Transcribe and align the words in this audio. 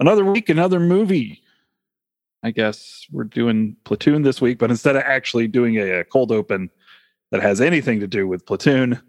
another 0.00 0.24
week, 0.24 0.48
another 0.48 0.80
movie. 0.80 1.42
I 2.42 2.50
guess 2.50 3.06
we're 3.12 3.24
doing 3.24 3.76
Platoon 3.84 4.22
this 4.22 4.40
week, 4.40 4.58
but 4.58 4.70
instead 4.70 4.96
of 4.96 5.02
actually 5.02 5.46
doing 5.46 5.76
a, 5.76 6.00
a 6.00 6.04
cold 6.04 6.32
open 6.32 6.70
that 7.30 7.42
has 7.42 7.60
anything 7.60 8.00
to 8.00 8.06
do 8.06 8.26
with 8.26 8.46
Platoon, 8.46 9.00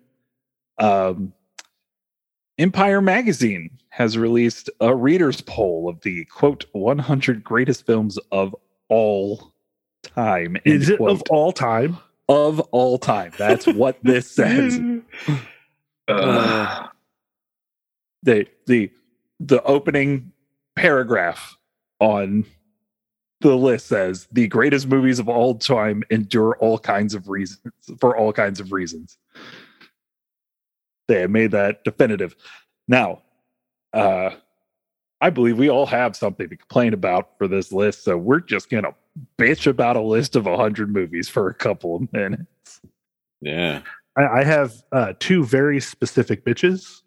um, 0.78 1.34
Empire 2.58 3.02
Magazine 3.02 3.72
has 3.90 4.18
released 4.18 4.70
a 4.82 4.94
reader's 4.94 5.42
poll 5.42 5.90
of 5.90 6.02
the 6.02 6.26
quote 6.26 6.66
100 6.74 7.44
greatest 7.44 7.86
films 7.86 8.20
of 8.32 8.56
all 8.90 9.54
time. 10.04 10.58
Is 10.66 10.90
it 10.90 10.98
quote. 10.98 11.12
of 11.12 11.24
all 11.30 11.52
time? 11.52 11.98
of 12.32 12.60
all 12.72 12.98
time? 12.98 13.32
That's 13.38 13.68
what 13.68 13.98
this 14.04 14.30
says. 14.36 14.80
Uh, 16.08 16.88
the 18.24 18.48
the 18.68 18.92
the 19.40 19.64
opening 19.64 20.32
paragraph 20.82 21.58
on 22.00 22.44
the 23.42 23.56
list 23.56 23.88
says 23.88 24.28
the 24.32 24.48
greatest 24.48 24.88
movies 24.88 25.20
of 25.20 25.30
all 25.30 25.56
time 25.56 26.04
endure 26.10 26.56
all 26.58 26.80
kinds 26.80 27.14
of 27.14 27.30
reasons 27.30 27.72
for 28.00 28.18
all 28.18 28.34
kinds 28.34 28.60
of 28.60 28.72
reasons. 28.72 29.18
They 31.08 31.22
have 31.22 31.30
made 31.30 31.52
that 31.52 31.84
definitive. 31.84 32.36
Now, 32.88 33.22
uh 33.94 34.32
I 35.24 35.30
believe 35.30 35.60
we 35.60 35.70
all 35.70 35.86
have 35.86 36.16
something 36.16 36.50
to 36.50 36.58
complain 36.58 36.96
about 36.96 37.38
for 37.38 37.48
this 37.48 37.72
list, 37.72 38.04
so 38.04 38.18
we're 38.18 38.40
just 38.40 38.72
gonna 38.72 38.96
bitch 39.38 39.68
about 39.68 39.96
a 39.96 40.02
list 40.02 40.36
of 40.36 40.46
100 40.46 40.92
movies 40.92 41.30
for 41.30 41.48
a 41.48 41.54
couple 41.54 41.96
of 41.96 42.12
minutes. 42.12 42.82
Yeah. 43.40 43.82
I, 44.16 44.28
I 44.40 44.44
have 44.44 44.74
uh, 44.92 45.14
two 45.20 45.46
very 45.46 45.80
specific 45.80 46.44
bitches, 46.44 47.02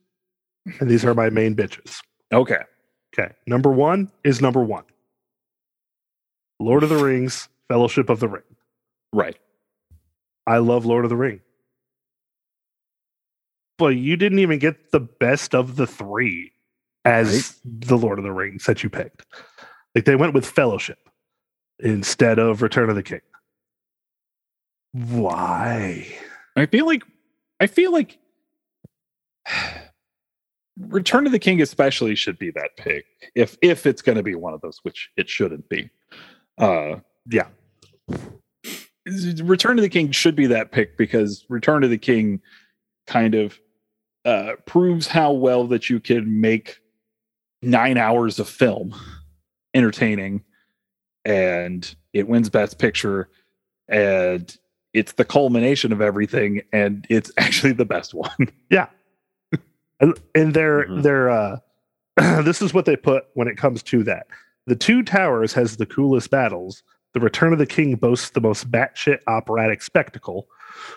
and 0.79 0.89
these 0.89 1.05
are 1.05 1.13
my 1.13 1.29
main 1.29 1.57
bitches. 1.57 1.99
Okay. 2.33 2.63
Okay. 3.17 3.33
Number 3.47 3.71
one 3.71 4.11
is 4.25 4.41
number 4.41 4.63
one 4.63 4.85
Lord 6.59 6.83
of 6.83 6.89
the 6.89 7.03
Rings, 7.03 7.49
Fellowship 7.69 8.11
of 8.11 8.21
the 8.21 8.29
Ring. 8.29 8.43
Right. 9.13 9.37
I 10.47 10.59
love 10.59 10.85
Lord 10.85 11.05
of 11.05 11.11
the 11.11 11.17
Ring. 11.17 11.41
But 13.79 13.97
you 13.97 14.17
didn't 14.17 14.39
even 14.41 14.59
get 14.59 14.93
the 14.93 15.01
best 15.01 15.55
of 15.55 15.77
the 15.77 15.87
three 15.87 16.53
as 17.05 17.61
the 17.65 17.97
Lord 17.97 18.19
of 18.19 18.25
the 18.25 18.33
Rings 18.33 18.65
that 18.67 18.83
you 18.83 18.91
picked. 18.91 19.25
Like 19.95 20.05
they 20.05 20.17
went 20.17 20.35
with 20.35 20.47
Fellowship 20.47 20.99
instead 21.81 22.39
of 22.39 22.63
Return 22.63 22.91
of 22.91 22.97
the 22.97 23.03
King. 23.03 23.21
Why? 24.93 26.07
I 26.57 26.67
feel 26.67 26.87
like 26.87 27.03
I 27.61 27.67
feel 27.67 27.93
like 27.93 28.19
Return 30.79 31.27
of 31.27 31.33
the 31.33 31.39
King 31.39 31.63
especially 31.63 32.15
should 32.15 32.39
be 32.39 32.51
that 32.53 32.71
pick 32.77 33.05
if 33.35 33.57
if 33.63 33.87
it's 33.87 34.03
going 34.03 34.17
to 34.17 34.23
be 34.23 34.35
one 34.35 34.55
of 34.55 34.61
those, 34.61 34.81
which 34.83 35.11
it 35.17 35.29
shouldn't 35.29 35.69
be. 35.69 35.91
Uh, 36.59 36.97
Yeah. 37.31 37.49
Return 39.43 39.79
of 39.79 39.83
the 39.83 39.89
King 39.89 40.11
should 40.13 40.35
be 40.35 40.47
that 40.47 40.73
pick 40.73 40.97
because 40.97 41.45
Return 41.49 41.85
of 41.85 41.91
the 41.91 41.99
King 41.99 42.41
kind 43.07 43.35
of 43.35 43.59
uh, 44.25 44.53
proves 44.67 45.07
how 45.07 45.33
well 45.33 45.67
that 45.67 45.91
you 45.91 46.01
can 46.01 46.41
make 46.41 46.81
nine 47.63 47.99
hours 47.99 48.39
of 48.39 48.49
film 48.49 48.95
entertaining, 49.75 50.43
and 51.25 51.95
it 52.15 52.29
wins 52.29 52.49
Best 52.49 52.79
Picture, 52.79 53.29
and 53.89 54.57
it's 54.95 55.13
the 55.13 55.25
culmination 55.25 55.93
of 55.93 56.01
everything, 56.01 56.63
and 56.73 57.07
it's 57.11 57.31
actually 57.39 57.73
the 57.73 57.85
best 57.85 58.15
one. 58.15 58.49
And, 60.05 60.21
and 60.35 60.53
they're 60.55 60.87
Mhm. 60.87 61.03
they're 61.03 61.31
uh 61.31 61.57
this 62.43 62.61
is 62.61 62.75
what 62.75 62.85
they 62.85 62.95
put 62.97 63.25
when 63.35 63.49
it 63.49 63.57
comes 63.57 63.83
to 63.85 64.03
that. 64.05 64.27
The 64.67 64.77
Two 64.77 65.03
Towers 65.03 65.53
has 65.55 65.77
the 65.79 65.87
coolest 65.87 66.31
battles. 66.31 66.83
The 67.15 67.21
Return 67.21 67.53
of 67.53 67.59
the 67.59 67.67
King 67.67 67.95
boasts 67.97 68.31
the 68.31 68.41
most 68.41 68.71
batshit 68.71 69.21
operatic 69.29 69.83
spectacle, 69.83 70.47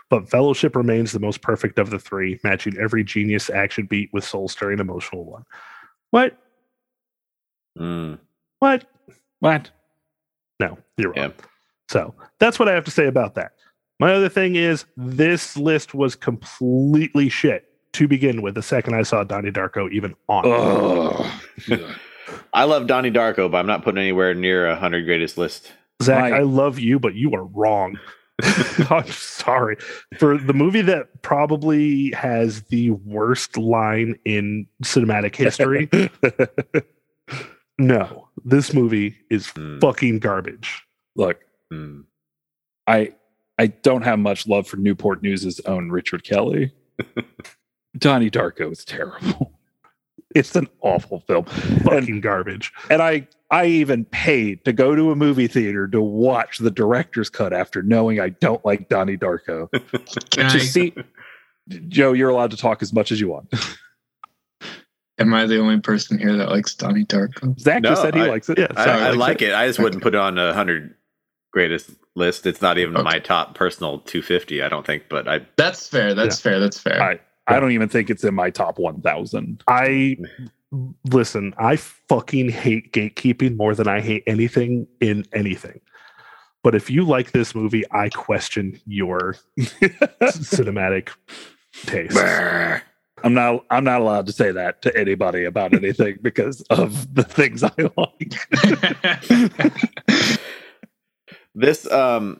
but 0.09 0.29
Fellowship 0.29 0.75
remains 0.75 1.11
the 1.11 1.19
most 1.19 1.41
perfect 1.41 1.79
of 1.79 1.89
the 1.89 1.99
three, 1.99 2.39
matching 2.43 2.75
every 2.77 3.03
genius 3.03 3.49
action 3.49 3.85
beat 3.85 4.09
with 4.13 4.23
soul 4.25 4.47
stirring 4.49 4.79
emotional 4.79 5.23
one. 5.25 5.45
What? 6.11 6.37
Mm. 7.79 8.19
What? 8.59 8.85
what? 9.39 9.69
No, 10.59 10.77
you're 10.97 11.09
wrong. 11.13 11.17
Yeah. 11.17 11.45
So 11.89 12.13
that's 12.39 12.59
what 12.59 12.67
I 12.67 12.73
have 12.73 12.85
to 12.85 12.91
say 12.91 13.07
about 13.07 13.35
that. 13.35 13.51
My 13.99 14.13
other 14.13 14.29
thing 14.29 14.55
is 14.55 14.85
this 14.97 15.55
list 15.55 15.93
was 15.93 16.15
completely 16.15 17.29
shit 17.29 17.65
to 17.97 18.07
begin 18.07 18.41
with. 18.41 18.55
The 18.55 18.61
second 18.63 18.93
I 18.95 19.03
saw 19.03 19.23
Donnie 19.23 19.51
Darko 19.51 19.91
even 19.91 20.15
on, 20.29 20.43
it. 21.67 21.81
I 22.53 22.63
love 22.65 22.87
Donnie 22.87 23.11
Darko, 23.11 23.49
but 23.51 23.57
I'm 23.57 23.67
not 23.67 23.83
putting 23.83 23.99
anywhere 23.99 24.33
near 24.33 24.67
a 24.67 24.75
hundred 24.75 25.05
greatest 25.05 25.37
list. 25.37 25.71
Zach, 26.03 26.31
My- 26.31 26.37
I 26.37 26.41
love 26.41 26.79
you, 26.79 26.99
but 26.99 27.15
you 27.15 27.33
are 27.33 27.43
wrong. 27.45 27.99
I'm 28.91 29.07
sorry 29.07 29.77
for 30.19 30.37
the 30.37 30.53
movie 30.53 30.81
that 30.81 31.23
probably 31.23 32.11
has 32.11 32.61
the 32.63 32.91
worst 32.91 33.57
line 33.57 34.15
in 34.25 34.67
cinematic 34.83 35.35
history. 35.35 35.89
no, 37.79 38.27
this 38.45 38.73
movie 38.75 39.15
is 39.31 39.47
Hmm. 39.49 39.79
fucking 39.79 40.19
garbage. 40.19 40.83
Look, 41.15 41.39
Mm. 41.73 42.03
I 42.85 43.13
I 43.59 43.67
don't 43.67 44.03
have 44.03 44.19
much 44.19 44.47
love 44.47 44.67
for 44.67 44.77
Newport 44.77 45.21
News's 45.23 45.59
own 45.65 45.89
Richard 45.89 46.23
Kelly. 46.23 46.71
Donnie 47.97 48.29
Darko 48.31 48.71
is 48.71 48.83
terrible. 48.85 49.53
It's 50.35 50.55
an 50.55 50.67
awful 50.81 51.21
film. 51.21 51.45
And, 51.47 51.81
Fucking 51.83 52.21
garbage. 52.21 52.71
and 52.91 53.01
I 53.01 53.27
I 53.49 53.65
even 53.67 54.05
paid 54.05 54.63
to 54.65 54.73
go 54.73 54.93
to 54.93 55.09
a 55.09 55.15
movie 55.15 55.47
theater 55.47 55.87
to 55.87 56.01
watch 56.01 56.59
the 56.59 56.69
director's 56.69 57.29
cut 57.29 57.53
after 57.53 57.81
knowing 57.81 58.19
I 58.19 58.29
don't 58.29 58.63
like 58.63 58.87
Donnie 58.89 59.17
Darko. 59.17 59.69
can 60.29 60.51
to 60.51 60.59
see 60.59 60.93
Joe, 61.87 62.13
you're 62.13 62.29
allowed 62.29 62.51
to 62.51 62.57
talk 62.57 62.83
as 62.83 62.93
much 62.93 63.11
as 63.11 63.19
you 63.19 63.29
want. 63.29 63.51
am 65.17 65.33
I 65.33 65.45
the 65.45 65.59
only 65.59 65.79
person 65.79 66.19
here 66.19 66.35
that 66.37 66.49
likes 66.49 66.75
Donnie 66.75 67.05
Darko? 67.05 67.57
Zach 67.59 67.81
just 67.83 68.01
said 68.01 68.13
he 68.13 68.21
I- 68.21 68.27
likes 68.27 68.49
it. 68.49 68.59
Yeah, 68.59 68.67
I, 68.75 68.85
So 68.85 68.91
I 68.91 69.09
like 69.11 69.17
like 69.17 69.41
it. 69.41 69.53
I 69.53 69.65
just 69.67 69.79
wouldn't 69.79 70.03
put 70.03 70.13
it 70.13 70.19
on 70.19 70.37
a 70.37 70.53
hundred 70.53 70.93
greatest 71.51 71.89
list. 72.15 72.45
It's 72.45 72.61
not 72.61 72.77
even 72.77 72.95
Okay. 72.95 73.03
my 73.03 73.19
top 73.19 73.55
personal 73.55 73.99
250. 73.99 74.61
I 74.61 74.69
don't 74.69 74.85
think, 74.85 75.05
but 75.09 75.27
I 75.27 75.47
That's 75.55 75.87
fair. 75.87 76.13
That's 76.13 76.39
fair. 76.39 76.59
That's 76.59 76.79
fair. 76.79 77.01
I 77.01 77.19
I 77.47 77.59
don't 77.59 77.71
even 77.71 77.89
think 77.89 78.09
it's 78.09 78.23
in 78.23 78.35
my 78.35 78.49
top 78.49 78.77
1000. 78.77 79.63
I 79.67 80.17
listen, 81.11 81.53
I 81.57 81.77
fucking 81.77 82.49
hate 82.49 82.91
gatekeeping 82.91 83.55
more 83.55 83.73
than 83.73 83.87
I 83.87 84.01
hate 84.01 84.23
anything 84.27 84.87
in 84.99 85.25
anything. 85.33 85.79
But 86.63 86.75
if 86.75 86.89
you 86.89 87.05
like 87.05 87.31
this 87.31 87.55
movie, 87.55 87.85
I 87.91 88.09
question 88.09 88.79
your 88.85 89.35
cinematic 89.59 91.09
taste. 91.85 92.17
I'm 93.23 93.33
not 93.33 93.65
I'm 93.69 93.83
not 93.83 94.01
allowed 94.01 94.27
to 94.27 94.33
say 94.33 94.51
that 94.51 94.81
to 94.83 94.95
anybody 94.95 95.45
about 95.45 95.73
anything 95.73 96.19
because 96.21 96.61
of 96.69 97.15
the 97.15 97.23
things 97.23 97.63
I 97.63 97.71
like. 97.95 98.35
this 101.55 101.89
um 101.91 102.39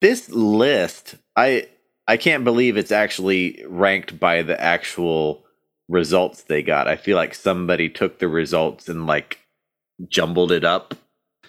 this 0.00 0.30
list 0.30 1.16
i 1.36 1.66
i 2.08 2.16
can't 2.16 2.44
believe 2.44 2.76
it's 2.76 2.92
actually 2.92 3.64
ranked 3.68 4.18
by 4.20 4.42
the 4.42 4.60
actual 4.60 5.44
results 5.88 6.42
they 6.44 6.62
got 6.62 6.88
i 6.88 6.96
feel 6.96 7.16
like 7.16 7.34
somebody 7.34 7.88
took 7.88 8.18
the 8.18 8.28
results 8.28 8.88
and 8.88 9.06
like 9.06 9.38
jumbled 10.08 10.52
it 10.52 10.64
up 10.64 10.94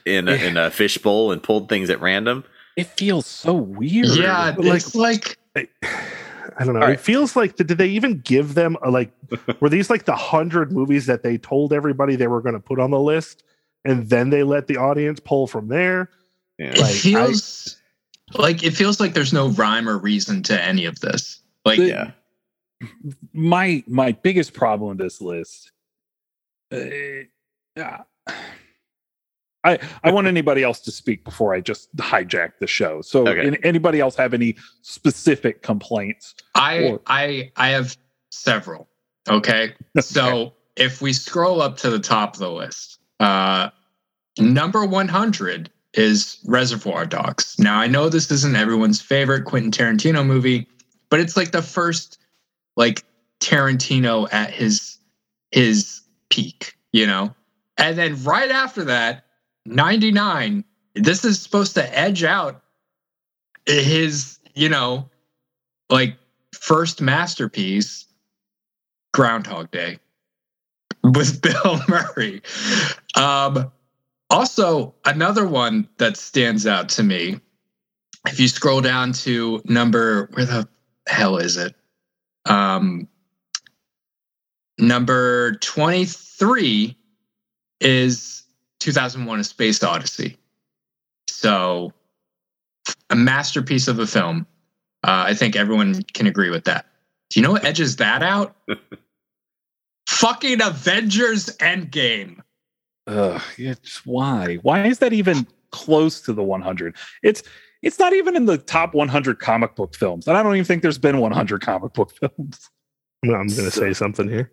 in 0.05 0.27
a, 0.27 0.33
in 0.33 0.57
a 0.57 0.69
fishbowl 0.79 1.31
and 1.31 1.43
pulled 1.43 1.67
things 1.69 1.89
at 1.89 1.99
random 2.01 2.43
It 2.77 2.87
feels 2.87 3.25
so 3.25 3.53
weird. 3.55 4.07
yeah, 4.17 4.53
Like- 4.57 4.75
it's 4.77 4.95
like 4.95 5.37
I 6.59 6.63
don't 6.65 6.73
know. 6.73 6.81
All 6.81 6.89
It 6.89 6.99
feels 6.99 7.35
like 7.35 7.55
did 7.55 7.67
they 7.69 7.87
even 7.87 8.19
give 8.21 8.53
them 8.55 8.77
a, 8.83 8.89
like 8.89 9.11
were 9.59 9.69
these 9.69 9.89
like 9.89 10.05
the 10.05 10.15
hundred 10.15 10.71
movies 10.71 11.05
that 11.07 11.23
they 11.23 11.37
told 11.37 11.71
everybody 11.73 12.15
they 12.15 12.27
were 12.27 12.41
going 12.41 12.53
to 12.55 12.59
put 12.59 12.79
on 12.79 12.89
the 12.91 12.99
list, 12.99 13.43
and 13.85 14.09
then 14.09 14.29
they 14.31 14.43
let 14.43 14.67
the 14.67 14.77
audience 14.77 15.19
pull 15.19 15.45
from 15.47 15.67
there? 15.67 16.09
yeah. 16.57 16.69
it 16.69 16.79
Like, 16.79 16.95
feels 16.95 17.76
like 18.35 18.63
it 18.63 18.71
feels 18.71 18.99
like 18.99 19.13
there's 19.13 19.33
no 19.33 19.49
rhyme 19.49 19.87
or 19.87 19.97
reason 19.97 20.43
to 20.43 20.61
any 20.61 20.85
of 20.85 20.99
this. 20.99 21.39
Like 21.65 21.79
The- 21.79 21.87
yeah 21.87 22.11
my 23.33 23.83
my 23.87 24.11
biggest 24.11 24.53
problem 24.53 24.89
with 24.89 24.99
this 24.99 25.19
list 25.19 25.71
uh, 26.71 26.77
yeah. 27.75 28.01
I 29.63 29.79
I 30.03 30.11
want 30.11 30.27
anybody 30.27 30.61
else 30.61 30.79
to 30.81 30.91
speak 30.91 31.23
before 31.23 31.55
I 31.55 31.61
just 31.61 31.95
hijack 31.95 32.51
the 32.59 32.67
show. 32.67 33.01
So 33.01 33.27
Okay. 33.27 33.47
an- 33.47 33.55
anybody 33.63 33.99
else 33.99 34.15
have 34.17 34.33
any 34.35 34.55
specific 34.83 35.63
complaints? 35.63 36.35
I 36.53 36.83
Or- 36.83 37.01
I 37.07 37.51
I 37.55 37.69
have 37.69 37.97
several. 38.29 38.87
Okay. 39.27 39.73
So 39.99 40.53
if 40.75 41.01
we 41.01 41.13
scroll 41.13 41.61
up 41.63 41.77
to 41.77 41.89
the 41.89 41.99
top 41.99 42.33
of 42.35 42.39
the 42.39 42.51
list, 42.51 42.99
uh 43.19 43.69
number 44.37 44.85
100 44.85 45.71
is 45.97 46.37
Reservoir 46.45 47.05
Dogs. 47.05 47.57
Now 47.59 47.79
I 47.79 47.87
know 47.87 48.07
this 48.07 48.31
isn't 48.31 48.55
everyone's 48.55 49.01
favorite 49.01 49.45
Quentin 49.45 49.71
Tarantino 49.71 50.25
movie, 50.25 50.67
but 51.09 51.19
it's 51.19 51.35
like 51.35 51.51
the 51.51 51.61
first 51.61 52.19
like 52.75 53.03
Tarantino 53.39 54.31
at 54.31 54.51
his 54.51 54.97
his 55.51 56.01
peak, 56.29 56.77
you 56.91 57.05
know? 57.05 57.33
and 57.77 57.97
then 57.97 58.21
right 58.23 58.51
after 58.51 58.83
that, 58.85 59.25
99. 59.65 60.63
This 60.95 61.23
is 61.23 61.41
supposed 61.41 61.75
to 61.75 61.97
edge 61.97 62.23
out 62.23 62.61
his, 63.65 64.39
you 64.55 64.69
know, 64.69 65.09
like 65.89 66.17
first 66.53 67.01
masterpiece, 67.01 68.05
Groundhog 69.13 69.69
Day, 69.71 69.99
with 71.03 71.41
Bill 71.43 71.79
Murray. 71.87 72.41
Um, 73.15 73.71
also, 74.29 74.93
another 75.05 75.47
one 75.47 75.87
that 75.97 76.17
stands 76.17 76.67
out 76.67 76.89
to 76.89 77.03
me, 77.03 77.39
if 78.27 78.39
you 78.39 78.47
scroll 78.47 78.81
down 78.81 79.13
to 79.13 79.61
number, 79.65 80.29
where 80.33 80.45
the 80.45 80.67
hell 81.07 81.37
is 81.37 81.55
it? 81.57 81.75
Um, 82.45 83.07
number 84.77 85.55
23 85.55 86.97
is 87.79 88.43
2001 88.79 89.39
A 89.39 89.43
Space 89.43 89.83
Odyssey. 89.83 90.37
So, 91.29 91.93
a 93.09 93.15
masterpiece 93.15 93.87
of 93.87 93.99
a 93.99 94.07
film. 94.07 94.45
Uh, 95.03 95.25
I 95.27 95.33
think 95.33 95.55
everyone 95.55 96.01
can 96.13 96.27
agree 96.27 96.49
with 96.49 96.65
that. 96.65 96.85
Do 97.29 97.39
you 97.39 97.45
know 97.45 97.51
what 97.51 97.65
edges 97.65 97.97
that 97.97 98.23
out? 98.23 98.55
Fucking 100.07 100.61
Avengers 100.61 101.45
Endgame. 101.57 102.41
Ugh, 103.07 103.41
it's 103.57 104.05
why? 104.05 104.55
Why 104.57 104.85
is 104.85 104.99
that 104.99 105.13
even 105.13 105.47
close 105.71 106.21
to 106.21 106.33
the 106.33 106.43
100? 106.43 106.95
It's 107.23 107.43
it's 107.81 107.99
not 107.99 108.13
even 108.13 108.35
in 108.35 108.45
the 108.45 108.57
top 108.57 108.93
100 108.93 109.39
comic 109.39 109.75
book 109.75 109.95
films, 109.95 110.27
and 110.27 110.35
I 110.37 110.43
don't 110.43 110.53
even 110.55 110.65
think 110.65 110.81
there's 110.81 110.97
been 110.97 111.19
100 111.19 111.61
comic 111.61 111.93
book 111.93 112.11
films. 112.19 112.69
I'm 113.23 113.29
going 113.29 113.47
to 113.47 113.71
say 113.71 113.93
something 113.93 114.27
here. 114.29 114.49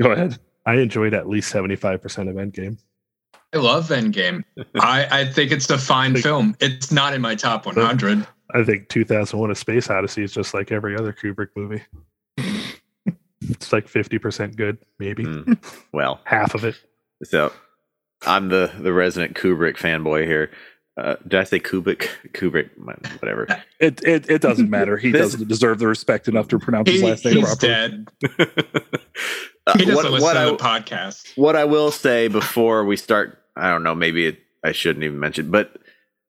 Go 0.00 0.10
ahead. 0.12 0.38
I 0.66 0.74
enjoyed 0.74 1.14
at 1.14 1.28
least 1.28 1.52
75% 1.52 1.94
of 2.28 2.36
Endgame. 2.36 2.78
I 3.52 3.58
love 3.58 3.88
Endgame. 3.88 4.44
I, 4.80 5.06
I 5.10 5.24
think 5.24 5.52
it's 5.52 5.68
a 5.70 5.78
fine 5.78 6.16
film. 6.16 6.56
It's 6.60 6.92
not 6.92 7.14
in 7.14 7.20
my 7.20 7.34
top 7.34 7.66
100. 7.66 8.26
I 8.52 8.64
think 8.64 8.88
2001 8.88 9.50
A 9.50 9.54
Space 9.54 9.90
Odyssey 9.90 10.22
is 10.22 10.32
just 10.32 10.54
like 10.54 10.70
every 10.72 10.96
other 10.96 11.12
Kubrick 11.12 11.48
movie. 11.56 11.82
it's 13.42 13.72
like 13.72 13.86
50% 13.86 14.56
good, 14.56 14.78
maybe 14.98 15.24
Hmm. 15.24 15.54
Well, 15.92 16.20
half 16.24 16.54
of 16.54 16.64
it. 16.64 16.76
so 17.24 17.52
I'm 18.26 18.48
the 18.48 18.70
the 18.78 18.92
resident 18.92 19.36
Kubrick 19.36 19.76
fanboy 19.76 20.26
here. 20.26 20.50
Uh, 20.96 21.16
did 21.22 21.40
I 21.40 21.44
say 21.44 21.60
Kubrick? 21.60 22.08
Kubrick, 22.32 22.68
whatever. 23.20 23.46
It 23.78 24.02
it, 24.04 24.28
it 24.30 24.42
doesn't 24.42 24.68
matter. 24.78 24.96
He 24.98 25.10
This- 25.12 25.32
doesn't 25.32 25.48
deserve 25.48 25.78
the 25.78 25.86
respect 25.86 26.28
enough 26.28 26.48
to 26.48 26.58
pronounce 26.58 26.90
his 26.90 27.00
He, 27.00 27.06
last 27.06 27.24
name 27.24 27.36
he's 27.36 27.44
properly. 27.56 27.68
dead. 27.72 28.08
Uh, 29.66 29.76
He 29.78 29.84
doesn't 29.84 29.94
what, 29.96 30.10
listen 30.12 30.22
what 30.22 30.32
to 30.34 30.40
I, 30.40 30.44
the 30.46 30.56
podcast. 30.56 31.36
what 31.36 31.54
I 31.54 31.64
will 31.66 31.90
say 31.90 32.28
before 32.28 32.84
we 32.86 32.96
start, 32.96 33.38
I 33.56 33.68
don't 33.70 33.82
know, 33.82 33.94
maybe 33.94 34.26
it, 34.26 34.38
I 34.64 34.72
shouldn't 34.72 35.04
even 35.04 35.20
mention, 35.20 35.50
but 35.50 35.76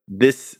this 0.07 0.57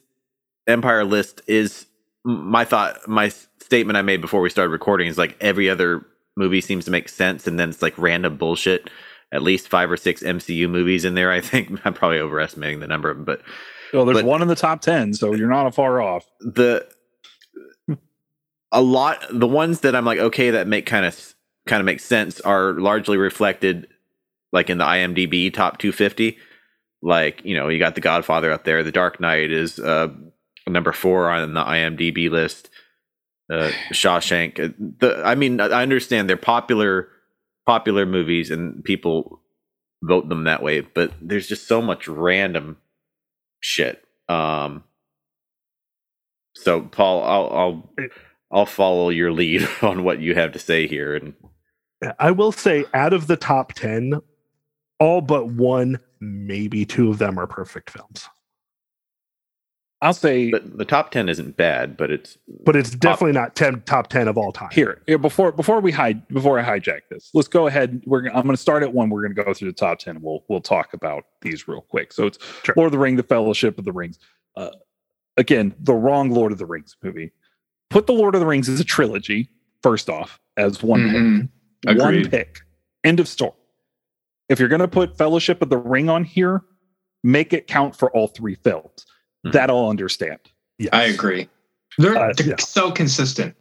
Empire 0.67 1.03
list 1.03 1.41
is 1.47 1.85
my 2.23 2.63
thought. 2.63 3.07
My 3.09 3.27
statement 3.59 3.97
I 3.97 4.01
made 4.03 4.21
before 4.21 4.39
we 4.39 4.49
started 4.49 4.69
recording 4.71 5.07
is 5.09 5.17
like 5.17 5.35
every 5.41 5.69
other 5.69 6.05
movie 6.37 6.61
seems 6.61 6.85
to 6.85 6.91
make 6.91 7.09
sense, 7.09 7.45
and 7.45 7.59
then 7.59 7.69
it's 7.69 7.81
like 7.81 7.97
random 7.97 8.37
bullshit. 8.37 8.89
At 9.33 9.41
least 9.43 9.69
five 9.69 9.89
or 9.89 9.97
six 9.97 10.21
MCU 10.23 10.69
movies 10.69 11.05
in 11.05 11.13
there. 11.15 11.31
I 11.31 11.39
think 11.41 11.79
I'm 11.85 11.93
probably 11.93 12.19
overestimating 12.19 12.79
the 12.81 12.87
number, 12.87 13.13
but 13.13 13.41
Well, 13.93 14.05
there's 14.05 14.17
But- 14.19 14.25
one 14.25 14.41
in 14.41 14.47
the 14.47 14.55
top 14.55 14.81
10, 14.81 15.13
so 15.13 15.33
you're 15.33 15.49
not 15.49 15.73
far 15.75 16.01
off. 16.01 16.25
the 16.39 16.85
a 18.71 18.81
lot 18.81 19.17
the 19.29 19.47
ones 19.47 19.81
that 19.81 19.95
I'm 19.95 20.05
like 20.05 20.19
okay 20.19 20.51
that 20.51 20.65
make 20.67 20.85
kind 20.85 21.05
of 21.05 21.35
kind 21.67 21.81
of 21.81 21.85
make 21.85 21.99
sense 21.99 22.39
are 22.41 22.73
largely 22.73 23.17
reflected 23.17 23.87
like 24.53 24.69
in 24.69 24.77
the 24.77 24.85
IMDb 24.85 25.53
top 25.53 25.77
250 25.77 26.37
like 27.01 27.41
you 27.43 27.53
know 27.55 27.67
you 27.67 27.79
got 27.79 27.95
the 27.95 28.01
Godfather 28.01 28.49
up 28.51 28.63
there 28.63 28.81
the 28.83 28.91
Dark 28.91 29.19
Knight 29.19 29.51
is 29.51 29.77
uh 29.77 30.07
number 30.67 30.93
4 30.93 31.29
on 31.31 31.53
the 31.53 31.61
IMDb 31.63 32.29
list 32.29 32.69
uh 33.51 33.71
Shawshank 33.91 34.59
uh, 34.59 34.73
the 34.99 35.21
I 35.25 35.35
mean 35.35 35.59
I 35.59 35.81
understand 35.81 36.29
they're 36.29 36.37
popular 36.37 37.09
popular 37.65 38.05
movies 38.05 38.51
and 38.51 38.83
people 38.83 39.41
vote 40.03 40.29
them 40.29 40.45
that 40.45 40.63
way 40.63 40.81
but 40.81 41.13
there's 41.21 41.47
just 41.47 41.67
so 41.67 41.81
much 41.81 42.07
random 42.07 42.77
shit 43.61 44.03
um 44.29 44.83
so 46.55 46.81
Paul, 46.81 47.23
I'll 47.23 47.57
I'll 47.59 47.89
I'll 48.51 48.65
follow 48.65 49.09
your 49.09 49.31
lead 49.31 49.67
on 49.81 50.03
what 50.03 50.19
you 50.21 50.35
have 50.35 50.51
to 50.53 50.59
say 50.59 50.87
here, 50.87 51.15
and 51.15 51.33
I 52.19 52.31
will 52.31 52.51
say, 52.51 52.85
out 52.93 53.13
of 53.13 53.27
the 53.27 53.37
top 53.37 53.73
10, 53.73 54.21
all 54.99 55.21
but 55.21 55.47
one, 55.47 55.99
maybe 56.19 56.85
two 56.85 57.11
of 57.11 57.19
them 57.19 57.39
are 57.39 57.47
perfect 57.47 57.91
films. 57.91 58.27
I'll 60.03 60.13
say 60.13 60.50
but 60.50 60.77
the 60.80 60.86
top 60.86 61.12
ten 61.12 61.30
isn't 61.30 61.57
bad, 61.57 61.95
but 61.95 62.09
it's 62.09 62.38
But 62.65 62.75
it's 62.75 62.89
definitely 62.89 63.33
not 63.33 63.56
10, 63.56 63.81
top 63.86 64.07
10 64.07 64.27
of 64.27 64.36
all 64.38 64.51
time. 64.51 64.69
here, 64.71 65.01
here 65.06 65.19
before 65.19 65.51
before 65.51 65.80
we 65.80 65.92
hide 65.92 66.27
before 66.30 66.57
I 66.59 66.63
hijack 66.63 67.01
this. 67.12 67.30
Let's 67.36 67.48
go 67.48 67.68
ahead. 67.68 68.01
We're 68.07 68.25
I'm 68.27 68.44
going 68.44 68.50
to 68.56 68.57
start 68.57 68.81
at 68.81 68.94
one. 68.94 69.09
We're 69.12 69.21
going 69.21 69.36
to 69.36 69.44
go 69.44 69.53
through 69.53 69.68
the 69.69 69.75
top 69.75 70.00
ten. 70.00 70.21
We'll 70.21 70.44
we'll 70.50 70.62
talk 70.62 70.94
about 70.94 71.25
these 71.42 71.68
real 71.68 71.81
quick. 71.81 72.13
So 72.13 72.25
it's 72.25 72.39
Sure. 72.63 72.74
Lord 72.75 72.88
of 72.88 72.92
the 72.94 73.00
Ring, 73.00 73.15
The 73.15 73.24
Fellowship 73.24 73.77
of 73.77 73.86
the 73.86 73.92
Rings. 73.92 74.18
Uh, 74.56 74.71
again, 75.38 75.75
the 75.80 75.94
wrong 75.94 76.31
Lord 76.31 76.51
of 76.51 76.57
the 76.57 76.65
Rings 76.65 76.95
movie. 77.03 77.31
Put 77.92 78.07
the 78.07 78.13
Lord 78.13 78.33
of 78.33 78.42
the 78.42 78.48
Rings 78.48 78.69
as 78.69 78.80
a 78.80 78.83
trilogy. 78.86 79.50
First 79.83 80.09
off, 80.09 80.39
as 80.57 80.81
one 80.81 81.01
pick. 81.09 81.95
Mhm. 81.95 81.98
one 82.00 82.07
Agreed. 82.15 82.31
pick. 82.31 82.59
End 83.03 83.19
of 83.19 83.27
story. 83.27 83.53
If 84.50 84.59
you're 84.59 84.69
going 84.69 84.81
to 84.81 84.88
put 84.88 85.18
Fellowship 85.18 85.62
of 85.62 85.69
the 85.69 85.77
Ring 85.77 86.09
on 86.09 86.24
here, 86.24 86.62
make 87.24 87.53
it 87.53 87.68
count 87.68 87.95
for 87.95 88.12
all 88.12 88.27
three 88.27 88.56
films. 88.56 89.06
Mhm. 89.45 89.51
That 89.53 89.69
I'll 89.69 89.89
understand. 89.89 90.39
Yes. 90.77 90.89
I 90.93 91.03
agree. 91.05 91.49
They're, 91.97 92.17
Uh, 92.17 92.33
they're 92.38 92.47
yeah. 92.49 92.55
so 92.59 92.91
consistent. 92.91 93.55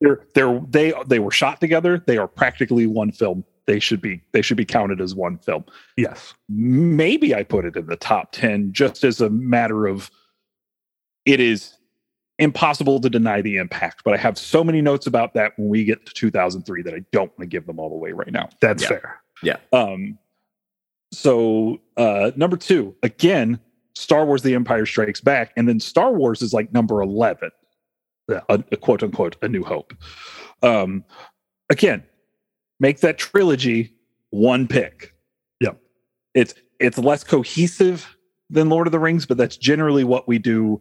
They're 0.00 0.20
they're 0.34 0.60
they 0.68 0.92
they 1.06 1.18
were 1.18 1.30
shot 1.30 1.60
together. 1.60 2.02
They 2.06 2.18
are 2.18 2.28
practically 2.28 2.86
one 2.86 3.12
film. 3.12 3.44
They 3.66 3.78
should 3.80 4.00
be 4.00 4.22
they 4.32 4.42
should 4.42 4.56
be 4.56 4.64
counted 4.64 5.00
as 5.00 5.14
one 5.14 5.38
film. 5.38 5.64
Yes. 5.96 6.34
Maybe 6.48 7.34
I 7.34 7.42
put 7.42 7.64
it 7.64 7.76
in 7.76 7.86
the 7.86 7.96
top 7.96 8.32
10 8.32 8.72
just 8.72 9.04
as 9.04 9.20
a 9.20 9.30
matter 9.30 9.86
of 9.86 10.10
it 11.24 11.40
is 11.40 11.74
impossible 12.38 13.00
to 13.00 13.08
deny 13.08 13.40
the 13.40 13.56
impact, 13.56 14.02
but 14.04 14.12
I 14.12 14.18
have 14.18 14.36
so 14.36 14.62
many 14.62 14.82
notes 14.82 15.06
about 15.06 15.32
that 15.34 15.58
when 15.58 15.68
we 15.70 15.84
get 15.84 16.04
to 16.06 16.12
2003 16.12 16.82
that 16.82 16.94
I 16.94 17.02
don't 17.10 17.30
want 17.30 17.40
to 17.40 17.46
give 17.46 17.66
them 17.66 17.80
all 17.80 17.90
away 17.92 18.12
right 18.12 18.30
now. 18.30 18.50
That's 18.60 18.82
Yeah. 18.82 18.88
fair. 18.88 19.20
Yeah. 19.42 19.56
Um, 19.72 20.18
so 21.12 21.80
uh, 21.96 22.32
number 22.36 22.56
two, 22.56 22.94
again, 23.02 23.58
Star 23.96 24.26
Wars: 24.26 24.42
The 24.42 24.54
Empire 24.54 24.84
Strikes 24.84 25.22
Back, 25.22 25.52
and 25.56 25.66
then 25.66 25.80
Star 25.80 26.12
Wars 26.12 26.42
is 26.42 26.52
like 26.52 26.70
number 26.72 27.00
eleven, 27.00 27.50
a, 28.28 28.62
a 28.70 28.76
quote 28.76 29.02
unquote 29.02 29.36
A 29.40 29.48
New 29.48 29.64
Hope. 29.64 29.94
Um, 30.62 31.02
again, 31.70 32.04
make 32.78 33.00
that 33.00 33.16
trilogy 33.16 33.94
one 34.30 34.68
pick. 34.68 35.14
Yep. 35.60 35.80
it's 36.34 36.54
it's 36.78 36.98
less 36.98 37.24
cohesive 37.24 38.16
than 38.50 38.68
Lord 38.68 38.86
of 38.86 38.92
the 38.92 38.98
Rings, 38.98 39.24
but 39.24 39.38
that's 39.38 39.56
generally 39.56 40.04
what 40.04 40.28
we 40.28 40.38
do 40.38 40.80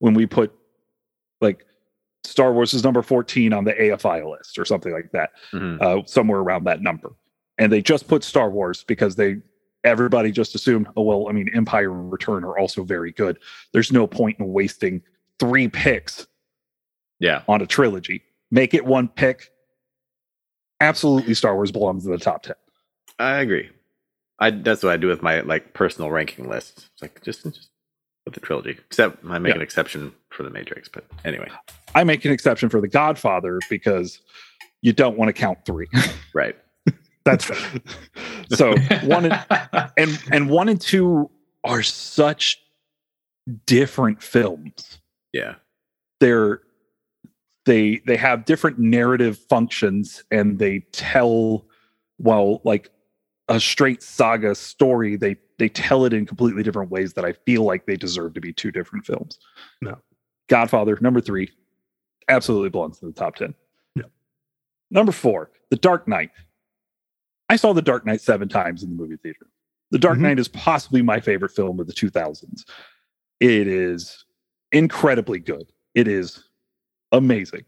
when 0.00 0.12
we 0.12 0.26
put 0.26 0.52
like 1.40 1.64
Star 2.24 2.52
Wars 2.52 2.74
is 2.74 2.84
number 2.84 3.00
fourteen 3.00 3.54
on 3.54 3.64
the 3.64 3.72
AFI 3.72 4.30
list 4.30 4.58
or 4.58 4.66
something 4.66 4.92
like 4.92 5.10
that 5.12 5.30
mhm. 5.54 5.80
uh, 5.80 6.04
somewhere 6.04 6.40
around 6.40 6.64
that 6.64 6.82
number. 6.82 7.12
And 7.56 7.72
they 7.72 7.80
just 7.80 8.08
put 8.08 8.22
Star 8.24 8.50
Wars 8.50 8.84
because 8.84 9.16
they 9.16 9.38
everybody 9.84 10.30
just 10.30 10.54
assumed, 10.54 10.86
oh 10.96 11.02
well, 11.02 11.28
I 11.28 11.32
mean, 11.32 11.50
Empire 11.54 11.92
and 11.92 12.10
Return 12.12 12.44
are 12.44 12.58
also 12.58 12.84
very 12.84 13.12
good. 13.12 13.38
There's 13.72 13.92
no 13.92 14.06
point 14.06 14.38
in 14.38 14.52
wasting 14.52 15.02
three 15.38 15.68
picks 15.68 16.26
yeah, 17.20 17.42
on 17.48 17.62
a 17.62 17.66
trilogy. 17.66 18.22
Make 18.50 18.74
it 18.74 18.84
one 18.84 19.08
pick. 19.08 19.50
Absolutely, 20.80 21.34
Star 21.34 21.54
Wars 21.54 21.70
belongs 21.70 22.04
in 22.04 22.12
the 22.12 22.18
top 22.18 22.42
ten. 22.42 22.56
I 23.18 23.36
agree. 23.38 23.70
I 24.38 24.50
that's 24.50 24.82
what 24.82 24.92
I 24.92 24.96
do 24.96 25.06
with 25.06 25.22
my 25.22 25.40
like 25.40 25.72
personal 25.74 26.10
ranking 26.10 26.48
list. 26.48 26.88
It's 26.92 27.02
like 27.02 27.22
just 27.22 27.44
just 27.44 27.68
with 28.24 28.34
the 28.34 28.40
trilogy, 28.40 28.70
except 28.70 29.24
I 29.28 29.38
make 29.38 29.50
Yeah. 29.50 29.56
an 29.56 29.62
exception 29.62 30.12
for 30.30 30.42
the 30.42 30.50
Matrix. 30.50 30.88
But 30.88 31.04
anyway, 31.24 31.48
I 31.94 32.04
make 32.04 32.24
an 32.24 32.32
exception 32.32 32.68
for 32.68 32.80
The 32.80 32.88
Godfather 32.88 33.58
because 33.70 34.20
you 34.80 34.92
don't 34.92 35.16
want 35.16 35.28
to 35.28 35.32
count 35.32 35.58
three. 35.64 35.88
right? 36.34 36.56
That's 37.24 37.44
fair. 37.44 37.80
so 38.50 38.76
one 39.04 39.26
and, 39.26 39.44
and 39.96 40.22
and 40.32 40.50
one 40.50 40.68
and 40.68 40.80
two 40.80 41.30
are 41.64 41.82
such 41.82 42.58
different 43.66 44.22
films. 44.22 44.98
Yeah, 45.32 45.54
they're 46.20 46.60
they 47.64 48.00
they 48.06 48.16
have 48.16 48.44
different 48.44 48.78
narrative 48.78 49.38
functions 49.48 50.24
and 50.30 50.58
they 50.58 50.80
tell 50.92 51.64
well 52.18 52.60
like 52.64 52.90
a 53.48 53.60
straight 53.60 54.02
saga 54.02 54.54
story 54.54 55.16
they 55.16 55.36
they 55.58 55.68
tell 55.68 56.04
it 56.04 56.12
in 56.12 56.26
completely 56.26 56.62
different 56.64 56.90
ways 56.90 57.12
that 57.14 57.24
i 57.24 57.32
feel 57.32 57.62
like 57.62 57.86
they 57.86 57.96
deserve 57.96 58.34
to 58.34 58.40
be 58.40 58.52
two 58.52 58.70
different 58.72 59.04
films 59.04 59.38
No. 59.80 59.98
godfather 60.48 60.98
number 61.00 61.20
three 61.20 61.50
absolutely 62.28 62.68
belongs 62.70 63.00
in 63.02 63.08
the 63.08 63.14
top 63.14 63.36
10 63.36 63.54
Yeah. 63.96 64.02
number 64.90 65.12
four 65.12 65.50
the 65.70 65.76
dark 65.76 66.06
knight 66.08 66.30
i 67.52 67.56
saw 67.56 67.72
the 67.72 67.82
dark 67.82 68.04
knight 68.06 68.20
seven 68.20 68.48
times 68.48 68.82
in 68.82 68.88
the 68.88 68.96
movie 68.96 69.16
theater 69.16 69.46
The 69.90 69.98
Dark 69.98 70.16
Mhm. 70.18 70.22
Knight 70.22 70.38
is 70.38 70.48
possibly 70.48 71.02
my 71.02 71.20
favorite 71.20 71.50
film 71.52 71.78
of 71.78 71.86
the 71.86 71.92
2000s. 71.92 72.64
It 73.40 73.66
is 73.68 74.24
incredibly 74.72 75.38
good. 75.38 75.66
It 75.94 76.08
is 76.08 76.44
amazing. 77.12 77.64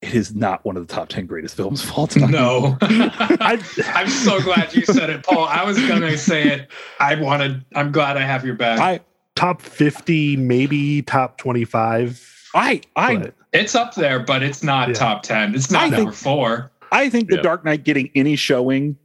It 0.00 0.14
is 0.14 0.34
not 0.34 0.64
one 0.64 0.78
of 0.78 0.86
the 0.86 0.94
top 0.94 1.10
10 1.10 1.26
greatest 1.26 1.54
films 1.56 1.84
of 1.84 1.92
all 1.92 2.06
time. 2.06 2.30
No. 2.30 2.78
I, 2.80 3.60
I'm 3.94 4.08
so 4.08 4.40
glad 4.40 4.74
you 4.74 4.86
said 4.86 5.10
it, 5.10 5.22
Paul. 5.22 5.44
I 5.44 5.62
was 5.64 5.76
gonna 5.86 6.16
say 6.16 6.48
it. 6.48 6.68
I 6.98 7.16
wanted. 7.16 7.62
I'm 7.74 7.92
glad 7.92 8.16
I 8.16 8.22
have 8.22 8.42
your 8.42 8.54
back. 8.54 8.78
I 8.80 9.00
top 9.36 9.60
50, 9.60 10.36
maybe 10.38 11.02
top 11.02 11.36
25. 11.36 12.26
I 12.54 12.80
I 12.96 13.16
but- 13.16 13.34
it's 13.52 13.74
up 13.74 13.94
there, 13.96 14.18
but 14.20 14.42
it's 14.42 14.62
not 14.62 14.88
Yeah. 14.88 14.94
top 14.94 15.22
ten. 15.24 15.54
It's 15.54 15.70
not 15.70 15.82
I 15.82 15.88
number 15.90 16.10
think- 16.10 16.14
four. 16.14 16.72
I 16.90 17.10
think 17.10 17.28
The 17.28 17.36
Yeah. 17.36 17.42
Dark 17.42 17.66
Knight 17.66 17.84
getting 17.84 18.10
any 18.14 18.34
showing 18.36 18.96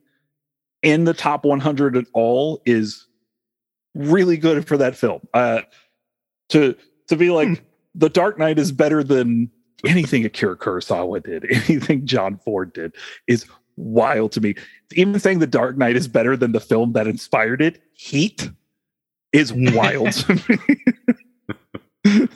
in 0.85 1.03
the 1.03 1.13
top 1.13 1.43
100 1.43 1.97
at 1.97 2.05
all 2.13 2.61
is 2.65 3.07
really 3.95 4.37
good 4.37 4.67
for 4.67 4.77
that 4.77 4.95
film. 4.95 5.19
Uh, 5.33 5.61
to 6.49 6.75
to 7.07 7.17
be 7.17 7.31
like 7.31 7.47
Hmm. 7.49 7.53
The 7.97 8.09
Dark 8.09 8.37
Knight 8.37 8.59
is 8.59 8.71
better 8.73 9.03
than 9.03 9.49
anything 9.85 10.25
Akira 10.25 10.57
Kurosawa 10.57 11.23
did, 11.23 11.45
anything 11.69 12.05
John 12.05 12.37
Ford 12.37 12.73
did 12.73 12.93
is 13.27 13.45
wild 13.77 14.33
to 14.33 14.41
me. 14.41 14.55
Even 14.93 15.19
saying 15.19 15.39
The 15.39 15.47
Dark 15.47 15.77
Knight 15.77 15.95
is 15.95 16.07
better 16.07 16.37
than 16.37 16.51
the 16.51 16.59
film 16.59 16.93
that 16.93 17.07
inspired 17.07 17.61
it, 17.61 17.81
Heat, 17.93 18.49
is 19.33 19.53
wild 19.53 20.11
to 20.11 20.69
me. 22.05 22.27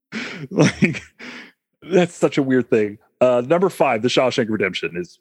like 0.50 1.02
that's 1.82 2.14
such 2.14 2.38
a 2.38 2.42
weird 2.42 2.70
thing. 2.70 2.98
Uh, 3.20 3.42
number 3.44 3.68
five, 3.68 4.02
The 4.02 4.08
Shawshank 4.08 4.48
Redemption 4.48 4.96
is 4.96 5.18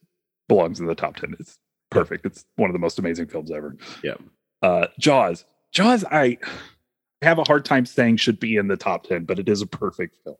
belongs 0.47 0.79
in 0.79 0.85
the 0.85 0.95
top 0.95 1.15
ten. 1.17 1.35
It's 1.39 1.57
perfect. 1.91 2.25
It's 2.25 2.45
one 2.55 2.69
of 2.69 2.73
the 2.73 2.79
most 2.79 2.97
amazing 2.97 3.27
films 3.27 3.51
ever. 3.51 3.75
Yeah. 4.03 4.15
Uh, 4.63 4.87
Jaws. 4.99 5.45
Jaws. 5.71 6.03
I 6.11 6.37
have 7.21 7.37
a 7.37 7.43
hard 7.43 7.63
time 7.65 7.85
saying 7.85 8.17
should 8.17 8.39
be 8.39 8.55
in 8.55 8.67
the 8.67 8.77
top 8.77 9.03
ten, 9.05 9.25
but 9.25 9.37
it 9.37 9.47
is 9.47 9.61
a 9.61 9.67
perfect 9.67 10.17
film. 10.23 10.37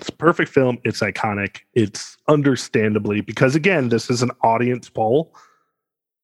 It's 0.00 0.08
a 0.08 0.12
perfect 0.12 0.50
film. 0.50 0.78
It's 0.84 1.00
iconic. 1.00 1.58
It's 1.74 2.16
understandably 2.28 3.20
because 3.20 3.54
again, 3.54 3.88
this 3.90 4.08
is 4.08 4.22
an 4.22 4.30
audience 4.42 4.88
poll. 4.88 5.34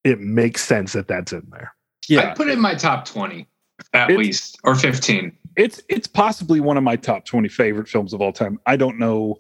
It 0.04 0.20
makes 0.20 0.62
sense 0.64 0.92
that 0.94 1.08
that's 1.08 1.32
in 1.32 1.46
there. 1.50 1.75
Yeah, 2.08 2.30
I'd 2.30 2.37
put 2.37 2.49
it 2.49 2.52
in 2.52 2.61
my 2.61 2.75
top 2.75 3.04
twenty 3.06 3.49
at 3.92 4.11
It's- 4.11 4.18
least, 4.18 4.58
or 4.64 4.75
fifteen. 4.75 5.37
it's 5.56 5.82
it's 5.88 6.06
possibly 6.06 6.61
one 6.61 6.76
of 6.76 6.82
my 6.84 6.96
top 6.96 7.25
20 7.25 7.49
favorite 7.49 7.88
films 7.88 8.12
of 8.12 8.20
all 8.20 8.32
time. 8.32 8.58
I 8.66 8.76
don't 8.76 8.99
know. 8.99 9.37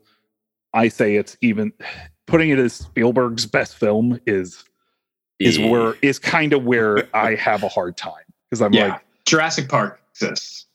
I 0.72 0.88
say 0.88 1.14
it's 1.16 1.36
even 1.40 1.72
putting 2.26 2.50
it 2.50 2.58
as 2.58 2.72
Spielberg's 2.72 3.46
best 3.46 3.76
film 3.76 4.18
is 4.26 4.64
is 5.40 5.58
Yeah. 5.58 5.68
where 5.70 5.94
is 6.02 6.18
kind 6.18 6.52
of 6.52 6.64
where 6.64 7.08
I 7.16 7.34
have 7.34 7.62
a 7.62 7.68
hard 7.68 7.96
time 7.96 8.24
because 8.50 8.62
I'm 8.62 8.72
yeah, 8.72 8.88
like 8.88 9.00
Jurassic 9.26 9.68
Park 9.68 10.00
exists. 10.12 10.66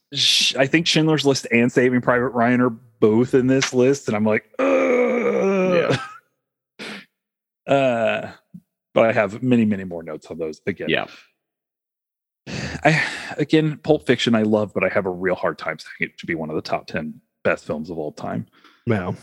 I 0.58 0.66
think 0.66 0.88
Schindler's 0.88 1.26
List 1.26 1.46
and 1.52 1.72
Saving 1.72 2.02
Private 2.02 2.30
Ryan 2.30 2.62
are 2.62 2.72
both 2.72 3.34
in 3.34 3.48
this 3.48 3.74
list, 3.74 4.08
and 4.08 4.18
I'm 4.18 4.26
like, 4.26 4.50
Ugh. 4.60 6.00
uh, 7.68 8.32
but 8.94 9.06
I 9.06 9.12
have 9.12 9.44
many 9.44 9.66
many 9.66 9.84
more 9.84 10.04
notes 10.04 10.28
on 10.28 10.38
those 10.40 10.62
again. 10.66 10.90
Yeah. 10.90 11.06
I 12.84 13.04
again, 13.38 13.78
Pulp 13.78 14.06
Fiction 14.06 14.34
I 14.34 14.42
love, 14.44 14.74
but 14.74 14.84
I 14.84 14.90
have 14.90 15.06
a 15.06 15.12
real 15.12 15.36
hard 15.36 15.58
time 15.58 15.78
saying 15.78 16.12
it 16.12 16.18
to 16.18 16.26
be 16.26 16.36
one 16.36 16.50
of 16.50 16.56
the 16.56 16.62
top 16.62 16.88
ten 16.88 17.22
best 17.44 17.66
films 17.66 17.90
of 17.90 17.98
all 17.98 18.12
time. 18.12 18.48
Now, 18.88 19.16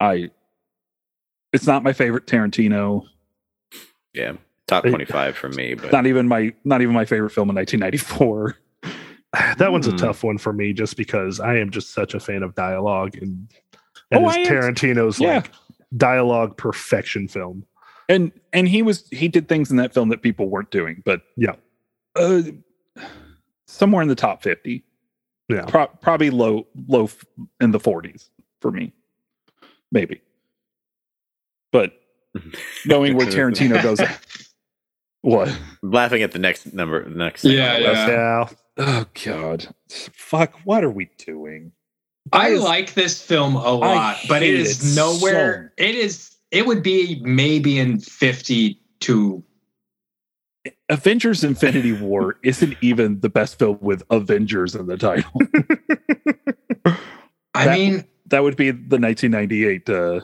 I, 0.00 0.30
it's 1.52 1.66
not 1.66 1.82
my 1.84 1.92
favorite 1.92 2.26
Tarantino. 2.26 3.06
Yeah. 4.12 4.32
Top 4.68 4.84
25 4.84 5.36
for 5.36 5.48
me, 5.48 5.74
but 5.74 5.90
Not 5.90 6.06
even 6.06 6.28
my 6.28 6.52
not 6.64 6.82
even 6.82 6.94
my 6.94 7.04
favorite 7.04 7.30
film 7.30 7.48
in 7.50 7.56
1994. 7.56 8.56
that 9.58 9.72
one's 9.72 9.86
a 9.88 9.90
Hmm. 9.90 9.96
tough 9.96 10.22
one 10.22 10.38
for 10.38 10.52
me 10.52 10.72
just 10.72 10.96
because 10.96 11.40
I 11.40 11.56
am 11.56 11.70
just 11.70 11.92
such 11.92 12.14
a 12.14 12.20
fan 12.20 12.42
of 12.44 12.54
dialogue 12.54 13.16
and 13.16 13.48
and 14.10 14.24
Oh, 14.24 14.28
it's 14.28 14.36
I 14.36 14.40
am- 14.40 14.46
Tarantino's 14.74 15.18
Yeah. 15.18 15.36
like 15.36 15.50
dialogue 15.96 16.56
perfection 16.56 17.28
film. 17.28 17.64
And 18.10 18.30
and 18.52 18.68
he 18.68 18.82
was 18.82 19.08
he 19.10 19.26
did 19.28 19.48
things 19.48 19.70
in 19.70 19.76
that 19.78 19.92
film 19.94 20.10
that 20.10 20.22
people 20.22 20.48
weren't 20.48 20.70
doing, 20.70 21.02
but 21.04 21.22
Yeah. 21.36 21.56
uh, 22.14 22.42
somewhere 23.66 24.02
in 24.02 24.08
the 24.08 24.14
top 24.14 24.42
50. 24.42 24.84
Yeah. 25.48 25.64
Pro- 25.66 25.86
probably 25.86 26.28
low 26.30 26.66
low 26.88 27.04
f- 27.04 27.24
in 27.60 27.70
the 27.70 27.80
40s 27.80 28.28
for 28.60 28.70
me, 28.70 28.92
maybe. 29.90 30.20
But 31.72 31.92
knowing 32.86 33.16
where 33.16 33.26
Tarantino 33.26 33.82
goes, 33.82 33.98
what? 35.22 35.48
I'm 35.82 35.90
laughing 35.90 36.22
at 36.22 36.32
the 36.32 36.38
next 36.38 36.72
number. 36.72 37.08
Next 37.08 37.44
Yeah, 37.44 37.76
thing 37.76 37.86
on 37.86 37.94
yeah. 37.94 38.08
Yeah. 38.08 38.48
Oh 38.80 39.04
God, 39.24 39.74
fuck! 40.12 40.52
What 40.64 40.84
are 40.84 40.90
we 40.90 41.10
doing? 41.18 41.72
I 42.32 42.50
is- 42.50 42.62
like 42.62 42.94
this 42.94 43.20
film 43.22 43.56
a 43.56 43.72
lot, 43.72 44.18
but 44.28 44.42
it 44.42 44.54
is 44.54 44.96
it 44.96 45.00
nowhere. 45.00 45.72
It 45.76 45.94
is. 45.94 46.36
It 46.50 46.66
would 46.66 46.82
be 46.82 47.20
maybe 47.24 47.78
in 47.78 47.98
fifty-two. 48.00 49.42
Avengers: 50.90 51.44
Infinity 51.44 51.92
War 51.92 52.36
isn't 52.42 52.76
even 52.80 53.20
the 53.20 53.28
best 53.28 53.58
film 53.58 53.78
with 53.80 54.02
Avengers 54.10 54.74
in 54.74 54.86
the 54.86 54.96
title. 54.96 55.30
I 57.54 57.64
That- 57.64 57.78
mean, 57.78 58.04
that 58.26 58.42
would 58.42 58.56
be 58.56 58.70
the 58.70 58.98
1998 58.98 59.88
uh, 59.90 60.20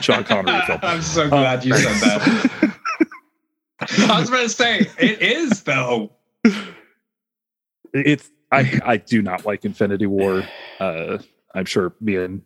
Sean 0.00 0.24
Connery 0.24 0.60
film. 0.66 0.80
I'm 0.82 1.02
so 1.02 1.28
glad 1.28 1.64
you 1.64 1.74
said 1.74 1.94
that. 2.02 2.73
I 3.80 4.20
was 4.20 4.28
about 4.28 4.42
to 4.42 4.48
say 4.48 4.78
it 4.98 5.20
is 5.22 5.62
though. 5.62 6.12
it's 7.92 8.30
I 8.52 8.80
I 8.84 8.96
do 8.98 9.22
not 9.22 9.44
like 9.44 9.64
Infinity 9.64 10.06
War. 10.06 10.44
Uh, 10.80 11.18
I'm 11.54 11.66
sure 11.66 11.94
me 12.00 12.16
and 12.16 12.42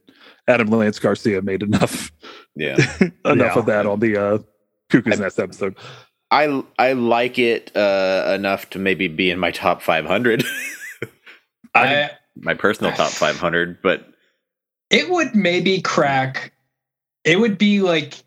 Adam 0.46 0.68
Lance 0.68 0.98
Garcia 0.98 1.40
made 1.40 1.62
enough 1.62 2.12
Yeah. 2.54 2.74
enough 3.24 3.54
Yeah. 3.54 3.58
of 3.58 3.64
that 3.66 3.86
on 3.86 4.00
the 4.00 4.18
uh, 4.18 4.38
Cuckoo's 4.90 5.18
I- 5.18 5.22
Nest 5.24 5.38
episode. 5.38 5.76
I 6.30 6.62
I 6.78 6.92
like 6.92 7.38
it 7.38 7.74
uh, 7.74 8.34
enough 8.36 8.68
to 8.70 8.78
maybe 8.78 9.08
be 9.08 9.30
in 9.30 9.38
my 9.38 9.50
top 9.50 9.80
500, 9.80 10.44
I 11.74 12.10
my 12.36 12.52
personal 12.52 12.92
top 12.92 13.10
500, 13.10 13.80
but 13.82 14.06
it 14.90 15.08
would 15.08 15.34
maybe 15.34 15.80
crack. 15.80 16.52
It 17.24 17.40
would 17.40 17.56
be 17.56 17.80
like 17.80 18.22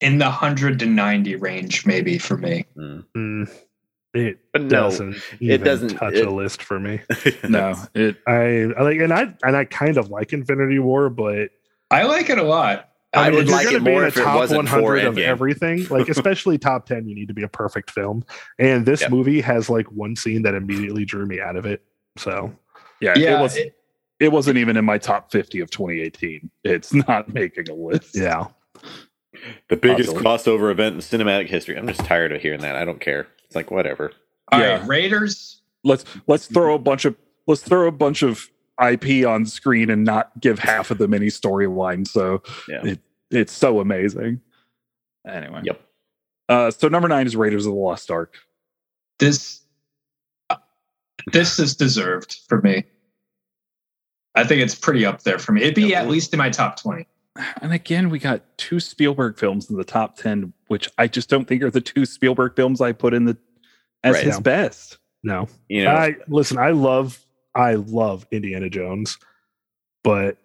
in 0.00 0.18
the 0.18 0.30
hundred 0.30 0.78
to 0.80 0.86
ninety 0.86 1.36
range, 1.36 1.86
maybe 1.86 2.18
for 2.18 2.36
me. 2.36 2.64
mm. 2.76 3.50
It 4.14 4.38
but 4.52 4.62
no, 4.62 4.68
doesn't 4.68 5.16
even 5.40 5.62
doesn't- 5.62 5.88
touch 5.90 6.14
it- 6.14 6.26
a 6.26 6.30
list 6.30 6.62
for 6.62 6.80
me. 6.80 7.00
No, 7.48 7.74
it 7.94 8.16
I, 8.26 8.68
I 8.78 8.82
like 8.82 8.98
and 8.98 9.12
I 9.12 9.34
and 9.42 9.54
I 9.56 9.64
kind 9.66 9.98
of 9.98 10.08
like 10.10 10.32
Infinity 10.32 10.78
War, 10.78 11.10
but 11.10 11.50
I 11.90 12.04
like 12.04 12.30
it 12.30 12.38
a 12.38 12.42
lot. 12.42 12.88
I 13.12 13.30
mean, 13.30 13.36
would 13.36 13.42
if 13.44 13.48
you're 13.48 13.56
like 13.56 13.66
gonna 13.66 13.76
it 13.78 13.84
be 13.84 13.90
more 13.90 14.02
in 14.02 14.08
if 14.08 14.14
the 14.14 14.20
it 14.22 14.24
top 14.24 14.36
wasn't 14.36 14.68
for 14.68 14.80
100 14.82 15.04
of 15.06 15.18
everything, 15.18 15.86
like 15.90 16.08
especially 16.10 16.56
top 16.58 16.86
10, 16.86 17.06
you 17.08 17.14
need 17.14 17.28
to 17.28 17.34
be 17.34 17.42
a 17.42 17.48
perfect 17.48 17.90
film. 17.90 18.24
And 18.58 18.84
this 18.86 19.02
Yep. 19.02 19.10
movie 19.10 19.40
has 19.42 19.68
like 19.70 19.90
one 19.92 20.16
scene 20.16 20.42
that 20.42 20.54
immediately 20.54 21.04
drew 21.04 21.24
me 21.26 21.40
out 21.40 21.56
of 21.56 21.66
it. 21.66 21.82
So 22.16 22.54
yeah, 23.00 23.14
Yeah, 23.16 23.38
it 23.38 23.42
was 23.42 23.56
it- 23.56 23.74
it 24.18 24.32
wasn't 24.32 24.56
even 24.56 24.78
in 24.78 24.84
my 24.86 24.96
top 24.96 25.30
50 25.30 25.60
of 25.60 25.70
2018. 25.70 26.50
It's 26.64 26.94
not 27.08 27.32
making 27.34 27.68
a 27.68 27.74
list. 27.74 28.16
yeah, 28.16 28.46
the 29.68 29.76
biggest 29.76 30.10
Awesome. 30.10 30.22
crossover 30.24 30.70
event 30.70 30.94
in 30.96 31.00
cinematic 31.00 31.48
history. 31.48 31.76
I'm 31.76 31.86
just 31.86 32.00
tired 32.00 32.32
of 32.32 32.40
hearing 32.42 32.60
that. 32.60 32.76
I 32.76 32.84
don't 32.84 33.00
care. 33.00 33.26
It's 33.44 33.54
like 33.56 33.70
whatever. 33.70 34.12
All 34.52 34.60
Yeah. 34.60 34.78
right, 34.78 34.86
Raiders. 34.88 35.60
Let's 35.84 36.04
let's 36.26 36.46
throw 36.46 36.74
a 36.74 36.78
bunch 36.78 37.04
of 37.04 37.16
let's 37.46 37.62
throw 37.62 37.86
a 37.86 37.92
bunch 37.92 38.22
of 38.22 38.48
IP 38.84 39.26
on 39.26 39.46
screen 39.46 39.88
and 39.90 40.04
not 40.04 40.30
give 40.40 40.58
half 40.58 40.90
of 40.90 40.98
them 40.98 41.14
any 41.14 41.28
storyline. 41.28 42.06
So 42.06 42.42
Yeah. 42.68 42.84
it, 42.84 43.00
it's 43.30 43.52
so 43.52 43.80
amazing. 43.80 44.40
Anyway. 45.26 45.60
Yep. 45.64 45.80
Uh, 46.48 46.70
so 46.70 46.88
number 46.88 47.08
nine 47.08 47.26
is 47.26 47.34
Raiders 47.34 47.66
of 47.66 47.72
the 47.72 47.78
Lost 47.78 48.10
Ark. 48.10 48.34
This 49.18 49.62
this 51.32 51.58
is 51.58 51.74
deserved 51.74 52.38
for 52.48 52.60
me. 52.62 52.84
I 54.34 54.44
think 54.44 54.62
it's 54.62 54.74
pretty 54.74 55.04
up 55.06 55.22
there 55.22 55.38
for 55.38 55.52
me. 55.52 55.62
It'd 55.62 55.74
be 55.74 55.84
Yeah, 55.88 56.02
at 56.02 56.08
least 56.08 56.32
in 56.34 56.38
my 56.38 56.50
top 56.50 56.80
twenty. 56.80 57.06
And 57.60 57.72
again, 57.72 58.10
we 58.10 58.18
got 58.18 58.42
two 58.58 58.80
Spielberg 58.80 59.38
films 59.38 59.68
in 59.70 59.76
the 59.76 59.84
top 59.84 60.16
10, 60.16 60.52
which 60.68 60.88
I 60.98 61.06
just 61.08 61.28
don't 61.28 61.46
think 61.46 61.62
are 61.62 61.70
the 61.70 61.80
two 61.80 62.04
Spielberg 62.06 62.56
films 62.56 62.80
I 62.80 62.92
put 62.92 63.14
in 63.14 63.24
the 63.24 63.36
as 64.04 64.14
Right. 64.14 64.24
his 64.24 64.36
Yeah. 64.36 64.40
best. 64.40 64.98
no. 65.22 65.48
You 65.68 65.84
know, 65.84 65.94
I 65.94 66.16
listen, 66.28 66.58
I 66.58 66.70
love 66.70 67.18
I 67.54 67.74
love 67.74 68.26
Indiana 68.30 68.68
Jones, 68.68 69.18
but 70.04 70.36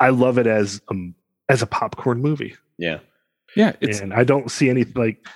I 0.00 0.10
love 0.10 0.38
it 0.38 0.46
as 0.46 0.80
um 0.88 1.14
as 1.48 1.62
a 1.62 1.66
popcorn 1.66 2.20
movie. 2.20 2.56
yeah. 2.78 2.98
Yeah, 3.56 3.72
it's 3.82 4.00
and 4.00 4.14
I 4.14 4.24
don't 4.24 4.50
see 4.50 4.70
any 4.70 4.84
like 4.84 5.26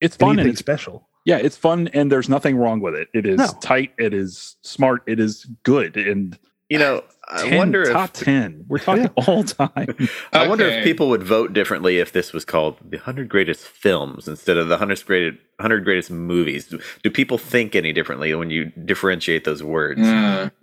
it's 0.00 0.16
fun 0.16 0.38
and 0.38 0.48
it's 0.48 0.60
special. 0.60 1.08
yeah, 1.24 1.38
it's 1.38 1.56
fun 1.56 1.88
and 1.88 2.10
there's 2.12 2.28
nothing 2.28 2.56
wrong 2.56 2.80
with 2.80 2.94
it. 2.94 3.08
It 3.12 3.26
is 3.26 3.38
No. 3.38 3.48
tight, 3.60 3.92
it 3.98 4.14
is 4.14 4.56
smart, 4.62 5.02
it 5.06 5.18
is 5.18 5.46
good, 5.64 5.96
and 5.96 6.38
You 6.68 6.78
know, 6.78 7.02
I 7.32 7.42
10, 7.48 7.56
wonder 7.58 7.82
if 7.82 7.92
top 7.92 8.12
10. 8.12 8.64
We're 8.68 8.78
talking 8.78 9.08
all 9.26 9.44
time. 9.44 9.94
I 10.32 10.48
wonder 10.48 10.66
if 10.66 10.84
people 10.84 11.08
would 11.10 11.22
vote 11.22 11.52
differently 11.52 11.98
if 11.98 12.12
this 12.12 12.32
was 12.32 12.44
called 12.44 12.76
the 12.82 12.96
100 12.96 13.28
greatest 13.28 13.66
films 13.66 14.26
instead 14.28 14.56
of 14.56 14.68
the 14.68 14.72
100 14.74 15.04
greatest 15.06 15.38
100 15.58 15.84
greatest 15.84 16.10
movies. 16.10 16.66
Do, 16.66 16.80
do 17.02 17.10
people 17.10 17.38
think 17.38 17.74
any 17.76 17.92
differently 17.92 18.34
when 18.34 18.50
you 18.50 18.66
differentiate 18.84 19.44
those 19.44 19.62
words? 19.62 20.00
Uh, 20.00 20.50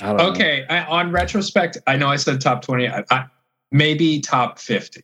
I 0.00 0.06
don't 0.06 0.16
know. 0.18 0.30
okay. 0.30 0.64
I, 0.68 0.84
on 0.84 1.12
retrospect, 1.12 1.78
I 1.86 1.96
know 1.96 2.08
I 2.08 2.16
said 2.16 2.40
top 2.40 2.62
20. 2.62 2.88
I, 2.88 3.04
I, 3.10 3.24
maybe 3.72 4.20
top 4.20 4.58
50. 4.58 5.00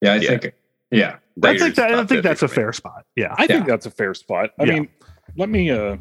Yeah, 0.00 0.12
I 0.12 0.16
Yeah. 0.16 0.28
think. 0.38 0.54
Yeah. 0.90 1.16
I 1.44 1.56
think 1.58 1.74
that, 1.76 1.94
I 1.94 2.04
think 2.04 2.22
that's 2.22 2.42
a 2.42 2.48
fair 2.48 2.72
spot. 2.72 3.04
Yeah. 3.16 3.34
I 3.38 3.46
think 3.46 3.66
that's 3.66 3.86
a 3.86 3.90
fair 3.90 4.14
spot. 4.14 4.50
I 4.58 4.64
Yeah. 4.64 4.72
mean, 4.74 4.88
let 5.36 5.48
me 5.50 5.70
uh 5.70 5.96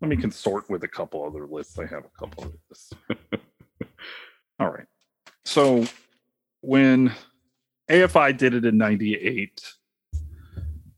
let 0.00 0.08
me 0.08 0.16
consort 0.16 0.68
with 0.68 0.84
a 0.84 0.88
couple 0.88 1.24
other 1.24 1.46
lists. 1.46 1.78
I 1.78 1.86
have 1.86 2.04
a 2.04 2.18
couple 2.18 2.44
of 2.44 2.52
lists. 2.68 2.92
All 4.60 4.70
right. 4.70 4.86
So 5.44 5.84
when 6.60 7.12
AFI 7.90 8.36
did 8.36 8.54
it 8.54 8.64
in 8.64 8.76
98, 8.78 9.60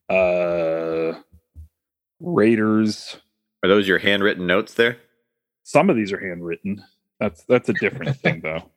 uh 0.09 1.13
Raiders, 2.21 3.17
Are 3.63 3.69
those 3.69 3.87
your 3.87 3.99
handwritten 3.99 4.47
notes 4.47 4.75
there? 4.75 4.99
some 5.65 5.91
of 5.91 5.97
these 5.97 6.13
are 6.13 6.19
handwritten. 6.19 6.83
That's 7.21 7.45
that's 7.45 7.69
a 7.69 7.75
different 7.75 8.17
thing 8.21 8.41
though. 8.41 8.71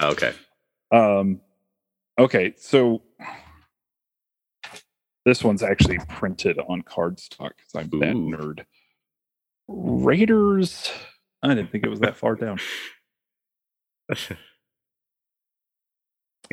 Oh, 0.00 0.10
okay. 0.10 0.32
Um, 0.92 1.40
okay, 2.18 2.54
so 2.56 3.02
this 5.24 5.42
one's 5.42 5.62
actually 5.64 5.98
printed 6.08 6.58
on 6.68 6.82
cardstock 6.82 7.50
because 7.56 7.74
I'm 7.74 7.90
that 7.98 8.14
nerd. 8.14 8.64
Raiders. 9.68 10.90
I 11.42 11.48
didn't 11.48 11.70
think 11.70 11.84
it 11.84 11.88
was 11.90 12.00
that 12.00 12.16
far 12.16 12.34
down. 12.34 12.58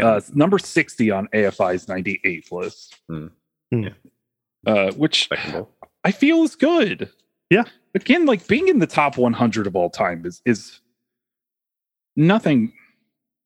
Uh, 0.02 0.20
number 0.34 0.58
60 0.58 1.12
on 1.12 1.28
AFI's 1.28 1.86
98th 1.86 2.52
list. 2.52 2.96
Hmm. 3.08 3.28
Hmm. 3.72 3.88
Uh, 4.66 4.92
which 4.94 5.30
I 6.04 6.12
feel 6.12 6.42
is 6.44 6.56
good. 6.56 7.12
Yeah. 7.52 7.64
Again, 7.94 8.26
like 8.26 8.48
being 8.48 8.70
in 8.70 8.80
the 8.80 8.88
top 8.88 9.18
100 9.20 9.68
of 9.68 9.76
all 9.76 9.92
time 9.92 10.26
is 10.26 10.42
is 10.46 10.80
nothing 12.16 12.74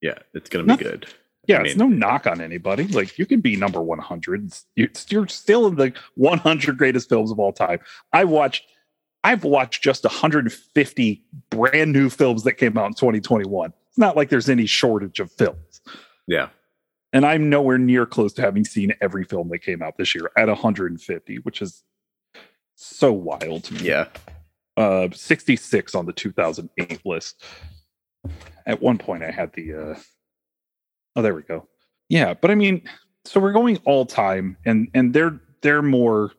Yeah, 0.00 0.14
it's 0.32 0.48
going 0.48 0.64
to 0.64 0.66
be 0.66 0.72
Nothing- 0.84 1.00
good. 1.00 1.06
Yeah, 1.46 1.58
I 1.58 1.64
it's 1.64 1.76
no 1.76 1.88
knock 1.88 2.26
on 2.26 2.40
anybody. 2.40 2.84
Like 2.84 3.18
you 3.18 3.26
can 3.26 3.40
be 3.42 3.56
number 3.56 3.80
100. 3.82 4.52
You're, 4.76 4.88
you're 5.10 5.28
still 5.28 5.66
in 5.66 5.76
the 5.76 5.92
100 6.14 6.78
greatest 6.78 7.08
films 7.10 7.30
of 7.30 7.38
all 7.38 7.52
time. 7.52 7.80
I 8.14 8.24
watched 8.24 8.64
I've 9.24 9.44
watched 9.44 9.82
just 9.82 10.04
150 10.04 11.24
brand 11.50 11.92
new 11.92 12.08
films 12.08 12.44
that 12.44 12.54
came 12.54 12.78
out 12.78 12.86
in 12.86 12.94
2021. 12.94 13.72
It's 13.88 13.98
not 13.98 14.16
like 14.16 14.28
there's 14.30 14.48
any 14.48 14.66
shortage 14.66 15.20
of 15.20 15.30
films. 15.32 15.80
Yeah. 16.26 16.48
And 17.12 17.24
I'm 17.26 17.48
nowhere 17.50 17.78
near 17.78 18.06
close 18.06 18.32
to 18.34 18.42
having 18.42 18.64
seen 18.64 18.92
every 19.00 19.24
film 19.24 19.48
that 19.48 19.58
came 19.60 19.82
out 19.82 19.96
this 19.96 20.14
year 20.14 20.30
at 20.36 20.48
150, 20.48 21.36
which 21.38 21.62
is 21.62 21.82
so 22.76 23.12
wild 23.12 23.64
to 23.64 23.74
me 23.74 23.88
Yeah. 23.88 24.06
uh 24.76 25.08
66 25.12 25.94
on 25.96 26.06
the 26.06 26.12
2008 26.12 27.04
list 27.04 27.42
at 28.66 28.80
one 28.80 28.98
point 28.98 29.24
i 29.24 29.32
had 29.32 29.52
the 29.54 29.74
uh 29.74 29.94
oh 31.16 31.22
there 31.22 31.34
we 31.34 31.42
go 31.42 31.66
yeah 32.08 32.34
but 32.34 32.52
i 32.52 32.54
mean 32.54 32.88
so 33.24 33.40
we're 33.40 33.50
going 33.50 33.78
all 33.84 34.06
time 34.06 34.56
and 34.64 34.88
and 34.94 35.12
they're 35.12 35.40
they're 35.60 35.82
more 35.82 36.30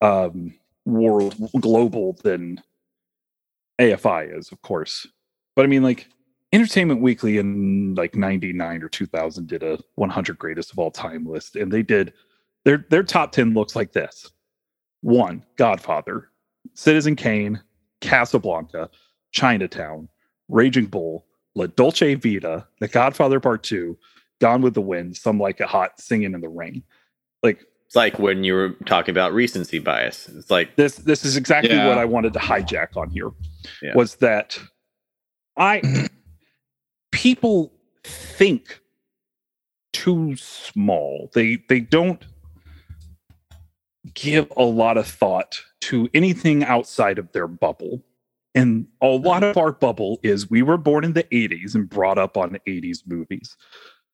um 0.00 0.54
world 0.84 1.34
global 1.60 2.16
than 2.22 2.60
afi 3.80 4.36
is 4.36 4.50
of 4.50 4.60
course 4.62 5.06
but 5.54 5.64
i 5.64 5.68
mean 5.68 5.82
like 5.82 6.08
entertainment 6.52 7.00
weekly 7.00 7.38
in 7.38 7.94
like 7.94 8.14
99 8.14 8.82
or 8.82 8.88
2000 8.88 9.46
did 9.46 9.62
a 9.62 9.78
100 9.94 10.38
greatest 10.38 10.72
of 10.72 10.78
all 10.78 10.90
time 10.90 11.24
list 11.24 11.56
and 11.56 11.72
they 11.72 11.82
did 11.82 12.12
their 12.64 12.84
their 12.90 13.02
top 13.02 13.32
10 13.32 13.54
looks 13.54 13.74
like 13.74 13.92
this 13.92 14.30
one 15.00 15.44
godfather 15.56 16.28
Citizen 16.74 17.16
Kane, 17.16 17.60
Casablanca, 18.00 18.90
Chinatown, 19.32 20.08
Raging 20.48 20.86
Bull, 20.86 21.26
La 21.54 21.66
Dolce 21.66 22.14
Vita, 22.14 22.66
The 22.80 22.88
Godfather 22.88 23.40
Part 23.40 23.62
2, 23.62 23.96
Gone 24.40 24.62
with 24.62 24.74
the 24.74 24.80
Wind, 24.80 25.16
Some 25.16 25.38
Like 25.38 25.60
It 25.60 25.68
Hot, 25.68 26.00
Singing 26.00 26.34
in 26.34 26.40
the 26.40 26.48
Rain. 26.48 26.82
Like 27.42 27.64
It's 27.92 27.96
like 27.96 28.18
when 28.18 28.42
you 28.42 28.54
were 28.54 28.70
talking 28.86 29.12
about 29.12 29.34
recency 29.34 29.78
bias. 29.78 30.26
It's 30.34 30.50
like, 30.50 30.76
this 30.76 30.96
this 30.96 31.26
is 31.26 31.36
exactly 31.36 31.74
Yeah. 31.74 31.88
what 31.88 31.98
I 31.98 32.06
wanted 32.06 32.32
to 32.32 32.38
hijack 32.38 32.96
on 32.96 33.10
here. 33.10 33.28
Yeah. 33.82 33.94
Was 33.94 34.14
that 34.16 34.58
I 35.58 36.08
people 37.12 37.70
think 38.02 38.80
too 39.92 40.36
small. 40.36 41.28
They 41.34 41.58
they 41.68 41.80
don't 41.80 42.24
give 44.14 44.50
a 44.56 44.64
lot 44.64 44.96
of 44.96 45.06
thought 45.06 45.60
to 45.82 46.08
anything 46.14 46.64
outside 46.64 47.18
of 47.18 47.30
their 47.32 47.46
bubble. 47.46 48.02
And 48.54 48.86
a 49.02 49.08
lot 49.08 49.42
of 49.44 49.58
our 49.58 49.72
bubble 49.72 50.18
is 50.22 50.48
we 50.48 50.62
were 50.62 50.78
born 50.78 51.04
in 51.04 51.12
the 51.12 51.24
80s 51.24 51.74
and 51.74 51.90
brought 51.90 52.16
up 52.16 52.38
on 52.38 52.58
80s 52.66 53.00
movies 53.06 53.54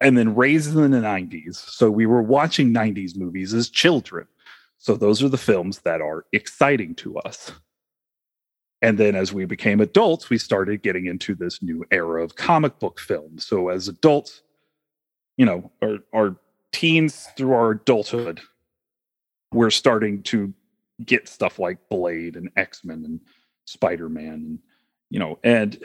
and 0.01 0.17
then 0.17 0.35
raised 0.35 0.77
in 0.77 0.91
the 0.91 0.99
90s. 0.99 1.57
So 1.57 1.91
we 1.91 2.07
were 2.07 2.23
watching 2.23 2.73
90s 2.73 3.17
movies 3.17 3.55
as 3.55 3.69
children. 3.69 4.27
So 4.79 4.95
those 4.95 5.23
are 5.23 5.29
the 5.29 5.37
films 5.37 5.81
that 5.81 6.01
are 6.01 6.25
exciting 6.33 6.95
to 6.97 7.19
us. 7.19 7.53
And 8.81 8.97
then 8.97 9.17
as 9.17 9.33
we 9.33 9.45
became 9.45 9.81
adults, 9.81 10.31
we 10.31 10.39
started 10.39 10.83
getting 10.83 11.07
into 11.07 11.35
this 11.35 11.61
new 11.63 11.85
era 11.91 12.23
of 12.23 12.37
comic 12.37 12.79
book 12.79 13.01
films. 13.01 13.45
So 13.45 13.71
as 13.71 13.89
adults, 13.89 14.43
you 15.37 15.45
know, 15.45 15.71
our, 15.83 15.99
our 16.15 16.37
teens 16.71 17.27
through 17.37 17.55
our 17.55 17.73
adulthood, 17.73 18.41
we're 19.53 19.71
starting 19.71 20.23
to 20.25 20.55
get 21.05 21.29
stuff 21.29 21.59
like 21.59 21.89
Blade 21.89 22.37
and 22.37 22.51
X-Men 22.57 23.05
and 23.05 23.21
Spider-Man 23.67 24.33
and 24.33 24.59
you 25.11 25.19
know, 25.19 25.39
and 25.43 25.79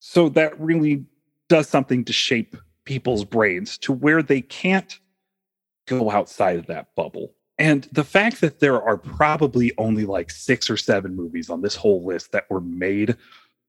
so 0.00 0.28
that 0.30 0.58
really 0.60 1.06
does 1.52 1.68
something 1.68 2.02
to 2.02 2.14
shape 2.14 2.56
people's 2.86 3.26
brains 3.26 3.76
to 3.76 3.92
where 3.92 4.22
they 4.22 4.40
can't 4.40 4.98
go 5.86 6.10
outside 6.10 6.58
of 6.58 6.66
that 6.66 6.94
bubble. 6.96 7.34
And 7.58 7.86
the 7.92 8.04
fact 8.04 8.40
that 8.40 8.60
there 8.60 8.82
are 8.82 8.96
probably 8.96 9.70
only 9.76 10.06
like 10.06 10.30
six 10.30 10.70
or 10.70 10.78
seven 10.78 11.14
movies 11.14 11.50
on 11.50 11.60
this 11.60 11.76
whole 11.76 12.06
list 12.06 12.32
that 12.32 12.48
were 12.48 12.62
made 12.62 13.18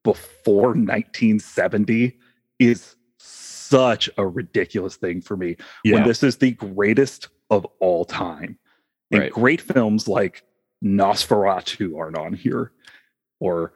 before 0.05 0.69
1970 0.69 2.17
is 2.57 2.95
such 3.17 4.09
a 4.17 4.25
ridiculous 4.25 4.95
thing 4.95 5.19
for 5.19 5.35
me 5.35 5.57
when 5.83 6.03
this 6.07 6.23
is 6.23 6.37
the 6.37 6.51
greatest 6.51 7.27
of 7.49 7.67
all 7.81 8.05
time. 8.05 8.57
And 9.11 9.23
Right. 9.23 9.31
great 9.33 9.59
films 9.59 10.07
like 10.07 10.43
Nosferatu 10.81 11.99
aren't 11.99 12.17
on 12.17 12.31
here, 12.31 12.71
or 13.41 13.73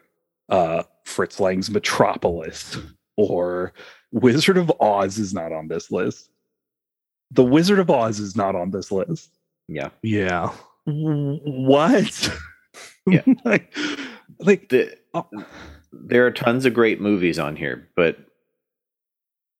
uh, 0.48 0.84
Fritz 1.04 1.41
Lang's 1.41 1.70
Metropolis, 1.70 2.78
or 3.17 3.74
Wizard 4.12 4.58
of 4.58 4.72
Oz 4.80 5.17
is 5.17 5.34
not 5.34 5.52
on 5.52 5.67
this 5.67 5.91
list. 5.91 6.30
The 7.32 7.43
Wizard 7.43 7.80
of 7.80 7.89
Oz 7.89 8.20
is 8.20 8.36
not 8.36 8.56
on 8.56 8.72
this 8.72 8.91
list. 8.91 9.30
yeah. 9.67 9.89
Yeah. 10.02 10.52
What? 10.86 12.32
Yeah. 13.10 13.22
like, 13.46 13.74
like 14.39 14.67
The, 14.70 14.98
oh, 15.13 15.28
there 15.93 16.26
are 16.26 16.32
tons 16.32 16.65
of 16.65 16.74
great 16.74 17.00
movies 17.00 17.39
on 17.39 17.56
here, 17.56 17.88
but 17.96 18.17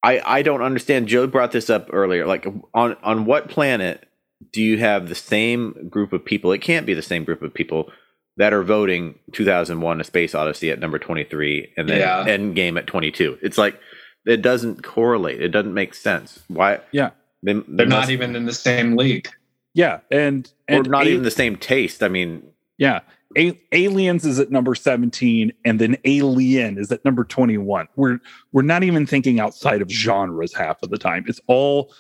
I 0.03 0.21
I 0.25 0.41
don't 0.41 0.62
understand. 0.62 1.07
Joe 1.07 1.27
brought 1.27 1.53
this 1.53 1.69
up 1.69 1.89
earlier. 1.93 2.25
Like 2.27 2.45
on 2.73 2.97
on 3.03 3.23
what 3.25 3.49
planet 3.49 4.05
do 4.51 4.62
you 4.62 4.77
have 4.79 5.07
the 5.07 5.15
same 5.15 5.88
group 5.89 6.12
of 6.12 6.25
people? 6.25 6.51
It 6.51 6.60
can't 6.60 6.86
be 6.86 6.93
the 6.93 7.01
same 7.01 7.23
group 7.23 7.41
of 7.41 7.53
people 7.53 7.89
that 8.36 8.51
are 8.53 8.63
voting 8.63 9.17
2001: 9.31 10.01
A 10.01 10.03
Space 10.03 10.36
Odyssey 10.36 10.69
at 10.69 10.79
number 10.79 10.99
23 10.99 11.71
and 11.77 11.88
then 11.89 11.99
Yeah. 11.99 12.25
Endgame 12.25 12.77
at 12.77 12.86
22. 12.86 13.38
It's 13.41 13.57
like 13.57 13.79
it 14.27 14.41
doesn't 14.41 14.83
correlate. 14.83 15.41
It 15.41 15.49
doesn't 15.49 15.73
make 15.73 15.93
sense. 15.93 16.43
Why? 16.47 16.79
Yeah. 16.91 17.11
they, 17.43 17.53
they 17.53 17.63
They're 17.67 17.85
not 17.85 18.09
even 18.09 18.35
in 18.35 18.45
the 18.45 18.53
same 18.53 18.95
league. 18.97 19.29
yeah, 19.73 19.99
and 20.11 20.51
or 20.69 20.83
not 20.83 21.05
A- 21.05 21.09
even 21.09 21.23
the 21.23 21.31
same 21.31 21.55
taste. 21.55 22.03
I 22.03 22.07
mean, 22.07 22.43
Yeah. 22.77 22.99
A- 23.37 23.59
Aliens 23.73 24.25
is 24.25 24.39
at 24.39 24.51
number 24.51 24.73
17 24.73 25.51
and 25.65 25.79
then 25.79 25.97
Alien 26.05 26.77
is 26.77 26.91
at 26.91 27.03
number 27.03 27.23
21. 27.25 27.87
We're 27.97 28.19
we're 28.53 28.61
not 28.61 28.83
even 28.83 29.05
thinking 29.05 29.39
outside 29.39 29.81
of 29.81 29.89
genres 29.91 30.53
half 30.53 30.81
of 30.81 30.89
the 30.89 30.97
time. 30.97 31.25
It's 31.27 31.41
all 31.47 31.93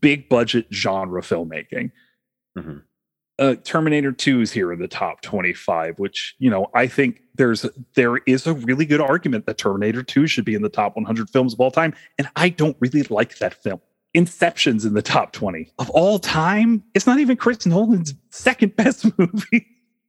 big 0.00 0.28
budget 0.30 0.66
genre 0.72 1.20
filmmaking. 1.20 1.92
Mhm. 2.58 2.82
Uh, 3.38 3.54
Terminator 3.64 4.12
2 4.12 4.40
is 4.40 4.50
here 4.52 4.72
in 4.72 4.78
the 4.78 4.88
top 4.88 5.20
25, 5.20 5.98
which, 5.98 6.34
you 6.38 6.48
know, 6.48 6.68
I 6.74 6.86
think 6.86 7.20
there's 7.34 7.66
there 7.94 8.16
is 8.26 8.46
a 8.46 8.54
really 8.54 8.86
good 8.86 9.00
argument 9.00 9.44
that 9.46 9.58
Terminator 9.58 10.02
2 10.02 10.26
should 10.26 10.44
be 10.46 10.54
in 10.54 10.62
the 10.62 10.70
top 10.70 10.96
100 10.96 11.28
films 11.28 11.52
of 11.52 11.60
all 11.60 11.70
time 11.70 11.92
and 12.18 12.28
I 12.34 12.48
don't 12.48 12.76
really 12.80 13.02
like 13.04 13.36
that 13.38 13.52
film. 13.62 13.80
Inception's 14.14 14.86
in 14.86 14.94
the 14.94 15.02
top 15.02 15.32
20 15.32 15.70
of 15.78 15.90
all 15.90 16.18
time. 16.18 16.82
It's 16.94 17.06
not 17.06 17.18
even 17.18 17.36
Chris 17.36 17.66
Nolan's 17.66 18.14
second 18.30 18.74
best 18.74 19.04
movie. 19.18 19.66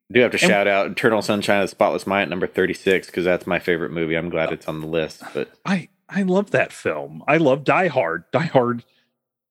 do 0.09 0.21
have 0.21 0.31
to 0.31 0.37
And- 0.41 0.49
shout 0.49 0.67
out 0.69 0.87
Eternal 0.89 1.21
Sunshine 1.21 1.59
of 1.59 1.63
the 1.65 1.67
Spotless 1.71 2.07
Mind 2.07 2.23
at 2.23 2.29
number 2.29 2.47
36 2.47 3.07
because 3.07 3.25
that's 3.25 3.45
my 3.45 3.59
favorite 3.59 3.91
movie. 3.91 4.15
I'm 4.15 4.29
glad 4.29 4.53
it's 4.53 4.69
on 4.69 4.79
the 4.79 4.87
list. 4.87 5.21
But 5.33 5.51
I 5.65 5.89
I 6.07 6.21
love 6.21 6.51
that 6.51 6.71
film. 6.71 7.21
I 7.27 7.35
love 7.35 7.65
Die 7.65 7.87
Hard. 7.87 8.23
Die 8.31 8.39
Hard 8.45 8.85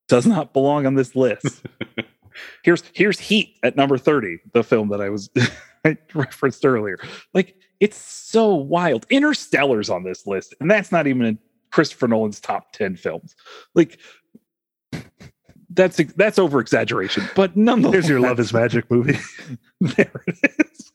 does 0.08 0.26
not 0.26 0.54
belong 0.54 0.86
on 0.86 0.94
this 0.94 1.14
list. 1.14 1.62
here's 2.62 2.83
here's 2.94 3.18
Heat 3.18 3.57
at 3.62 3.77
number 3.77 3.99
30, 3.99 4.38
the 4.53 4.62
film 4.62 4.88
that 4.88 5.01
I 5.01 5.09
was 5.09 5.31
I 5.85 5.96
referenced 6.14 6.64
earlier. 6.64 6.99
Like 7.35 7.57
it's 7.81 7.96
so 7.96 8.55
wild. 8.55 9.07
Interstellar's 9.11 9.90
on 9.90 10.05
this 10.05 10.27
list, 10.27 10.55
and 10.61 10.70
that's 10.70 10.90
not 10.90 11.07
even 11.07 11.25
in 11.25 11.38
Christopher 11.70 12.09
Nolan's 12.09 12.40
top 12.40 12.72
10 12.72 12.96
films. 12.96 13.35
Like 13.75 14.01
that's 15.70 15.99
that's 16.16 16.38
over 16.38 16.61
exaggeration, 16.61 17.25
but 17.35 17.57
nonetheless, 17.57 17.92
Here's 17.92 18.09
your 18.09 18.20
Love 18.20 18.40
is 18.40 18.53
Magic 18.53 18.90
movie. 18.90 19.18
there 19.81 20.22
it 20.27 20.55
is. 20.59 20.92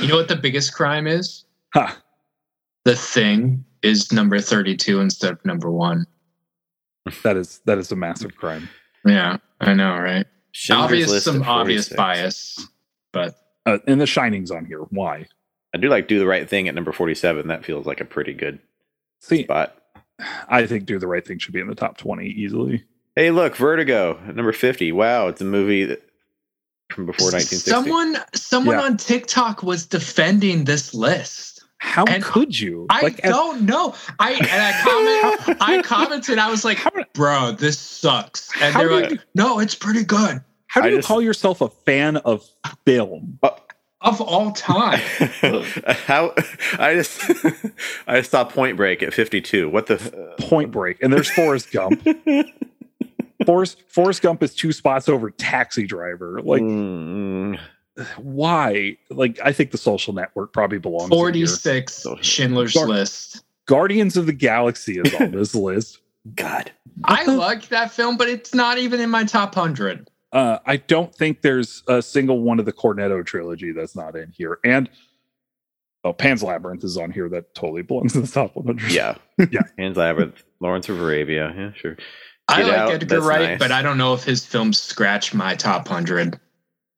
You 0.00 0.08
know 0.08 0.16
what 0.16 0.28
the 0.28 0.36
biggest 0.36 0.74
crime 0.74 1.06
is? 1.06 1.44
Huh. 1.74 1.92
The 2.84 2.96
thing 2.96 3.64
is 3.82 4.10
number 4.12 4.40
32 4.40 5.00
instead 5.00 5.32
of 5.32 5.44
number 5.44 5.70
one. 5.70 6.06
That 7.22 7.36
is 7.36 7.60
that 7.66 7.78
is 7.78 7.92
a 7.92 7.96
massive 7.96 8.36
crime. 8.36 8.68
Yeah, 9.04 9.38
I 9.60 9.74
know, 9.74 9.96
right? 9.96 10.26
Schindler's 10.52 10.84
obvious, 10.84 11.10
List 11.10 11.24
some 11.24 11.42
obvious 11.42 11.88
bias, 11.88 12.66
but 13.12 13.36
Uh, 13.66 13.78
and 13.86 14.00
The 14.00 14.06
Shining's 14.06 14.50
on 14.50 14.64
here. 14.64 14.80
Why? 14.90 15.26
I 15.74 15.78
do 15.78 15.88
like 15.88 16.08
Do 16.08 16.18
the 16.18 16.26
Right 16.26 16.48
Thing 16.48 16.68
at 16.68 16.74
number 16.74 16.92
47. 16.92 17.48
That 17.48 17.64
feels 17.64 17.86
like 17.86 18.00
a 18.00 18.04
pretty 18.04 18.32
good 18.34 18.58
See, 19.20 19.44
spot. 19.44 19.76
I 20.48 20.66
think 20.66 20.84
Do 20.86 20.98
the 20.98 21.06
Right 21.06 21.26
Thing 21.26 21.38
should 21.38 21.54
be 21.54 21.60
in 21.60 21.68
the 21.68 21.74
top 21.74 21.96
20 21.96 22.26
easily. 22.28 22.84
Hey, 23.16 23.30
look, 23.30 23.56
Vertigo 23.56 24.18
at 24.26 24.36
number 24.36 24.52
50. 24.52 24.92
Wow, 24.92 25.28
it's 25.28 25.40
a 25.40 25.44
movie 25.44 25.84
that, 25.84 26.02
from 26.90 27.06
before 27.06 27.30
1960. 27.30 27.70
someone 27.70 28.16
someone 28.34 28.76
Yeah. 28.78 28.84
on 28.84 28.96
TikTok 28.96 29.62
was 29.62 29.86
defending 29.86 30.64
this 30.64 30.94
list. 30.94 31.51
How 31.84 32.04
And 32.04 32.22
could 32.22 32.58
you? 32.58 32.86
I 32.90 33.02
Like, 33.02 33.20
don't 33.22 33.62
know. 33.62 33.94
I 34.20 34.32
and 34.34 34.46
I 34.48 34.72
comment 35.42 35.58
I 35.60 35.82
commented. 35.84 36.38
I 36.38 36.48
was 36.48 36.64
like, 36.64 36.78
how, 36.78 36.90
"Bro, 37.12 37.52
this 37.58 37.76
sucks." 37.78 38.50
And 38.62 38.74
they're 38.76 38.90
like, 38.90 39.10
you- 39.10 39.18
"No, 39.34 39.58
it's 39.58 39.74
pretty 39.74 40.04
good 40.04 40.40
how 40.68 40.80
do 40.80 40.86
I 40.86 40.90
you 40.92 40.96
just- 40.98 41.08
call 41.08 41.20
yourself 41.20 41.60
a 41.60 41.68
fan 41.68 42.18
of 42.18 42.48
film? 42.86 43.38
of 44.00 44.20
all 44.20 44.52
time." 44.52 45.00
How 46.06 46.32
I 46.78 46.94
just 46.94 47.20
I 48.06 48.18
just 48.20 48.30
saw 48.30 48.44
Point 48.44 48.76
Break 48.76 49.02
at 49.02 49.12
52. 49.12 49.68
What 49.68 49.86
the 49.86 50.34
Point 50.40 50.70
Break, 50.70 51.02
and 51.02 51.12
there's 51.12 51.30
Forrest 51.30 51.72
Gump. 51.72 52.00
Forrest 53.44 53.82
Forrest 53.88 54.22
Gump 54.22 54.42
is 54.42 54.54
two 54.54 54.70
spots 54.72 55.08
over 55.08 55.30
Taxi 55.30 55.84
Driver. 55.86 56.40
Like, 56.42 56.62
Mm, 56.62 57.58
why? 58.16 58.96
Like, 59.10 59.38
I 59.44 59.52
think 59.52 59.70
The 59.70 59.78
Social 59.78 60.12
Network 60.14 60.52
probably 60.52 60.78
belongs. 60.78 61.04
in 61.04 61.10
here. 61.10 61.18
Forty 61.18 61.46
six 61.46 62.06
Schindler's 62.22 62.74
Gar- 62.74 62.86
List. 62.88 63.44
Guardians 63.66 64.16
of 64.16 64.26
the 64.26 64.32
Galaxy 64.32 64.98
is 64.98 65.14
on 65.14 65.30
this 65.32 65.54
list. 65.54 66.00
God. 66.34 66.70
I 67.04 67.24
like 67.24 67.68
that 67.68 67.90
film, 67.92 68.16
but 68.16 68.28
it's 68.28 68.54
not 68.54 68.78
even 68.78 69.00
in 69.00 69.10
my 69.10 69.24
top 69.24 69.54
hundred. 69.54 70.08
Uh, 70.32 70.58
I 70.66 70.78
don't 70.78 71.14
think 71.14 71.42
there's 71.42 71.82
a 71.88 72.00
single 72.00 72.40
one 72.40 72.58
of 72.58 72.64
the 72.64 72.72
Cornetto 72.72 73.24
trilogy 73.24 73.72
that's 73.72 73.94
not 73.94 74.16
in 74.16 74.30
here. 74.30 74.58
And 74.64 74.88
oh, 76.04 76.12
Pan's 76.12 76.42
Labyrinth 76.42 76.84
is 76.84 76.96
on 76.96 77.10
here. 77.12 77.28
That 77.28 77.54
totally 77.54 77.82
belongs 77.82 78.14
in 78.14 78.22
the 78.22 78.28
top 78.28 78.56
100. 78.56 78.90
Yeah. 78.92 79.16
Yeah. 79.50 79.60
Pan's 79.76 79.96
Labyrinth, 79.96 80.42
Lawrence 80.60 80.88
of 80.88 81.00
Arabia. 81.00 81.52
Yeah, 81.56 81.72
sure. 81.74 81.96
I 82.48 82.62
like 82.62 82.72
Out, 82.72 82.90
Edgar 82.92 83.06
that's 83.06 83.26
Wright, 83.26 83.50
nice. 83.50 83.58
but 83.58 83.72
I 83.72 83.82
don't 83.82 83.98
know 83.98 84.14
if 84.14 84.22
his 84.24 84.44
films 84.46 84.80
scratch 84.80 85.34
my 85.34 85.54
top 85.56 85.86
hundred. 85.88 86.38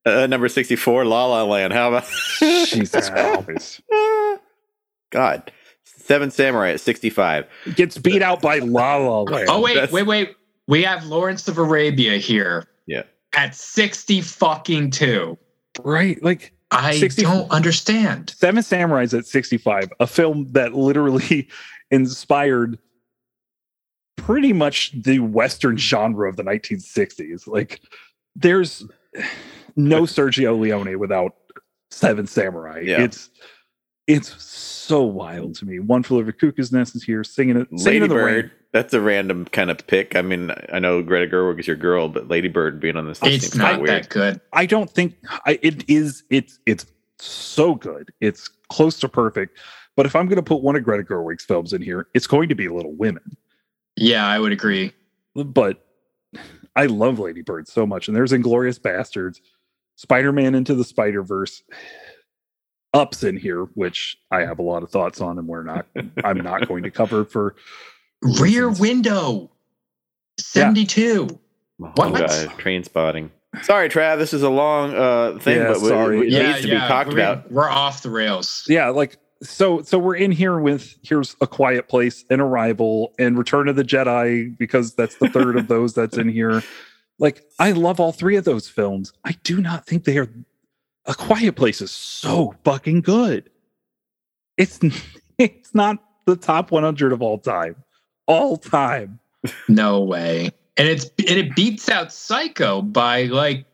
Uh, 0.07 0.27
number 0.27 0.49
64, 0.49 1.05
La 1.07 1.27
La 1.27 1.43
Land. 1.45 1.73
How 1.73 1.89
about 1.89 2.05
Jesus 2.39 3.09
Christ. 3.11 3.81
God. 5.11 5.51
Seven 5.85 6.31
Samurai 6.31 6.71
at 6.73 6.81
65. 6.81 7.47
Gets 7.75 7.97
beat 7.99 8.21
out 8.23 8.43
by 8.43 8.59
La 8.59 8.97
La 8.97 9.21
Land. 9.23 9.49
Oh 9.51 9.61
wait, 9.61 9.75
That's- 9.75 9.93
wait, 9.93 10.07
wait. 10.07 10.37
We 10.67 10.83
have 10.83 11.05
Lawrence 11.07 11.47
of 11.49 11.59
Arabia 11.59 12.17
here. 12.17 12.65
Yeah. 12.87 13.03
At 13.35 13.55
sixty 13.55 14.21
fucking 14.23 14.91
two. 14.93 15.37
right. 15.83 16.23
Like 16.23 16.53
I 16.71 16.97
60 16.99 17.23
don't 17.23 17.51
understand. 17.51 18.31
Seven 18.37 18.63
Samurais 18.63 19.17
at 19.17 19.27
65, 19.27 19.91
a 20.01 20.07
film 20.07 20.49
that 20.53 20.75
literally 20.75 21.49
inspired 21.91 22.79
pretty 24.17 24.53
much 24.53 24.93
the 25.03 25.19
Western 25.21 25.77
genre 25.77 26.29
of 26.29 26.37
the 26.37 26.43
1960s. 26.43 27.47
Like, 27.47 27.81
there's 28.35 28.85
no 29.77 30.03
Sergio 30.03 30.59
Leone 30.59 30.99
without 30.99 31.35
Seven 31.91 32.27
Samurai. 32.27 32.83
Yeah. 32.85 33.03
It's 33.03 33.31
it's 34.07 34.43
so 34.43 35.03
wild 35.03 35.55
to 35.57 35.65
me. 35.65 35.79
One 35.79 36.03
Flew 36.03 36.19
Over 36.19 36.33
Cuckoo's 36.33 36.73
Nest 36.73 36.95
is 36.95 37.03
here 37.03 37.25
singing 37.25 37.57
it. 37.57 37.69
Singing 37.79 37.85
Lady 37.85 38.05
in 38.05 38.09
the 38.11 38.17
rain. 38.17 38.43
Bird. 38.43 38.51
That's 38.73 38.93
a 38.93 39.01
random 39.01 39.45
kind 39.47 39.71
of 39.71 39.87
pick. 39.87 40.17
I 40.17 40.23
mean, 40.23 40.51
I 40.73 40.79
know 40.81 41.01
Greta 41.01 41.31
Gerwig 41.33 41.61
is 41.61 41.67
your 41.67 41.77
girl, 41.77 42.09
but 42.09 42.29
Lady 42.29 42.49
Bird 42.49 42.81
being 42.81 42.97
on 42.97 43.07
this 43.07 43.23
list 43.23 43.47
It's 43.47 43.55
not 43.55 43.81
weird. 43.81 43.89
that 43.89 44.09
good. 44.11 44.41
I 44.53 44.67
don't 44.67 44.91
think 44.91 45.15
I, 45.47 45.59
it 45.63 45.89
is. 45.89 46.25
It's 46.29 46.59
it's 46.67 46.85
so 47.19 47.77
good. 47.77 48.13
It's 48.21 48.49
close 48.69 48.99
to 49.01 49.09
perfect. 49.09 49.59
But 49.97 50.07
if 50.07 50.17
I'm 50.17 50.27
going 50.27 50.37
to 50.37 50.43
put 50.43 50.61
one 50.63 50.75
of 50.75 50.83
Greta 50.83 51.05
Gerwig's 51.05 51.45
films 51.45 51.73
in 51.73 51.81
here, 51.81 52.09
it's 52.15 52.27
going 52.27 52.49
to 52.49 52.55
be 52.57 52.69
Little 52.69 52.95
Women. 52.95 53.37
Yeah, 53.97 54.27
I 54.27 54.41
would 54.41 54.51
agree. 54.51 54.93
But 55.37 55.87
I 56.75 56.87
love 56.87 57.21
Lady 57.21 57.43
Bird 57.43 57.69
so 57.69 57.87
much, 57.87 58.09
and 58.09 58.17
there's 58.17 58.33
Inglourious 58.33 58.81
Basterds, 58.81 59.41
Spider-Man 59.97 60.55
into 60.55 60.75
the 60.75 60.85
Spider 60.85 61.23
Verse, 61.23 61.63
Ups 62.93 63.25
in 63.25 63.37
here, 63.37 63.65
which 63.75 64.17
I 64.31 64.41
have 64.43 64.61
a 64.61 64.63
lot 64.63 64.85
of 64.85 64.91
thoughts 64.91 65.21
on, 65.21 65.37
and 65.39 65.49
we're 65.49 65.65
not. 65.65 65.87
I'm 66.23 66.39
not 66.39 66.69
going 66.69 66.85
to 66.85 66.91
cover 66.93 67.25
for 67.25 67.57
Rear 68.23 68.69
reasons. 68.69 68.81
Window. 68.81 69.51
72. 70.39 71.29
Oh, 71.31 71.39
What? 71.97 72.15
God, 72.15 72.29
Trainspotting. 72.59 73.31
Sorry, 73.63 73.89
Trav. 73.89 74.19
This 74.19 74.33
is 74.33 74.43
a 74.43 74.49
long 74.51 74.95
uh, 74.95 75.39
thing, 75.41 75.59
Yeah, 75.59 75.73
but 75.73 75.81
we- 75.83 75.89
sorry. 75.89 76.19
it 76.21 76.29
Yeah, 76.29 76.47
needs 76.53 76.63
to 76.63 76.69
yeah, 76.69 76.75
be 76.83 76.89
talked 76.89 77.09
we're, 77.11 77.15
about. 77.19 77.51
We're 77.53 77.69
off 77.71 78.03
the 78.03 78.11
rails. 78.11 78.65
yeah 78.69 78.89
like 78.89 79.17
so 79.43 79.83
so 79.83 79.99
we're 79.99 80.15
in 80.17 80.31
here 80.33 80.59
with 80.59 80.97
here's 81.03 81.37
a 81.41 81.47
quiet 81.47 81.89
place 81.89 82.25
and 82.31 82.41
arrival 82.41 83.13
and 83.19 83.37
return 83.37 83.69
of 83.69 83.77
the 83.77 83.83
jedi 83.85 84.57
because 84.57 84.95
that's 84.95 85.17
the 85.17 85.29
third 85.29 85.57
of 85.57 85.67
those 85.69 85.93
that's 85.95 86.17
in 86.17 86.29
here 86.29 86.63
like 87.19 87.45
i 87.59 87.73
love 87.73 88.01
all 88.01 88.13
three 88.13 88.37
of 88.37 88.45
those 88.45 88.69
films 88.69 89.13
i 89.25 89.33
do 89.43 89.61
not 89.61 89.87
think 89.87 90.05
they 90.05 90.19
are 90.19 90.29
a 91.07 91.15
quiet 91.15 91.55
place 91.57 91.81
is 91.81 91.91
so 91.91 92.55
fucking 92.65 93.01
good 93.01 93.51
it's 94.57 94.81
it's 95.39 95.75
not 95.75 95.99
the 96.27 96.37
top 96.37 96.71
100 96.71 97.13
of 97.13 97.23
all 97.23 97.39
time 97.39 97.77
all 98.27 98.57
time 98.57 99.19
No 99.69 100.01
way. 100.01 100.51
And 100.77 100.89
it's 100.89 101.05
and 101.19 101.39
it 101.39 101.55
beats 101.55 101.89
out 101.89 102.13
Psycho 102.13 102.83
by 102.83 103.25
like 103.25 103.67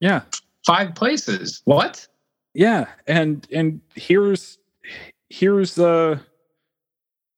yeah 0.00 0.22
five 0.66 0.94
places. 0.94 1.62
What? 1.64 2.06
yeah 2.54 2.86
and 3.06 3.48
and 3.50 3.80
here's 3.94 4.58
here's 5.30 5.78
uh 5.78 6.18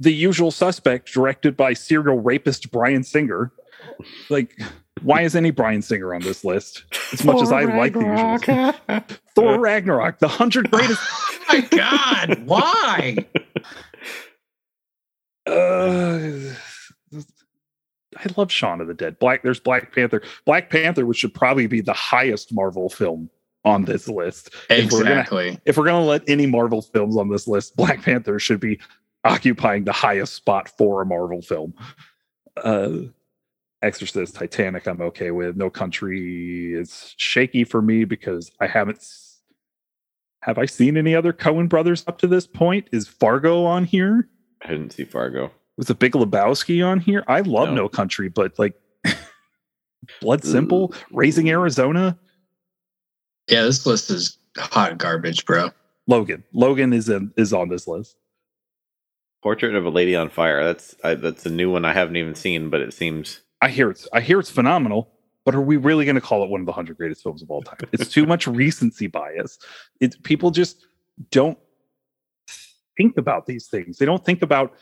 the 0.01 0.13
usual 0.13 0.51
suspect 0.51 1.13
directed 1.13 1.57
by 1.57 1.73
serial 1.73 2.19
rapist 2.19 2.73
bryan 2.73 3.05
singer 3.05 3.53
like 4.29 4.61
why 5.03 5.23
is 5.23 5.35
any 5.37 5.51
bryan 5.51 5.83
singer 5.83 6.15
on 6.15 6.21
this 6.23 6.45
list 6.45 6.85
as 7.13 7.25
much 7.25 7.43
as 7.43 7.51
i 7.53 7.63
like 7.65 7.93
the 7.93 8.01
usual 8.01 9.03
thor 9.35 9.59
ragnarok 9.61 10.19
the 10.21 10.27
100 10.29 10.71
greatest 10.71 11.01
Oh 11.51 11.61
my 11.61 11.61
god, 11.61 12.47
why? 12.47 13.17
uh 15.47 16.29
i 18.17 18.27
love 18.37 18.51
shaun 18.51 18.81
of 18.81 18.87
the 18.89 18.95
dead 18.95 19.19
black 19.19 19.43
there's 19.43 19.61
black 19.61 19.93
panther 19.95 20.23
black 20.47 20.71
panther 20.71 21.05
which 21.05 21.19
should 21.19 21.35
probably 21.35 21.67
be 21.67 21.81
the 21.81 21.93
highest 21.93 22.53
marvel 22.53 22.89
film 22.89 23.29
on 23.67 23.85
this 23.85 24.09
list 24.09 24.51
If 24.71 24.91
we're 24.93 25.03
gonna- 25.05 25.11
Exactly. 25.21 25.59
if 25.65 25.77
we're 25.77 25.85
going 25.87 26.03
to 26.03 26.07
let 26.07 26.23
any 26.29 26.45
Marvel 26.47 26.83
films 26.83 27.17
on 27.17 27.31
this 27.31 27.49
list, 27.49 27.77
Black 27.77 28.03
Panther 28.03 28.39
should 28.39 28.61
be 28.61 28.79
occupying 29.25 29.85
the 29.85 29.93
highest 29.93 30.35
spot 30.35 30.69
for 30.77 31.01
a 31.01 31.07
Marvel 31.07 31.41
film. 31.41 31.73
Uh, 32.59 32.91
Exorcist, 33.85 34.35
Titanic, 34.35 34.87
I'm 34.87 35.01
okay 35.03 35.31
with. 35.31 35.57
No 35.57 35.69
Country 35.69 36.73
is 36.75 37.15
shaky 37.19 37.65
for 37.65 37.83
me 37.83 38.05
because 38.05 38.51
I 38.61 38.67
haven't. 38.67 39.07
Have 40.41 40.59
I 40.59 40.67
seen 40.67 40.97
any 40.97 41.15
other 41.15 41.33
Coen 41.33 41.69
brothers 41.69 42.05
up 42.07 42.19
to 42.19 42.27
this 42.27 42.47
point? 42.47 42.89
Is 42.93 43.07
Fargo 43.07 43.65
on 43.65 43.85
here? 43.85 44.29
I 44.63 44.69
didn't 44.69 44.93
see 44.93 45.05
Fargo. 45.05 45.51
Was 45.77 45.87
the 45.87 45.95
Big 45.95 46.13
Lebowski 46.13 46.87
on 46.87 47.01
here? 47.01 47.25
I 47.29 47.41
love 47.41 47.69
No. 47.69 47.75
No, 47.75 47.89
Country, 47.89 48.29
but 48.29 48.59
like 48.59 48.75
Blood 50.21 50.45
Simple, 50.45 50.95
Raising 51.11 51.51
Arizona, 51.51 52.19
Yeah, 53.49 53.63
this 53.63 53.85
list 53.87 54.11
is 54.11 54.39
hot 54.57 54.99
garbage, 54.99 55.45
bro. 55.45 55.71
Logan. 56.07 56.45
Logan 56.53 56.93
is 56.93 57.09
in, 57.09 57.33
is 57.37 57.53
on 57.53 57.69
this 57.69 57.87
list. 57.87 58.17
Portrait 59.43 59.75
of 59.75 59.85
a 59.85 59.91
Lady 59.91 60.17
on 60.17 60.31
Fire. 60.31 60.65
That's 60.65 60.95
I, 61.05 61.15
that's 61.15 61.45
a 61.45 61.51
new 61.51 61.71
one 61.71 61.85
I 61.85 61.93
haven't 61.93 62.17
even 62.17 62.35
seen, 62.35 62.71
but 62.71 62.81
it 62.81 62.95
seems 62.95 63.43
I 63.65 63.71
hear 63.71 63.91
it's 63.91 64.07
I 64.13 64.21
hear 64.21 64.39
it's 64.39 64.51
phenomenal. 64.51 65.11
but 65.47 65.55
are 65.55 65.61
we 65.61 65.79
really 65.79 66.05
going 66.05 66.15
to 66.17 66.21
call 66.21 66.43
it 66.45 66.51
one 66.51 66.61
of 66.61 66.67
the 66.67 66.73
100 66.73 66.99
greatest 66.99 67.23
films 67.23 67.43
of 67.43 67.51
all 67.51 67.63
time? 67.63 67.79
It's 67.93 68.11
too 68.11 68.27
much 68.27 68.47
recency 68.47 69.07
bias. 69.07 69.59
It's 70.01 70.17
people 70.17 70.51
just 70.51 70.87
don't 71.31 71.59
think 72.99 73.17
about 73.17 73.47
these 73.47 73.67
things. 73.69 73.97
They 73.97 74.05
don't 74.05 74.25
think 74.25 74.43
about 74.43 74.75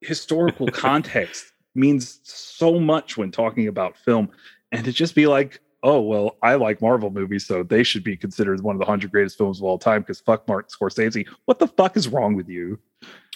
historical 0.00 0.66
context 0.86 1.52
means 1.74 2.20
so 2.24 2.80
much 2.80 3.18
when 3.18 3.30
talking 3.30 3.68
about 3.68 3.96
film 3.98 4.30
and 4.72 4.86
to 4.86 4.92
just 4.92 5.14
be 5.14 5.26
like 5.26 5.60
oh 5.82 6.00
well 6.00 6.36
i 6.42 6.54
like 6.56 6.82
marvel 6.82 7.10
movies 7.10 7.46
so 7.46 7.62
they 7.62 7.82
should 7.82 8.02
be 8.02 8.16
considered 8.16 8.60
one 8.60 8.74
of 8.74 8.80
the 8.80 8.84
100 8.84 9.10
greatest 9.10 9.38
films 9.38 9.58
of 9.58 9.64
all 9.64 9.78
time 9.78 10.02
because 10.02 10.20
fuck 10.20 10.46
martin 10.48 10.68
scorsese 10.68 11.26
what 11.44 11.58
the 11.58 11.68
fuck 11.68 11.96
is 11.96 12.08
wrong 12.08 12.34
with 12.34 12.48
you 12.48 12.78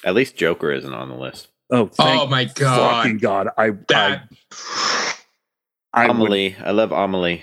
At 0.04 0.14
least 0.14 0.36
Joker 0.36 0.70
isn't 0.70 0.92
on 0.92 1.08
the 1.08 1.14
list. 1.14 1.48
Oh 1.70 1.86
thank 1.86 2.20
Oh 2.22 2.26
my 2.26 2.44
god. 2.44 3.02
fucking 3.04 3.18
god 3.18 3.48
i 3.56 3.70
That 3.88 4.28
i 4.68 5.14
I, 5.92 6.06
would, 6.08 6.10
Amelie. 6.16 6.56
I 6.62 6.72
love 6.72 6.92
Amelie. 6.92 7.42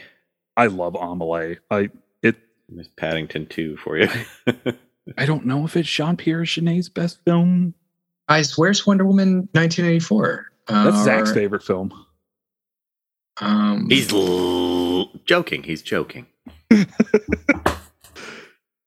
I 0.58 0.68
love 0.68 0.96
amelie 0.96 1.58
i 1.70 1.90
it 2.22 2.36
Miss 2.70 2.88
Paddington 2.98 3.48
2 3.48 3.78
for 3.78 3.98
you. 3.98 4.08
i 5.18 5.26
don't 5.26 5.46
know 5.46 5.66
if 5.66 5.76
it's 5.76 5.90
jean-pierre 5.90 6.44
Jeunet's 6.44 6.90
best 6.90 7.20
film 7.26 7.74
guys, 8.30 8.58
where's 8.58 8.86
Wonder 8.88 9.06
Woman 9.06 9.50
1984? 9.54 10.46
Uh, 10.68 10.84
that's 10.92 11.04
zach's 11.04 11.32
or, 11.32 11.34
favorite 11.34 11.64
film 11.64 11.92
Um, 13.42 13.90
He's 13.90 14.14
l- 14.14 15.12
joking. 15.26 15.64
He's 15.64 15.82
joking. 15.82 16.28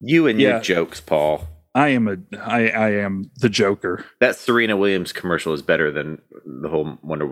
you 0.00 0.26
and 0.26 0.40
Yeah. 0.40 0.50
your 0.50 0.60
jokes, 0.60 1.00
Paul. 1.00 1.48
I 1.74 1.88
am 1.88 2.06
a 2.08 2.16
i 2.40 2.68
i 2.68 2.90
am 2.90 3.30
the 3.40 3.48
joker 3.48 4.04
That 4.20 4.36
Serena 4.36 4.76
Williams 4.76 5.12
commercial 5.12 5.52
is 5.52 5.62
better 5.62 5.90
than 5.90 6.20
the 6.44 6.68
whole 6.68 6.98
Wonder. 7.02 7.26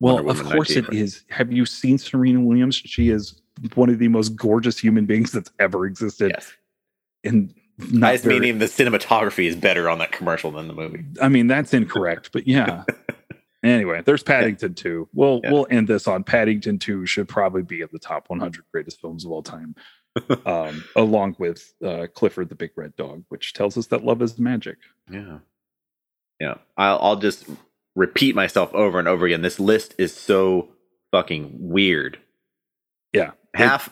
Well, 0.00 0.16
Wonder 0.24 0.30
of 0.30 0.42
course 0.44 0.70
it 0.70 0.92
is. 0.92 1.24
Have 1.30 1.52
you 1.52 1.64
seen 1.66 1.96
Serena 1.98 2.40
Williams? 2.40 2.76
She 2.76 3.08
is 3.10 3.40
one 3.74 3.88
of 3.88 3.98
the 3.98 4.08
most 4.08 4.30
gorgeous 4.36 4.78
human 4.78 5.06
beings 5.06 5.30
that's 5.32 5.50
ever 5.60 5.86
existed. 5.86 6.32
Yes, 6.34 6.52
And 7.24 7.54
not 7.90 8.12
I 8.12 8.16
very- 8.16 8.34
mean 8.40 8.44
even 8.48 8.58
the 8.58 8.66
cinematography 8.66 9.46
is 9.46 9.54
better 9.56 9.88
on 9.88 9.98
that 9.98 10.10
commercial 10.12 10.50
than 10.50 10.66
the 10.68 10.74
movie. 10.74 11.04
I 11.20 11.28
mean, 11.28 11.46
that's 11.46 11.72
incorrect, 11.72 12.30
but 12.32 12.46
yeah. 12.48 12.82
anyway, 13.62 14.02
there's 14.04 14.22
Paddington 14.24 14.74
2. 14.74 15.08
We'll 15.12 15.40
Yeah. 15.44 15.52
we'll 15.52 15.66
end 15.70 15.86
this 15.88 16.08
on 16.08 16.24
Paddington 16.24 16.78
2 16.80 17.06
should 17.06 17.28
probably 17.28 17.62
be 17.62 17.80
in 17.80 17.88
the 17.92 17.98
top 18.00 18.28
100 18.28 18.64
greatest 18.72 19.00
films 19.00 19.24
of 19.24 19.30
all 19.30 19.42
time. 19.42 19.74
Um, 20.46 20.84
along 20.96 21.36
with 21.38 21.72
uh, 21.84 22.06
Clifford 22.14 22.48
the 22.48 22.54
Big 22.54 22.70
Red 22.76 22.94
Dog, 22.96 23.24
which 23.28 23.52
tells 23.52 23.76
us 23.78 23.86
that 23.88 24.04
love 24.04 24.22
is 24.22 24.38
magic. 24.38 24.78
Yeah, 25.10 25.38
yeah. 26.40 26.54
I'll, 26.76 26.98
I'll 27.00 27.16
just 27.16 27.46
repeat 27.94 28.34
myself 28.34 28.72
over 28.74 28.98
and 28.98 29.08
over 29.08 29.26
again. 29.26 29.42
This 29.42 29.60
list 29.60 29.94
is 29.98 30.14
so 30.14 30.68
fucking 31.10 31.56
weird. 31.58 32.18
Yeah. 33.12 33.32
half, 33.54 33.90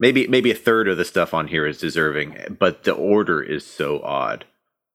maybe 0.00 0.26
maybe 0.26 0.50
a 0.50 0.54
third 0.54 0.88
of 0.88 0.96
the 0.96 1.04
stuff 1.04 1.34
on 1.34 1.48
here 1.48 1.66
is 1.66 1.78
deserving, 1.78 2.56
but 2.58 2.84
the 2.84 2.92
order 2.92 3.42
is 3.42 3.66
so 3.66 4.00
odd. 4.02 4.44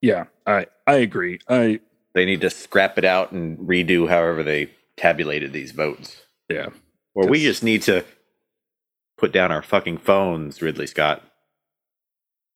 Yeah, 0.01 0.25
I 0.47 0.65
I 0.87 0.95
agree. 0.95 1.39
I 1.47 1.79
They 2.15 2.25
need 2.25 2.41
to 2.41 2.49
scrap 2.49 2.97
it 2.97 3.05
out 3.05 3.31
and 3.31 3.57
redo 3.59 4.09
however 4.09 4.41
they 4.43 4.71
tabulated 4.97 5.53
these 5.53 5.71
votes. 5.71 6.23
yeah. 6.49 6.69
Or 7.13 7.27
we 7.27 7.41
just 7.43 7.61
need 7.61 7.81
to 7.83 8.05
put 9.21 9.31
down 9.31 9.51
our 9.51 9.61
fucking 9.61 9.99
phones, 9.99 10.63
Ridley 10.63 10.87
Scott. 10.87 11.21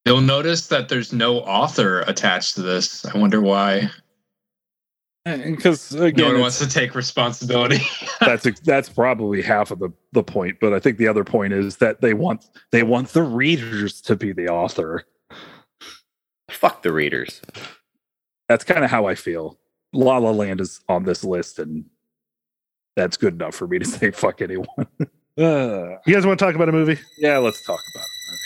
You'll 0.03 0.21
notice 0.21 0.67
that 0.67 0.89
there's 0.89 1.13
no 1.13 1.37
author 1.41 2.01
attached 2.01 2.55
to 2.55 2.63
this. 2.63 3.05
I 3.05 3.17
wonder 3.17 3.39
why. 3.39 3.91
Because 5.25 5.91
No 5.93 6.11
one 6.27 6.39
wants 6.39 6.59
to 6.59 6.67
take 6.67 6.93
responsibility. 6.95 7.79
that's 8.19 8.59
that's 8.61 8.89
probably 8.89 9.41
half 9.43 9.71
of 9.71 9.79
the 9.79 9.89
the 10.11 10.23
point 10.23 10.57
but 10.61 10.71
i 10.71 10.79
think 10.79 10.97
the 10.97 11.07
other 11.07 11.23
point 11.23 11.51
is 11.51 11.77
that 11.77 11.99
they 12.01 12.13
want 12.13 12.45
they 12.71 12.83
want 12.83 13.09
the 13.09 13.23
readers 13.23 14.01
to 14.01 14.15
be 14.15 14.31
the 14.31 14.47
author 14.47 15.03
Fuck 16.51 16.83
the 16.83 16.93
readers. 16.93 17.41
that's 18.47 18.63
kind 18.63 18.85
of 18.85 18.91
how 18.91 19.07
i 19.07 19.15
feel 19.15 19.59
la 19.93 20.17
la 20.19 20.29
land 20.29 20.61
is 20.61 20.79
on 20.87 21.03
this 21.03 21.23
list 21.23 21.57
and 21.57 21.85
that's 22.95 23.17
good 23.17 23.33
enough 23.33 23.55
for 23.55 23.67
me 23.67 23.79
to 23.79 23.85
say 23.85 24.11
fuck 24.11 24.41
anyone 24.43 24.67
uh, 25.37 25.97
You 26.05 26.13
guys 26.13 26.25
want 26.25 26.39
to 26.39 26.45
talk 26.45 26.55
about 26.55 26.69
a 26.69 26.71
movie? 26.71 26.99
yeah 27.17 27.37
let's 27.37 27.61
talk 27.61 27.83
about 27.93 28.05
it 28.05 28.39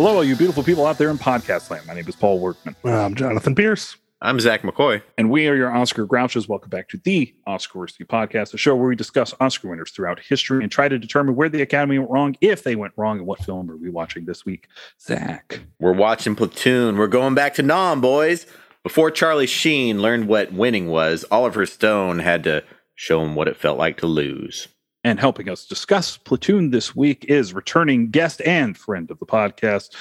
hello 0.00 0.14
all 0.16 0.24
you 0.24 0.34
beautiful 0.34 0.62
people 0.62 0.86
out 0.86 0.96
there 0.96 1.10
in 1.10 1.18
podcast 1.18 1.68
land 1.68 1.86
my 1.86 1.92
name 1.92 2.08
is 2.08 2.16
paul 2.16 2.38
workman 2.38 2.74
I'm 2.84 3.14
Jonathan 3.14 3.54
Pierce. 3.54 3.98
I'm 4.22 4.40
Zach 4.40 4.62
McCoy. 4.62 5.02
and 5.18 5.28
we 5.28 5.46
are 5.46 5.54
your 5.54 5.70
Oscar 5.70 6.06
Grouches. 6.06 6.48
Welcome 6.48 6.70
back 6.70 6.88
to 6.88 6.96
the 7.04 7.34
Oscar 7.46 7.80
Worthy 7.80 8.04
Podcast, 8.04 8.54
a 8.54 8.56
show 8.56 8.74
where 8.74 8.88
we 8.88 8.96
discuss 8.96 9.34
Oscar 9.40 9.68
winners 9.68 9.90
throughout 9.90 10.18
history 10.18 10.62
and 10.62 10.72
try 10.72 10.88
to 10.88 10.98
determine 10.98 11.36
where 11.36 11.50
the 11.50 11.60
Academy 11.60 11.98
went 11.98 12.10
wrong, 12.10 12.34
if 12.40 12.62
they 12.62 12.76
went 12.76 12.94
wrong, 12.96 13.18
and 13.18 13.26
what 13.26 13.44
film 13.44 13.70
are 13.70 13.76
we 13.76 13.90
watching 13.90 14.24
this 14.24 14.46
week. 14.46 14.68
Zach. 14.98 15.60
We're 15.78 15.92
watching 15.92 16.34
Platoon. 16.34 16.96
We're 16.96 17.06
going 17.06 17.34
back 17.34 17.52
to 17.56 17.62
Nam, 17.62 18.00
boys. 18.00 18.46
Before 18.82 19.10
Charlie 19.10 19.46
Sheen 19.46 20.00
learned 20.00 20.28
what 20.28 20.50
winning 20.50 20.88
was, 20.88 21.26
Oliver 21.30 21.66
Stone 21.66 22.20
had 22.20 22.42
to 22.44 22.64
show 22.94 23.22
him 23.22 23.34
what 23.34 23.48
it 23.48 23.56
felt 23.58 23.76
like 23.76 23.98
to 23.98 24.06
lose. 24.06 24.66
And 25.02 25.18
helping 25.18 25.48
us 25.48 25.64
discuss 25.66 26.16
Platoon 26.18 26.70
this 26.70 26.94
week 26.94 27.24
is 27.26 27.54
returning 27.54 28.10
guest 28.10 28.42
and 28.44 28.76
friend 28.76 29.10
of 29.10 29.18
the 29.18 29.24
podcast, 29.26 29.94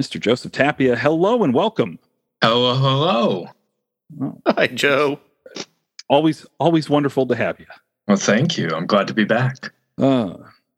Mr. 0.00 0.20
Joseph 0.20 0.52
Tapia. 0.52 0.94
Hello 0.96 1.42
and 1.42 1.52
welcome. 1.52 1.98
hello, 2.42 2.74
hello. 2.74 3.46
Well, 4.16 4.40
Hi, 4.46 4.68
Joe. 4.68 5.18
always, 6.08 6.46
always 6.60 6.88
wonderful 6.88 7.26
to 7.26 7.34
have 7.34 7.58
you. 7.58 7.66
Well, 8.06 8.16
thank 8.16 8.56
you. 8.56 8.68
I'm 8.70 8.86
glad 8.86 9.08
to 9.08 9.14
be 9.14 9.24
back. 9.24 9.72
Uh, 9.98 10.34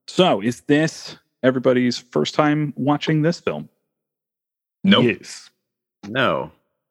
so, 0.07 0.41
is 0.43 0.63
this 0.63 1.17
everybody's 1.43 1.99
first 1.99 2.35
time 2.35 2.73
watching 2.77 3.21
this 3.23 3.39
film? 3.41 3.69
Nope. 4.83 5.05
Yes. 5.05 5.51
No. 6.09 6.51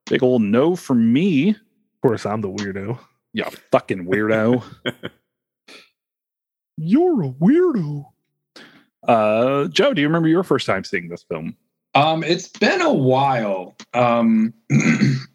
Big 0.10 0.22
old 0.24 0.42
no 0.44 0.76
for 0.76 0.94
me. 0.96 1.50
Of 1.50 2.02
course, 2.02 2.26
I'm 2.26 2.42
the 2.42 2.50
weirdo. 2.50 3.00
You 3.34 3.46
fucking 3.72 4.06
weirdo. 4.06 4.64
You're 6.84 7.26
a 7.26 7.30
weirdo. 7.30 8.06
Uh, 9.08 9.68
Joe, 9.68 9.94
do 9.94 10.02
you 10.02 10.08
remember 10.08 10.28
your 10.28 10.42
first 10.42 10.66
time 10.66 10.84
seeing 10.84 11.10
this 11.10 11.22
film? 11.22 11.56
Um, 11.94 12.24
it's 12.24 12.48
been 12.48 12.82
a 12.82 12.92
while. 12.92 13.76
Um, 13.94 14.52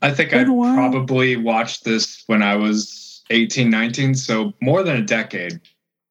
I 0.03 0.11
think 0.11 0.35
I 0.35 0.39
Been 0.39 0.49
a 0.49 0.55
while. 0.55 0.75
probably 0.75 1.37
watched 1.37 1.85
this 1.85 2.25
when 2.27 2.43
I 2.43 2.57
was 2.57 3.23
18, 3.31 3.71
19, 3.71 4.17
so 4.17 4.55
more 4.61 4.83
than 4.83 4.97
a 4.97 5.03
decade. 5.03 5.61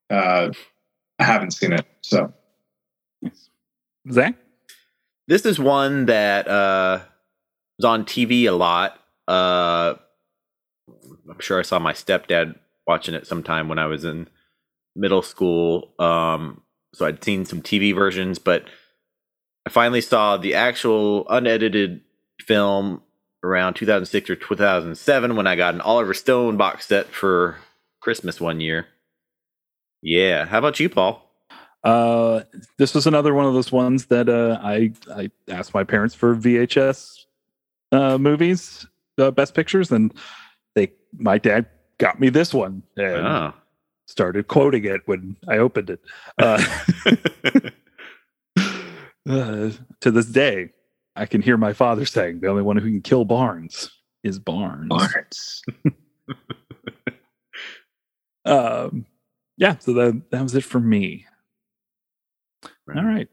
Uh, 0.10 0.52
I 1.20 1.24
haven't 1.24 1.52
seen 1.52 1.74
it. 1.74 1.86
So 2.00 2.32
Zach? 4.10 4.36
This 5.28 5.46
is 5.46 5.60
one 5.60 6.06
that 6.06 6.48
uh, 6.48 7.02
was 7.78 7.86
on 7.86 8.06
TV 8.06 8.44
a 8.44 8.52
lot. 8.52 8.98
Uh, 9.28 9.96
I'm 11.30 11.40
sure 11.40 11.60
I 11.60 11.64
saw 11.64 11.80
my 11.80 11.92
stepdad 11.94 12.56
watching 12.88 13.16
it 13.16 13.28
sometime 13.28 13.68
when 13.68 13.80
I 13.80 13.88
was 13.88 14.06
in 14.06 14.30
middle 14.96 15.22
school. 15.22 15.94
Um, 16.00 16.62
so 16.94 17.06
I'd 17.06 17.24
seen 17.24 17.46
some 17.46 17.62
TV 17.62 17.94
versions, 17.94 18.40
but 18.40 18.66
I 19.66 19.70
finally 19.70 20.02
saw 20.02 20.38
the 20.38 20.54
actual 20.54 21.28
unedited 21.30 22.02
film 22.40 23.02
around 23.44 23.76
2006 23.76 24.30
or 24.30 24.36
2007 24.36 25.36
when 25.36 25.48
I 25.48 25.56
got 25.56 25.74
an 25.74 25.82
Oliver 25.82 26.14
Stone 26.14 26.58
box 26.58 26.88
set 26.88 27.08
for 27.08 27.58
Christmas 28.02 28.40
one 28.40 28.60
year. 28.60 28.88
Yeah. 30.02 30.46
How 30.46 30.60
about 30.60 30.80
you, 30.80 30.90
Paul? 30.90 31.22
Uh, 31.84 32.44
this 32.78 32.96
was 32.96 33.06
another 33.06 33.34
one 33.34 33.46
of 33.46 33.54
those 33.54 33.72
ones 33.72 34.08
that 34.08 34.28
uh, 34.28 34.60
I 34.64 34.92
I 35.16 35.30
asked 35.48 35.74
my 35.74 35.84
parents 35.84 36.16
for 36.16 36.36
VHS 36.36 37.26
uh, 37.92 38.18
movies, 38.18 38.88
uh, 39.20 39.30
best 39.30 39.54
pictures, 39.54 39.92
and 39.92 40.12
they 40.74 40.92
my 41.14 41.38
dad 41.38 41.68
got 42.00 42.20
me 42.20 42.30
this 42.30 42.54
one 42.54 42.82
and 42.98 43.28
Oh. 43.28 43.54
Started 44.06 44.48
quoting 44.48 44.86
it 44.86 45.02
when 45.06 45.36
I 45.48 45.58
opened 45.58 45.90
it. 45.90 46.02
Uh, 46.38 46.64
uh, 49.30 49.72
to 50.02 50.12
this 50.12 50.28
day, 50.28 50.72
I 51.16 51.26
can 51.26 51.42
hear 51.42 51.58
my 51.58 51.74
father 51.74 52.06
saying, 52.06 52.42
"The 52.42 52.48
only 52.48 52.64
one 52.64 52.78
who 52.78 52.90
can 52.90 53.02
kill 53.02 53.26
Barnes 53.26 53.90
is 54.24 54.40
Barnes." 54.40 54.90
Barnes. 54.90 55.62
Um, 58.46 59.08
yeah, 59.58 59.78
so 59.80 59.94
that 59.94 60.30
that 60.32 60.44
was 60.44 60.56
it 60.56 60.64
for 60.64 60.80
me. 60.80 61.26
All 62.64 63.04
right. 63.04 63.28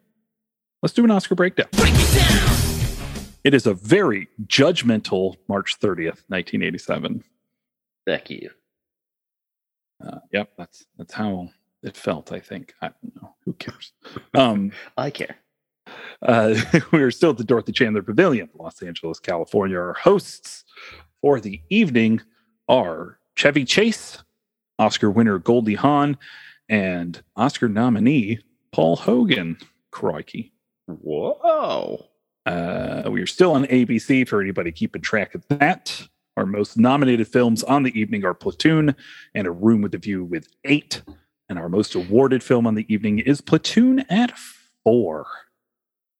let's 0.82 0.94
do 0.94 1.04
an 1.04 1.10
Oscar 1.10 1.34
breakdown. 1.34 1.68
It 3.44 3.54
is 3.54 3.66
a 3.66 3.74
very 3.74 4.28
judgmental 4.46 5.36
March 5.48 5.78
30th, 5.78 6.22
1987. 6.28 7.24
Thank 8.06 8.30
you. 8.30 8.50
Uh, 10.04 10.18
yep, 10.32 10.52
that's 10.56 10.86
that's 10.98 11.12
how 11.14 11.48
it 11.82 11.96
felt. 11.96 12.32
I 12.32 12.40
think. 12.40 12.74
I 12.82 12.88
don't 12.88 13.22
know. 13.22 13.34
Who 13.44 13.52
cares? 13.54 13.92
Um, 14.34 14.72
I 14.96 15.10
care. 15.10 15.36
uh, 16.22 16.54
we 16.92 17.02
are 17.02 17.10
still 17.10 17.30
at 17.30 17.36
the 17.38 17.44
Dorothy 17.44 17.72
Chandler 17.72 18.02
Pavilion, 18.02 18.48
Los 18.54 18.82
Angeles, 18.82 19.20
California. 19.20 19.78
Our 19.78 19.94
hosts 19.94 20.64
for 21.20 21.40
the 21.40 21.60
evening 21.70 22.20
are 22.68 23.18
Chevy 23.36 23.64
Chase, 23.64 24.22
Oscar 24.78 25.10
winner 25.10 25.38
Goldie 25.38 25.74
Hawn, 25.74 26.16
and 26.68 27.22
Oscar 27.36 27.68
nominee 27.68 28.38
Paul 28.72 28.96
Hogan. 28.96 29.58
Crikey. 29.90 30.52
Whoa. 30.86 32.06
Uh, 32.46 33.08
we 33.10 33.20
are 33.20 33.26
still 33.26 33.52
on 33.52 33.66
ABC 33.66 34.26
for 34.26 34.40
anybody 34.40 34.72
keeping 34.72 35.02
track 35.02 35.34
of 35.34 35.46
that. 35.48 36.08
Our 36.36 36.46
most 36.46 36.78
nominated 36.78 37.28
films 37.28 37.62
on 37.62 37.82
the 37.82 37.98
evening 37.98 38.24
are 38.24 38.34
Platoon 38.34 38.94
and 39.34 39.46
A 39.46 39.50
Room 39.50 39.82
with 39.82 39.94
a 39.94 39.98
View 39.98 40.24
with 40.24 40.48
eight. 40.64 41.02
And 41.48 41.58
our 41.58 41.68
most 41.68 41.94
awarded 41.94 42.42
film 42.42 42.66
on 42.66 42.74
the 42.74 42.86
evening 42.92 43.18
is 43.18 43.42
Platoon 43.42 44.00
at 44.08 44.36
four. 44.82 45.26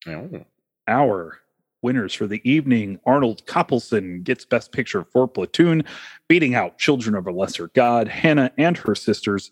Oh. 0.06 0.44
Our 0.86 1.38
winners 1.80 2.12
for 2.12 2.26
the 2.26 2.42
evening 2.48 3.00
Arnold 3.06 3.46
Kopelson 3.46 4.22
gets 4.22 4.44
Best 4.44 4.72
Picture 4.72 5.04
for 5.04 5.26
Platoon, 5.26 5.84
beating 6.28 6.54
out 6.54 6.78
Children 6.78 7.14
of 7.14 7.26
a 7.26 7.32
Lesser 7.32 7.68
God, 7.68 8.08
Hannah 8.08 8.52
and 8.58 8.76
her 8.78 8.94
sisters, 8.94 9.50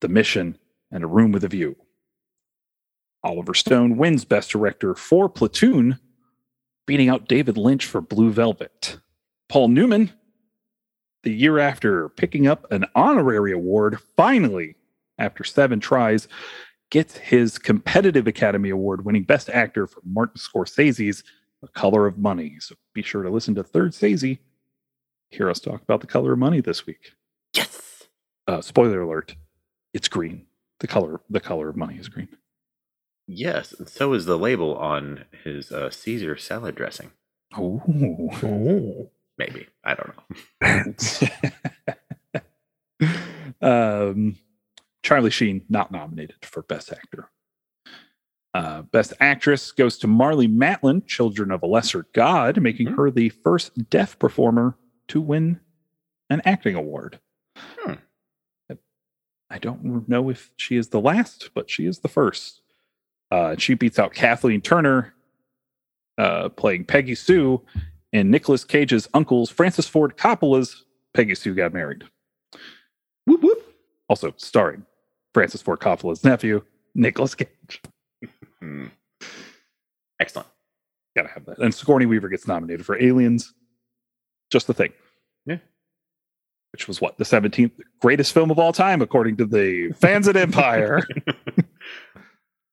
The 0.00 0.08
Mission, 0.08 0.56
and 0.92 1.02
A 1.02 1.08
Room 1.08 1.32
with 1.32 1.44
a 1.44 1.48
View. 1.48 1.76
Oliver 3.24 3.54
Stone 3.54 3.96
wins 3.96 4.24
Best 4.24 4.50
Director 4.50 4.94
for 4.94 5.28
Platoon, 5.28 5.98
beating 6.86 7.08
out 7.08 7.28
David 7.28 7.56
Lynch 7.56 7.84
for 7.84 8.00
Blue 8.00 8.30
Velvet. 8.30 8.98
Paul 9.50 9.66
Newman, 9.68 10.12
the 11.24 11.32
year 11.32 11.58
after 11.58 12.08
picking 12.10 12.46
up 12.46 12.70
an 12.70 12.86
honorary 12.94 13.50
award, 13.52 13.98
finally, 14.16 14.76
after 15.18 15.42
seven 15.42 15.80
tries, 15.80 16.28
gets 16.90 17.16
his 17.16 17.58
competitive 17.58 18.28
Academy 18.28 18.70
Award 18.70 19.04
winning 19.04 19.24
Best 19.24 19.50
Actor 19.50 19.88
for 19.88 20.00
Martin 20.04 20.40
Scorsese's 20.40 21.24
The 21.62 21.68
Color 21.68 22.06
of 22.06 22.16
Money. 22.16 22.58
So 22.60 22.76
be 22.94 23.02
sure 23.02 23.24
to 23.24 23.30
listen 23.30 23.56
to 23.56 23.64
Third 23.64 23.90
Sazy. 23.90 24.38
Hear 25.30 25.50
us 25.50 25.58
talk 25.58 25.82
about 25.82 26.00
The 26.00 26.06
Color 26.06 26.34
of 26.34 26.38
Money 26.38 26.60
this 26.60 26.86
week. 26.86 27.12
Yes. 27.52 28.04
Uh, 28.46 28.60
spoiler 28.60 29.00
alert: 29.02 29.34
it's 29.92 30.08
green. 30.08 30.46
The 30.78 30.86
color, 30.86 31.20
the 31.28 31.40
color 31.40 31.68
of 31.68 31.76
money 31.76 31.96
is 31.98 32.08
green. 32.08 32.28
Yes, 33.26 33.72
and 33.72 33.88
so 33.88 34.12
is 34.12 34.24
the 34.26 34.38
label 34.38 34.76
on 34.76 35.24
his 35.44 35.70
uh, 35.72 35.90
Caesar 35.90 36.36
salad 36.36 36.76
dressing. 36.76 37.10
Oh, 37.56 37.82
Oh. 38.42 39.10
Maybe 39.40 39.66
I 39.82 39.94
don't 39.94 40.12
know. 43.00 43.08
um, 44.10 44.36
Charlie 45.02 45.30
Sheen 45.30 45.62
not 45.70 45.90
nominated 45.90 46.44
for 46.44 46.62
Best 46.62 46.92
Actor. 46.92 47.30
Uh, 48.52 48.82
Best 48.82 49.14
Actress 49.18 49.72
goes 49.72 49.96
to 49.98 50.06
Marlee 50.06 50.46
Matlin, 50.54 51.06
Children 51.06 51.50
of 51.52 51.62
a 51.62 51.66
Lesser 51.66 52.04
God, 52.12 52.60
making 52.60 52.88
Hmm. 52.88 52.94
her 52.96 53.10
the 53.10 53.30
first 53.30 53.88
deaf 53.88 54.18
performer 54.18 54.76
to 55.08 55.22
win 55.22 55.58
an 56.28 56.42
acting 56.44 56.74
award. 56.74 57.18
Hmm. 57.56 57.94
I 59.48 59.58
don't 59.58 60.06
know 60.06 60.28
if 60.28 60.50
she 60.56 60.76
is 60.76 60.88
the 60.90 61.00
last, 61.00 61.50
but 61.54 61.70
she 61.70 61.86
is 61.86 62.00
the 62.00 62.08
first. 62.08 62.60
Uh, 63.30 63.56
she 63.56 63.72
beats 63.74 63.98
out 63.98 64.12
Kathleen 64.12 64.60
Turner, 64.60 65.14
uh, 66.18 66.50
playing 66.50 66.84
Peggy 66.84 67.14
Sue, 67.14 67.62
and 68.12 68.30
Nicolas 68.30 68.64
Cage's 68.64 69.08
uncle's 69.14 69.50
Francis 69.50 69.86
Ford 69.86 70.16
Coppola's 70.16 70.84
Peggy 71.14 71.34
Sue 71.34 71.54
Got 71.54 71.72
Married. 71.72 72.04
whoop 73.26 73.42
whoop. 73.42 73.62
Also 74.08 74.34
starring 74.36 74.84
Francis 75.34 75.62
Ford 75.62 75.80
Coppola's 75.80 76.24
nephew, 76.24 76.62
Nicolas 76.94 77.34
Cage. 77.34 77.82
Hmm. 78.60 78.86
Excellent. 80.20 80.48
Gotta 81.16 81.28
have 81.28 81.44
that. 81.46 81.58
And 81.58 81.74
Sigourney 81.74 82.06
Weaver 82.06 82.28
gets 82.28 82.46
nominated 82.46 82.84
for 82.84 83.00
Aliens. 83.00 83.54
Just 84.50 84.66
the 84.66 84.74
thing. 84.74 84.92
Yeah. 85.46 85.58
Which 86.72 86.86
was 86.88 87.00
what? 87.00 87.18
The 87.18 87.24
17th 87.24 87.72
greatest 88.00 88.32
film 88.32 88.50
of 88.50 88.58
all 88.58 88.72
time, 88.72 89.00
according 89.02 89.36
to 89.38 89.46
the 89.46 89.92
fans 90.00 90.28
at 90.28 90.36
Empire. 90.36 91.00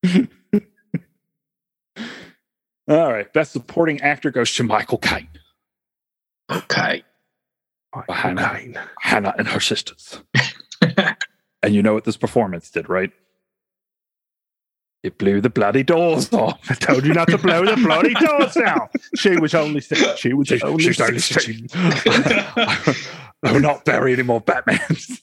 all 2.87 3.11
right. 3.11 3.31
Best 3.33 3.51
supporting 3.51 4.01
actor 4.01 4.31
goes 4.31 4.53
to 4.55 4.63
Michael 4.63 4.97
Caine. 4.97 5.27
Okay. 6.51 7.03
Hannah. 8.09 8.41
Nine. 8.41 8.79
Hannah 9.01 9.33
and 9.37 9.47
her 9.47 9.59
sisters. 9.59 10.21
and 11.63 11.73
you 11.73 11.81
know 11.81 11.93
what 11.93 12.03
this 12.03 12.17
performance 12.17 12.69
did, 12.69 12.89
right? 12.89 13.11
It 15.03 15.17
blew 15.17 15.41
the 15.41 15.49
bloody 15.49 15.83
doors 15.83 16.31
off. 16.33 16.59
I 16.69 16.73
told 16.73 17.05
you 17.05 17.13
not 17.13 17.27
to 17.29 17.37
blow 17.37 17.65
the 17.65 17.75
bloody 17.81 18.13
doors 18.13 18.57
out. 18.65 18.91
She 19.15 19.37
was 19.37 19.53
only 19.53 19.79
six. 19.81 20.19
She 20.19 20.33
was 20.33 20.47
She- 20.47 20.61
only 20.61 20.83
she's 20.83 20.99
only 20.99 21.19
16. 21.19 21.67
I'll 23.43 23.59
not 23.59 23.85
bury 23.85 24.13
any 24.13 24.23
more 24.23 24.41
Batmans. 24.41 25.21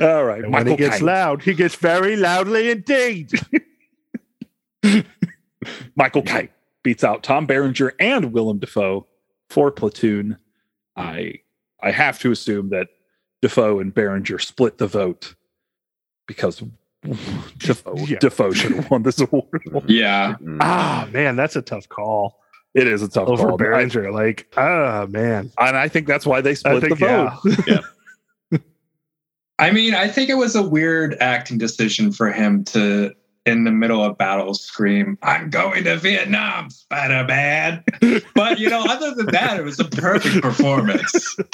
All 0.00 0.24
right, 0.24 0.42
And 0.42 0.52
when 0.52 0.66
he 0.66 0.76
gets 0.76 0.96
Caine. 0.98 1.06
loud, 1.06 1.42
he 1.42 1.54
gets 1.54 1.76
very 1.76 2.16
loudly 2.16 2.70
indeed. 2.70 3.30
Michael 5.96 6.22
Caine 6.22 6.48
beats 6.82 7.04
out 7.04 7.22
Tom 7.22 7.46
Berenger 7.46 7.94
and 7.98 8.32
Willem 8.32 8.58
Dafoe 8.58 9.06
for 9.48 9.70
Platoon. 9.70 10.36
I 10.96 11.40
I 11.82 11.90
have 11.90 12.18
to 12.20 12.30
assume 12.30 12.70
that 12.70 12.88
Dafoe 13.42 13.80
and 13.80 13.92
Berenger 13.92 14.38
split 14.38 14.78
the 14.78 14.86
vote 14.86 15.34
because 16.26 16.62
Dafoe, 17.58 17.96
Yeah. 18.06 18.18
Dafoe 18.18 18.52
should 18.52 18.72
have 18.72 18.90
won 18.90 19.02
this 19.02 19.20
award. 19.20 19.62
Yeah. 19.86 20.36
Mm. 20.42 20.58
ah, 20.60 21.08
man, 21.12 21.36
that's 21.36 21.54
a 21.56 21.62
tough 21.62 21.88
call 21.88 22.38
It 22.74 22.86
is 22.86 23.02
a 23.02 23.08
tough 23.08 23.26
call. 23.26 23.34
over 23.34 23.48
call. 23.48 23.58
Berenger. 23.58 24.10
Like, 24.12 24.50
ah, 24.56 25.06
man. 25.10 25.50
And 25.58 25.76
I 25.76 25.88
think 25.88 26.06
that's 26.06 26.24
why 26.26 26.40
they 26.40 26.50
I 26.50 26.54
split 26.54 26.80
the 26.80 26.88
think, 26.88 26.98
vote. 27.00 27.32
yeah. 27.66 28.58
I 29.58 29.70
mean, 29.70 29.94
I 29.94 30.08
think 30.08 30.30
it 30.30 30.34
was 30.34 30.56
a 30.56 30.62
weird 30.62 31.16
acting 31.20 31.58
decision 31.58 32.10
for 32.10 32.32
him 32.32 32.64
to, 32.64 33.12
in 33.46 33.64
the 33.64 33.70
middle 33.70 34.02
of 34.02 34.16
battle, 34.18 34.54
scream, 34.54 35.18
I'm 35.22 35.50
going 35.50 35.84
to 35.84 35.96
Vietnam, 35.96 36.70
Spider 36.70 37.24
Man. 37.26 37.84
but, 38.34 38.58
you 38.58 38.70
know, 38.70 38.84
other 38.88 39.14
than 39.14 39.26
that, 39.26 39.58
it 39.58 39.64
was 39.64 39.78
a 39.80 39.84
perfect 39.84 40.42
performance. 40.42 41.36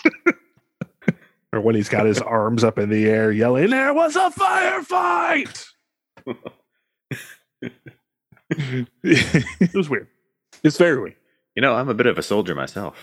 Or 1.52 1.60
when 1.60 1.74
he's 1.74 1.88
got 1.88 2.06
his 2.06 2.20
arms 2.20 2.62
up 2.62 2.78
in 2.78 2.90
the 2.90 3.06
air 3.08 3.32
yelling, 3.32 3.70
There 3.70 3.92
was 3.92 4.14
a 4.14 4.30
firefight. 4.30 5.66
It 8.52 9.74
was 9.74 9.88
weird. 9.88 10.06
it's 10.62 10.76
very 10.78 11.00
weird. 11.00 11.16
You 11.54 11.62
know, 11.62 11.74
I'm 11.74 11.88
a 11.88 11.94
bit 11.94 12.06
of 12.06 12.18
a 12.18 12.22
soldier 12.22 12.54
myself. 12.54 12.96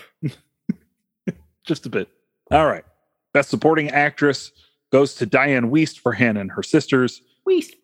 just 1.66 1.86
a 1.86 1.90
bit. 1.90 2.08
All 2.50 2.66
right. 2.66 2.84
Best 3.32 3.50
supporting 3.50 3.90
actress 3.90 4.50
goes 4.90 5.14
to 5.16 5.26
Diane 5.26 5.70
Wiest 5.70 5.98
for 5.98 6.12
Hannah 6.12 6.40
and 6.40 6.52
her 6.52 6.62
sisters. 6.62 7.20
Weast. 7.44 7.74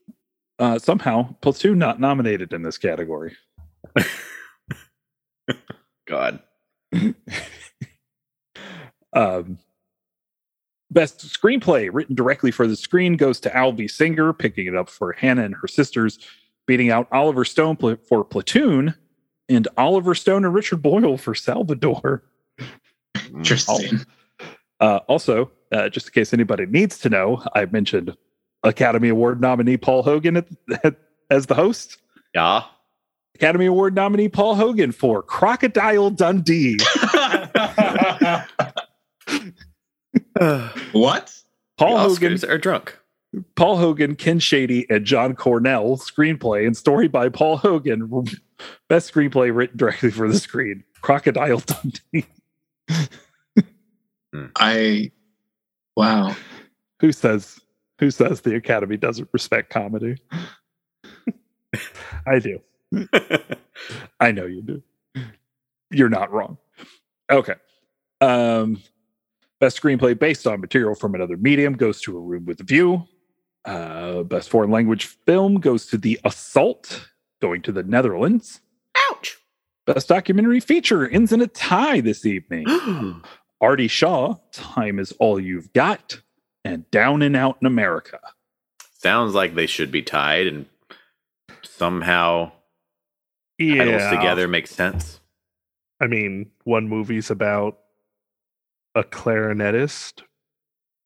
Uh, 0.59 0.79
somehow, 0.79 1.35
Platoon 1.40 1.79
not 1.79 2.01
nominated 2.01 2.53
in 2.53 2.62
this 2.62 2.79
category. 2.79 3.37
God. 6.07 6.40
Um, 9.14 9.59
best 10.90 11.21
screenplay 11.21 11.88
written 11.93 12.14
directly 12.14 12.51
for 12.51 12.67
the 12.67 12.77
screen 12.77 13.17
goes 13.17 13.40
to 13.40 13.51
Alvy 13.51 13.90
Singer, 13.90 14.33
picking 14.33 14.67
it 14.67 14.77
up 14.77 14.90
for 14.90 15.12
Hannah 15.12 15.45
and 15.45 15.55
her 15.55 15.69
sisters, 15.69 16.19
beating 16.67 16.90
out 16.90 17.09
Oliver 17.12 17.45
Stone 17.45 17.77
pl- 17.77 17.97
for 18.09 18.25
Platoon, 18.25 18.95
and 19.49 19.69
Oliver 19.77 20.14
Stone 20.14 20.45
and 20.45 20.55
Richard 20.55 20.83
Boyle 20.83 21.17
for 21.17 21.35
Salvador. 21.35 22.25
Interesting. 23.33 24.05
Uh, 24.81 25.01
also, 25.09 25.51
uh, 25.73 25.88
just 25.88 26.09
in 26.09 26.12
case 26.12 26.33
anybody 26.33 26.67
needs 26.67 26.99
to 26.99 27.09
know, 27.09 27.43
I 27.55 27.67
mentioned 27.67 28.17
Academy 28.65 29.08
Award 29.10 29.40
nominee 29.40 29.77
Paul 29.77 30.02
Hogan 30.02 30.38
at, 30.38 30.46
at, 30.83 30.96
as 31.31 31.46
the 31.46 31.54
host. 31.54 31.98
Yeah. 32.35 32.65
Academy 33.37 33.67
Award 33.67 33.94
nominee 33.94 34.29
Paul 34.29 34.54
Hogan 34.54 34.92
for 34.92 35.23
Crocodile 35.23 36.10
Dundee. 36.10 36.79
what? 40.92 41.35
Paul 41.77 41.96
the 41.96 42.02
Hogan, 42.02 42.50
are 42.50 42.58
drunk. 42.58 42.98
Paul 43.56 43.77
Hogan, 43.77 44.15
Ken 44.15 44.38
Shadie, 44.38 44.87
and 44.88 45.04
John 45.04 45.35
Cornell. 45.35 45.96
Screenplay 45.96 46.67
and 46.67 46.77
story 46.77 47.08
by 47.08 47.29
Paul 47.29 47.56
Hogan. 47.56 48.08
Best 48.88 49.12
screenplay 49.12 49.54
written 49.54 49.77
directly 49.77 50.10
for 50.10 50.29
the 50.29 50.38
screen. 50.38 50.85
Crocodile 51.00 51.60
Dundee. 51.60 52.27
I, 54.56 55.10
wow. 55.96 56.35
Who 57.00 57.12
says? 57.12 57.60
Who 58.05 58.11
says 58.11 58.42
the 58.42 58.55
Academy 58.55 58.98
doesn't 58.98 59.31
respect 59.33 59.71
comedy? 59.71 60.19
I 62.27 62.38
do. 62.38 62.61
I 64.21 64.31
know 64.31 64.44
you 64.44 64.61
do. 64.61 64.83
You're 65.90 66.11
not 66.11 66.31
wrong. 66.31 66.59
Okay. 67.33 67.55
Um, 68.21 68.83
best 69.59 69.81
screenplay 69.81 70.19
based 70.19 70.46
on 70.46 70.61
material 70.61 70.94
from 70.94 71.15
another 71.15 71.38
medium 71.38 71.73
goes 71.73 72.02
to 72.02 72.15
A 72.15 72.21
Room 72.21 72.44
with 72.44 72.61
a 72.61 72.65
View. 72.65 73.09
Uh, 73.65 74.23
best 74.25 74.50
foreign 74.50 74.71
language 74.71 75.07
film 75.07 75.55
goes 75.59 75.87
to 75.87 75.96
The 75.96 76.21
Assault, 76.27 77.09
going 77.40 77.63
to 77.63 77.73
the 77.73 77.85
Netherlands. 77.85 78.61
Ouch. 79.13 79.38
Best 79.87 80.09
documentary 80.09 80.61
feature 80.61 81.09
ends 81.09 81.33
in 81.33 81.40
a 81.40 81.46
tie 81.46 82.02
this 82.02 82.27
evening. 82.27 82.67
Artie 83.63 83.88
Shaw, 83.88 84.35
Time 84.52 84.98
is 84.98 85.13
All 85.13 85.40
You've 85.40 85.73
Got, 85.73 86.21
and 86.65 86.90
Down 86.90 87.23
and 87.23 87.37
Out 87.37 87.58
in 87.60 87.67
America. 87.67 88.19
Sounds 88.98 89.35
like 89.35 89.54
they 89.54 89.67
should 89.67 89.90
be 89.92 90.02
tied 90.02 90.46
and 90.46 90.67
somehow 91.62 92.52
Yeah. 93.58 93.85
titles 93.85 94.10
together 94.10 94.48
makes 94.48 94.71
sense. 94.71 95.21
I 96.00 96.06
mean, 96.06 96.50
one 96.65 96.88
movie's 96.88 97.31
about 97.31 97.79
a 98.94 99.02
clarinetist, 99.04 100.23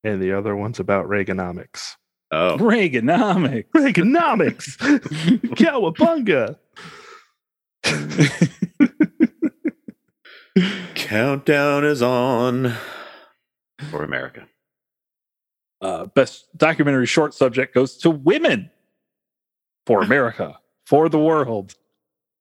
and 0.05 0.23
the 0.23 0.33
other 0.33 0.55
one's 0.57 0.79
about 0.81 1.07
Reaganomics. 1.07 1.97
Oh, 2.31 2.57
Reaganomics. 2.59 3.65
Reaganomics! 3.75 4.77
Cowabunga! 5.57 6.57
countdown 10.95 11.85
is 11.85 12.03
on 12.03 12.75
for 13.91 14.03
America. 14.05 14.47
Uh, 15.81 16.07
best 16.07 16.47
documentary 16.57 17.07
short 17.07 17.35
subject 17.35 17.75
goes 17.75 17.97
to 17.99 18.11
Women 18.11 18.71
for 19.87 20.03
America, 20.03 20.59
for 20.87 21.09
the 21.09 21.19
world. 21.19 21.75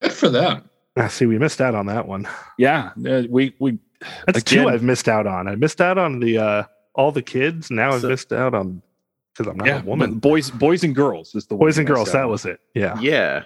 Good 0.02 0.14
for 0.14 0.30
them. 0.30 0.70
I 0.96 1.08
see, 1.10 1.28
we 1.28 1.38
missed 1.38 1.62
out 1.62 1.76
on 1.76 1.86
that 1.86 2.08
one. 2.08 2.28
Yeah, 2.58 2.92
uh, 3.08 3.24
we 3.30 3.54
we 3.60 3.78
That's 4.26 4.40
Again- 4.40 4.64
two 4.66 4.70
I've 4.70 4.82
missed 4.84 5.08
out 5.08 5.28
on. 5.28 5.48
I 5.48 5.56
missed 5.56 5.80
out 5.82 5.98
on 6.00 6.20
the 6.20 6.38
uh 6.40 6.64
all 6.96 7.12
the 7.12 7.22
kids. 7.22 7.70
Now 7.70 7.92
I've 7.94 8.04
missed 8.04 8.34
out 8.34 8.56
on 8.56 8.82
because 9.36 9.52
I'm 9.52 9.58
not 9.58 9.68
yeah 9.68 9.82
a 9.82 9.86
woman. 9.86 10.16
boys 10.16 10.50
boys 10.50 10.84
and 10.84 10.96
girls 10.96 11.36
is 11.36 11.46
the 11.46 11.56
Boys 11.56 11.78
and 11.78 11.86
girls, 11.86 12.12
that 12.14 12.24
out 12.24 12.30
was 12.30 12.46
it. 12.46 12.60
Yeah. 12.74 13.00
Yeah. 13.00 13.44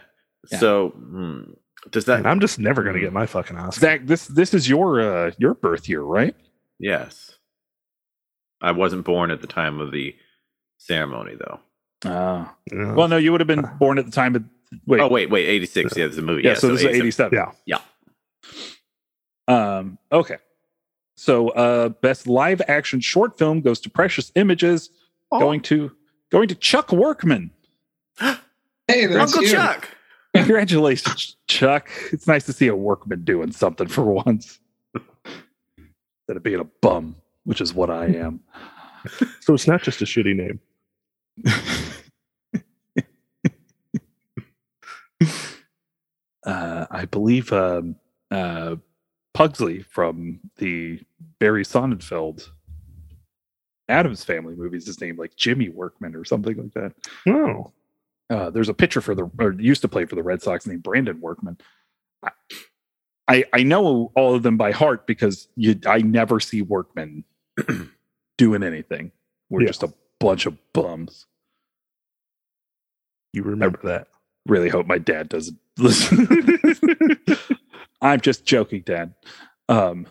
Yeah. 0.50 0.58
So 0.60 0.90
hmm, 0.92 1.42
does 1.90 2.06
that? 2.06 2.20
And 2.20 2.28
I'm 2.28 2.40
just 2.40 2.58
never 2.60 2.82
gonna 2.84 3.02
get 3.02 3.12
my 3.12 3.26
fucking 3.26 3.58
Oscar. 3.58 3.82
Zach. 3.82 4.06
This 4.06 4.28
this 4.28 4.54
is 4.54 4.70
your 4.70 5.02
uh 5.02 5.32
your 5.38 5.54
birth 5.54 5.90
year, 5.90 6.02
right? 6.02 6.36
yes. 6.80 7.36
I 8.62 8.72
wasn't 8.72 9.06
born 9.06 9.32
at 9.32 9.42
the 9.42 9.48
time 9.48 9.80
of 9.80 9.92
the 9.92 10.16
ceremony, 10.78 11.36
though. 11.36 11.60
Uh, 12.10 12.46
Yeah. 12.72 12.94
well, 12.94 13.08
no, 13.08 13.18
you 13.18 13.32
would 13.32 13.42
have 13.42 13.48
been 13.48 13.66
born 13.80 13.98
at 14.00 14.06
the 14.06 14.12
time 14.12 14.36
of 14.36 14.44
wait. 14.88 15.00
Oh 15.02 15.08
wait, 15.08 15.30
wait, 15.30 15.48
eighty 15.48 15.66
six. 15.66 15.96
Yeah, 15.98 16.06
it's 16.06 16.18
a 16.18 16.22
movie. 16.22 16.44
yeah, 16.44 16.54
so, 16.56 16.68
this 16.70 16.82
is 16.82 16.88
87. 16.88 17.02
eighty-seven. 17.02 17.56
yeah. 17.66 17.78
Um, 19.48 19.98
okay. 20.12 20.38
So 21.16 21.50
uh 21.50 21.90
best 21.90 22.26
live 22.26 22.62
action 22.68 23.00
short 23.00 23.38
film 23.38 23.62
goes 23.62 23.80
to 23.82 23.90
Precious 23.90 24.32
Images, 24.36 24.90
Oh. 25.32 25.40
going 25.40 25.62
to 25.64 25.92
going 26.32 26.48
to 26.48 26.56
Chuck 26.56 26.92
Workman. 26.92 27.52
Hey, 28.88 29.06
that's 29.06 29.32
Uncle 29.34 29.44
you. 29.44 29.52
Chuck. 29.52 29.88
Congratulations, 30.36 31.38
Chuck. 31.48 31.90
It's 32.12 32.28
nice 32.28 32.46
to 32.48 32.52
see 32.54 32.68
a 32.68 32.76
workman 32.76 33.24
doing 33.24 33.54
something 33.54 33.88
for 33.88 34.04
once. 34.04 34.60
Instead 34.96 36.36
of 36.38 36.44
being 36.44 36.60
a 36.60 36.66
bum, 36.66 37.16
which 37.44 37.62
is 37.62 37.74
what 37.74 37.90
I 37.90 38.08
am. 38.08 38.42
So 39.40 39.56
it's 39.56 39.66
not 39.66 39.82
just 39.82 40.04
a 40.04 40.06
shitty 40.06 40.36
name. 40.36 40.60
uh, 46.46 46.86
I 46.92 47.06
believe 47.06 47.52
um, 47.52 47.96
uh, 48.30 48.76
Pugsley 49.34 49.82
from 49.82 50.40
the 50.58 51.00
Barry 51.40 51.64
Sonnenfeld 51.64 52.48
Addams 53.90 54.24
Family 54.24 54.56
movies 54.56 54.88
is 54.88 55.02
named 55.02 55.18
like 55.18 55.36
Jimmy 55.36 55.70
Workman 55.70 56.16
or 56.16 56.24
something 56.24 56.58
like 56.58 56.74
that. 56.74 56.94
Oh. 57.28 57.72
Uh, 58.30 58.50
there's 58.50 58.70
a 58.70 58.74
pitcher 58.74 59.02
for 59.02 59.14
the 59.14 59.30
or 59.40 59.52
used 59.54 59.82
to 59.82 59.90
play 59.90 60.06
for 60.06 60.16
the 60.16 60.24
Red 60.24 60.42
Sox 60.42 60.66
named 60.66 60.84
Brandon 60.84 61.20
Workman. 61.20 61.58
I 62.24 62.32
I, 63.28 63.44
I 63.54 63.64
know 63.64 64.12
all 64.16 64.36
of 64.36 64.44
them 64.44 64.58
by 64.58 64.72
heart 64.72 65.06
because 65.06 65.48
you 65.56 65.78
I 65.86 66.00
never 66.00 66.40
see 66.40 66.62
Workman 66.62 67.26
doing 68.38 68.64
anything. 68.64 69.12
We're 69.50 69.62
Yeah. 69.62 69.68
just 69.68 69.84
a 69.84 69.94
bunch 70.20 70.46
of 70.46 70.58
bums. 70.74 71.26
You 73.34 73.44
remember 73.44 73.80
that. 73.84 74.08
Really 74.48 74.70
hope 74.70 74.88
my 74.88 74.98
dad 74.98 75.30
doesn't 75.30 75.58
listen. 75.78 76.28
I'm 78.02 78.20
just 78.20 78.46
joking, 78.46 78.82
Dad. 78.86 79.14
Um, 79.70 80.08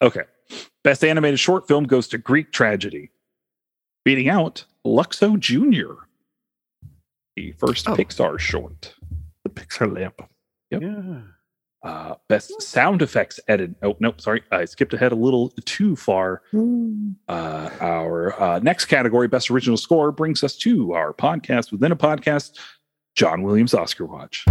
okay. 0.00 0.22
Best 0.84 1.04
animated 1.04 1.40
short 1.40 1.66
film 1.66 1.84
goes 1.84 2.06
to 2.08 2.18
Greek 2.18 2.52
Tragedy, 2.52 3.10
beating 4.04 4.28
out 4.28 4.64
Luxo 4.86 5.38
Jr., 5.38 6.04
the 7.34 7.52
first 7.52 7.88
Oh. 7.88 7.96
Pixar 7.96 8.38
short. 8.38 8.94
The 9.42 9.50
Pixar 9.50 9.92
lamp. 9.92 10.22
Yep. 10.70 10.82
Yeah. 10.82 11.20
Uh, 11.82 12.14
best 12.28 12.60
sound 12.62 13.00
effects 13.02 13.38
edit. 13.48 13.70
Oh, 13.82 13.96
nope, 14.00 14.20
sorry. 14.20 14.42
I 14.50 14.64
skipped 14.64 14.92
ahead 14.94 15.12
a 15.12 15.16
little 15.16 15.50
too 15.64 15.94
far. 15.94 16.42
Uh, 17.28 17.70
our 17.80 18.40
uh, 18.42 18.58
next 18.60 18.86
category, 18.86 19.28
best 19.28 19.50
original 19.50 19.76
score, 19.76 20.10
brings 20.10 20.42
us 20.42 20.56
to 20.58 20.94
our 20.94 21.12
podcast 21.12 21.70
within 21.70 21.92
a 21.92 21.96
podcast, 21.96 22.58
John 23.14 23.42
Williams 23.42 23.72
Oscar 23.74 24.04
Watch. 24.06 24.44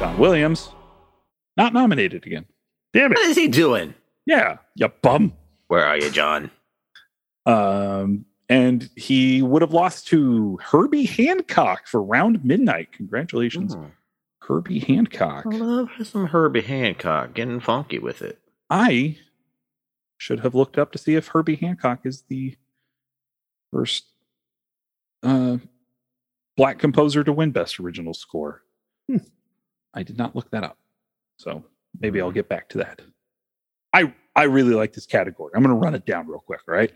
John 0.00 0.18
Williams, 0.18 0.70
not 1.56 1.72
nominated 1.74 2.26
again. 2.26 2.46
Damn 2.92 3.12
it. 3.12 3.18
What 3.18 3.26
is 3.26 3.36
he 3.36 3.48
doing? 3.48 3.94
Yeah, 4.26 4.56
you 4.74 4.88
bum. 5.02 5.34
Where 5.68 5.84
are 5.84 5.98
you, 5.98 6.10
John? 6.10 6.50
Um, 7.46 8.24
and 8.50 8.90
he 8.96 9.40
would 9.40 9.62
have 9.62 9.72
lost 9.72 10.08
to 10.08 10.58
Herbie 10.60 11.06
Hancock 11.06 11.86
for 11.86 12.02
Round 12.02 12.44
Midnight. 12.44 12.92
Congratulations, 12.92 13.74
Oh, 13.74 13.90
Herbie 14.40 14.80
Hancock. 14.80 15.46
I 15.46 15.56
love 15.56 15.88
some 16.02 16.26
Herbie 16.26 16.60
Hancock 16.62 17.32
getting 17.32 17.60
funky 17.60 17.98
with 18.00 18.20
it. 18.22 18.38
I 18.68 19.16
should 20.18 20.40
have 20.40 20.54
looked 20.54 20.76
up 20.78 20.92
to 20.92 20.98
see 20.98 21.14
if 21.14 21.28
Herbie 21.28 21.54
Hancock 21.56 22.00
is 22.04 22.22
the 22.28 22.56
first 23.72 24.04
uh, 25.22 25.58
black 26.56 26.78
composer 26.78 27.22
to 27.24 27.32
win 27.32 27.52
Best 27.52 27.78
Original 27.80 28.12
Score. 28.14 28.62
Hmm. 29.08 29.18
I 29.94 30.02
did 30.02 30.18
not 30.18 30.34
look 30.36 30.50
that 30.50 30.64
up, 30.64 30.76
so 31.36 31.64
maybe 32.00 32.20
I'll 32.20 32.30
get 32.32 32.48
back 32.48 32.68
to 32.70 32.78
that. 32.78 33.00
I 33.92 34.12
I 34.36 34.44
really 34.44 34.74
like 34.74 34.92
this 34.92 35.06
category. 35.06 35.52
I'm 35.54 35.62
going 35.62 35.74
to 35.74 35.80
run 35.80 35.94
it 35.94 36.04
down 36.06 36.26
real 36.26 36.38
quick. 36.40 36.60
all 36.68 36.74
Right. 36.74 36.92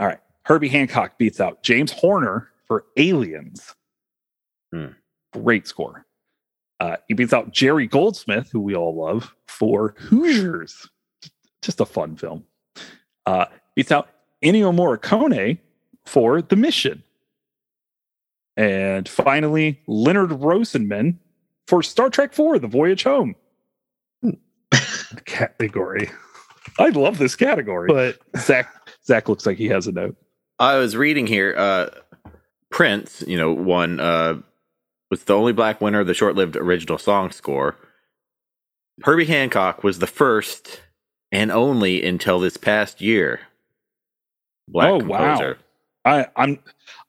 All 0.00 0.06
right. 0.06 0.20
Herbie 0.48 0.68
Hancock 0.68 1.18
beats 1.18 1.40
out 1.40 1.62
James 1.62 1.92
Horner 1.92 2.48
for 2.66 2.86
Aliens. 2.96 3.74
Hmm. 4.72 4.92
Great 5.34 5.68
score. 5.68 6.06
Uh, 6.80 6.96
he 7.06 7.12
beats 7.12 7.34
out 7.34 7.52
Jerry 7.52 7.86
Goldsmith, 7.86 8.48
who 8.50 8.60
we 8.60 8.74
all 8.74 8.96
love, 8.96 9.34
for 9.46 9.94
Hoosiers. 9.98 10.88
Just 11.60 11.80
a 11.80 11.84
fun 11.84 12.16
film. 12.16 12.44
Uh, 13.26 13.44
beats 13.76 13.92
out 13.92 14.08
Ennio 14.42 14.74
Morricone 14.74 15.58
for 16.06 16.40
The 16.40 16.56
Mission. 16.56 17.02
And 18.56 19.06
finally, 19.06 19.82
Leonard 19.86 20.30
Rosenman 20.30 21.18
for 21.66 21.82
Star 21.82 22.08
Trek 22.08 22.30
IV, 22.30 22.62
The 22.62 22.68
Voyage 22.68 23.04
Home. 23.04 23.34
Category. 25.26 26.08
I 26.78 26.88
love 26.88 27.18
this 27.18 27.36
category. 27.36 27.88
But 27.88 28.18
Zach 28.40 28.72
Zach 29.04 29.28
looks 29.28 29.44
like 29.44 29.58
he 29.58 29.66
has 29.66 29.86
a 29.86 29.92
note. 29.92 30.16
I 30.58 30.76
was 30.76 30.96
reading 30.96 31.26
here. 31.26 31.54
Uh, 31.56 31.88
Prince, 32.70 33.22
you 33.26 33.36
know, 33.36 33.52
won. 33.52 34.00
Uh, 34.00 34.40
was 35.10 35.24
the 35.24 35.34
only 35.34 35.52
black 35.52 35.80
winner 35.80 36.00
of 36.00 36.06
the 36.06 36.14
short-lived 36.14 36.56
original 36.56 36.98
song 36.98 37.30
score. 37.30 37.76
Herbie 39.04 39.24
Hancock 39.26 39.82
was 39.82 40.00
the 40.00 40.06
first 40.06 40.82
and 41.32 41.50
only 41.50 42.04
until 42.04 42.40
this 42.40 42.56
past 42.56 43.00
year. 43.00 43.40
Black 44.68 44.90
Oh, 44.90 44.98
composer. 45.00 45.58
wow. 46.04 46.18
I, 46.20 46.26
I'm 46.36 46.58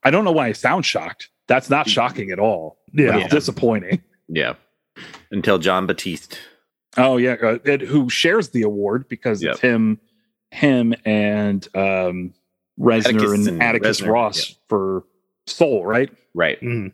I 0.04 0.12
don't 0.12 0.24
know 0.24 0.32
why 0.32 0.48
I 0.48 0.52
sound 0.54 0.86
shocked. 0.86 1.30
That's 1.48 1.70
not 1.70 1.90
shocking 1.90 2.32
at 2.32 2.40
all. 2.40 2.78
but 2.94 3.04
yeah. 3.04 3.28
disappointing. 3.28 4.02
Yeah. 4.30 4.54
Until 5.32 5.58
Jon 5.58 5.88
Batiste. 5.88 6.38
Oh 6.98 7.18
yeah, 7.18 7.36
uh, 7.42 7.58
it, 7.66 7.82
who 7.82 8.10
shares 8.10 8.50
the 8.50 8.62
award 8.62 9.08
because 9.10 9.42
Yep. 9.42 9.52
it's 9.54 9.62
him, 9.62 10.00
him 10.52 10.94
and 11.06 11.68
um, 11.76 12.34
Reznor 12.80 13.06
Atticus 13.06 13.32
and, 13.34 13.48
and 13.48 13.64
Atticus 13.64 14.02
Reznor, 14.02 14.12
Ross 14.12 14.56
for 14.68 15.04
Soul, 15.48 15.86
right? 15.86 16.10
Right. 16.34 16.60
Mm. 16.62 16.94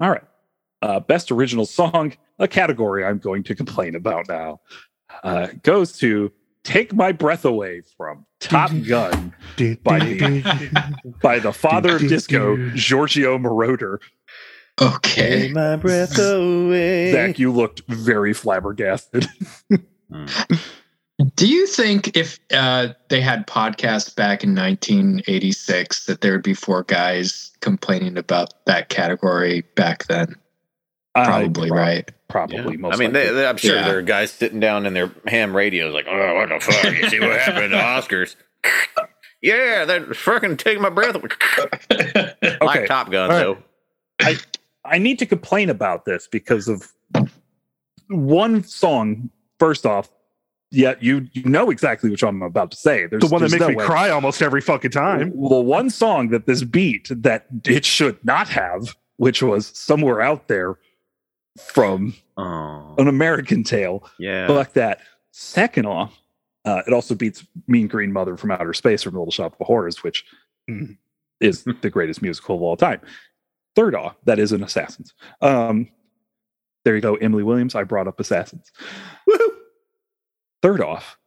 All 0.00 0.10
right. 0.10 0.24
Uh, 0.80 0.98
best 1.00 1.30
original 1.30 1.64
song. 1.66 2.14
a 2.38 2.48
category 2.48 3.04
I'm 3.04 3.18
going 3.18 3.44
to 3.44 3.54
complain 3.54 3.94
about 3.94 4.28
now 4.28 4.60
uh, 5.22 5.48
goes 5.62 5.98
to 5.98 6.32
Take 6.64 6.92
My 6.92 7.12
Breath 7.12 7.44
Away 7.44 7.82
from 7.96 8.26
Top 8.40 8.70
Gun 8.88 9.34
by 9.82 9.98
the, 9.98 11.12
by 11.22 11.38
the 11.38 11.52
father 11.52 11.96
of 11.96 12.02
disco, 12.02 12.70
Giorgio 12.70 13.38
Moroder. 13.38 13.98
Okay. 14.80 15.42
Take 15.42 15.52
my 15.52 15.76
breath 15.76 16.18
away. 16.18 17.12
Zach, 17.12 17.38
you 17.38 17.52
looked 17.52 17.82
very 17.88 18.32
flabbergasted. 18.32 19.28
Mm. 20.10 20.60
Do 21.34 21.48
you 21.48 21.66
think 21.66 22.16
if 22.16 22.38
uh, 22.52 22.88
they 23.08 23.20
had 23.20 23.46
podcasts 23.46 24.14
back 24.14 24.44
in 24.44 24.54
1986 24.54 26.04
that 26.06 26.20
there 26.20 26.32
would 26.32 26.42
be 26.42 26.54
four 26.54 26.82
guys 26.84 27.52
complaining 27.60 28.18
about 28.18 28.52
that 28.66 28.88
category 28.90 29.62
back 29.74 30.06
then? 30.06 30.34
Probably 31.14 31.70
I- 31.70 31.74
right. 31.74 32.10
Probably 32.28 32.56
Yeah. 32.74 32.80
most 32.80 32.94
I 32.94 32.98
mean, 32.98 33.12
they, 33.12 33.30
they- 33.30 33.46
I'm 33.46 33.56
sure 33.56 33.76
Yeah. 33.76 33.84
there 33.84 33.98
are 33.98 34.02
guys 34.02 34.30
sitting 34.30 34.60
down 34.60 34.86
in 34.86 34.94
their 34.94 35.10
ham 35.26 35.54
radios 35.56 35.92
like, 35.94 36.06
oh, 36.08 36.34
what 36.34 36.48
the 36.48 36.60
fuck? 36.60 36.84
You 36.96 37.08
see 37.08 37.20
what 37.20 37.38
happened 37.40 37.72
to 37.72 37.78
Oscars? 37.78 38.36
yeah, 39.42 39.84
that 39.84 40.02
freaking 40.10 40.56
take 40.58 40.80
my 40.80 40.90
breath 40.90 41.14
away. 41.14 41.28
Okay. 42.42 42.56
Like 42.60 42.86
Top 42.86 43.10
Gun, 43.10 43.30
All 43.30 43.36
though. 43.38 43.58
I 44.84 44.98
need 44.98 45.18
to 45.20 45.26
complain 45.26 45.68
about 45.70 46.04
this 46.04 46.26
because 46.28 46.68
of 46.68 46.92
one 48.08 48.62
song. 48.64 49.30
First 49.58 49.86
off, 49.86 50.10
yeah, 50.72 50.94
you 51.00 51.28
you 51.32 51.44
know 51.44 51.70
exactly 51.70 52.10
what 52.10 52.22
I'm 52.22 52.42
about 52.42 52.70
to 52.72 52.76
say. 52.76 53.06
There's 53.06 53.22
the 53.22 53.28
one 53.28 53.42
that 53.42 53.50
makes 53.52 53.60
no 53.60 53.68
me 53.68 53.76
way. 53.76 53.84
cry 53.84 54.10
almost 54.10 54.42
every 54.42 54.60
fucking 54.60 54.90
time. 54.90 55.30
The 55.30 55.60
one 55.60 55.90
song 55.90 56.28
that 56.30 56.46
this 56.46 56.64
beat 56.64 57.08
that 57.10 57.46
it 57.66 57.84
should 57.84 58.22
not 58.24 58.48
have, 58.48 58.96
which 59.18 59.42
was 59.42 59.66
somewhere 59.78 60.20
out 60.20 60.48
there 60.48 60.78
from 61.60 62.14
Oh, 62.36 62.94
an 62.98 63.08
American 63.08 63.62
Tale. 63.62 64.08
yeah. 64.18 64.46
Fuck 64.46 64.72
that. 64.72 65.00
Second 65.32 65.86
off, 65.86 66.18
uh, 66.64 66.82
it 66.86 66.92
also 66.94 67.14
beats 67.14 67.46
Mean 67.68 67.86
Green 67.88 68.10
Mother 68.12 68.36
from 68.38 68.50
Outer 68.50 68.72
Space 68.72 69.02
from 69.02 69.14
Little 69.14 69.30
Shop 69.30 69.54
of 69.60 69.66
Horrors, 69.66 70.02
which 70.02 70.24
Mm. 70.70 70.96
is 71.40 71.64
the 71.82 71.90
greatest 71.90 72.22
musical 72.22 72.56
of 72.56 72.62
all 72.62 72.76
time. 72.76 73.00
Third 73.76 73.94
off, 73.94 74.16
that 74.24 74.38
is 74.38 74.52
an 74.52 74.62
Assassins. 74.62 75.12
Um, 75.42 75.88
there 76.84 76.94
you 76.94 77.00
go, 77.02 77.16
Emily 77.16 77.42
Williams. 77.42 77.74
I 77.74 77.84
brought 77.84 78.06
up 78.08 78.18
Assassins. 78.20 78.70
Third 80.62 80.80
off, 80.80 81.18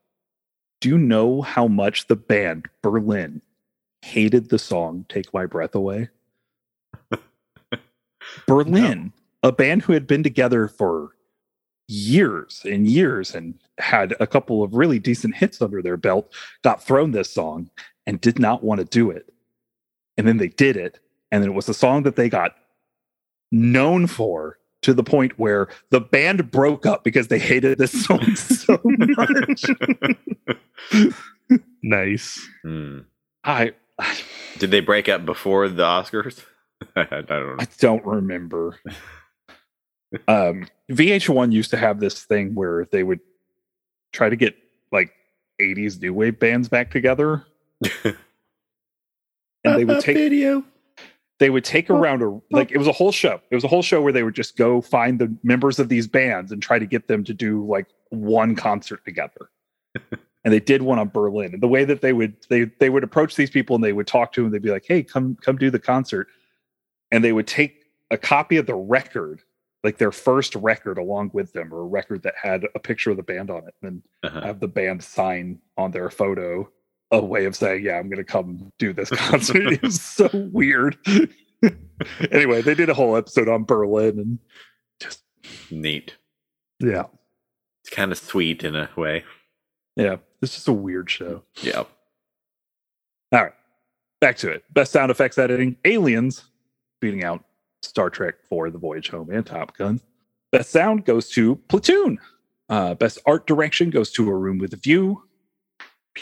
do 0.79 0.87
you 0.87 0.97
know 0.97 1.41
how 1.41 1.67
much 1.67 2.07
the 2.07 2.15
band 2.15 2.67
Berlin 2.81 3.41
hated 4.01 4.49
the 4.49 4.59
song 4.59 5.05
Take 5.09 5.33
My 5.33 5.45
Breath 5.45 5.75
Away? 5.75 6.09
Berlin, 8.47 9.11
a 9.43 9.51
band 9.51 9.83
who 9.83 9.93
had 9.93 10.07
been 10.07 10.23
together 10.23 10.69
for 10.69 11.11
years 11.87 12.61
and 12.63 12.87
years 12.87 13.35
and 13.35 13.55
had 13.77 14.15
a 14.19 14.27
couple 14.27 14.63
of 14.63 14.73
really 14.73 14.99
decent 14.99 15.35
hits 15.35 15.61
under 15.61 15.81
their 15.81 15.97
belt, 15.97 16.33
got 16.63 16.81
thrown 16.81 17.11
this 17.11 17.31
song 17.31 17.69
and 18.07 18.21
did 18.21 18.39
not 18.39 18.63
want 18.63 18.79
to 18.79 18.85
do 18.85 19.11
it. 19.11 19.31
And 20.17 20.25
then 20.25 20.37
they 20.37 20.47
did 20.47 20.77
it. 20.77 20.99
And 21.31 21.43
then 21.43 21.51
it 21.51 21.55
was 21.55 21.67
a 21.67 21.73
song 21.73 22.03
that 22.03 22.15
they 22.15 22.29
got 22.29 22.55
known 23.51 24.07
for 24.07 24.57
to 24.85 24.93
the 24.93 25.03
point 25.03 25.37
where 25.39 25.67
the 25.89 25.99
band 25.99 26.51
broke 26.51 26.85
up 26.85 27.03
because 27.03 27.27
they 27.27 27.39
hated 27.39 27.79
this 27.79 28.05
song 28.05 28.35
so 28.35 28.79
much. 28.83 29.65
Nice. 31.83 32.43
Hmm. 32.63 33.01
I 33.43 33.73
Did 34.57 34.71
they 34.71 34.79
break 34.79 35.07
up 35.07 35.25
before 35.25 35.69
the 35.69 35.83
Oscars? 35.83 36.43
I 36.95 37.03
don't 37.21 37.29
know. 37.29 37.55
I 37.59 37.67
don't 37.77 38.03
remember. 38.03 38.79
um, 40.27 40.67
VH1 40.91 41.51
used 41.51 41.69
to 41.69 41.77
have 41.77 41.99
this 41.99 42.23
thing 42.23 42.55
where 42.55 42.87
they 42.91 43.03
would 43.03 43.19
try 44.11 44.27
to 44.27 44.35
get 44.35 44.55
like 44.91 45.11
80s 45.61 46.01
new 46.01 46.15
wave 46.15 46.39
bands 46.39 46.67
back 46.67 46.89
together. 46.89 47.45
and 48.03 48.15
they 49.63 49.85
would 49.85 50.01
take 50.01 50.17
video. 50.17 50.63
They 51.39 51.49
would 51.49 51.65
take 51.65 51.89
around 51.89 52.21
a 52.21 52.39
like 52.51 52.71
it 52.71 52.77
was 52.77 52.87
a 52.87 52.91
whole 52.93 53.11
show. 53.11 53.41
It 53.49 53.55
was 53.55 53.63
a 53.63 53.67
whole 53.67 53.81
show 53.81 54.01
where 54.01 54.13
they 54.13 54.23
would 54.23 54.35
just 54.35 54.55
go 54.55 54.81
find 54.81 55.19
the 55.19 55.35
members 55.43 55.79
of 55.79 55.89
these 55.89 56.07
bands 56.07 56.51
and 56.51 56.61
try 56.61 56.79
to 56.79 56.85
get 56.85 57.07
them 57.07 57.23
to 57.25 57.33
do 57.33 57.65
like 57.65 57.87
one 58.09 58.55
concert 58.55 59.03
together. 59.03 59.49
and 59.95 60.53
they 60.53 60.59
did 60.59 60.81
one 60.81 60.99
on 60.99 61.09
Berlin. 61.09 61.53
And 61.53 61.61
the 61.61 61.67
way 61.67 61.83
that 61.85 62.01
they 62.01 62.13
would 62.13 62.35
they 62.49 62.65
they 62.79 62.89
would 62.89 63.03
approach 63.03 63.35
these 63.35 63.49
people 63.49 63.75
and 63.75 63.83
they 63.83 63.93
would 63.93 64.07
talk 64.07 64.31
to 64.33 64.43
them, 64.43 64.51
they'd 64.51 64.61
be 64.61 64.71
like, 64.71 64.85
"Hey, 64.87 65.03
come 65.03 65.35
come 65.41 65.57
do 65.57 65.69
the 65.69 65.79
concert." 65.79 66.27
And 67.11 67.23
they 67.23 67.33
would 67.33 67.47
take 67.47 67.83
a 68.11 68.17
copy 68.17 68.57
of 68.57 68.65
the 68.65 68.75
record, 68.75 69.41
like 69.83 69.97
their 69.97 70.11
first 70.11 70.55
record 70.55 70.97
along 70.97 71.31
with 71.33 71.51
them 71.53 71.73
or 71.73 71.81
a 71.81 71.85
record 71.85 72.23
that 72.23 72.33
had 72.41 72.65
a 72.75 72.79
picture 72.79 73.11
of 73.11 73.17
the 73.17 73.23
band 73.23 73.49
on 73.49 73.67
it 73.67 73.73
and 73.81 74.01
Uh-huh. 74.23 74.41
have 74.41 74.59
the 74.59 74.67
band 74.67 75.03
sign 75.03 75.59
on 75.77 75.91
their 75.91 76.09
photo 76.09 76.69
a 77.23 77.25
way 77.25 77.45
of 77.45 77.55
saying, 77.55 77.83
"Yeah, 77.83 77.97
I'm 77.97 78.07
going 78.09 78.17
to 78.17 78.23
come 78.23 78.71
do 78.79 78.93
this 78.93 79.09
concert." 79.11 79.73
it 79.73 79.81
was 79.81 80.01
so 80.01 80.29
weird. 80.51 80.97
anyway, 82.31 82.61
they 82.61 82.75
did 82.75 82.89
a 82.89 82.93
whole 82.93 83.15
episode 83.15 83.47
on 83.49 83.63
Berlin 83.63 84.19
and 84.19 84.39
just 84.99 85.21
Neat. 85.71 86.15
Yeah. 86.79 87.03
It's 87.83 87.95
kind 87.95 88.11
of 88.11 88.17
sweet 88.17 88.63
in 88.63 88.75
a 88.75 88.89
way. 88.97 89.23
yeah, 89.95 90.17
it's 90.41 90.55
just 90.55 90.67
a 90.67 90.73
weird 90.73 91.09
show. 91.09 91.43
Yeah. 91.61 91.83
All 93.31 93.43
right, 93.43 93.53
back 94.21 94.37
to 94.37 94.49
it. 94.49 94.63
Best 94.73 94.91
sound 94.91 95.11
effects 95.11 95.37
editing: 95.37 95.77
Aliens 95.85 96.45
beating 97.01 97.23
out 97.23 97.43
Star 97.83 98.09
Trek 98.09 98.35
for 98.49 98.69
The 98.69 98.77
Voyage 98.77 99.09
Home 99.09 99.29
and 99.29 99.45
Top 99.45 99.77
Gun. 99.77 100.01
Best 100.51 100.71
sound 100.71 101.05
goes 101.05 101.29
to 101.31 101.55
Platoon. 101.67 102.17
Uh, 102.69 102.95
best 102.95 103.19
art 103.27 103.45
direction 103.45 103.89
goes 103.91 104.11
to 104.11 104.27
A 104.29 104.33
Room 104.35 104.57
with 104.57 104.73
a 104.73 104.77
View. 104.77 105.23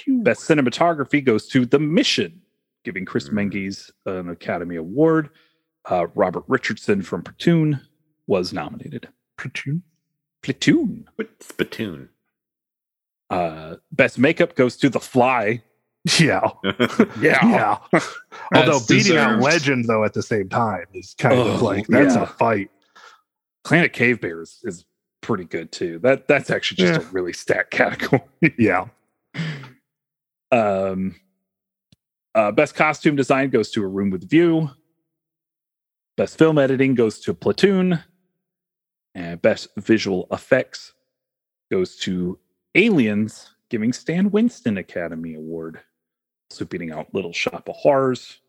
Best 0.08 0.42
cinematography 0.48 1.24
goes 1.24 1.48
to 1.50 1.66
The 1.66 1.80
Mission, 1.80 2.42
giving 2.84 3.06
Chris 3.06 3.30
Mm. 3.30 3.34
Menges 3.34 3.92
an 4.06 4.30
Academy 4.30 4.76
Award. 4.76 5.30
Uh, 5.86 6.08
Robert 6.16 6.44
Richardson 6.48 7.02
from 7.02 7.24
Platoon 7.24 7.80
was 8.28 8.54
nominated. 8.54 9.10
Platoon. 9.38 9.84
Platoon. 10.42 11.08
What 11.16 11.30
spittoon? 11.42 12.10
Uh, 13.30 13.76
best 13.92 14.18
makeup 14.20 14.56
goes 14.56 14.78
to 14.78 14.90
The 14.90 15.00
Fly. 15.00 15.62
Yeah. 16.20 16.50
Yeah. 17.20 17.40
Yeah. 17.46 17.78
Although 18.56 18.76
As 18.78 18.86
beating 18.88 19.18
out 19.18 19.28
deserved. 19.40 19.44
Legend 19.44 19.86
though 19.86 20.04
at 20.04 20.14
the 20.14 20.22
same 20.24 20.50
time 20.50 20.86
is 20.94 21.16
kind 21.18 21.40
Oh, 21.40 21.48
of 21.54 21.62
like 21.62 21.88
that's 21.88 22.16
yeah. 22.16 22.24
a 22.24 22.28
fight. 22.28 22.70
Planet 23.64 23.94
Cave 23.94 24.20
Bears 24.20 24.60
is 24.64 24.84
pretty 25.22 25.46
good 25.46 25.72
too. 25.72 26.00
That 26.00 26.28
that's 26.28 26.50
actually 26.50 26.78
just 26.78 27.02
Yeah. 27.02 27.08
a 27.08 27.12
really 27.12 27.32
stacked 27.34 27.72
category. 27.80 28.22
Yeah. 28.58 28.88
Um, 30.54 31.16
uh, 32.36 32.52
best 32.52 32.76
costume 32.76 33.16
design 33.16 33.50
goes 33.50 33.72
to 33.72 33.84
A 33.84 33.88
Room 33.88 34.10
with 34.10 34.30
View. 34.30 34.70
Best 36.16 36.38
film 36.38 36.58
editing 36.60 36.94
goes 36.94 37.20
to 37.22 37.34
Platoon. 37.34 38.00
And 39.16 39.42
best 39.42 39.68
visual 39.78 40.28
effects 40.32 40.94
goes 41.72 41.98
to 41.98 42.40
Aliens, 42.76 43.56
giving 43.70 43.94
Stan 43.94 44.32
Winston 44.32 44.78
Academy 44.78 45.36
Award. 45.36 45.80
Also 46.52 46.66
beating 46.66 46.92
out 46.92 47.14
Little 47.14 47.34
Shop 47.34 47.68
of 47.68 47.76
Horrors. 47.76 48.40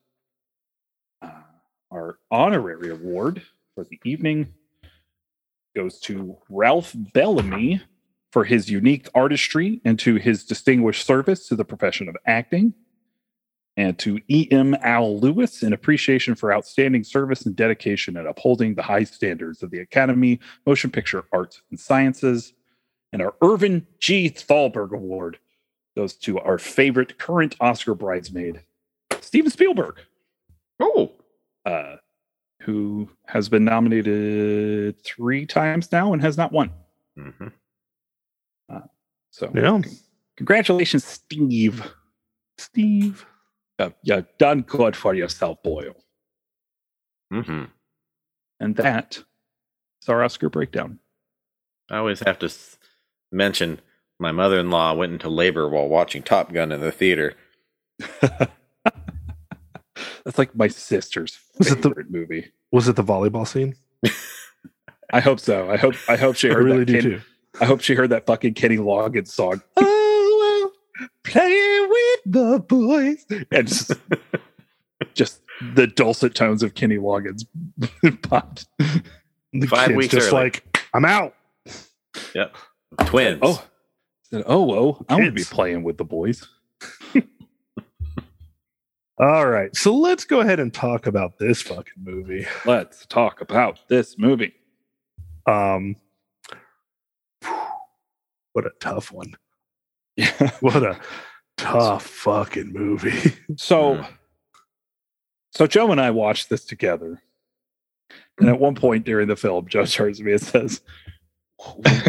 Uh, 1.23 1.43
our 1.91 2.19
honorary 2.31 2.91
award 2.91 3.43
for 3.75 3.85
the 3.85 3.99
evening 4.05 4.53
goes 5.75 6.01
to 6.01 6.37
Ralph 6.49 6.95
Bellamy 7.13 7.83
for 8.35 8.43
his 8.43 8.69
unique 8.69 9.07
artistry 9.15 9.81
and 9.85 9.97
to 9.97 10.17
his 10.17 10.43
distinguished 10.45 11.07
service 11.07 11.47
to 11.47 11.55
the 11.55 11.65
profession 11.65 12.09
of 12.09 12.17
acting, 12.27 12.75
and 13.77 13.97
to 13.97 14.21
E.M. 14.29 14.75
Al 14.83 15.21
Lewis 15.21 15.63
in 15.63 15.73
appreciation 15.73 16.35
for 16.35 16.53
outstanding 16.53 17.05
service 17.05 17.47
and 17.47 17.55
dedication 17.55 18.17
in 18.17 18.27
upholding 18.27 18.75
the 18.75 18.83
high 18.83 19.05
standards 19.05 19.63
of 19.63 19.71
the 19.71 19.79
Academy 19.79 20.41
Motion 20.67 20.91
Picture 20.91 21.25
Arts 21.33 21.63
and 21.71 21.79
Sciences. 21.79 22.55
And 23.13 23.23
our 23.23 23.37
Irving 23.41 23.87
G. 24.01 24.31
Thalberg 24.31 24.93
Award 24.93 25.39
goes 25.97 26.15
to 26.15 26.41
our 26.41 26.59
favorite 26.59 27.19
current 27.19 27.55
Oscar 27.61 27.95
bridesmaid, 27.95 28.63
Steven 29.21 29.53
Spielberg 29.53 30.01
oh. 30.81 31.13
uh, 31.65 31.99
who 32.63 33.09
has 33.27 33.49
been 33.49 33.65
nominated 33.65 34.97
three 35.05 35.47
times 35.47 35.93
now 35.93 36.13
and 36.13 36.21
has 36.21 36.37
not 36.37 36.51
won. 36.51 36.73
hmm 37.17 37.47
So, 39.35 39.51
Yeah. 39.53 39.81
congratulations, 40.37 41.05
Steve. 41.05 41.93
Steve. 42.57 43.27
Uh, 43.81 43.91
you 44.05 44.25
done 44.39 44.61
good 44.63 44.95
for 44.95 45.13
yourself, 45.13 45.61
Boyle. 45.65 45.97
Mm-hmm. 47.33 47.65
And 48.61 48.77
that 48.77 49.25
is 50.01 50.09
our 50.09 50.23
Oscar 50.23 50.49
breakdown. 50.49 51.01
I 51.91 51.97
always 51.97 52.21
have 52.21 52.39
to 52.39 52.47
s- 52.47 52.79
mention 53.33 53.81
my 54.21 54.31
mother 54.31 54.61
in 54.61 54.71
law 54.71 54.95
went 54.95 55.13
into 55.15 55.29
labor 55.29 55.69
while 55.69 55.89
watching 55.89 56.23
Top 56.23 56.53
Gun 56.53 56.71
in 56.71 56.79
the 56.81 56.93
theater. 56.93 57.35
That's 60.25 60.39
like 60.39 60.55
my 60.55 60.69
sister's 60.69 61.41
Was 61.59 61.73
it 61.73 61.83
the- 61.83 61.89
favorite 61.89 62.11
movie. 62.13 62.53
Was 62.71 62.87
it 62.87 62.95
the 62.95 63.03
volleyball 63.03 63.49
scene? 63.49 63.75
I 65.13 65.19
hope 65.19 65.41
so. 65.41 65.69
I 65.71 65.77
hope 65.77 65.95
I 66.09 66.15
hope 66.17 66.37
she 66.37 66.51
I 66.51 66.55
really 66.55 66.79
that 66.79 66.85
do 66.87 66.93
Ken- 66.93 67.03
too. 67.03 67.21
I 67.61 67.65
hope 67.67 67.81
she 67.81 67.95
heard 67.95 68.11
that 68.11 68.27
fucking 68.27 68.55
Kenny 68.55 68.77
Loggins 68.79 69.29
song. 69.29 69.63
Oh, 69.77 70.71
well, 71.01 71.11
playing 71.25 71.89
with 71.89 72.21
the 72.27 72.61
boys, 72.61 73.27
and 73.51 73.67
just, 73.67 73.93
just 75.15 75.41
the 75.75 75.87
dulcet 75.87 76.35
tones 76.35 76.63
of 76.63 76.75
Kenny 76.75 76.97
Loggins 76.99 77.45
popped. 78.23 78.67
The 78.79 79.67
Five 79.67 79.89
kid's 79.89 79.97
weeks 79.97 80.15
just 80.15 80.29
early. 80.29 80.43
like, 80.45 80.79
I'm 80.95 81.05
out. 81.05 81.35
Yep. 82.35 82.57
Twins. 83.07 83.41
Oh, 83.43 83.65
said, 84.23 84.45
oh, 84.47 84.63
whoa! 84.63 85.05
I 85.09 85.15
want 85.15 85.27
to 85.27 85.33
be 85.33 85.45
playing 85.45 85.83
with 85.83 85.99
the 85.99 86.05
boys. 86.05 86.47
All 89.19 89.47
right. 89.47 89.75
So 89.77 89.95
let's 89.97 90.25
go 90.25 90.41
ahead 90.41 90.59
and 90.59 90.73
talk 90.75 91.07
about 91.07 91.39
this 91.39 91.63
fucking 91.63 92.03
movie. 92.03 92.47
Let's 92.67 93.07
talk 93.07 93.41
about 93.41 93.79
this 93.89 94.19
movie. 94.19 94.55
Um 95.47 95.97
what 98.55 98.65
a 98.67 98.71
tough 98.81 99.13
one. 99.13 99.35
Yeah. 100.17 100.51
What 100.61 100.83
a 100.83 100.99
tough 101.59 102.07
fucking 102.07 102.73
movie. 102.73 103.33
So, 103.57 103.97
Mm. 103.97 104.09
so 105.53 105.67
Joe 105.67 105.93
and 105.93 106.01
I 106.01 106.11
watched 106.11 106.49
this 106.49 106.65
together, 106.65 107.23
and 108.41 108.49
at 108.49 108.59
one 108.59 108.75
point 108.75 109.05
during 109.05 109.29
the 109.29 109.37
film, 109.37 109.69
Joe 109.69 109.85
turns 109.85 110.19
to 110.19 110.25
me 110.25 110.33
and 110.33 110.41
says, 110.41 110.81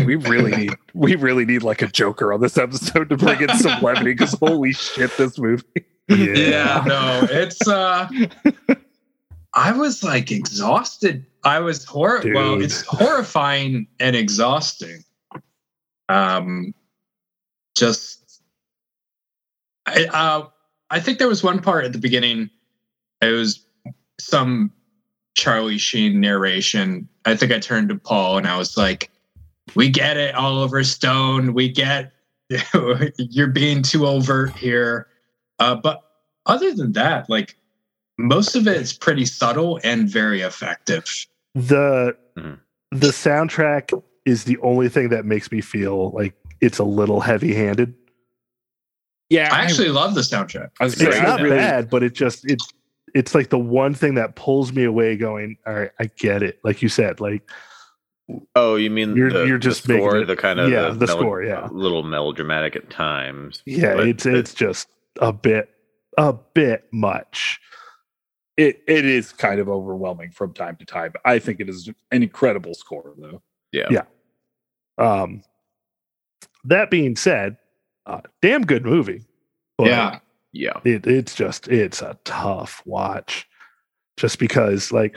"We 0.05 0.15
really 0.15 0.51
need, 0.55 0.73
we 0.93 1.15
really 1.15 1.45
need 1.45 1.61
like 1.63 1.81
a 1.81 1.87
Joker 1.87 2.33
on 2.33 2.41
this 2.41 2.57
episode 2.57 3.09
to 3.09 3.17
bring 3.17 3.41
in 3.41 3.49
some 3.57 3.81
levity 3.81 4.13
because 4.13 4.33
holy 4.33 4.71
shit, 4.73 5.15
this 5.17 5.37
movie." 5.37 5.63
yeah, 6.07 6.83
no, 6.87 7.27
it's 7.31 7.67
uh 7.67 8.07
I 9.53 9.71
was 9.71 10.03
like 10.03 10.31
exhausted. 10.31 11.25
I 11.43 11.59
was 11.59 11.85
hor 11.85 12.21
well, 12.33 12.61
it's 12.61 12.81
horrifying 12.81 13.87
and 13.99 14.15
exhausting. 14.15 15.03
Um 16.10 16.74
just 17.76 18.41
I 19.86 20.06
uh 20.06 20.47
I 20.89 20.99
think 20.99 21.18
there 21.20 21.28
was 21.28 21.43
one 21.43 21.62
part 21.62 21.86
at 21.86 21.93
the 21.93 21.99
beginning. 21.99 22.49
It 23.22 23.32
was 23.32 23.66
some 24.20 24.72
Charlie 25.36 25.78
Sheen 25.78 26.20
narration. 26.22 27.10
I 27.26 27.36
think 27.36 27.51
I 27.51 27.60
turned 27.60 27.89
to 27.89 27.95
Paul 27.97 28.38
and 28.38 28.47
I 28.47 28.58
was 28.58 28.78
like, 28.78 29.10
"We 29.76 29.89
get 29.89 30.18
it, 30.18 30.36
Oliver 30.36 30.84
Stone. 30.84 31.53
We 31.53 31.70
get 31.70 32.14
you're 33.18 33.47
being 33.47 33.82
too 33.82 34.06
overt 34.06 34.56
here." 34.56 35.08
Uh, 35.60 35.76
but 35.76 36.03
other 36.45 36.74
than 36.74 36.91
that, 36.93 37.30
like 37.30 37.58
most 38.18 38.56
of 38.56 38.68
it 38.68 38.78
is 38.78 38.93
pretty 38.93 39.26
subtle 39.26 39.80
and 39.84 40.08
very 40.08 40.41
effective. 40.41 41.06
The 41.56 42.16
Mhm. 42.38 42.60
the 42.91 43.08
soundtrack 43.08 43.91
is 44.26 44.43
the 44.45 44.57
only 44.59 44.89
thing 44.89 45.09
that 45.09 45.26
makes 45.26 45.51
me 45.51 45.61
feel 45.61 46.11
like 46.11 46.34
it's 46.61 46.80
a 46.80 46.84
little 46.84 47.19
heavy-handed. 47.21 47.93
Yeah, 49.30 49.49
I 49.51 49.61
actually 49.63 49.89
love 49.89 50.13
the 50.15 50.21
soundtrack. 50.21 50.69
I 50.80 50.84
was 50.86 50.93
It's 50.93 51.01
gonna 51.01 51.13
say, 51.13 51.19
I 51.19 51.23
not 51.23 51.41
really- 51.41 51.55
bad, 51.57 51.89
but 51.89 52.03
it 52.03 52.13
just 52.13 52.45
it 52.49 52.59
it's 53.13 53.34
like 53.34 53.49
the 53.49 53.57
one 53.59 53.93
thing 53.93 54.15
that 54.15 54.36
pulls 54.36 54.73
me 54.73 54.84
away 54.84 55.15
going, 55.15 55.57
all 55.65 55.73
right, 55.73 55.91
I 55.99 56.05
get 56.17 56.43
it. 56.43 56.59
Like 56.63 56.82
you 56.82 56.89
said, 56.89 57.19
like 57.21 57.49
Oh, 58.55 58.76
you 58.76 58.89
mean 58.89 59.15
You're- 59.15 59.32
the, 59.32 59.45
you're 59.45 59.59
just 59.59 59.88
making 59.88 60.03
score, 60.03 60.17
it- 60.17 60.26
the 60.26 60.36
kind 60.36 60.59
of 60.59 60.69
yeah, 60.71 60.89
the 60.89 61.05
score, 61.07 61.43
yeah. 61.43 61.67
little 61.71 62.01
melodramatic 62.03 62.76
at 62.76 62.89
times. 62.89 63.61
yeah, 63.65 63.95
but 63.95 64.07
it's 64.07 64.26
it's 64.26 64.53
just 64.53 64.88
a 65.21 65.32
bit 65.32 65.69
a 66.17 66.34
bit 66.34 66.86
much. 66.91 67.59
it 68.57 68.82
it 68.88 69.05
is 69.05 69.32
kind 69.34 69.59
of 69.59 69.67
overwhelming 69.69 70.32
from 70.32 70.53
time 70.53 70.76
to 70.78 70.86
time. 70.86 71.13
I 71.26 71.39
think 71.39 71.59
it 71.59 71.69
is 71.69 71.88
an 72.11 72.23
incredible 72.23 72.73
score, 72.73 73.13
though. 73.17 73.41
yeah, 73.71 73.88
Yeah. 73.91 74.03
Um 74.97 75.43
that 76.63 76.89
being 76.89 77.15
said, 77.15 77.57
uh, 78.05 78.21
damn 78.41 78.63
good 78.65 78.85
movie. 78.85 79.23
But 79.77 79.87
yeah. 79.87 80.19
yeah. 80.51 80.79
it, 80.83 81.05
it's 81.05 81.35
just 81.35 81.67
it's 81.67 82.01
a 82.01 82.17
tough 82.25 82.81
watch 82.85 83.47
just 84.17 84.39
because 84.39 84.91
like 84.91 85.15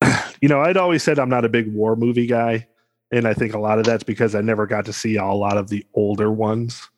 you 0.40 0.48
know 0.48 0.60
i'd 0.60 0.76
always 0.76 1.02
said 1.02 1.18
i'm 1.18 1.28
not 1.28 1.44
a 1.44 1.48
big 1.48 1.72
war 1.72 1.94
movie 1.94 2.26
guy 2.26 2.66
and 3.12 3.26
i 3.28 3.32
think 3.34 3.54
a 3.54 3.58
lot 3.58 3.78
of 3.78 3.84
that's 3.84 4.02
because 4.02 4.34
i 4.34 4.40
never 4.40 4.66
got 4.66 4.84
to 4.84 4.92
see 4.92 5.16
a 5.16 5.24
lot 5.24 5.56
of 5.56 5.68
the 5.68 5.86
older 5.94 6.30
ones 6.32 6.88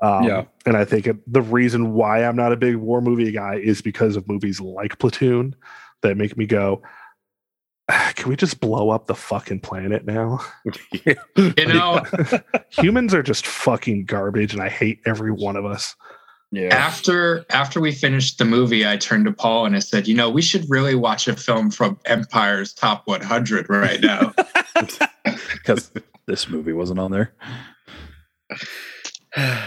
um, 0.00 0.24
Yeah. 0.24 0.44
and 0.64 0.76
i 0.78 0.84
think 0.86 1.06
it, 1.06 1.16
the 1.30 1.42
reason 1.42 1.92
why 1.92 2.24
i'm 2.24 2.36
not 2.36 2.52
a 2.52 2.56
big 2.56 2.76
war 2.76 3.02
movie 3.02 3.30
guy 3.32 3.56
is 3.56 3.82
because 3.82 4.16
of 4.16 4.26
movies 4.26 4.58
like 4.60 4.98
platoon 4.98 5.54
that 6.02 6.16
make 6.16 6.36
me 6.38 6.46
go 6.46 6.80
"Ah, 6.84 6.88
can 8.14 8.28
we 8.28 8.36
just 8.36 8.60
blow 8.60 8.90
up 8.90 9.06
the 9.06 9.14
fucking 9.14 9.60
planet 9.60 10.04
now 10.04 10.40
You 11.36 11.66
know, 11.66 12.02
humans 12.70 13.12
are 13.14 13.22
just 13.22 13.46
fucking 13.46 14.06
garbage 14.06 14.52
and 14.54 14.62
i 14.62 14.68
hate 14.68 15.00
every 15.06 15.30
one 15.30 15.56
of 15.56 15.64
us 15.64 15.94
Yeah, 16.50 16.74
after 16.74 17.44
after 17.50 17.80
we 17.80 17.90
finished 17.90 18.38
the 18.38 18.44
movie, 18.44 18.86
I 18.86 18.96
turned 18.96 19.24
to 19.24 19.32
Paul 19.32 19.66
and 19.66 19.74
I 19.74 19.80
said, 19.80 20.06
"You 20.06 20.14
know, 20.14 20.30
we 20.30 20.40
should 20.40 20.64
really 20.70 20.94
watch 20.94 21.26
a 21.26 21.34
film 21.34 21.68
from 21.72 21.98
Empire's 22.04 22.72
top 22.72 23.08
100 23.08 23.68
right 23.68 24.00
now." 24.00 24.32
because 25.52 25.90
this 26.26 26.48
movie 26.48 26.72
wasn't 26.72 27.00
on 27.00 27.10
there. 27.10 27.34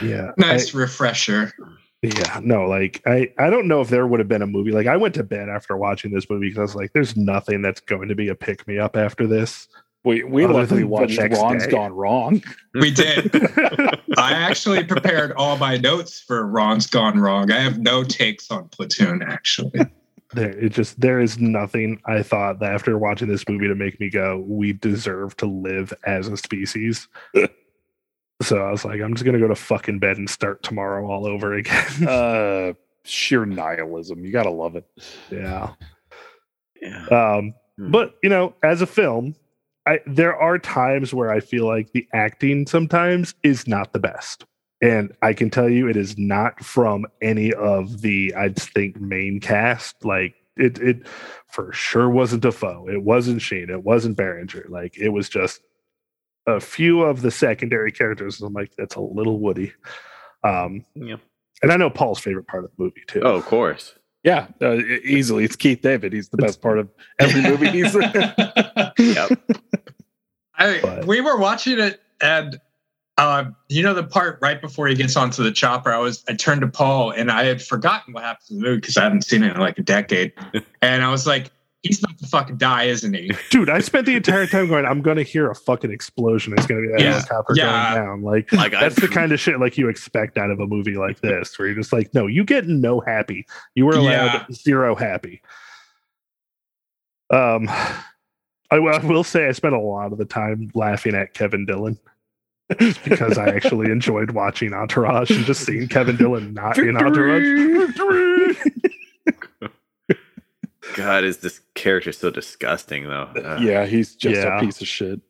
yeah 0.02 0.32
nice 0.38 0.74
refresher. 0.74 1.52
Yeah, 2.04 2.40
no, 2.44 2.68
like 2.68 3.02
I, 3.08 3.34
I 3.40 3.50
don't 3.50 3.68
know 3.68 3.82
if 3.82 3.90
there 3.90 4.06
would 4.06 4.20
have 4.20 4.30
been 4.30 4.44
a 4.44 4.48
movie. 4.48 4.72
Like 4.72 4.88
I 4.88 4.98
went 4.98 5.16
to 5.16 5.24
bed 5.24 5.50
after 5.50 5.76
watching 5.76 6.12
this 6.14 6.30
movie 6.30 6.50
because 6.50 6.60
I 6.60 6.62
was 6.62 6.76
like, 6.76 6.94
there's 6.94 7.18
nothing 7.18 7.62
that's 7.62 7.82
going 7.82 8.08
to 8.10 8.16
be 8.16 8.30
a 8.30 8.36
pick 8.36 8.68
me 8.68 8.78
up 8.78 8.96
after 8.96 9.26
this. 9.26 9.68
We 10.04 10.24
we 10.24 10.46
Other 10.46 10.54
luckily 10.54 10.84
watched 10.84 11.18
next 11.20 11.40
Ron's 11.40 11.66
day. 11.66 11.72
Gone 11.72 11.94
Wrong. 11.94 12.44
We 12.76 12.92
did. 12.92 13.34
I 14.18 14.34
actually 14.34 14.84
prepared 14.84 15.32
all 15.32 15.58
my 15.58 15.78
notes 15.78 16.22
for 16.22 16.46
Ron's 16.46 16.86
Gone 16.86 17.20
Wrong. 17.20 17.50
I 17.52 17.60
have 17.60 17.80
no 17.80 18.04
takes 18.04 18.52
on 18.52 18.70
Platoon, 18.70 19.24
actually. 19.24 19.80
there, 20.34 20.52
it 20.52 20.70
just 20.70 21.00
there 21.00 21.20
is 21.20 21.40
nothing 21.40 22.00
I 22.06 22.22
thought 22.22 22.60
that 22.60 22.72
after 22.72 23.00
watching 23.00 23.28
this 23.28 23.50
movie 23.50 23.68
to 23.68 23.74
make 23.74 24.00
me 24.00 24.12
go, 24.12 24.46
we 24.48 24.74
deserve 24.74 25.36
to 25.38 25.48
live 25.48 25.92
as 26.06 26.28
a 26.28 26.38
species. 26.38 27.08
so 28.42 28.58
I 28.58 28.72
was 28.72 28.86
like, 28.86 29.02
I'm 29.02 29.14
just 29.14 29.26
gonna 29.26 29.40
go 29.40 29.48
to 29.48 29.56
fucking 29.56 30.00
bed 30.00 30.18
and 30.18 30.30
start 30.30 30.64
tomorrow 30.64 31.06
all 31.10 31.26
over 31.26 31.54
again. 31.54 31.86
Uh, 32.08 32.74
sheer 33.04 33.46
nihilism. 33.46 34.26
You 34.26 34.32
gotta 34.32 34.50
love 34.52 34.76
it. 34.76 34.86
yeah. 35.32 35.74
yeah. 36.82 37.06
Um, 37.08 37.54
Hmm. 37.80 37.92
but 37.92 38.16
you 38.24 38.30
know 38.30 38.56
as 38.64 38.82
a 38.82 38.88
film 38.88 39.36
I, 39.86 40.00
there 40.08 40.36
are 40.36 40.58
times 40.58 41.14
where 41.14 41.30
i 41.32 41.40
feel 41.40 41.68
like 41.68 41.92
the 41.92 42.08
acting 42.12 42.66
sometimes 42.66 43.36
is 43.44 43.68
not 43.68 43.94
the 43.94 44.00
best 44.00 44.46
and 44.82 45.14
i 45.22 45.32
can 45.32 45.52
tell 45.52 45.70
you 45.70 45.88
it 45.88 45.96
is 45.96 46.18
not 46.18 46.60
from 46.66 47.06
any 47.22 47.54
of 47.54 48.02
the 48.02 48.34
i 48.36 48.50
think 48.50 49.00
main 49.00 49.40
cast 49.40 50.04
like 50.04 50.34
it 50.56 50.80
it 50.80 51.06
for 51.52 51.72
sure 51.72 52.10
wasn't 52.10 52.42
Dafoe. 52.42 52.88
it 52.90 53.04
wasn't 53.04 53.44
sheen 53.44 53.70
it 53.70 53.84
wasn't 53.84 54.18
Berenger. 54.18 54.66
like 54.70 54.98
it 54.98 55.10
was 55.10 55.30
just 55.30 55.62
a 56.48 56.60
few 56.60 57.02
of 57.04 57.22
the 57.22 57.30
secondary 57.32 57.92
characters 57.92 58.42
i'm 58.42 58.54
like 58.54 58.72
that's 58.78 58.96
a 58.96 59.02
little 59.02 59.40
woody 59.40 59.72
um 60.44 60.84
yeah. 60.96 61.18
and 61.62 61.72
i 61.72 61.76
know 61.78 61.90
paul's 61.90 62.20
favorite 62.20 62.48
part 62.48 62.64
of 62.64 62.72
the 62.78 62.84
movie 62.84 63.04
too 63.08 63.22
Oh, 63.24 63.36
of 63.36 63.46
course. 63.46 63.94
Yeah, 64.24 64.48
uh, 64.62 64.78
easily. 65.06 65.46
It's 65.46 65.56
Keith 65.56 65.82
David. 65.82 66.12
He's 66.12 66.28
the 66.30 66.38
best 66.38 66.62
part 66.62 66.80
of 66.80 66.90
every 67.18 67.42
movie 67.42 67.70
he's 67.70 67.96
in. 67.96 68.02
Yep. 68.98 69.40
I, 70.58 70.80
But- 70.82 71.06
we 71.06 71.22
were 71.22 71.38
watching 71.38 71.80
it 71.80 72.02
and 72.20 72.60
uh, 73.18 73.46
you 73.70 73.84
know 73.84 73.94
the 73.94 74.04
part 74.04 74.38
right 74.42 74.60
before 74.60 74.88
he 74.88 74.96
gets 74.96 75.16
onto 75.16 75.44
the 75.44 75.52
chopper 75.52 75.92
i 75.92 75.98
was 75.98 76.24
i 76.28 76.34
turned 76.34 76.62
to 76.62 76.68
paul 76.68 77.12
and 77.12 77.32
i 77.32 77.46
had 77.46 77.62
forgotten 77.62 78.14
what 78.14 78.24
happened 78.24 78.48
to 78.48 78.54
the 78.56 78.60
movie 78.62 78.76
because 78.80 78.96
i 78.98 79.04
hadn't 79.04 79.24
seen 79.24 79.44
it 79.44 79.56
in 79.56 79.60
like 79.60 79.78
a 79.80 79.84
decade 79.84 80.34
and 80.82 81.04
i 81.04 81.10
was 81.10 81.26
like 81.26 81.50
he's 81.84 82.00
about 82.04 82.18
to 82.18 82.28
fucking 82.28 82.58
die 82.58 82.84
isn't 82.86 83.14
he? 83.14 83.32
Dude 83.52 83.70
i 83.70 83.80
spent 83.80 84.06
the 84.06 84.16
entire 84.16 84.48
time 84.48 84.68
going 84.68 84.86
i'm 84.86 85.02
gonna 85.02 85.24
hear 85.24 85.50
a 85.52 85.56
fucking 85.56 85.92
explosion. 85.92 86.54
It's 86.54 86.66
gonna 86.66 86.82
be 86.82 86.88
that 86.90 87.00
Yeah, 87.00 87.12
helicopter 87.14 87.54
yeah. 87.56 87.94
going 87.96 88.06
down. 88.06 88.22
Like 88.24 88.52
Like 88.52 88.74
I- 88.74 88.82
that's 88.82 89.00
the 89.00 89.08
kind 89.08 89.32
of 89.32 89.40
shit 89.40 89.60
like 89.60 89.78
you 89.78 89.88
expect 89.90 90.38
out 90.38 90.50
of 90.52 90.60
a 90.60 90.68
movie 90.68 90.96
like 90.96 91.20
this 91.22 91.58
where 91.58 91.68
you're 91.68 91.78
just 91.78 91.94
like 91.94 92.14
no 92.14 92.28
you 92.28 92.44
get 92.44 92.68
no 92.68 93.00
happy. 93.00 93.46
You 93.76 93.86
were 93.86 93.94
allowed 93.96 94.34
Yeah. 94.34 94.46
zero 94.54 94.96
happy. 94.96 95.42
Um 97.32 97.68
I, 98.70 98.76
w- 98.76 98.92
I 98.94 98.98
will 99.06 99.24
say 99.24 99.48
i 99.48 99.52
spent 99.54 99.74
a 99.76 99.80
lot 99.80 100.12
of 100.12 100.18
the 100.18 100.26
time 100.26 100.70
laughing 100.74 101.16
at 101.16 101.34
kevin 101.34 101.66
dillon 101.66 101.98
because 102.70 103.38
i 103.38 103.48
actually 103.48 103.90
enjoyed 103.92 104.32
watching 104.32 104.74
entourage 104.74 105.32
and 105.32 105.46
just 105.46 105.66
seeing 105.66 105.88
kevin 105.88 106.18
dillon 106.18 106.54
not 106.54 106.78
in 106.78 106.98
entourage 106.98 107.88
God, 110.96 111.24
is 111.24 111.38
this 111.38 111.62
character 111.76 112.12
so 112.12 112.30
disgusting 112.30 113.04
though? 113.04 113.30
Uh, 113.36 113.60
yeah, 113.62 113.86
he's 113.86 114.16
just 114.16 114.36
Yeah. 114.42 114.58
a 114.58 114.62
piece 114.62 114.82
of 114.82 114.88
shit. 114.88 115.22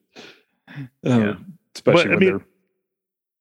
Yeah. 1.02 1.30
Um, 1.30 1.54
especially 1.74 2.04
But, 2.04 2.06
I 2.06 2.10
when 2.10 2.18
mean- 2.18 2.28
they're 2.30 2.44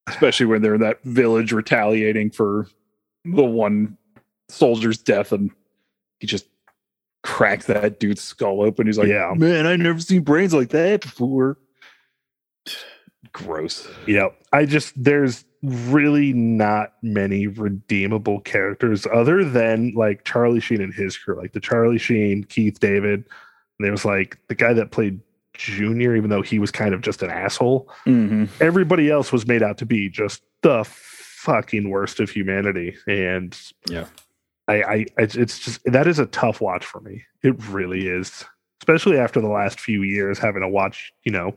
especially 0.10 0.46
when 0.46 0.62
they're 0.62 0.76
in 0.76 0.82
that 0.82 1.04
village 1.04 1.52
retaliating 1.52 2.32
for 2.32 2.68
the 3.26 3.44
one 3.44 3.98
soldier's 4.48 4.98
death 5.00 5.34
and 5.34 5.52
he 6.22 6.28
just 6.28 6.48
cracks 7.24 7.66
that 7.66 8.00
dude's 8.00 8.22
skull 8.22 8.62
open. 8.62 8.88
He's 8.88 8.98
like, 8.98 9.10
Yeah. 9.10 9.34
man, 9.36 9.66
I 9.66 9.76
never 9.76 10.00
seen 10.00 10.22
brains 10.24 10.54
like 10.54 10.70
that 10.70 11.02
before. 11.02 11.58
Gross. 13.34 13.88
Yep. 14.08 14.34
I 14.54 14.66
just 14.66 14.94
there's 15.02 15.44
really 15.64 16.34
not 16.34 16.94
many 17.02 17.48
redeemable 17.48 18.40
characters 18.42 19.08
other 19.12 19.44
than 19.44 19.94
like 19.96 20.24
Charlie 20.24 20.60
Sheen 20.60 20.82
and 20.82 20.94
his 20.94 21.18
crew, 21.18 21.36
like 21.36 21.54
the 21.54 21.60
Charlie 21.60 21.98
Sheen, 21.98 22.44
Keith 22.44 22.80
David. 22.80 23.20
And 23.80 23.86
there 23.86 23.92
was 23.92 24.06
like 24.06 24.38
the 24.48 24.56
guy 24.56 24.74
that 24.74 24.92
played 24.92 25.20
Junior, 25.54 26.16
even 26.16 26.30
though 26.30 26.42
he 26.44 26.60
was 26.60 26.72
kind 26.72 26.94
of 26.94 27.02
just 27.02 27.24
an 27.24 27.32
asshole. 27.32 27.90
Mm-hmm. 28.06 28.46
Everybody 28.62 29.10
else 29.10 29.32
was 29.32 29.48
made 29.48 29.64
out 29.64 29.78
to 29.80 29.86
be 29.86 30.10
just 30.10 30.44
the 30.62 30.84
fucking 30.86 31.90
worst 31.90 32.20
of 32.20 32.30
humanity. 32.30 32.96
And 33.08 33.58
Yeah. 33.90 34.06
I, 34.68 34.76
I 34.84 35.06
it's 35.18 35.36
it's 35.36 35.60
just 35.60 35.80
that 35.86 36.08
is 36.08 36.20
a 36.20 36.26
tough 36.28 36.60
watch 36.60 36.86
for 36.86 37.00
me. 37.00 37.24
It 37.42 37.56
really 37.70 38.08
is. 38.08 38.44
Especially 38.82 39.18
after 39.18 39.40
the 39.42 39.48
last 39.48 39.80
few 39.80 40.04
years 40.04 40.38
having 40.38 40.62
to 40.62 40.68
watch, 40.68 41.12
you 41.24 41.32
know, 41.32 41.56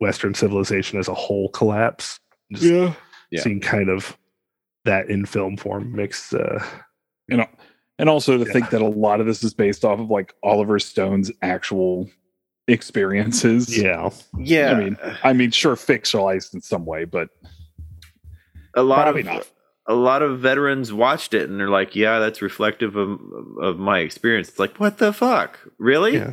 Western 0.00 0.34
civilization 0.34 0.98
as 0.98 1.08
a 1.08 1.14
whole 1.14 1.48
collapse. 1.50 2.18
Just 2.52 2.64
Yeah. 2.64 2.94
Yeah. 3.34 3.42
seeing 3.42 3.60
kind 3.60 3.88
of 3.90 4.16
that 4.84 5.08
in 5.08 5.26
film 5.26 5.56
form 5.56 5.94
makes 5.94 6.32
uh 6.32 6.64
You 7.28 7.36
know, 7.38 7.46
and 7.98 8.08
also 8.08 8.36
to 8.38 8.44
Yeah. 8.44 8.52
think 8.52 8.70
that 8.70 8.82
a 8.82 8.88
lot 8.88 9.20
of 9.20 9.26
this 9.26 9.42
is 9.44 9.54
based 9.54 9.84
off 9.84 9.98
of 10.00 10.10
like 10.10 10.34
Oliver 10.42 10.78
Stone's 10.78 11.30
actual 11.42 12.08
experiences. 12.68 13.76
yeah. 13.78 14.10
Yeah, 14.38 14.72
I 14.72 14.74
mean, 14.74 14.96
I 15.22 15.32
mean, 15.32 15.50
sure, 15.50 15.76
fictionalized 15.76 16.54
in 16.54 16.60
some 16.60 16.84
way, 16.86 17.04
but 17.04 17.28
a 18.74 18.82
lot 18.82 19.06
of 19.08 19.24
not. 19.24 19.46
a 19.86 19.94
lot 19.94 20.22
of 20.22 20.40
veterans 20.40 20.92
watched 20.92 21.34
it 21.34 21.48
and 21.48 21.60
they're 21.60 21.68
like, 21.68 21.94
"Yeah, 21.94 22.18
that's 22.18 22.40
reflective 22.42 22.96
of 22.96 23.20
of 23.60 23.78
my 23.78 24.00
experience." 24.00 24.48
It's 24.48 24.58
like, 24.58 24.78
what 24.80 24.98
the 24.98 25.12
fuck, 25.12 25.58
really? 25.78 26.14
Yeah. 26.14 26.32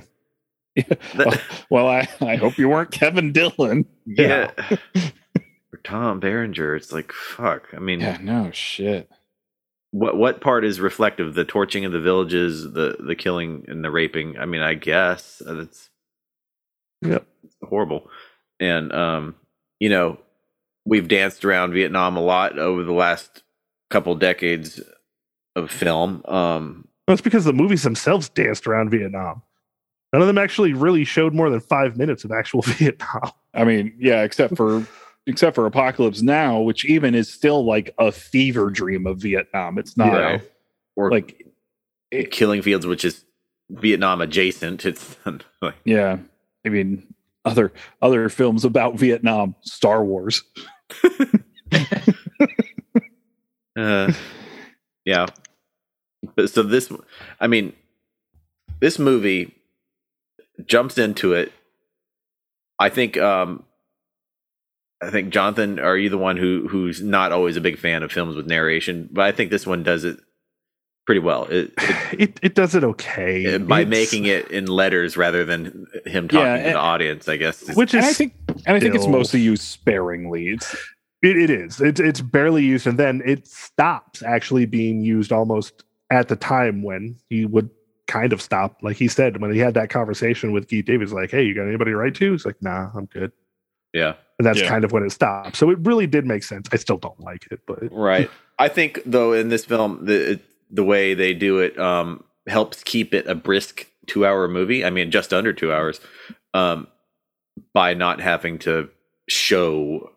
That- 1.15 1.41
well, 1.69 1.87
I, 1.89 2.07
I 2.21 2.37
hope 2.37 2.57
you 2.57 2.69
weren't 2.69 2.91
Kevin 2.91 3.31
Dillon. 3.33 3.85
yeah. 4.05 4.51
or 5.81 5.89
Tom 5.89 6.19
Berenger. 6.19 6.75
It's 6.75 6.91
like, 6.91 7.11
fuck. 7.11 7.67
I 7.75 7.79
mean, 7.79 7.99
Yeah, 7.99 8.17
no 8.21 8.51
shit. 8.51 9.09
what 9.91 10.17
what 10.17 10.41
part 10.41 10.63
is 10.65 10.79
reflective? 10.79 11.33
The 11.33 11.45
torching 11.45 11.85
of 11.85 11.91
the 11.91 11.99
villages, 12.01 12.71
the 12.73 12.97
the 12.99 13.15
killing 13.15 13.65
and 13.67 13.83
the 13.83 13.91
raping. 13.91 14.37
I 14.37 14.45
mean, 14.45 14.61
I 14.61 14.73
guess 14.75 15.41
uh, 15.45 15.53
that's 15.55 15.89
Yep. 17.01 17.25
horrible. 17.63 18.09
And 18.59 18.93
um, 18.93 19.35
you 19.79 19.89
know, 19.89 20.19
we've 20.85 21.07
danced 21.07 21.43
around 21.45 21.73
Vietnam 21.73 22.15
a 22.17 22.21
lot 22.21 22.59
over 22.59 22.83
the 22.83 22.93
last 22.93 23.43
couple 23.89 24.13
decades 24.15 24.79
of 25.55 25.69
film. 25.71 26.23
Um, 26.25 26.87
That's 27.07 27.21
because 27.21 27.43
the 27.43 27.53
movies 27.53 27.83
themselves 27.83 28.29
danced 28.29 28.67
around 28.67 28.89
Vietnam. 28.91 29.41
None 30.13 30.21
of 30.21 30.27
them 30.27 30.37
actually 30.37 30.73
really 30.73 31.03
showed 31.05 31.33
more 31.33 31.49
than 31.49 31.59
five 31.59 31.97
minutes 31.97 32.23
of 32.23 32.31
actual 32.31 32.61
Vietnam. 32.65 33.31
I 33.53 33.63
mean, 33.65 33.93
yeah, 33.99 34.21
except 34.23 34.55
for 34.55 34.85
except 35.27 35.55
for 35.55 35.65
Apocalypse 35.65 36.21
Now, 36.21 36.59
which 36.59 36.85
even 36.85 37.15
is 37.15 37.31
still 37.31 37.63
like 37.65 37.93
a 37.97 38.11
fever 38.11 38.69
dream 38.69 39.05
of 39.07 39.19
Vietnam. 39.19 39.77
It's 39.77 39.95
not 39.97 40.13
Yeah. 40.13 40.39
or 40.95 41.11
like 41.11 41.45
Killing 42.31 42.61
Fields, 42.61 42.85
which 42.85 43.05
is 43.05 43.23
Vietnam 43.69 44.21
adjacent. 44.21 44.85
It's 44.85 45.15
like, 45.61 45.75
yeah. 45.85 46.17
I 46.65 46.69
mean, 46.69 47.13
other 47.45 47.71
other 48.01 48.29
films 48.29 48.65
about 48.65 48.95
Vietnam, 48.99 49.55
Star 49.61 50.03
Wars. 50.03 50.43
uh, 53.77 54.11
yeah. 55.05 55.25
But 56.35 56.49
so 56.51 56.61
this, 56.63 56.91
I 57.39 57.47
mean, 57.47 57.73
this 58.79 58.99
movie 58.99 59.55
jumps 60.65 60.97
into 60.97 61.33
it. 61.33 61.51
I 62.79 62.89
think, 62.89 63.17
um, 63.17 63.63
I 65.01 65.09
think 65.09 65.31
Jonathan, 65.33 65.79
are 65.79 65.97
you 65.97 66.09
the 66.09 66.17
one 66.17 66.37
who 66.37 66.67
who's 66.69 67.01
not 67.01 67.31
always 67.31 67.57
a 67.57 67.61
big 67.61 67.77
fan 67.77 68.03
of 68.03 68.11
films 68.11 68.35
with 68.35 68.47
narration? 68.47 69.09
But 69.11 69.25
I 69.25 69.31
think 69.31 69.49
this 69.51 69.65
one 69.65 69.81
does 69.83 70.03
it 70.03 70.19
pretty 71.05 71.19
well. 71.19 71.45
It, 71.45 71.73
it, 71.77 72.19
It 72.19 72.39
it 72.43 72.55
does 72.55 72.75
it 72.75 72.83
okay 72.83 73.57
by 73.57 73.81
It's- 73.81 73.89
making 73.89 74.25
it 74.25 74.49
in 74.51 74.67
letters 74.67 75.17
rather 75.17 75.43
than 75.43 75.87
him 76.05 76.27
talking 76.27 76.45
Yeah, 76.45 76.57
to 76.57 76.63
and- 76.65 76.75
the 76.75 76.79
audience. 76.79 77.27
I 77.27 77.37
guess. 77.37 77.75
which 77.75 77.93
And 77.95 78.05
I 78.05 78.09
is 78.09 78.17
think 78.17 78.33
and 78.65 78.75
I 78.77 78.79
think 78.79 78.93
it's 78.95 79.07
mostly 79.07 79.39
used 79.41 79.63
sparingly. 79.63 80.49
It's 80.49 80.75
It, 81.23 81.37
it 81.37 81.49
is. 81.49 81.81
It's 81.81 81.99
it's 81.99 82.21
barely 82.21 82.63
used, 82.63 82.85
and 82.87 82.97
then 82.99 83.21
it 83.25 83.47
stops 83.47 84.21
actually 84.23 84.65
being 84.65 85.01
used 85.01 85.31
almost 85.31 85.83
at 86.11 86.27
the 86.27 86.35
time 86.35 86.83
when 86.83 87.15
he 87.29 87.45
would 87.45 87.69
kind 88.07 88.33
of 88.33 88.41
stop. 88.41 88.77
Like 88.83 88.97
he 88.97 89.07
said 89.07 89.39
when 89.41 89.51
he 89.53 89.59
had 89.59 89.73
that 89.75 89.89
conversation 89.89 90.51
with 90.51 90.67
Keith 90.67 90.85
Davis, 90.85 91.11
like, 91.11 91.31
"Hey, 91.31 91.43
you 91.43 91.55
got 91.55 91.67
anybody 91.67 91.91
to 91.91 91.97
write 91.97 92.15
to?" 92.15 92.31
He's 92.33 92.45
like, 92.45 92.61
"Nah, 92.61 92.89
I'm 92.95 93.05
good." 93.05 93.31
Yeah. 93.93 94.13
And 94.39 94.45
that's 94.45 94.59
Yeah. 94.59 94.67
kind 94.67 94.83
of 94.83 94.91
when 94.91 95.03
it 95.03 95.11
stopped. 95.11 95.55
So 95.55 95.69
it 95.69 95.77
really 95.81 96.07
did 96.07 96.25
make 96.25 96.43
sense. 96.43 96.67
I 96.71 96.77
still 96.77 96.97
don't 96.97 97.19
like 97.19 97.47
it, 97.51 97.61
but 97.67 97.79
Right. 97.91 98.29
I 98.59 98.67
think 98.67 99.01
though 99.05 99.33
in 99.33 99.49
this 99.49 99.65
film 99.65 100.05
the 100.05 100.39
the 100.69 100.83
way 100.83 101.13
they 101.13 101.33
do 101.33 101.59
it 101.59 101.77
um 101.79 102.23
helps 102.47 102.81
keep 102.83 103.13
it 103.13 103.27
a 103.27 103.35
brisk 103.35 103.85
2-hour 104.07 104.47
movie. 104.47 104.83
I 104.85 104.89
mean 104.89 105.11
just 105.11 105.33
under 105.33 105.53
2 105.53 105.71
hours 105.71 105.99
um 106.53 106.87
by 107.73 107.93
not 107.93 108.19
having 108.21 108.57
to 108.59 108.89
show 109.29 110.09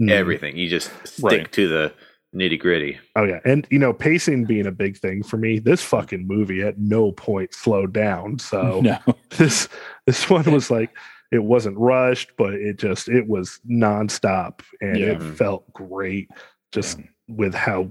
mm. 0.00 0.10
everything. 0.10 0.56
You 0.56 0.68
just 0.68 0.90
stick 1.06 1.24
Right. 1.24 1.52
to 1.52 1.68
the 1.68 1.92
nitty-gritty. 2.34 2.98
Oh 3.16 3.24
yeah, 3.24 3.40
and 3.44 3.66
you 3.70 3.78
know, 3.78 3.92
pacing 3.92 4.44
being 4.44 4.66
a 4.66 4.72
big 4.72 4.96
thing 4.98 5.22
for 5.22 5.36
me. 5.36 5.58
This 5.58 5.82
fucking 5.82 6.26
movie 6.26 6.62
at 6.62 6.78
no 6.78 7.12
point 7.12 7.54
slowed 7.54 7.92
down. 7.92 8.38
So 8.38 8.80
no. 8.82 8.98
this 9.36 9.68
this 10.06 10.28
one 10.28 10.50
was 10.52 10.70
like 10.70 10.90
it 11.34 11.42
wasn't 11.44 11.76
rushed, 11.76 12.30
but 12.38 12.54
it 12.54 12.78
just 12.78 13.08
it 13.08 13.26
was 13.26 13.60
nonstop, 13.68 14.60
and 14.80 14.98
Yeah. 14.98 15.06
it 15.12 15.22
felt 15.22 15.70
great 15.72 16.28
just 16.72 17.00
with 17.28 17.54
how 17.54 17.90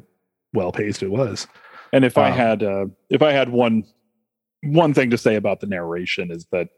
well 0.54 0.72
paced 0.72 1.04
it 1.04 1.10
was. 1.12 1.48
And 1.92 2.06
if 2.06 2.18
I 2.18 2.30
Um, 2.32 2.38
had 2.38 2.64
uh, 2.64 2.86
if 3.10 3.22
I 3.22 3.32
had 3.34 3.50
one 3.50 3.84
one 4.64 4.94
thing 4.94 5.10
to 5.10 5.18
say 5.18 5.36
about 5.36 5.60
the 5.60 5.68
narration 5.68 6.32
is 6.32 6.46
that 6.52 6.70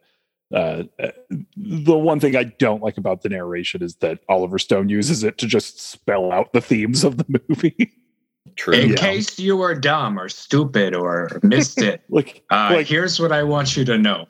uh, 0.54 0.84
uh, 1.00 1.12
the 1.58 1.98
one 1.98 2.20
thing 2.20 2.36
I 2.36 2.44
don't 2.46 2.82
like 2.84 2.98
about 2.98 3.22
the 3.22 3.30
narration 3.30 3.82
is 3.84 3.96
that 3.98 4.20
Oliver 4.30 4.60
Stone 4.60 4.90
uses 4.90 5.24
it 5.24 5.38
to 5.40 5.48
just 5.48 5.80
spell 5.80 6.32
out 6.32 6.54
the 6.54 6.62
themes 6.62 7.04
of 7.04 7.18
the 7.18 7.26
movie. 7.50 7.92
True. 8.56 8.74
In 8.76 8.90
Yeah. 8.92 8.96
case 8.96 9.38
you 9.40 9.58
were 9.58 9.76
dumb 9.76 10.20
or 10.20 10.30
stupid 10.30 10.96
or 10.96 11.40
missed 11.44 11.82
it, 11.82 12.02
like 12.10 12.44
uh, 12.52 12.72
Like- 12.76 12.88
here's 12.88 13.20
what 13.20 13.32
I 13.32 13.44
want 13.44 13.76
you 13.76 13.84
to 13.86 13.98
know. 13.98 14.28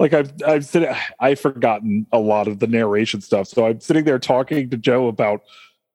like 0.00 0.12
I've 0.14 0.32
I've 0.46 0.64
said 0.64 0.96
I've 1.20 1.38
forgotten 1.38 2.06
a 2.12 2.18
lot 2.18 2.48
of 2.48 2.58
the 2.58 2.66
narration 2.66 3.20
stuff. 3.20 3.46
So 3.48 3.66
I'm 3.66 3.80
sitting 3.80 4.04
there 4.04 4.18
talking 4.18 4.70
to 4.70 4.76
Joe 4.76 5.08
about 5.08 5.42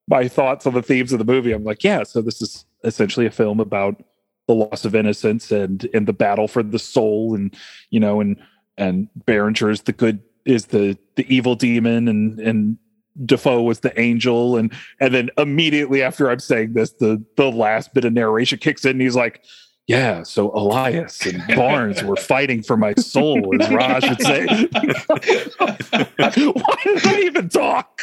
my 0.08 0.28
thoughts 0.28 0.68
on 0.68 0.74
the 0.76 0.84
themes 0.84 1.12
of 1.12 1.20
the 1.20 1.26
movie. 1.26 1.52
I'm 1.52 1.64
like, 1.64 1.84
yeah, 1.84 2.04
so 2.04 2.22
this 2.22 2.42
is 2.42 2.66
essentially 2.84 3.26
a 3.26 3.32
film 3.32 3.60
about 3.60 4.02
the 4.48 4.54
loss 4.54 4.86
of 4.86 4.94
innocence 4.94 5.52
and 5.52 5.90
and 5.94 6.08
the 6.08 6.14
battle 6.14 6.48
for 6.48 6.62
the 6.62 6.78
soul 6.78 7.34
and 7.34 7.56
you 7.90 8.00
know 8.00 8.22
and 8.22 8.38
and 8.78 9.10
Berenger 9.26 9.72
is 9.72 9.82
the 9.82 9.92
good 9.94 10.20
is 10.46 10.68
the 10.68 10.96
the 11.16 11.26
evil 11.34 11.56
demon 11.56 12.08
and 12.08 12.40
and 12.40 12.78
Dafoe 13.24 13.62
was 13.62 13.80
the 13.80 13.98
angel 14.00 14.58
and 14.58 14.74
and 15.00 15.14
then 15.14 15.30
immediately 15.38 16.02
after 16.04 16.30
I'm 16.30 16.40
saying 16.40 16.74
this 16.74 16.92
the 16.94 17.24
the 17.38 17.52
last 17.52 17.94
bit 17.94 18.04
of 18.06 18.14
narration 18.14 18.60
kicks 18.60 18.84
in 18.84 18.92
and 18.92 19.02
he's 19.02 19.16
like 19.16 19.42
yeah, 19.88 20.24
so 20.24 20.52
Elias 20.56 21.24
and 21.28 21.44
Barnes 21.56 22.02
were 22.04 22.16
fighting 22.16 22.64
for 22.64 22.76
my 22.76 22.96
soul, 22.96 23.54
as 23.62 23.70
Raj 23.70 24.10
would 24.10 24.20
say. 24.20 24.46
Why 25.60 26.76
did 26.84 27.06
I 27.06 27.20
even 27.26 27.50
talk? 27.50 28.02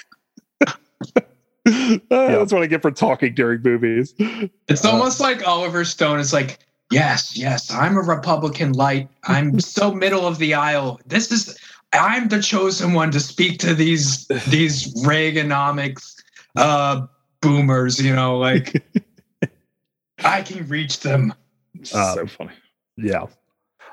Uh, 1.66 1.98
That's 2.08 2.52
what 2.52 2.62
I 2.62 2.66
get 2.66 2.82
for 2.82 2.90
talking 2.90 3.34
during 3.34 3.62
movies. 3.62 4.14
It's 4.68 4.84
Uh, 4.84 4.90
almost 4.90 5.20
like 5.20 5.46
Oliver 5.46 5.84
Stone 5.84 6.20
is 6.20 6.32
like, 6.32 6.58
yes, 6.90 7.36
yes, 7.36 7.72
I'm 7.72 7.96
a 7.96 8.00
Republican 8.02 8.72
light. 8.72 9.08
I'm 9.24 9.60
so 9.60 9.92
middle 9.92 10.26
of 10.26 10.38
the 10.38 10.54
aisle. 10.54 11.00
This 11.06 11.30
is 11.32 11.56
I'm 11.92 12.28
the 12.28 12.40
chosen 12.40 12.94
one 12.94 13.10
to 13.10 13.20
speak 13.20 13.58
to 13.60 13.74
these 13.74 14.26
these 14.48 14.94
Reaganomics 15.04 16.14
uh 16.56 17.06
boomers, 17.40 18.00
you 18.00 18.14
know, 18.14 18.38
like 18.38 18.82
I 20.24 20.42
can 20.42 20.66
reach 20.68 21.00
them. 21.00 21.34
Um, 21.94 22.14
so 22.14 22.26
funny. 22.26 22.52
Yeah. 22.96 23.26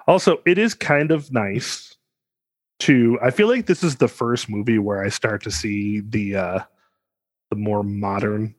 Also, 0.07 0.41
it 0.45 0.57
is 0.57 0.73
kind 0.73 1.11
of 1.11 1.31
nice 1.31 1.95
to 2.79 3.19
I 3.21 3.31
feel 3.31 3.47
like 3.47 3.65
this 3.65 3.83
is 3.83 3.97
the 3.97 4.07
first 4.07 4.49
movie 4.49 4.79
where 4.79 5.03
I 5.03 5.09
start 5.09 5.43
to 5.43 5.51
see 5.51 6.01
the 6.01 6.35
uh 6.35 6.59
the 7.49 7.55
more 7.55 7.83
modern 7.83 8.55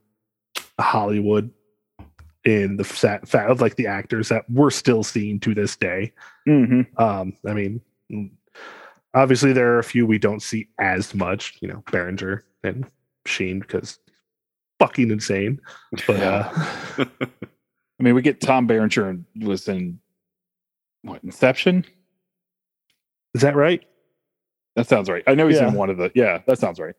Hollywood 0.79 1.51
in 2.45 2.77
the 2.77 2.85
fat, 2.85 3.29
fat 3.29 3.61
like 3.61 3.77
the 3.77 3.87
actors 3.87 4.29
that 4.29 4.49
we're 4.51 4.71
still 4.71 5.03
seeing 5.03 5.41
to 5.41 5.55
this 5.55 5.77
day. 5.77 6.13
Mm-hmm. 6.49 7.03
Um, 7.03 7.35
I 7.47 7.53
mean, 7.53 7.81
obviously 9.15 9.53
there 9.53 9.73
are 9.75 9.79
a 9.79 9.85
few 9.85 10.07
we 10.07 10.19
don't 10.19 10.43
see 10.43 10.69
as 10.79 11.15
much, 11.15 11.59
you 11.61 11.69
know, 11.69 11.83
Berenger 11.91 12.45
and 12.65 12.87
Sheen 13.27 13.61
because 13.61 13.99
fucking 14.79 15.11
insane. 15.11 15.61
But 16.07 16.21
uh 16.21 16.49
I 16.99 18.03
mean, 18.03 18.15
we 18.15 18.23
get 18.23 18.41
Tom 18.41 18.67
Berenger 18.67 19.09
and 19.09 19.25
was 19.43 19.69
in 19.69 20.01
what 21.03 21.23
Inception? 21.25 21.85
Is 23.35 23.43
that 23.43 23.55
right? 23.57 23.83
That 24.77 24.87
sounds 24.89 25.09
right. 25.11 25.23
I 25.27 25.35
know 25.35 25.49
he's 25.49 25.59
Yeah. 25.59 25.69
in 25.69 25.75
one 25.75 25.91
of 25.91 25.97
the. 25.99 26.11
Yeah, 26.15 26.39
that 26.47 26.59
sounds 26.59 26.79
right. 26.81 26.95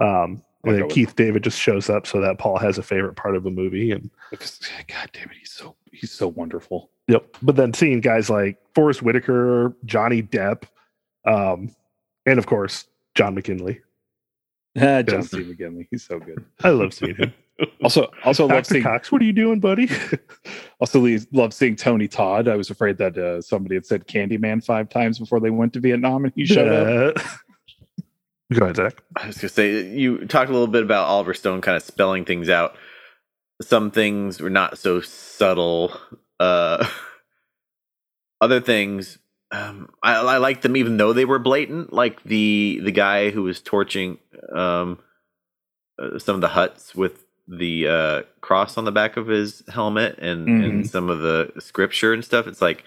Um, 0.00 0.42
and 0.64 0.74
then 0.78 0.88
Keith 0.88 1.14
David 1.14 1.44
just 1.44 1.58
shows 1.60 1.90
up 1.90 2.06
so 2.06 2.20
that 2.20 2.38
Paul 2.38 2.58
has 2.58 2.78
a 2.78 2.82
favorite 2.82 3.14
part 3.16 3.36
of 3.36 3.42
the 3.44 3.50
movie. 3.50 3.90
And 3.90 4.10
Because 4.30 4.58
God 4.88 5.10
damn 5.12 5.24
it, 5.30 5.36
he's 5.38 5.52
so 5.52 5.76
he's 5.92 6.10
so 6.12 6.28
wonderful. 6.28 6.90
yep. 7.06 7.36
But 7.42 7.56
then 7.56 7.74
seeing 7.74 8.00
guys 8.00 8.30
like 8.30 8.56
Forest 8.74 9.02
Whitaker, 9.02 9.76
Johnny 9.84 10.22
Depp, 10.22 10.62
um, 11.26 11.74
and 12.26 12.38
of 12.38 12.46
course 12.46 12.86
John 13.14 13.34
McGinley. 13.36 13.80
Ah, 14.76 15.02
John 15.06 15.20
Yes. 15.20 15.30
C. 15.30 15.38
McGinley, 15.38 15.86
he's 15.90 16.04
so 16.04 16.18
good. 16.18 16.44
I 16.62 16.70
love 16.70 16.94
seeing 16.94 17.16
him. 17.16 17.32
Also, 17.84 18.10
also 18.24 18.48
love 18.48 18.66
seeing 18.66 18.82
Cox, 18.82 19.12
what 19.12 19.22
are 19.22 19.24
you 19.24 19.32
doing, 19.32 19.60
buddy? 19.60 19.88
also 20.80 20.98
le- 21.00 21.20
love 21.30 21.54
seeing 21.54 21.76
Tony 21.76 22.08
Todd. 22.08 22.48
I 22.48 22.56
was 22.56 22.68
afraid 22.68 22.98
that 22.98 23.16
uh, 23.16 23.40
somebody 23.40 23.76
had 23.76 23.86
said 23.86 24.08
Candyman 24.08 24.64
five 24.64 24.88
times 24.88 25.20
before 25.20 25.38
they 25.38 25.50
went 25.50 25.72
to 25.74 25.80
Vietnam, 25.80 26.24
and 26.24 26.32
he 26.34 26.46
showed 26.46 26.66
up. 26.66 27.24
Go 28.52 28.64
ahead, 28.64 28.74
Zach. 28.74 29.00
I 29.14 29.28
was 29.28 29.36
gonna 29.36 29.50
say 29.50 29.86
you 29.88 30.26
talked 30.26 30.50
a 30.50 30.52
little 30.52 30.66
bit 30.66 30.82
about 30.82 31.06
Oliver 31.06 31.32
Stone 31.32 31.60
kind 31.60 31.76
of 31.76 31.84
spelling 31.84 32.24
things 32.24 32.48
out. 32.48 32.74
Some 33.62 33.92
things 33.92 34.40
were 34.40 34.50
not 34.50 34.76
so 34.76 35.00
subtle. 35.00 35.96
Uh, 36.40 36.84
other 38.40 38.60
things, 38.60 39.18
um, 39.54 39.90
I, 40.02 40.14
I 40.14 40.36
liked 40.38 40.62
them 40.62 40.76
even 40.76 40.96
though 40.96 41.12
they 41.12 41.24
were 41.24 41.38
blatant. 41.38 41.92
Like 41.92 42.22
the 42.24 42.80
the 42.82 42.92
guy 42.92 43.30
who 43.30 43.42
was 43.44 43.60
torching 43.60 44.18
um, 44.52 44.98
uh, 45.98 46.18
some 46.18 46.34
of 46.34 46.40
the 46.40 46.48
huts 46.48 46.94
with 46.94 47.24
the 47.46 47.88
uh, 47.88 48.22
cross 48.40 48.76
on 48.78 48.84
the 48.84 48.92
back 48.92 49.16
of 49.16 49.26
his 49.26 49.62
helmet 49.68 50.18
and, 50.18 50.48
and 50.48 50.90
some 50.90 51.10
of 51.10 51.20
the 51.20 51.52
scripture 51.58 52.12
and 52.12 52.24
stuff. 52.24 52.46
It's 52.46 52.62
like, 52.62 52.84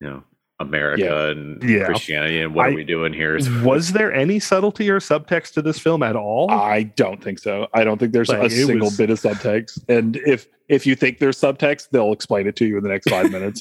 you 0.00 0.08
know, 0.08 0.24
America 0.58 1.02
Yeah. 1.04 1.28
and 1.30 1.62
Yeah. 1.62 1.84
Christianity 1.86 2.40
and 2.40 2.54
what 2.54 2.66
I- 2.66 2.70
are 2.70 2.74
we 2.74 2.84
doing 2.84 3.12
here? 3.12 3.38
Was 3.62 3.92
there 3.92 4.12
any 4.12 4.38
subtlety 4.40 4.88
or 4.90 5.00
subtext 5.00 5.52
to 5.54 5.62
this 5.62 5.78
film 5.78 6.02
at 6.02 6.16
all? 6.16 6.50
I 6.50 6.84
don't 6.84 7.22
think 7.22 7.38
so. 7.38 7.68
I 7.74 7.84
don't 7.84 7.98
think 7.98 8.12
there's 8.12 8.28
Like, 8.30 8.42
a 8.44 8.50
single 8.50 8.86
was- 8.86 8.96
bit 8.96 9.10
of 9.10 9.20
subtext. 9.20 9.80
And 9.88 10.16
if 10.26 10.46
if 10.68 10.84
you 10.86 10.96
think 10.96 11.18
there's 11.18 11.40
subtext, 11.40 11.90
they'll 11.90 12.12
explain 12.12 12.46
it 12.48 12.56
to 12.56 12.64
you 12.66 12.76
in 12.76 12.82
the 12.82 12.88
next 12.88 13.08
five 13.08 13.30
minutes. 13.30 13.60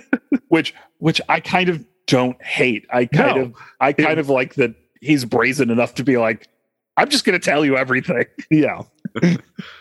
Which 0.48 0.74
which 0.98 1.20
I 1.28 1.40
kind 1.40 1.68
of 1.68 1.84
don't 2.06 2.40
hate. 2.42 2.86
I 2.90 3.06
kind 3.06 3.36
No. 3.36 3.42
of 3.46 3.54
I 3.80 3.92
kind 3.92 4.18
of 4.20 4.28
like 4.28 4.54
that 4.54 4.74
he's 5.00 5.24
brazen 5.24 5.70
enough 5.70 5.94
to 5.96 6.04
be 6.04 6.16
like, 6.16 6.46
I'm 6.96 7.08
just 7.08 7.24
gonna 7.24 7.38
tell 7.40 7.64
you 7.64 7.76
everything. 7.76 8.24
yeah. 8.50 8.82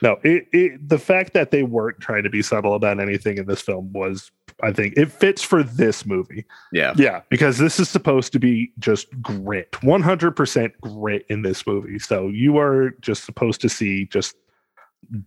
no, 0.02 0.18
it, 0.24 0.48
it 0.52 0.90
the 0.90 0.98
fact 1.00 1.34
that 1.34 1.52
they 1.52 1.64
weren't 1.64 2.00
trying 2.00 2.24
to 2.24 2.30
be 2.30 2.42
subtle 2.42 2.74
about 2.74 3.00
anything 3.00 3.38
in 3.38 3.46
this 3.46 3.62
film 3.62 3.94
was, 3.94 4.32
I 4.64 4.72
think, 4.72 4.94
it 4.98 5.12
fits 5.12 5.42
for 5.42 5.64
this 5.64 6.06
movie 6.06 6.46
yeah. 6.72 6.94
Yeah. 6.96 7.22
because 7.30 7.58
this 7.58 7.80
is 7.80 7.90
supposed 7.90 8.32
to 8.34 8.40
be 8.40 8.72
just 8.80 9.10
grit, 9.22 9.72
100% 9.74 10.72
grit 10.82 11.26
in 11.30 11.42
this 11.42 11.68
movie. 11.68 12.00
So 12.00 12.30
you 12.30 12.58
are 12.58 12.92
just 13.02 13.26
supposed 13.26 13.62
to 13.62 13.70
see 13.70 14.06
just 14.06 14.36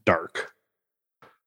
dark. 0.04 0.52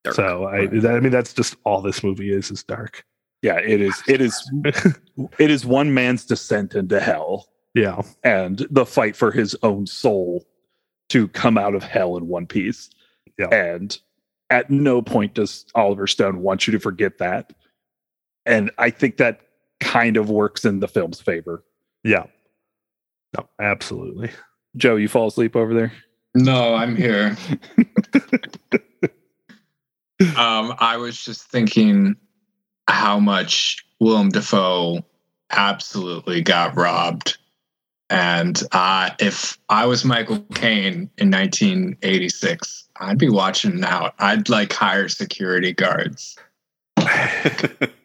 Dark. 0.03 0.15
So 0.15 0.45
I, 0.45 0.67
that, 0.67 0.95
I 0.95 0.99
mean, 0.99 1.11
that's 1.11 1.33
just 1.33 1.55
all 1.63 1.81
this 1.81 2.03
movie 2.03 2.33
is 2.33 2.51
is 2.51 2.63
dark. 2.63 3.05
Yeah, 3.41 3.57
it 3.57 3.81
is 3.81 4.01
it 4.07 4.21
is 4.21 4.51
it 5.39 5.51
is 5.51 5.65
one 5.65 5.93
man's 5.93 6.25
descent 6.25 6.75
into 6.75 6.99
hell 6.99 7.47
Yeah, 7.73 8.01
and 8.23 8.65
the 8.69 8.85
fight 8.85 9.15
for 9.15 9.31
his 9.31 9.55
own 9.63 9.87
soul 9.87 10.45
to 11.09 11.27
come 11.29 11.57
out 11.57 11.75
of 11.75 11.83
hell 11.83 12.17
in 12.17 12.27
one 12.27 12.47
piece. 12.47 12.89
Yeah. 13.37 13.47
And 13.47 13.97
at 14.49 14.69
no 14.69 15.01
point 15.01 15.33
does 15.33 15.65
Oliver 15.75 16.07
Stone 16.07 16.41
want 16.41 16.67
you 16.67 16.71
to 16.71 16.79
forget 16.79 17.17
that. 17.17 17.53
And 18.45 18.71
I 18.77 18.89
think 18.89 19.17
that 19.17 19.41
kind 19.79 20.17
of 20.17 20.29
works 20.29 20.65
in 20.65 20.79
the 20.79 20.87
film's 20.87 21.21
favor. 21.21 21.63
yeah. 22.03 22.25
No, 23.37 23.47
absolutely. 23.61 24.29
Joe, 24.75 24.97
you 24.97 25.07
fall 25.07 25.27
asleep 25.27 25.55
over 25.55 25.73
there? 25.73 25.93
No, 26.35 26.75
I'm 26.75 26.97
here. 26.97 27.37
um, 30.37 30.75
I 30.79 30.97
was 30.97 31.23
just 31.23 31.43
thinking 31.43 32.15
how 32.89 33.19
much 33.19 33.85
Willem 34.01 34.29
Dafoe 34.29 35.05
absolutely 35.51 36.41
got 36.41 36.75
robbed. 36.75 37.37
And 38.09 38.61
uh, 38.73 39.11
if 39.19 39.57
I 39.69 39.85
was 39.85 40.03
Michael 40.03 40.39
Caine 40.53 41.09
in 41.17 41.31
1986, 41.31 42.89
I'd 42.97 43.17
be 43.17 43.29
watching 43.29 43.83
out. 43.83 44.13
I'd 44.19 44.49
like 44.49 44.73
hire 44.73 45.07
security 45.07 45.73
guards. 45.73 46.37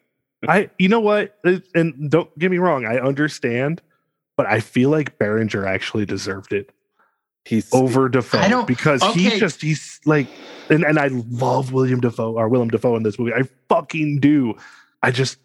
I, 0.47 0.69
you 0.79 0.87
know 0.89 0.99
what? 0.99 1.37
And 1.75 2.09
don't 2.09 2.37
get 2.39 2.49
me 2.51 2.57
wrong, 2.57 2.85
I 2.85 2.99
understand, 2.99 3.81
but 4.35 4.45
I 4.45 4.59
feel 4.59 4.89
like 4.89 5.17
Berenger 5.19 5.65
actually 5.65 6.05
deserved 6.05 6.53
it 6.53 6.71
He's 7.45 7.73
over 7.73 8.09
Dafoe 8.09 8.39
I 8.39 8.49
don't- 8.49 8.67
because 8.67 9.01
he 9.15 9.27
okay. 9.27 9.39
just 9.39 9.61
he's 9.61 10.01
like, 10.05 10.27
and 10.69 10.83
and 10.83 10.99
I 10.99 11.07
love 11.07 11.71
William 11.71 12.01
Dafoe 12.01 12.33
or 12.33 12.49
Willem 12.49 12.67
Dafoe 12.69 12.97
in 12.97 13.03
this 13.03 13.17
movie. 13.17 13.33
I 13.33 13.43
fucking 13.69 14.19
do. 14.19 14.55
I 15.01 15.11
just 15.11 15.37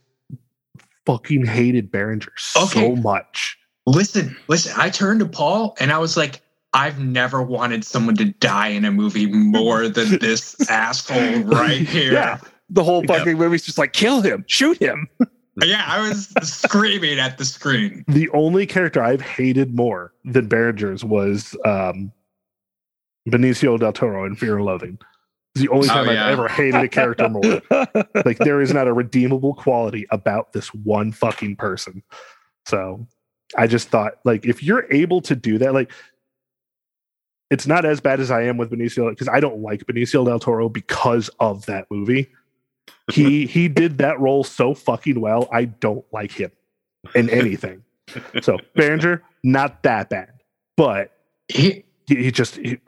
fucking 1.07 1.46
hated 1.46 1.92
Berenger 1.92 2.32
so 2.36 2.96
much. 2.96 3.57
Listen, 3.86 4.36
listen, 4.48 4.72
I 4.76 4.90
turned 4.90 5.20
to 5.20 5.26
Paul 5.26 5.76
and 5.78 5.92
I 5.92 5.98
was 5.98 6.16
like, 6.16 6.40
I've 6.72 6.98
never 6.98 7.40
wanted 7.40 7.84
someone 7.84 8.16
to 8.16 8.24
die 8.24 8.68
in 8.68 8.84
a 8.84 8.90
movie 8.90 9.26
more 9.26 9.88
than 9.88 10.18
this 10.18 10.57
asshole 10.70 11.40
right 11.44 11.80
here. 11.86 12.12
Yeah. 12.14 12.38
The 12.72 12.82
whole 12.82 13.04
Yeah. 13.04 13.18
fucking 13.18 13.38
movie's 13.38 13.62
just 13.62 13.78
like 13.78 13.92
kill 13.92 14.20
him, 14.22 14.44
shoot 14.48 14.78
him. 14.78 15.08
Yeah, 15.62 15.84
I 15.86 16.08
was 16.08 16.28
screaming 16.40 17.18
at 17.18 17.36
the 17.36 17.44
screen. 17.44 18.06
The 18.08 18.30
only 18.30 18.64
character 18.64 19.02
I've 19.02 19.20
hated 19.20 19.76
more 19.76 20.14
than 20.24 20.48
Berenger's 20.48 21.04
was 21.04 21.54
um, 21.66 22.10
Benicio 23.28 23.78
del 23.78 23.92
Toro 23.92 24.24
in 24.24 24.34
Fear 24.34 24.56
and 24.56 24.64
Loathing. 24.64 24.98
It's 25.54 25.60
the 25.62 25.68
only 25.68 25.90
Oh, 25.90 25.92
time 25.92 26.06
yeah. 26.06 26.24
I've 26.24 26.32
ever 26.32 26.48
hated 26.48 26.76
a 26.82 26.88
character 26.88 27.28
more. 27.28 27.60
like 28.24 28.38
there 28.38 28.62
is 28.62 28.72
not 28.72 28.88
a 28.88 28.94
redeemable 28.94 29.52
quality 29.52 30.06
about 30.10 30.54
this 30.54 30.68
one 30.72 31.12
fucking 31.12 31.56
person. 31.56 32.02
So 32.64 33.06
I 33.54 33.66
just 33.66 33.90
thought 33.90 34.14
like 34.24 34.46
if 34.46 34.62
you're 34.62 34.90
able 34.90 35.20
to 35.20 35.36
do 35.36 35.58
that, 35.58 35.74
like 35.74 35.92
it's 37.50 37.66
not 37.66 37.84
as 37.84 38.00
bad 38.00 38.20
as 38.20 38.30
I 38.30 38.44
am 38.44 38.56
with 38.56 38.70
Benicio 38.70 39.10
because 39.10 39.28
I 39.28 39.38
don't 39.40 39.60
like 39.60 39.84
Benicio 39.84 40.24
del 40.24 40.38
Toro 40.40 40.70
because 40.70 41.28
of 41.40 41.66
that 41.66 41.86
movie. 41.90 42.30
He 43.12 43.47
he 43.57 43.68
did 43.68 43.99
that 43.99 44.20
role 44.20 44.45
so 44.45 44.74
fucking 44.74 45.20
well. 45.20 45.49
I 45.53 45.66
don't 45.66 46.05
like 46.12 46.33
him 46.33 46.51
in 47.14 47.30
anything. 47.30 47.83
So 48.43 48.59
Berenger, 48.74 49.22
not 49.43 49.83
that 49.83 50.11
bad, 50.11 50.30
but 50.76 51.12
He, 51.49 51.85
he, 52.07 52.16
he 52.16 52.30
just 52.30 52.57
he, 52.57 52.78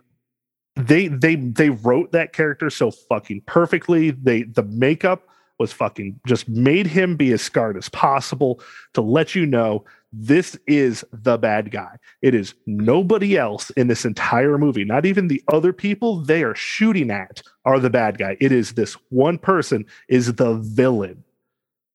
they 0.77 1.09
they 1.09 1.37
they 1.37 1.71
wrote 1.71 2.13
that 2.13 2.33
character 2.33 2.69
so 2.71 2.91
fucking 2.91 3.43
perfectly 3.47 4.11
they 4.11 4.43
the 4.43 4.65
makeup 4.65 5.29
was 5.59 5.73
fucking 5.73 6.19
just 6.27 6.49
made 6.49 6.87
him 6.87 7.17
be 7.17 7.33
as 7.33 7.41
scarred 7.41 7.77
as 7.77 7.89
possible 7.89 8.61
to 8.93 9.01
let 9.01 9.35
you 9.35 9.47
know 9.47 9.85
this 10.17 10.57
is 10.69 11.05
the 11.12 11.37
bad 11.37 11.73
guy. 11.73 11.97
It 12.23 12.35
is 12.35 12.55
nobody 12.67 13.37
else 13.37 13.71
in 13.71 13.89
this 13.89 14.05
entire 14.05 14.59
movie. 14.59 14.85
Not 14.85 15.07
even 15.07 15.27
the 15.27 15.43
other 15.53 15.73
people 15.73 16.21
they 16.21 16.45
are 16.45 16.55
shooting 16.55 17.11
at 17.11 17.43
are 17.65 17.81
the 17.81 17.91
bad 17.91 18.19
guy. 18.19 18.37
It 18.41 18.53
is 18.53 18.75
this 18.75 18.95
one 19.11 19.39
person 19.39 19.85
is 20.09 20.35
the 20.35 20.55
villain. 20.55 21.25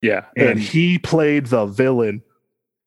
Yeah. 0.02 0.26
and 0.36 0.50
And 0.50 0.60
he 0.60 1.00
played 1.00 1.48
the 1.48 1.66
villain 1.66 2.22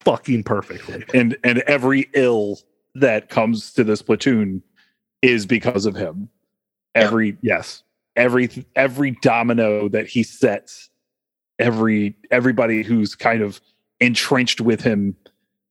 fucking 0.01 0.45
perfectly. 0.45 1.05
And 1.15 1.37
and 1.43 1.61
every 1.61 2.11
ill 2.13 2.59
that 2.95 3.31
comes 3.31 3.73
to 3.75 3.85
this 3.85 4.03
platoon 4.03 4.63
is 5.23 5.47
because 5.47 5.87
of 5.87 5.97
him. 5.97 6.29
Every 6.95 7.39
yes. 7.41 7.83
every 8.17 8.67
every 8.77 9.13
domino 9.23 9.89
that 9.89 10.09
he 10.09 10.23
sets, 10.23 10.91
every 11.59 12.17
everybody 12.31 12.83
who's 12.83 13.15
kind 13.15 13.43
of 13.43 13.61
entrenched 14.03 14.61
with 14.61 14.83
him 14.83 15.17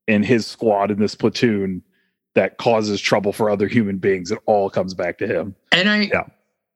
in 0.08 0.24
his 0.24 0.46
squad 0.48 0.92
in 0.92 1.00
this 1.00 1.16
platoon 1.16 1.84
that 2.34 2.58
causes 2.58 3.00
trouble 3.02 3.34
for 3.34 3.50
other 3.50 3.68
human 3.68 3.98
beings, 3.98 4.32
it 4.32 4.40
all 4.46 4.70
comes 4.70 4.94
back 4.94 5.18
to 5.18 5.28
him. 5.28 5.56
and 5.72 5.90
I, 5.90 5.98
Yeah. 6.04 6.24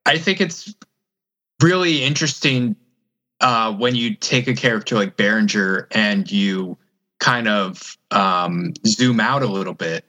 I 0.05 0.17
think 0.17 0.41
it's 0.41 0.75
really 1.61 2.03
interesting 2.03 2.75
uh, 3.41 3.73
when 3.73 3.95
you 3.95 4.15
take 4.15 4.47
a 4.47 4.53
character 4.53 4.95
like 4.95 5.17
Berenger 5.17 5.87
and 5.91 6.29
you 6.31 6.77
kind 7.19 7.47
of 7.47 7.97
um, 8.11 8.73
zoom 8.85 9.19
out 9.19 9.41
a 9.41 9.47
little 9.47 9.73
bit 9.73 10.05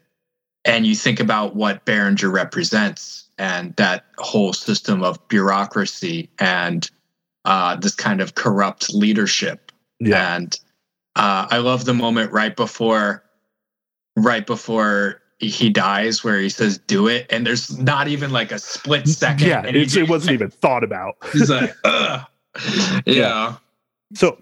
and 0.64 0.86
you 0.86 0.94
think 0.94 1.20
about 1.20 1.54
what 1.56 1.84
Berenger 1.84 2.30
represents 2.30 3.28
and 3.38 3.74
that 3.76 4.04
whole 4.18 4.52
system 4.52 5.02
of 5.02 5.26
bureaucracy 5.28 6.28
and 6.38 6.90
uh, 7.44 7.76
this 7.76 7.94
kind 7.94 8.20
of 8.20 8.34
corrupt 8.34 8.92
leadership. 8.92 9.72
yeah 10.00 10.36
And 10.36 10.58
uh, 11.16 11.48
I 11.50 11.58
love 11.58 11.84
the 11.84 11.94
moment 11.94 12.30
right 12.32 12.54
before, 12.54 13.24
right 14.16 14.46
before 14.46 15.20
he 15.38 15.68
dies, 15.68 16.22
where 16.24 16.38
he 16.40 16.48
says, 16.48 16.78
"Do 16.78 17.08
it," 17.08 17.26
and 17.30 17.46
there's 17.46 17.76
not 17.78 18.08
even 18.08 18.30
like 18.30 18.52
a 18.52 18.58
split 18.58 19.06
second. 19.08 19.48
yeah 19.48 19.62
and 19.66 19.74
he 19.76 19.82
it's, 19.82 19.96
it 19.96 20.08
wasn't 20.08 20.32
even 20.34 20.50
thought 20.50 20.84
about 20.84 21.16
He's 21.32 21.50
like, 21.50 21.74
Ugh. 21.84 22.20
yeah. 23.04 23.56
So 24.14 24.38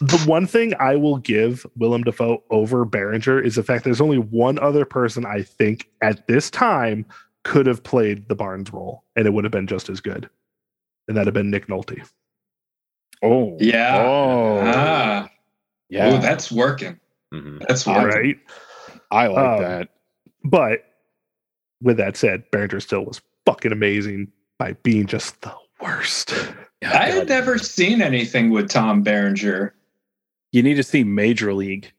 the 0.00 0.18
one 0.26 0.46
thing 0.46 0.74
I 0.78 0.96
will 0.96 1.16
give 1.18 1.66
Willem 1.76 2.02
Dafoe 2.04 2.42
over 2.50 2.84
Berenger 2.84 3.40
is 3.40 3.54
the 3.56 3.62
fact 3.62 3.84
there's 3.84 4.00
only 4.00 4.18
one 4.18 4.58
other 4.58 4.84
person 4.84 5.24
I 5.26 5.42
think 5.42 5.88
at 6.02 6.26
this 6.28 6.50
time 6.50 7.06
could 7.44 7.66
have 7.66 7.82
played 7.82 8.28
the 8.28 8.34
Barnes 8.34 8.72
role, 8.72 9.04
and 9.16 9.26
it 9.26 9.32
would 9.32 9.44
have 9.44 9.52
been 9.52 9.66
just 9.68 9.88
as 9.88 10.00
good, 10.00 10.28
and 11.08 11.16
that'd 11.16 11.26
have 11.28 11.34
been 11.34 11.50
Nick 11.50 11.66
Nolte. 11.68 12.04
Oh, 13.22 13.56
Yeah. 13.60 14.02
Oh, 14.04 14.60
Ah. 14.64 15.28
Yeah. 15.88 16.08
Oh, 16.08 16.18
that's 16.18 16.50
working. 16.52 16.98
Mhm. 17.32 17.62
That's 17.66 17.86
working. 17.86 18.06
Right, 18.08 18.36
I 19.10 19.26
like 19.28 19.38
Um, 19.46 19.62
that. 19.62 19.88
but 20.44 20.80
with 21.82 21.96
that 21.98 22.16
said, 22.16 22.44
Berenger 22.50 22.80
still 22.80 23.04
was 23.04 23.20
fucking 23.44 23.72
amazing 23.72 24.28
by 24.58 24.72
being 24.82 25.06
just 25.06 25.40
the 25.42 25.52
worst. 25.80 26.32
I 26.82 27.10
had 27.10 27.28
never 27.28 27.58
seen 27.58 28.00
anything 28.00 28.50
with 28.50 28.68
Tom 28.70 29.02
Berenger. 29.02 29.74
You 30.52 30.62
need 30.62 30.74
to 30.74 30.82
see 30.82 31.04
Major 31.04 31.52
League 31.52 31.92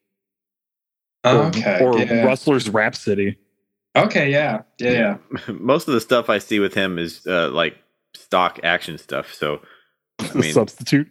or, 1.23 1.31
Okay. 1.47 1.79
or 1.83 1.97
yeah. 1.99 2.23
Rustler's 2.25 2.69
Rhapsody. 2.69 3.37
Okay. 3.95 4.31
Yeah. 4.31 4.61
Yeah. 4.79 5.17
Yeah. 5.47 5.53
Most 5.59 5.87
of 5.87 5.93
the 5.93 6.01
stuff 6.01 6.29
I 6.29 6.37
see 6.39 6.59
with 6.59 6.73
him 6.73 6.97
is 6.97 7.25
uh, 7.27 7.49
like 7.49 7.75
stock 8.15 8.59
action 8.63 8.97
stuff. 8.97 9.33
So 9.33 9.61
I 10.19 10.33
mean, 10.33 10.53
Substitute. 10.53 11.07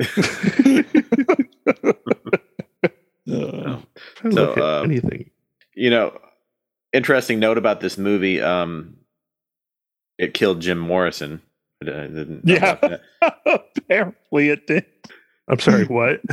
Uh, 1.68 1.92
So, 4.22 4.24
look 4.24 4.56
at 4.56 4.62
um, 4.64 4.90
anything. 4.90 5.30
you 5.74 5.90
know, 5.90 6.18
interesting 6.94 7.38
note 7.40 7.58
about 7.58 7.80
this 7.80 7.98
movie. 7.98 8.40
Um, 8.40 8.96
it 10.18 10.34
killed 10.34 10.60
Jim 10.60 10.78
Morrison. 10.78 11.40
I 11.82 11.86
didn't 11.86 12.44
know 12.44 12.54
Yeah. 12.54 12.96
apparently 13.76 14.48
it 14.48 14.66
did. 14.66 14.86
I'm 15.48 15.58
sorry, 15.60 15.84
what? 15.84 16.20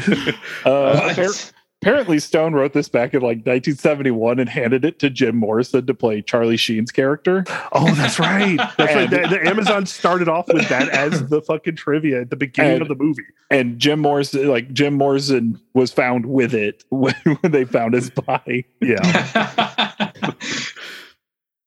Uh, 0.65 0.67
What? 0.99 1.15
appar- 1.17 1.51
apparently 1.85 2.17
Stone 2.17 2.53
wrote 2.53 2.73
this 2.73 2.89
back 2.89 3.13
in 3.13 3.21
like 3.21 3.45
1971 3.45 4.39
and 4.39 4.49
handed 4.49 4.83
it 4.83 4.97
to 4.97 5.07
Jim 5.11 5.35
Morrison 5.35 5.85
to 5.85 5.93
play 5.93 6.19
Charlie 6.19 6.57
Sheen's 6.57 6.91
character. 6.91 7.43
Oh, 7.73 7.93
that's 7.93 8.17
right. 8.17 8.57
That's 8.75 8.95
right. 8.95 9.07
The, 9.07 9.27
the 9.29 9.47
Amazon 9.47 9.85
started 9.85 10.27
off 10.27 10.47
with 10.47 10.67
that 10.69 10.89
as 10.89 11.27
the 11.27 11.43
fucking 11.43 11.75
trivia 11.75 12.21
at 12.21 12.31
the 12.31 12.35
beginning 12.35 12.73
And- 12.73 12.81
of 12.81 12.87
the 12.87 12.95
movie. 12.95 13.21
And 13.51 13.77
Jim 13.77 13.99
Morrison, 13.99 14.47
like 14.47 14.73
Jim 14.73 14.95
Morrison, 14.95 15.61
was 15.75 15.91
found 15.91 16.25
with 16.25 16.55
it 16.55 16.83
when, 16.89 17.13
when 17.41 17.51
they 17.51 17.65
found 17.65 17.93
his 17.93 18.09
body. 18.09 18.65
Yeah. 18.81 20.01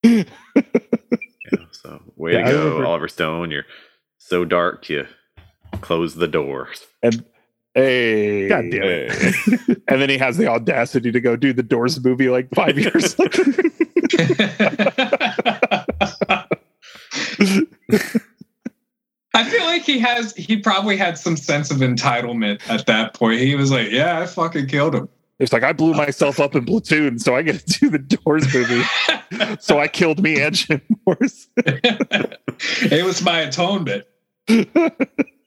Yeah, 0.03 0.25
so 1.71 2.03
way 2.17 2.33
Yeah, 2.33 2.45
to 2.47 2.51
go, 2.53 2.85
Oliver 2.87 3.07
Stone. 3.09 3.53
You're 3.53 3.65
so 4.19 4.45
dark 4.45 4.89
you 4.89 5.07
close 5.81 6.17
the 6.17 6.27
doors. 6.29 6.85
And 7.03 7.25
hey, 7.75 8.49
God 8.49 8.65
damn 8.71 8.83
it. 8.85 9.83
and 9.89 10.01
then 10.01 10.09
he 10.09 10.19
has 10.19 10.37
the 10.37 10.47
audacity 10.47 11.13
to 11.13 11.21
go 11.21 11.37
do 11.37 11.53
the 11.53 11.63
Doors 11.63 12.03
movie 12.03 12.29
like 12.29 12.49
five 12.55 12.79
years 12.79 13.19
later. 13.19 13.45
I 19.35 19.45
feel 19.45 19.65
like 19.65 19.83
he 19.83 19.99
has. 20.01 20.35
He 20.35 20.57
probably 20.57 20.97
had 20.97 21.17
some 21.19 21.37
sense 21.37 21.71
of 21.71 21.79
entitlement 21.79 22.61
at 22.69 22.87
that 22.87 23.15
point. 23.15 23.41
He 23.41 23.55
was 23.55 23.71
like, 23.71 23.91
"Yeah, 23.91 24.19
I 24.21 24.27
fucking 24.27 24.67
killed 24.67 24.95
him." 24.95 25.09
It's 25.39 25.53
like 25.53 25.63
I 25.63 25.73
blew 25.73 25.95
myself 25.95 26.41
up 26.41 26.57
in 26.57 26.65
Platoon, 26.65 27.19
so 27.21 27.37
I 27.37 27.43
get 27.43 27.65
to 27.65 27.79
do 27.79 27.91
the 27.91 27.99
Doors 27.99 28.53
movie. 28.53 28.83
So 29.61 29.79
I 29.79 29.87
killed 29.87 30.21
me 30.21 30.41
and 30.41 30.55
Jim 30.55 30.81
Morrison. 31.07 31.51
it 31.57 33.05
was 33.05 33.23
my 33.23 33.41
atonement. 33.41 34.05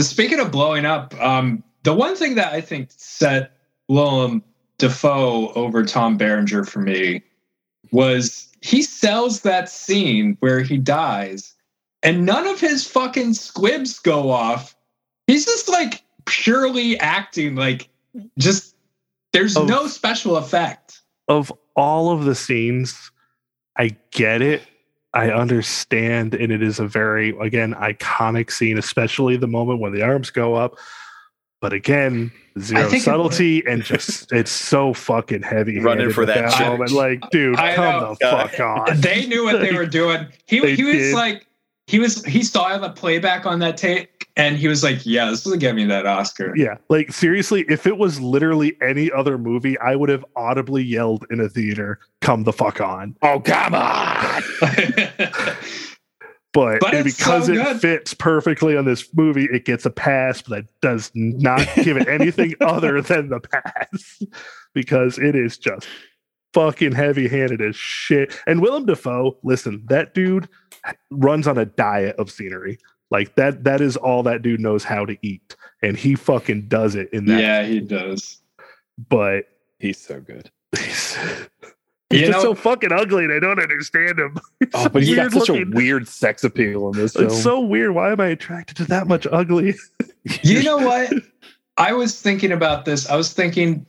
Speaking 0.00 0.40
of 0.40 0.50
blowing 0.50 0.84
up, 0.84 1.14
um, 1.20 1.62
the 1.82 1.92
one 1.94 2.16
thing 2.16 2.34
that 2.36 2.52
I 2.52 2.60
think 2.60 2.88
set 2.96 3.52
Willem 3.88 4.42
Dafoe 4.78 5.52
over 5.54 5.84
Tom 5.84 6.16
Berenger 6.16 6.64
for 6.64 6.80
me 6.80 7.22
was 7.90 8.48
he 8.62 8.82
sells 8.82 9.42
that 9.42 9.68
scene 9.68 10.36
where 10.40 10.60
he 10.60 10.78
dies, 10.78 11.54
and 12.02 12.24
none 12.24 12.46
of 12.46 12.58
his 12.60 12.86
fucking 12.86 13.34
squibs 13.34 13.98
go 13.98 14.30
off. 14.30 14.74
He's 15.26 15.44
just 15.44 15.68
like 15.68 16.02
purely 16.24 16.98
acting, 16.98 17.54
like 17.54 17.88
just 18.38 18.74
there's 19.32 19.56
Oh. 19.56 19.64
no 19.64 19.86
special 19.86 20.36
effect. 20.36 21.00
of 21.28 21.52
all 21.76 22.10
of 22.10 22.24
the 22.24 22.34
scenes, 22.34 23.10
I 23.78 23.96
get 24.10 24.42
it. 24.42 24.62
I 25.14 25.30
understand, 25.30 26.34
and 26.34 26.50
it 26.50 26.62
is 26.62 26.78
a 26.80 26.86
very 26.86 27.36
again 27.40 27.74
iconic 27.74 28.50
scene, 28.50 28.78
especially 28.78 29.36
the 29.36 29.46
moment 29.46 29.80
when 29.80 29.92
the 29.92 30.02
arms 30.02 30.30
go 30.30 30.54
up. 30.54 30.78
But 31.60 31.72
again, 31.72 32.32
zero 32.58 32.88
think 32.88 33.02
it 33.02 33.04
subtlety 33.04 33.62
and 33.68 33.84
just 33.84 34.32
it's 34.32 34.50
so 34.50 34.94
fucking 34.94 35.42
heavy. 35.42 35.78
Running 35.80 36.10
for 36.12 36.26
that 36.26 36.50
that 36.50 36.60
moment. 36.68 36.90
Like, 36.92 37.28
dude, 37.30 37.56
I 37.56 37.74
come 37.74 38.02
know. 38.02 38.16
the 38.20 38.26
fuck 38.26 38.60
on. 38.90 39.00
they 39.00 39.26
knew 39.26 39.44
what 39.44 39.60
they 39.60 39.72
were 39.72 39.86
doing. 40.00 40.26
He 40.46 40.60
They 40.60 40.74
he 40.76 40.82
was 40.84 40.94
did. 40.94 41.14
like 41.14 41.46
he 41.86 41.98
was 41.98 42.24
he 42.24 42.42
saw 42.42 42.76
the 42.78 42.90
playback 42.90 43.44
on 43.44 43.58
that 43.60 43.76
tape 43.76 44.08
and 44.36 44.56
he 44.56 44.66
was 44.66 44.82
like, 44.82 45.04
"Yeah, 45.04 45.30
this 45.30 45.44
will 45.44 45.56
get 45.58 45.74
me 45.74 45.84
that 45.84 46.06
Oscar." 46.06 46.56
Yeah, 46.56 46.78
like 46.88 47.12
seriously, 47.12 47.64
if 47.68 47.86
it 47.86 47.98
was 47.98 48.18
literally 48.20 48.76
any 48.82 49.12
other 49.12 49.36
movie, 49.36 49.78
I 49.78 49.94
would 49.94 50.08
have 50.08 50.24
audibly 50.34 50.82
yelled 50.82 51.26
in 51.30 51.38
a 51.38 51.48
theater, 51.50 52.00
"Come 52.22 52.44
the 52.44 52.52
fuck 52.52 52.80
on!" 52.80 53.16
Oh 53.22 53.40
come 53.40 53.74
on! 53.74 54.42
But, 56.54 56.80
But 56.80 56.92
and 56.94 57.04
because 57.04 57.46
so 57.46 57.52
it 57.52 57.56
good. 57.56 57.80
fits 57.80 58.12
perfectly 58.12 58.76
on 58.76 58.84
this 58.84 59.08
movie, 59.14 59.46
it 59.46 59.64
gets 59.64 59.86
a 59.86 59.90
pass, 59.90 60.42
but 60.42 60.66
that 60.66 60.80
does 60.82 61.10
not 61.14 61.66
give 61.76 61.96
it 61.96 62.06
anything 62.08 62.54
other 62.60 63.00
than 63.00 63.30
the 63.30 63.40
pass 63.40 64.22
because 64.74 65.18
it 65.18 65.34
is 65.34 65.56
just 65.56 65.88
fucking 66.52 66.92
heavy 66.92 67.26
handed 67.26 67.62
as 67.62 67.74
shit. 67.74 68.38
And 68.46 68.60
Willem 68.60 68.84
Dafoe, 68.84 69.38
listen, 69.42 69.82
that 69.88 70.12
dude 70.12 70.46
runs 71.10 71.46
on 71.48 71.56
a 71.56 71.64
diet 71.64 72.16
of 72.16 72.30
scenery. 72.30 72.78
Like 73.10 73.34
that, 73.36 73.64
that 73.64 73.80
is 73.80 73.96
all 73.96 74.22
that 74.24 74.42
dude 74.42 74.60
knows 74.60 74.84
how 74.84 75.06
to 75.06 75.16
eat. 75.22 75.56
And 75.82 75.96
he 75.96 76.14
fucking 76.16 76.68
does 76.68 76.96
it 76.96 77.08
in 77.14 77.24
that. 77.26 77.40
yeah, 77.40 77.62
he 77.62 77.80
does. 77.80 78.42
But 79.08 79.46
He's 79.78 79.98
so 79.98 80.20
good. 80.20 80.50
he's, 80.78 81.16
he's 82.12 82.20
You 82.20 82.26
just 82.28 82.38
know- 82.38 82.50
so 82.50 82.54
fucking 82.54 82.92
ugly 82.92 83.24
and 83.24 83.32
I 83.32 83.38
don't 83.40 83.58
understand 83.60 84.18
him. 84.18 84.36
Oh, 84.74 84.88
but 84.88 85.02
he's 85.02 85.16
got 85.16 85.32
weird 85.32 85.46
such 85.46 85.48
a 85.50 85.64
weird 85.70 86.08
sex 86.08 86.44
appeal 86.44 86.88
in 86.90 86.98
this 86.98 87.14
film. 87.14 87.26
It's 87.26 87.42
so 87.42 87.60
weird. 87.60 87.94
Why 87.94 88.12
am 88.12 88.20
I 88.20 88.28
attracted 88.28 88.76
to 88.78 88.84
that 88.86 89.06
much 89.08 89.26
ugly? 89.30 89.74
You 90.42 90.62
know 90.62 90.76
what? 90.78 91.12
I 91.76 91.92
was 91.94 92.20
thinking 92.20 92.52
about 92.52 92.84
this. 92.84 93.10
I 93.10 93.16
was 93.16 93.32
thinking 93.32 93.84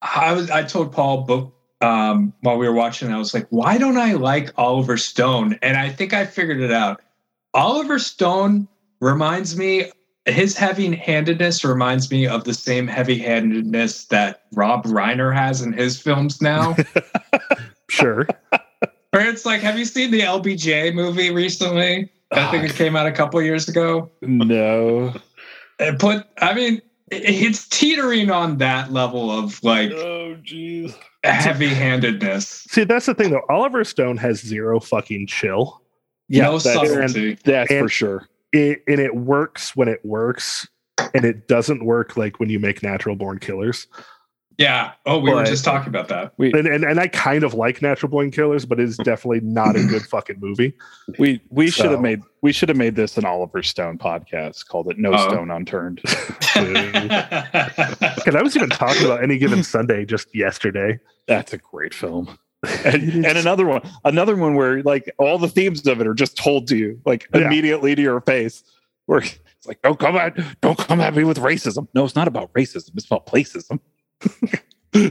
I 0.00 0.32
was 0.32 0.50
I 0.50 0.62
told 0.62 0.90
Paul 0.92 1.22
book 1.24 1.54
um 1.82 2.32
while 2.40 2.56
we 2.56 2.66
were 2.66 2.74
watching, 2.74 3.12
I 3.12 3.18
was 3.18 3.34
like, 3.34 3.46
why 3.50 3.76
don't 3.76 3.98
I 3.98 4.14
like 4.14 4.52
Oliver 4.56 4.96
Stone? 4.96 5.58
And 5.60 5.76
I 5.76 5.90
think 5.90 6.14
I 6.14 6.24
figured 6.24 6.60
it 6.60 6.72
out. 6.72 7.02
Oliver 7.52 7.98
Stone 7.98 8.68
reminds 9.00 9.56
me 9.56 9.90
his 10.26 10.56
heavy-handedness 10.56 11.64
reminds 11.64 12.10
me 12.10 12.26
of 12.26 12.44
the 12.44 12.54
same 12.54 12.86
heavy-handedness 12.86 14.06
that 14.06 14.42
Rob 14.52 14.84
Reiner 14.84 15.34
has 15.34 15.62
in 15.62 15.72
his 15.72 16.00
films 16.00 16.40
now. 16.40 16.76
Sure. 17.90 18.26
Where 19.10 19.28
it's 19.28 19.44
like, 19.44 19.60
have 19.60 19.78
you 19.78 19.84
seen 19.84 20.10
the 20.10 20.20
LBJ 20.20 20.94
movie 20.94 21.30
recently? 21.30 22.10
I 22.30 22.50
think 22.50 22.64
it 22.64 22.70
ah. 22.70 22.74
came 22.74 22.94
out 22.94 23.06
a 23.06 23.12
couple 23.12 23.42
years 23.42 23.68
ago. 23.68 24.08
no. 24.22 25.12
And 25.80 25.98
put, 25.98 26.24
I 26.40 26.54
mean, 26.54 26.80
it's 27.10 27.66
teetering 27.68 28.30
on 28.30 28.58
that 28.58 28.92
level 28.92 29.30
of 29.30 29.62
like 29.64 29.90
Oh 29.90 30.36
jeez. 30.42 30.94
heavy-handedness. 31.24 32.46
See, 32.70 32.84
that's 32.84 33.06
the 33.06 33.14
thing 33.14 33.30
though. 33.32 33.42
Oliver 33.48 33.82
Stone 33.82 34.18
has 34.18 34.40
zero 34.40 34.78
fucking 34.78 35.26
chill. 35.26 35.82
Yeah, 36.28 36.44
no 36.44 36.58
that's, 36.58 36.64
subtlety. 36.64 37.38
that's 37.44 37.70
and- 37.70 37.80
for 37.82 37.88
sure. 37.88 38.28
It, 38.52 38.82
and 38.88 39.00
it 39.00 39.14
works 39.14 39.76
when 39.76 39.88
it 39.88 40.04
works, 40.04 40.68
and 41.14 41.24
it 41.24 41.48
doesn't 41.48 41.84
work 41.84 42.16
like 42.16 42.40
when 42.40 42.50
you 42.50 42.58
make 42.58 42.82
natural 42.82 43.16
born 43.16 43.38
killers. 43.38 43.86
Yeah. 44.60 44.92
Oh, 45.06 45.18
we 45.18 45.32
were 45.32 45.42
just 45.44 45.64
talking 45.64 45.88
about 45.88 46.08
that. 46.08 46.34
We 46.36 46.52
And, 46.52 46.66
and 46.66 46.84
and 46.84 47.00
I 47.00 47.08
kind 47.08 47.44
of 47.44 47.54
like 47.54 47.80
natural 47.80 48.10
born 48.10 48.30
killers, 48.30 48.66
but 48.66 48.78
it's 48.78 48.98
mm. 48.98 49.04
definitely 49.04 49.40
not 49.40 49.74
a 49.74 49.82
good 49.84 50.02
fucking 50.02 50.36
movie. 50.38 50.74
we 51.18 51.40
we 51.48 51.70
should 51.70 51.90
have 51.90 52.02
made 52.02 52.20
we 52.42 52.52
should 52.52 52.68
have 52.68 52.76
made 52.76 52.94
this 52.94 53.16
an 53.16 53.24
Oliver 53.24 53.62
Stone 53.62 53.96
podcast 53.96 54.66
called 54.66 54.90
it 54.90 54.98
No 54.98 55.14
Oh. 55.14 55.28
Stone 55.28 55.50
Unturned. 55.50 56.02
And 58.26 58.36
I 58.36 58.42
was 58.42 58.54
even 58.54 58.68
talking 58.68 59.06
about 59.06 59.22
any 59.22 59.38
given 59.38 59.62
Sunday 59.64 60.04
just 60.04 60.34
yesterday. 60.34 60.98
That's 61.26 61.54
a 61.54 61.58
great 61.58 61.94
film. 61.94 62.38
It 62.64 62.84
And, 62.94 63.02
is- 63.04 63.14
and 63.24 63.38
another 63.38 63.66
one, 63.66 63.80
another 64.04 64.36
one 64.36 64.54
where 64.54 64.82
like 64.82 65.10
all 65.18 65.38
the 65.38 65.48
themes 65.48 65.86
of 65.86 66.00
it 66.00 66.06
are 66.06 66.14
just 66.14 66.36
told 66.36 66.66
to 66.68 66.76
you, 66.76 67.00
like 67.06 67.26
Yeah. 67.34 67.46
immediately 67.46 67.94
to 67.94 68.02
your 68.02 68.20
face. 68.20 68.62
Where 69.06 69.20
it's 69.20 69.38
like, 69.66 69.80
don't 69.82 69.98
come 69.98 70.16
at, 70.16 70.36
don't 70.60 70.78
come 70.78 71.00
at 71.00 71.14
me 71.14 71.24
with 71.24 71.38
racism. 71.38 71.88
No, 71.94 72.04
it's 72.04 72.14
not 72.14 72.28
about 72.28 72.52
racism. 72.52 72.90
It's 72.96 73.06
about 73.06 73.26
placism. 73.26 73.80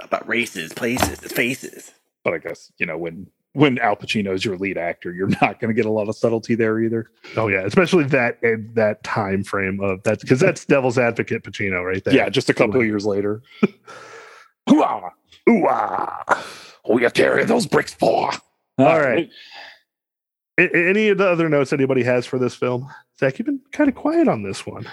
About 0.00 0.26
races, 0.28 0.72
places, 0.72 1.20
faces. 1.32 1.92
But 2.24 2.34
I 2.34 2.38
guess 2.38 2.72
you 2.78 2.86
know 2.86 2.98
when 2.98 3.26
when 3.54 3.78
Al 3.78 3.96
Pacino 3.96 4.32
is 4.34 4.44
your 4.44 4.56
lead 4.56 4.76
actor, 4.76 5.12
you're 5.12 5.28
not 5.40 5.60
going 5.60 5.68
to 5.68 5.74
get 5.74 5.86
a 5.86 5.90
lot 5.90 6.08
of 6.08 6.16
subtlety 6.16 6.54
there 6.54 6.80
either. 6.80 7.10
Oh 7.36 7.48
yeah, 7.48 7.60
especially 7.62 8.04
that 8.04 8.42
and 8.42 8.74
that 8.74 9.02
time 9.04 9.44
frame 9.44 9.80
of 9.80 10.02
that 10.02 10.20
because 10.20 10.40
that's 10.40 10.64
Devil's 10.64 10.98
Advocate 10.98 11.42
Pacino 11.44 11.84
right 11.84 12.02
there. 12.04 12.14
Yeah, 12.14 12.28
just 12.28 12.50
a 12.50 12.54
couple 12.54 12.80
of 12.80 12.86
years 12.86 13.06
later. 13.06 13.42
Hoo-ah! 14.68 15.10
Ooh, 15.48 15.66
ah. 15.68 16.44
Oh, 16.84 16.98
you 16.98 17.10
carry 17.10 17.44
those 17.44 17.66
bricks 17.66 17.94
for. 17.94 18.30
All 18.78 19.00
right. 19.00 19.28
A- 20.58 20.62
a- 20.76 20.88
any 20.90 21.08
of 21.08 21.18
the 21.18 21.28
other 21.28 21.48
notes 21.48 21.72
anybody 21.72 22.02
has 22.02 22.26
for 22.26 22.38
this 22.38 22.54
film? 22.54 22.88
Zach, 23.18 23.38
you've 23.38 23.46
been 23.46 23.60
kind 23.72 23.88
of 23.88 23.94
quiet 23.94 24.28
on 24.28 24.42
this 24.42 24.66
one. 24.66 24.86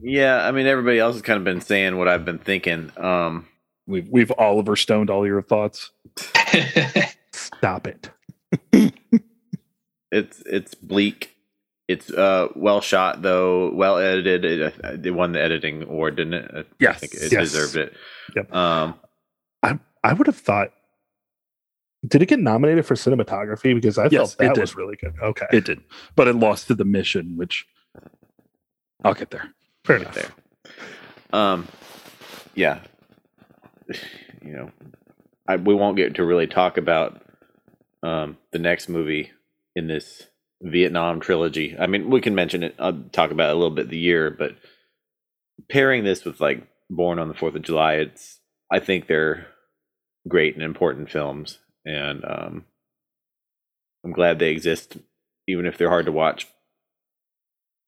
Yeah, 0.00 0.46
I 0.46 0.50
mean 0.52 0.66
everybody 0.66 0.98
else 0.98 1.16
has 1.16 1.22
kind 1.22 1.36
of 1.36 1.44
been 1.44 1.60
saying 1.60 1.98
what 1.98 2.08
I've 2.08 2.24
been 2.24 2.38
thinking. 2.38 2.90
Um, 2.96 3.46
We've 3.86 4.08
we've 4.08 4.32
Oliver 4.38 4.76
stoned 4.76 5.10
all 5.10 5.26
your 5.26 5.42
thoughts. 5.42 5.90
Stop 7.32 7.86
it. 7.88 8.10
it's 10.12 10.40
it's 10.46 10.74
bleak. 10.76 11.34
It's 11.88 12.08
uh 12.10 12.48
well 12.54 12.80
shot 12.80 13.22
though, 13.22 13.72
well 13.74 13.98
edited. 13.98 14.44
It, 14.44 14.74
uh, 14.84 14.96
it 15.02 15.10
won 15.10 15.32
the 15.32 15.42
editing 15.42 15.82
award, 15.82 16.16
didn't 16.16 16.34
it? 16.34 16.50
I 16.54 16.64
Yes, 16.78 17.00
think 17.00 17.14
it 17.14 17.32
yes. 17.32 17.50
deserved 17.50 17.76
it. 17.76 17.94
Yep. 18.36 18.54
Um, 18.54 18.94
I 19.62 19.78
I 20.02 20.12
would 20.12 20.26
have 20.26 20.36
thought. 20.36 20.72
Did 22.06 22.22
it 22.22 22.26
get 22.26 22.40
nominated 22.40 22.86
for 22.86 22.94
cinematography? 22.94 23.74
Because 23.74 23.98
I 23.98 24.04
Yes, 24.04 24.34
felt 24.34 24.40
it 24.52 24.54
that 24.54 24.60
was 24.60 24.74
really 24.74 24.96
good. 24.96 25.12
Okay, 25.22 25.46
It 25.52 25.66
did, 25.66 25.80
but 26.16 26.28
it 26.28 26.34
lost 26.36 26.68
to 26.68 26.74
the 26.74 26.84
mission, 26.86 27.36
which 27.36 27.66
I'll 29.04 29.12
get 29.14 29.30
there. 29.30 29.52
fair 29.84 29.96
enough. 29.96 30.14
there. 30.14 30.30
Um, 31.32 31.68
yeah, 32.54 32.80
you 34.42 34.52
know, 34.52 34.70
I, 35.46 35.56
we 35.56 35.74
won't 35.74 35.96
get 35.98 36.14
to 36.14 36.24
really 36.24 36.46
talk 36.46 36.78
about 36.78 37.20
um, 38.02 38.38
the 38.50 38.58
next 38.58 38.88
movie 38.88 39.30
in 39.76 39.86
this 39.86 40.22
Vietnam 40.62 41.20
trilogy. 41.20 41.76
I 41.78 41.86
mean, 41.86 42.08
we 42.08 42.22
can 42.22 42.34
mention 42.34 42.62
it. 42.62 42.74
I'll 42.78 43.04
talk 43.12 43.30
about 43.30 43.50
it 43.50 43.52
a 43.52 43.58
little 43.58 43.70
bit 43.74 43.90
the 43.90 43.98
year, 43.98 44.30
but 44.30 44.56
pairing 45.68 46.04
this 46.04 46.24
with 46.24 46.40
like 46.40 46.66
Born 46.88 47.18
on 47.18 47.28
the 47.28 47.34
Fourth 47.34 47.54
of 47.54 47.62
July, 47.62 47.94
it's 47.96 48.39
I 48.70 48.78
think 48.78 49.06
they're 49.06 49.46
great 50.28 50.54
and 50.54 50.62
important 50.62 51.10
films, 51.10 51.58
and 51.84 52.24
um, 52.24 52.64
I'm 54.04 54.12
glad 54.12 54.38
they 54.38 54.50
exist, 54.50 54.96
even 55.48 55.66
if 55.66 55.76
they're 55.78 55.88
hard 55.88 56.06
to 56.06 56.12
watch. 56.12 56.46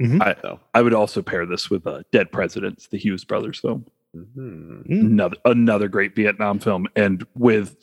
Mhm. 0.03 0.21
I- 0.23 0.41
so. 0.41 0.61
I 0.75 0.83
would 0.83 0.95
also 0.95 1.23
pair 1.23 1.47
this 1.47 1.71
with 1.71 1.87
uh, 1.87 2.03
Dead 2.11 2.33
Presidents, 2.33 2.89
the 2.89 2.99
Hughes 2.99 3.25
brothers 3.25 3.61
film. 3.61 3.87
mhm. 4.17 4.87
Mm. 4.87 4.91
Another 4.91 5.37
another 5.45 5.89
great 5.89 6.15
Vietnam 6.17 6.59
film, 6.59 6.87
and 6.97 7.25
with 7.37 7.77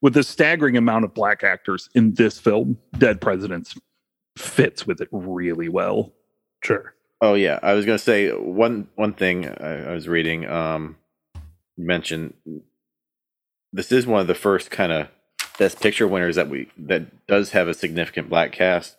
with 0.00 0.14
the 0.14 0.22
staggering 0.22 0.76
amount 0.76 1.04
of 1.04 1.12
black 1.14 1.42
actors 1.44 1.88
in 1.94 2.14
this 2.14 2.38
film, 2.38 2.78
Dead 2.98 3.20
Presidents 3.20 3.76
fits 4.36 4.86
with 4.86 5.00
it 5.00 5.08
really 5.12 5.68
well. 5.68 6.12
Sure. 6.64 6.94
Oh 7.20 7.34
yeah, 7.34 7.58
I 7.62 7.74
was 7.74 7.84
gonna 7.84 7.98
say 7.98 8.30
one 8.30 8.88
one 8.94 9.12
thing 9.12 9.46
I, 9.48 9.90
I 9.90 9.92
was 9.92 10.08
reading. 10.08 10.48
Um, 10.48 10.96
you 11.78 11.86
mentioned 11.86 12.34
this 13.72 13.92
is 13.92 14.06
one 14.06 14.20
of 14.20 14.26
the 14.26 14.34
first 14.34 14.70
kind 14.70 14.92
of 14.92 15.08
best 15.58 15.80
picture 15.80 16.06
winners 16.08 16.36
that 16.36 16.50
we 16.50 16.68
that 16.78 17.26
does 17.26 17.52
have 17.52 17.68
a 17.68 17.74
significant 17.74 18.28
black 18.28 18.52
cast. 18.52 18.96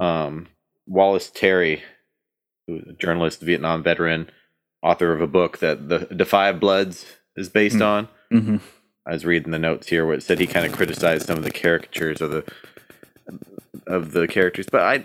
Um, 0.00 0.48
Wallace 0.86 1.30
Terry, 1.30 1.82
who's 2.66 2.84
a 2.88 2.92
journalist, 2.94 3.40
Vietnam 3.42 3.82
veteran, 3.82 4.30
author 4.82 5.12
of 5.12 5.20
a 5.20 5.26
book 5.26 5.58
that 5.58 5.88
the 5.88 6.00
Da 6.00 6.24
5 6.24 6.60
Bloods 6.60 7.06
is 7.36 7.48
based 7.50 7.76
Mm. 7.76 7.86
on. 7.86 8.08
Mm-hmm. 8.32 8.56
I 9.06 9.12
was 9.12 9.24
reading 9.26 9.50
the 9.52 9.58
notes 9.58 9.88
here 9.88 10.06
where 10.06 10.14
it 10.14 10.22
said 10.22 10.40
he 10.40 10.46
kind 10.46 10.64
of 10.66 10.72
criticized 10.72 11.26
some 11.26 11.36
of 11.38 11.44
the 11.44 11.50
caricatures 11.50 12.20
of 12.22 12.30
the 12.30 12.44
of 13.86 14.12
the 14.12 14.26
characters, 14.28 14.66
but 14.70 14.82
I 14.82 15.04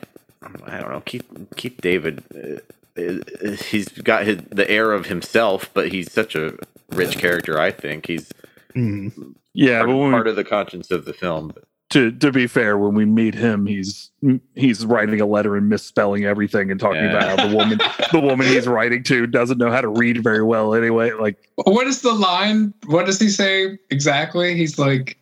I 0.66 0.80
don't 0.80 0.92
know. 0.92 1.02
Keith 1.06 1.28
Keith 1.58 1.78
David, 1.82 2.24
uh, 2.34 3.02
uh, 3.02 3.52
he's 3.70 3.90
got 3.90 4.26
his, 4.26 4.38
the 4.50 4.70
air 4.70 4.94
of 4.94 5.08
himself, 5.08 5.70
but 5.74 5.90
he's 5.92 6.12
such 6.12 6.36
a 6.36 6.58
rich 6.92 7.18
character. 7.18 7.60
I 7.60 7.72
think 7.72 8.08
he's 8.08 8.30
Mm. 8.76 9.34
Yeah, 9.54 9.80
part, 9.80 9.90
but 9.90 9.96
when 9.96 10.08
we, 10.10 10.12
part 10.14 10.28
of 10.28 10.36
the 10.36 10.44
conscience 10.44 10.92
of 10.92 11.06
the 11.06 11.14
film. 11.14 11.54
to 11.90 12.12
to 12.12 12.32
be 12.32 12.46
fair, 12.46 12.78
when 12.78 12.94
we 12.94 13.04
meet 13.04 13.34
him, 13.34 13.66
he's 13.66 14.12
he's 14.56 14.86
writing 14.86 15.20
a 15.22 15.26
letter 15.26 15.56
and 15.58 15.68
misspelling 15.68 16.26
everything 16.26 16.70
and 16.70 16.80
talking 16.80 17.04
Yeah. 17.04 17.18
about 17.18 17.40
how 17.40 17.48
the 17.48 17.56
woman 17.56 17.80
the 18.12 18.20
woman 18.20 18.46
he's 18.46 18.68
writing 18.68 19.02
to 19.06 19.26
doesn't 19.26 19.58
know 19.58 19.72
how 19.72 19.82
to 19.82 19.88
read 19.90 20.24
very 20.24 20.44
well 20.44 20.76
anyway. 20.76 21.12
Like 21.12 21.50
what 21.56 21.88
is 21.88 22.02
the 22.04 22.14
line? 22.14 22.74
What 22.86 23.08
does 23.08 23.20
he 23.20 23.30
say 23.30 23.80
exactly? 23.90 24.56
He's 24.56 24.78
like, 24.78 25.18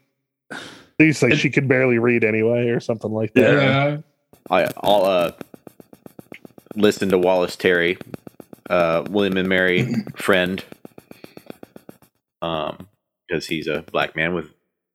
He's 0.98 1.24
like 1.24 1.36
she 1.36 1.50
can 1.50 1.68
barely 1.70 2.00
read 2.00 2.26
anyway, 2.26 2.68
or 2.68 2.82
something 2.82 3.12
like 3.12 3.34
that. 3.36 3.54
yeah. 3.54 3.98
I, 4.50 4.70
I'll 4.84 5.06
uh, 5.06 5.32
listen 6.76 7.10
to 7.10 7.18
Wallace 7.18 7.56
Terry, 7.56 7.98
uh, 8.70 9.04
William 9.10 9.38
and 9.38 9.48
Mary 9.48 9.94
friend, 10.16 10.64
um, 12.48 12.88
because 13.28 13.46
he's 13.46 13.68
a 13.68 13.84
black 13.92 14.16
man 14.16 14.34
with 14.34 14.46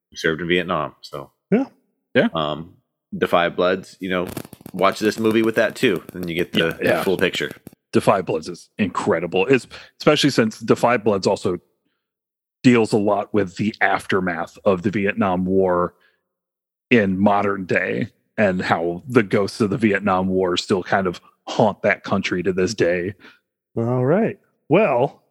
who 0.09 0.17
served 0.17 0.41
in 0.41 0.47
Vietnam. 0.47 0.95
So 1.01 1.31
Yeah. 1.51 1.65
Yeah. 2.13 2.29
Um, 2.33 2.77
Da 3.15 3.27
5 3.27 3.55
Bloods, 3.55 3.95
you 3.99 4.09
know, 4.09 4.27
watch 4.73 4.99
this 4.99 5.19
movie 5.19 5.43
with 5.43 5.55
that 5.55 5.75
too, 5.75 6.03
and 6.13 6.27
you 6.27 6.35
get 6.35 6.51
the, 6.53 6.77
Yeah, 6.81 6.97
the 6.97 7.03
full 7.03 7.17
picture. 7.17 7.51
Da 7.91 7.99
5 8.01 8.25
Bloods 8.25 8.49
is 8.49 8.69
incredible. 8.77 9.45
It's 9.45 9.67
especially 9.99 10.31
since 10.31 10.59
Da 10.59 10.75
5 10.75 11.03
Bloods 11.03 11.27
also 11.27 11.59
deals 12.63 12.93
a 12.93 12.97
lot 12.97 13.33
with 13.33 13.57
the 13.57 13.75
aftermath 13.81 14.57
of 14.65 14.81
the 14.81 14.89
Vietnam 14.89 15.45
War 15.45 15.93
in 16.89 17.19
modern 17.19 17.65
day 17.65 18.09
and 18.37 18.61
how 18.61 19.03
the 19.07 19.23
ghosts 19.23 19.61
of 19.61 19.69
the 19.69 19.77
Vietnam 19.77 20.27
War 20.27 20.57
still 20.57 20.81
kind 20.81 21.05
of 21.05 21.21
haunt 21.47 21.81
that 21.83 22.03
country 22.03 22.41
to 22.41 22.53
this 22.53 22.73
day. 22.73 23.13
All 23.75 24.05
right. 24.05 24.39
Well, 24.69 25.22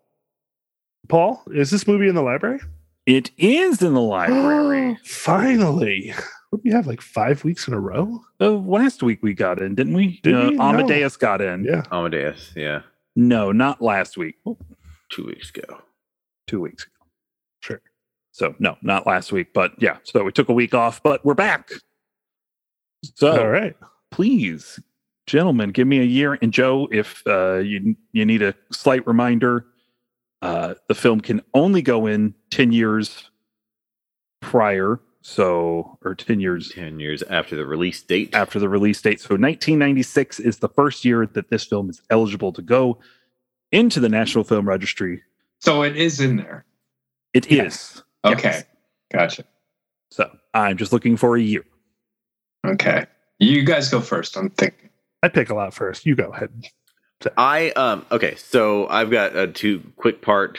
Paul, 1.09 1.43
is 1.53 1.71
this 1.71 1.87
movie 1.87 2.09
in 2.09 2.15
the 2.15 2.23
library? 2.23 2.61
It 3.07 3.31
is 3.37 3.83
in 3.83 3.95
the 3.95 4.01
library. 4.01 4.99
Finally. 5.05 6.15
What 6.53 6.63
do 6.63 6.69
you 6.69 6.77
have? 6.77 6.87
Like 6.87 7.01
five 7.01 7.45
weeks 7.45 7.67
in 7.67 7.73
a 7.73 7.81
row? 7.81 8.21
Uh, 8.39 8.51
last 8.51 9.03
week 9.03 9.21
we 9.23 9.33
got 9.33 9.59
in, 9.63 9.75
didn't 9.75 9.95
we? 9.95 10.21
Did 10.23 10.35
Uh, 10.35 10.49
we? 10.51 10.57
No. 10.57 10.63
Amadeus 10.65 11.17
got 11.17 11.41
in. 11.41 11.65
Yeah. 11.65 11.83
Amadeus, 11.91 12.53
yeah, 12.55 12.83
No, 13.17 13.53
not 13.53 13.81
last 13.81 14.19
week. 14.19 14.35
Two 15.11 15.25
weeks 15.25 15.49
ago. 15.49 15.79
two 16.47 16.61
weeks 16.61 16.83
ago. 16.85 17.07
Sure. 17.61 17.81
So 18.33 18.55
no, 18.59 18.77
not 18.83 19.07
last 19.07 19.33
week, 19.33 19.55
but 19.55 19.73
yeah. 19.79 19.97
So 20.03 20.25
we 20.25 20.31
took 20.31 20.51
a 20.51 20.53
week 20.53 20.75
off, 20.75 21.03
but 21.03 21.25
we're 21.25 21.33
back. 21.33 21.71
So 23.15 23.31
All 23.41 23.49
right. 23.49 23.75
please, 24.11 24.79
gentlemen, 25.27 25.71
give 25.71 25.87
me 25.89 26.01
a 26.01 26.05
year. 26.05 26.39
And 26.43 26.53
Joe, 26.53 26.87
if 26.93 27.23
uh, 27.27 27.61
you 27.61 27.97
you 28.13 28.27
need 28.27 28.43
a 28.43 28.55
slight 28.71 29.07
reminder, 29.07 29.65
uh, 30.43 30.75
the 30.89 30.95
film 30.95 31.21
can 31.21 31.41
only 31.55 31.81
go 31.83 32.07
in 32.07 32.35
ten 32.51 32.73
years 32.73 33.31
prior, 34.41 35.01
so 35.23 35.99
or 36.05 36.15
ten 36.15 36.41
years 36.41 36.71
Ten 36.71 36.99
years 37.01 37.23
after 37.25 37.57
the 37.57 37.65
release 37.65 38.03
date. 38.03 38.35
after 38.35 38.59
the 38.59 38.69
release 38.69 39.01
date. 39.01 39.21
So 39.21 39.35
1996 39.35 40.41
is 40.41 40.59
the 40.59 40.69
first 40.69 41.05
year 41.05 41.27
that 41.27 41.49
this 41.51 41.65
film 41.65 41.89
is 41.91 42.03
eligible 42.11 42.53
to 42.53 42.63
go 42.63 42.99
into 43.71 44.01
the 44.01 44.09
National 44.09 44.45
Film 44.45 44.69
Registry. 44.69 45.23
So 45.61 45.83
it 45.83 45.97
is 45.97 46.21
in 46.21 46.37
there. 46.37 46.65
It 47.33 47.47
is. 47.47 47.57
Yes. 47.57 48.03
Okay. 48.25 48.49
Yes. 48.51 48.65
Gotcha. 49.13 49.45
So 50.11 50.31
I'm 50.55 50.77
just 50.77 50.93
looking 50.93 51.17
for 51.17 51.37
a 51.37 51.41
year. 51.41 51.65
Okay. 52.67 53.07
You 53.39 53.65
guys 53.65 53.89
go 53.89 54.01
first. 54.01 54.37
I'm 54.37 54.51
thinking. 54.51 54.91
I 55.23 55.29
pick 55.29 55.51
a 55.51 55.55
lot 55.55 55.73
first. 55.73 56.05
You 56.05 56.15
go 56.17 56.31
ahead. 56.33 56.51
I 57.37 57.71
um 57.71 58.07
okay, 58.11 58.35
so 58.37 58.89
I've 58.89 59.11
got 59.11 59.37
a 59.37 59.47
two 59.47 59.83
quick 59.97 60.23
part. 60.23 60.59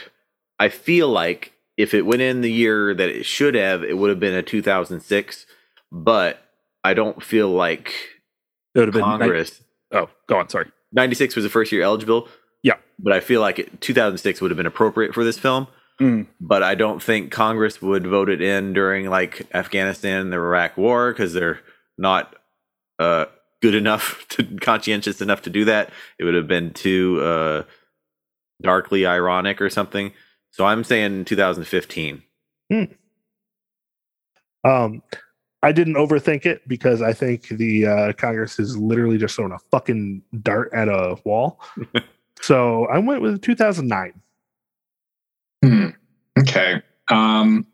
I 0.60 0.70
feel 0.70 1.10
like 1.10 1.54
if 1.78 1.94
it 1.94 2.04
went 2.06 2.22
in 2.22 2.42
the 2.42 2.52
year 2.52 2.94
that 2.94 3.10
it 3.10 3.26
should 3.26 3.56
have, 3.56 3.84
it 3.84 3.98
would 3.98 4.10
have 4.10 4.20
been 4.20 4.36
a 4.36 4.44
2006, 4.44 5.46
but 5.92 6.40
I 6.84 6.94
don't 6.94 7.24
feel 7.24 7.50
like 7.50 7.94
It 8.76 8.80
would 8.80 8.88
have 8.90 8.94
been 8.94 9.02
ni- 9.02 9.18
Congress 9.18 9.64
oh, 9.94 10.10
go 10.28 10.38
on. 10.38 10.50
Sorry. 10.50 10.70
96 10.92 11.36
was 11.36 11.44
the 11.44 11.50
first 11.50 11.72
year 11.72 11.82
eligible. 11.82 12.28
Yeah. 12.62 12.76
But 13.00 13.14
I 13.14 13.20
feel 13.20 13.42
like 13.42 13.60
it, 13.60 13.82
2006 13.82 14.42
would 14.42 14.52
have 14.52 14.58
been 14.58 14.66
appropriate 14.66 15.14
for 15.14 15.24
this 15.24 15.40
film. 15.40 15.68
Mm. 16.02 16.28
But 16.42 16.64
I 16.64 16.76
don't 16.76 17.02
think 17.02 17.32
Congress 17.32 17.82
would 17.82 18.08
vote 18.08 18.30
it 18.30 18.42
in 18.42 18.74
during 18.74 19.10
like 19.10 19.48
Afghanistan 19.54 20.22
and 20.22 20.34
the 20.34 20.38
Iraq 20.38 20.78
War 20.78 21.12
because 21.12 21.34
they're 21.34 21.60
not 21.98 22.36
uh, 23.00 23.26
good 23.64 23.74
enough 23.74 24.26
to 24.30 24.44
conscientious 24.58 25.22
enough 25.22 25.42
to 25.44 25.50
do 25.50 25.66
that. 25.66 25.90
It 26.20 26.26
would 26.26 26.36
have 26.36 26.48
been 26.48 26.74
too 26.74 27.22
uh, 27.24 27.64
darkly 28.62 29.08
ironic 29.08 29.62
or 29.62 29.70
something. 29.70 30.12
So 30.52 30.66
I'm 30.66 30.84
saying 30.84 31.26
2015. 31.26 32.22
Um, 34.66 35.02
I 35.64 35.72
didn't 35.72 35.96
overthink 35.96 36.46
it 36.46 36.68
because 36.68 37.02
I 37.02 37.14
think 37.14 37.48
the 37.48 37.88
uh, 37.88 38.14
Congress 38.14 38.60
is 38.60 38.78
literally 38.78 39.18
just 39.18 39.36
throwing 39.36 39.54
a 39.54 39.60
fucking 39.72 40.22
dart 40.42 40.70
at 40.74 40.90
a 40.90 41.18
wall. 41.24 41.62
so 42.42 42.86
I 42.88 43.00
went 43.00 43.22
with 43.22 43.42
2009. 43.42 44.14
Hmm. 45.64 45.88
Okay. 46.38 46.82
Um, 47.10 47.66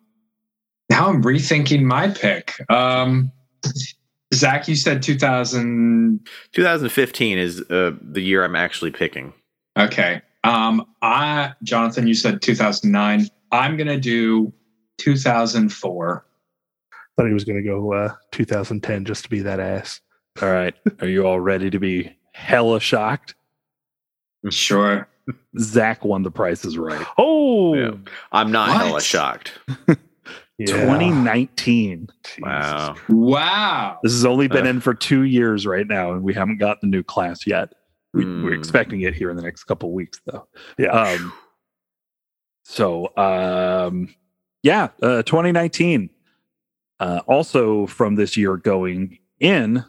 now 0.90 1.10
I'm 1.10 1.24
rethinking 1.24 1.82
my 1.82 2.10
pick. 2.10 2.54
Um, 2.70 3.32
Zach, 4.34 4.68
you 4.68 4.76
said 4.76 5.02
2000. 5.02 6.20
2015 6.54 7.38
is 7.38 7.62
uh, 7.70 7.92
the 8.02 8.22
year 8.22 8.44
I'm 8.44 8.56
actually 8.56 8.92
picking. 8.92 9.34
Okay. 9.78 10.22
Um, 10.44 10.86
I 11.02 11.54
Jonathan, 11.64 12.08
you 12.08 12.14
said 12.14 12.42
2009. 12.42 13.28
I'm 13.52 13.76
gonna 13.78 14.00
do 14.00 14.54
2004. 15.00 16.26
Thought 17.18 17.28
he 17.28 17.34
was 17.34 17.44
going 17.44 17.62
to 17.62 17.68
go 17.70 17.92
uh, 17.94 18.14
2010 18.32 19.04
just 19.04 19.24
to 19.24 19.30
be 19.30 19.42
that 19.42 19.60
ass. 19.60 20.00
All 20.42 20.50
right. 20.52 20.74
Are 21.02 21.08
you 21.08 21.26
all 21.28 21.40
ready 21.40 21.70
to 21.70 21.78
be 21.80 22.16
hella 22.34 22.80
shocked? 22.80 23.36
Sure. 24.50 25.06
Zach 25.60 26.06
won 26.06 26.24
the 26.24 26.32
prices 26.32 26.78
right. 26.78 27.06
Oh, 27.18 27.74
Yeah. 27.76 27.92
I'm 28.32 28.52
not 28.54 28.70
What? 28.70 28.86
hella 28.86 29.02
shocked. 29.02 29.60
yeah. 30.60 30.66
2019. 30.68 32.08
Jesus 32.24 32.40
Wow. 32.42 32.96
Wow. 33.10 34.00
This 34.04 34.12
has 34.14 34.26
only 34.26 34.48
been 34.48 34.68
Uh. 34.68 34.70
in 34.72 34.80
for 34.82 34.94
two 34.94 35.24
years 35.24 35.66
right 35.66 35.88
now, 35.88 36.12
and 36.14 36.22
we 36.24 36.34
haven't 36.34 36.58
got 36.60 36.82
the 36.82 36.88
new 36.88 37.02
class 37.04 37.48
yet. 37.48 37.74
We, 38.14 38.26
We're 38.26 38.54
Hmm. 38.54 38.60
expecting 38.60 39.02
it 39.02 39.14
here 39.16 39.30
in 39.32 39.38
the 39.38 39.44
next 39.44 39.64
couple 39.66 39.92
weeks, 39.92 40.20
though. 40.26 40.48
Yeah. 40.78 40.90
Um, 40.90 41.34
so, 42.64 43.16
um, 43.18 44.14
yeah, 44.64 44.90
uh, 45.02 45.24
2019. 45.24 46.10
Uh, 47.00 47.22
also 47.28 47.86
from 47.88 48.16
this 48.16 48.36
year 48.36 48.58
going 48.58 49.20
in 49.40 49.86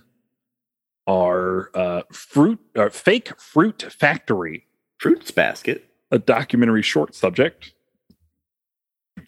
are 1.06 1.70
uh, 1.74 2.02
fruit, 2.12 2.60
uh, 2.76 2.88
fake 2.90 3.32
fruit 3.40 3.82
factory, 3.98 4.66
Fruits 4.98 5.30
basket. 5.32 5.86
a 6.12 6.18
documentary 6.18 6.82
short 6.82 7.14
subject. 7.14 7.72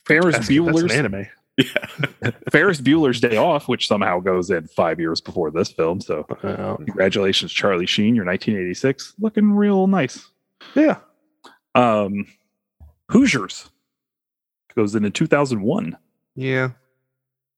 Ferris 0.06 0.34
That's, 0.36 0.48
that's 0.48 0.50
an 0.50 0.64
Bueller's 0.66 0.92
anime. 0.92 1.26
Yeah. 1.58 2.30
Ferris 2.50 2.80
Bueller's 2.80 3.20
Day 3.20 3.36
Off, 3.36 3.68
which 3.68 3.86
somehow 3.86 4.20
goes 4.20 4.50
in 4.50 4.66
five 4.68 4.98
years 4.98 5.20
before 5.20 5.50
this 5.50 5.70
film. 5.70 6.00
So, 6.00 6.26
Uh, 6.42 6.76
congratulations, 6.76 7.52
Charlie 7.52 7.86
Sheen. 7.86 8.14
Your 8.14 8.24
1986 8.24 9.14
looking 9.20 9.52
real 9.52 9.86
nice. 9.86 10.28
yeah. 10.74 10.96
Um, 11.74 12.26
Hoosiers 13.10 13.70
goes 14.74 14.94
into 14.94 15.10
2001. 15.10 15.96
Yeah. 16.36 16.70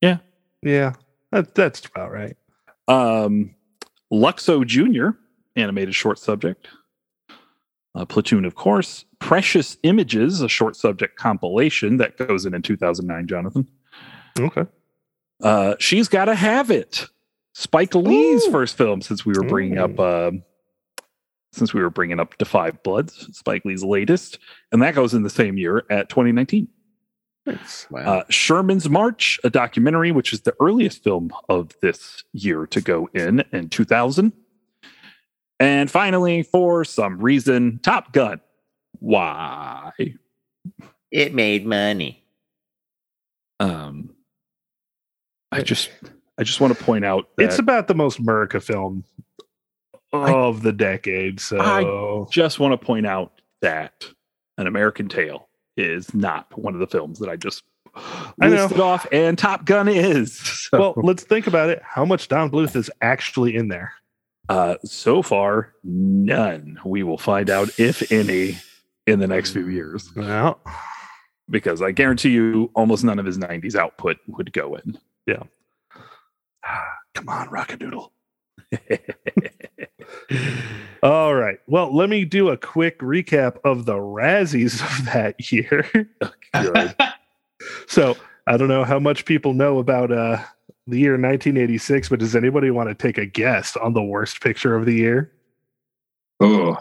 Yeah. 0.01 0.19
Yeah. 0.62 0.94
That, 1.31 1.55
that's 1.55 1.85
about 1.86 2.11
right. 2.12 2.36
Um, 2.89 3.55
Luxo 4.12 4.66
Jr., 4.66 5.16
animated 5.56 5.94
short 5.94 6.19
subject. 6.19 6.69
Uh, 7.94 8.05
Platoon, 8.05 8.44
of 8.44 8.55
course. 8.56 9.05
Precious 9.25 9.79
Images, 9.85 10.43
a 10.43 10.51
short 10.51 10.77
subject 10.77 11.17
compilation 11.17 11.97
that 11.97 12.19
goes 12.19 12.45
in 12.45 12.55
in 12.55 12.61
2009, 12.61 13.27
Jonathan. 13.27 13.67
Okay. 14.39 14.67
Uh, 15.43 15.77
She's 15.79 16.09
Gotta 16.09 16.35
Have 16.35 16.71
It. 16.71 17.07
Spike 17.55 17.95
Lee's 17.95 18.45
Ooh. 18.45 18.51
first 18.51 18.77
film 18.77 19.01
since 19.01 19.25
we 19.25 19.33
were 19.33 19.49
bringing 19.49 19.79
up 19.79 19.99
um 19.99 20.43
since 21.53 21.73
we 21.73 21.81
were 21.81 21.89
bringing 21.89 22.21
up 22.21 22.35
Five 22.45 22.83
Bloods, 22.83 23.29
Spike 23.33 23.65
Lee's 23.65 23.83
latest, 23.83 24.39
and 24.73 24.83
that 24.83 24.95
goes 24.95 25.15
in 25.15 25.23
the 25.23 25.31
same 25.31 25.57
year 25.57 25.85
at 25.89 26.11
2019. 26.11 26.69
Nice. 27.47 27.87
Wow. 27.91 28.01
Uh, 28.01 28.25
Sherman's 28.29 28.91
March, 28.91 29.41
a 29.43 29.49
documentary, 29.49 30.13
which 30.13 30.35
is 30.35 30.43
the 30.43 30.55
earliest 30.61 31.03
film 31.03 31.31
of 31.49 31.71
this 31.81 32.25
year 32.33 32.67
to 32.67 32.81
go 32.83 33.09
in 33.15 33.43
in 33.53 33.71
2000. 33.71 34.35
And 35.61 35.91
finally, 35.91 36.43
for 36.43 36.85
some 36.85 37.19
reason, 37.21 37.79
Top 37.83 38.13
Gun. 38.13 38.41
Why? 39.05 39.93
it 41.10 41.35
made 41.35 41.66
money. 41.66 42.24
Um, 43.60 44.14
I 45.52 45.60
just, 45.60 45.90
I 46.39 46.43
just 46.43 46.59
want 46.59 46.76
to 46.76 46.82
point 46.82 47.05
out 47.05 47.28
that 47.36 47.44
It's 47.44 47.59
about 47.59 47.86
the 47.86 47.94
most 47.94 48.18
America 48.18 48.60
film 48.60 49.05
of 50.12 50.62
the 50.62 50.72
decade. 50.72 51.39
So 51.39 51.60
i 51.60 52.24
just 52.31 52.59
want 52.59 52.72
to 52.72 52.85
point 52.85 53.06
out 53.06 53.40
that 53.60 54.09
An 54.56 54.66
American 54.66 55.09
Tail 55.09 55.48
is 55.76 56.14
not 56.14 56.56
one 56.59 56.72
of 56.72 56.81
the 56.81 56.86
films 56.86 57.18
that 57.18 57.28
I 57.28 57.36
just 57.36 57.62
I 57.94 58.48
know. 58.48 58.62
listed 58.62 58.81
off, 58.81 59.06
and 59.12 59.36
Top 59.36 59.66
Gun 59.66 59.86
is. 59.86 60.39
So, 60.39 60.78
well, 60.81 60.94
let's 60.97 61.22
think 61.22 61.47
about 61.47 61.68
it. 61.68 61.82
How 61.85 62.06
much 62.06 62.26
Don 62.28 62.51
Bluth 62.51 62.74
is 62.74 62.90
actually 63.02 63.55
in 63.55 63.68
there? 63.68 63.93
uh, 64.48 64.76
so 64.85 65.22
far, 65.22 65.74
none. 65.82 66.78
We 66.85 67.02
will 67.02 67.18
find 67.18 67.51
out 67.51 67.78
if 67.78 68.10
any 68.12 68.59
in 69.06 69.18
the 69.18 69.26
next 69.26 69.52
few 69.52 69.68
years, 69.68 70.10
Well, 70.16 70.60
because 71.51 71.82
I 71.82 71.93
guarantee 71.93 72.31
you, 72.31 72.70
almost 72.74 73.05
none 73.05 73.18
of 73.18 73.26
his 73.26 73.39
'90s 73.39 73.74
output 73.74 74.16
would 74.26 74.52
go 74.52 74.76
in. 74.76 74.98
Yeah. 75.26 75.43
Come 77.14 77.28
on, 77.28 77.51
Rock-a-Doodle. 77.51 78.10
All 81.02 81.35
right. 81.35 81.59
Well, 81.66 81.94
let 81.94 82.09
me 82.09 82.24
do 82.24 82.48
a 82.48 82.56
quick 82.56 82.98
recap 83.01 83.59
of 83.62 83.85
the 83.85 83.94
Razzies 83.94 84.81
of 84.82 85.05
that 85.12 85.52
year. 85.52 85.86
So 87.86 88.16
I 88.47 88.56
don't 88.56 88.68
know 88.68 88.85
how 88.85 88.98
much 88.98 89.24
people 89.24 89.55
know 89.55 89.78
about 89.78 90.12
uh, 90.12 90.39
the 90.86 90.98
year 90.98 91.12
1986, 91.12 92.09
but 92.09 92.18
does 92.18 92.36
anybody 92.36 92.70
want 92.70 92.89
to 92.90 92.94
take 92.94 93.16
a 93.16 93.26
guess 93.26 93.76
on 93.76 93.94
the 93.94 94.02
worst 94.02 94.43
picture 94.43 94.74
of 94.74 94.85
the 94.85 94.94
year? 94.94 95.32
Oh, 96.40 96.76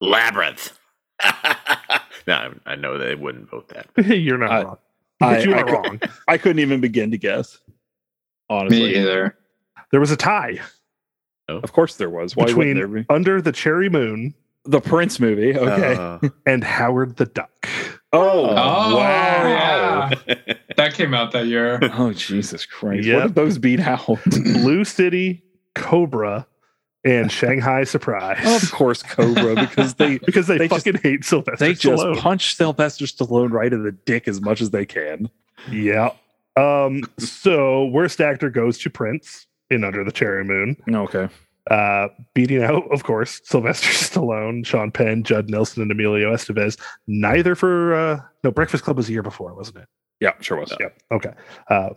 Labyrinth. 0.00 0.75
no, 2.26 2.54
I 2.66 2.74
know 2.76 2.98
they 2.98 3.14
wouldn't 3.14 3.48
vote 3.50 3.68
that. 3.68 3.88
You're 4.18 4.38
not 4.38 4.50
I- 4.50 4.62
wrong. 4.62 4.78
I- 5.20 5.38
you 5.40 5.54
I 5.54 5.60
are 5.60 5.64
could- 5.64 5.72
wrong. 5.72 6.00
I 6.28 6.38
couldn't 6.38 6.58
even 6.60 6.80
begin 6.80 7.10
to 7.12 7.18
guess. 7.18 7.58
Honestly, 8.48 8.80
Me 8.80 8.96
either. 8.96 9.36
There 9.90 10.00
was 10.00 10.10
a 10.10 10.16
tie 10.16 10.60
of 11.48 11.72
course 11.72 11.94
there 11.96 12.10
was. 12.10 12.34
Why 12.34 12.46
between 12.46 12.74
there 12.76 12.88
be? 12.88 13.04
Under 13.08 13.40
the 13.40 13.52
Cherry 13.52 13.88
Moon 13.88 14.34
The 14.64 14.80
Prince 14.80 15.20
movie. 15.20 15.56
Okay. 15.56 15.94
Uh, 15.94 16.18
and 16.44 16.64
Howard 16.64 17.16
the 17.16 17.26
Duck. 17.26 17.68
oh, 18.12 18.48
Oh, 18.50 18.96
wow. 18.96 20.10
yeah. 20.26 20.34
That 20.76 20.94
came 20.94 21.14
out 21.14 21.30
that 21.32 21.46
year. 21.46 21.78
Oh 21.94 22.12
Jesus 22.12 22.66
Christ! 22.66 23.06
Yep. 23.06 23.16
What 23.16 23.22
did 23.28 23.34
those 23.36 23.58
beat 23.58 23.80
out? 23.80 24.18
Blue 24.26 24.84
City, 24.84 25.42
Cobra, 25.76 26.46
and 27.04 27.30
Shanghai 27.30 27.84
Surprise. 27.84 28.62
of 28.64 28.70
course, 28.72 29.02
Cobra, 29.02 29.54
because 29.54 29.94
they 29.94 30.18
because 30.26 30.46
they, 30.46 30.58
They 30.58 30.68
just- 30.68 30.84
fucking 30.86 31.00
hate 31.02 31.24
Sylvester 31.24 31.64
they 31.64 31.74
just 31.74 32.02
punch 32.20 32.54
Sylvester 32.56 33.04
Stallone 33.04 33.50
right 33.52 33.72
in 33.72 33.82
the 33.84 33.92
dick 33.92 34.26
as 34.28 34.40
much 34.40 34.60
as 34.60 34.70
they 34.70 34.84
can. 34.86 35.30
Yeah. 35.70 36.10
Um. 36.56 37.02
So 37.18 37.86
worst 37.86 38.20
actor 38.20 38.50
goes 38.50 38.78
to 38.78 38.90
Prince 38.90 39.46
in 39.70 39.84
Under 39.84 40.02
the 40.04 40.12
Cherry 40.12 40.44
Moon. 40.44 40.76
Okay. 40.88 41.28
Uh, 41.70 42.06
beating 42.32 42.62
out, 42.62 42.84
of 42.92 43.02
course, 43.02 43.40
Sylvester 43.44 43.88
Stallone, 44.20 44.64
Sean 44.64 44.92
Penn, 44.92 45.24
Judd 45.24 45.50
Nelson, 45.50 45.82
and 45.82 45.90
Emilio 45.90 46.32
Estevez. 46.32 46.78
Neither 47.08 47.56
for 47.56 47.92
uh, 47.94 48.20
no 48.44 48.52
Breakfast 48.52 48.84
Club 48.84 48.96
was 48.96 49.08
a 49.08 49.12
year 49.12 49.22
before, 49.24 49.52
wasn't 49.54 49.78
it? 49.78 49.88
Yeah, 50.20 50.32
sure 50.40 50.58
was. 50.58 50.72
Yeah. 50.78 50.88
Okay. 51.10 51.32
Uh, 51.68 51.90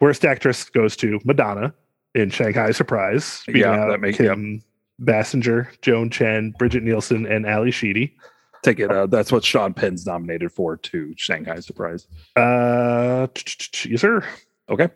worst 0.00 0.24
actress 0.24 0.64
goes 0.68 0.96
to 0.96 1.20
Madonna 1.24 1.72
in 2.16 2.30
Shanghai 2.30 2.70
Surprise. 2.72 3.42
Yeah, 3.46 3.86
that 3.86 4.00
makes- 4.00 4.16
Kim 4.16 4.62
Basinger, 5.02 5.68
Joan 5.82 6.10
Chen, 6.10 6.54
Brigitte 6.58 6.82
Nielsen, 6.82 7.26
and 7.26 7.46
Ally 7.46 7.70
Sheedy. 7.70 8.16
Take 8.62 8.80
it. 8.80 8.90
Uh, 8.90 9.06
that's 9.06 9.30
what 9.30 9.44
Sean 9.44 9.74
Penn's 9.74 10.06
nominated 10.06 10.50
for 10.50 10.76
to 10.78 11.12
Shanghai 11.16 11.60
Surprise. 11.60 12.08
Uh, 12.34 13.26
yes, 13.84 14.00
sir. 14.00 14.24
Okay. 14.68 14.88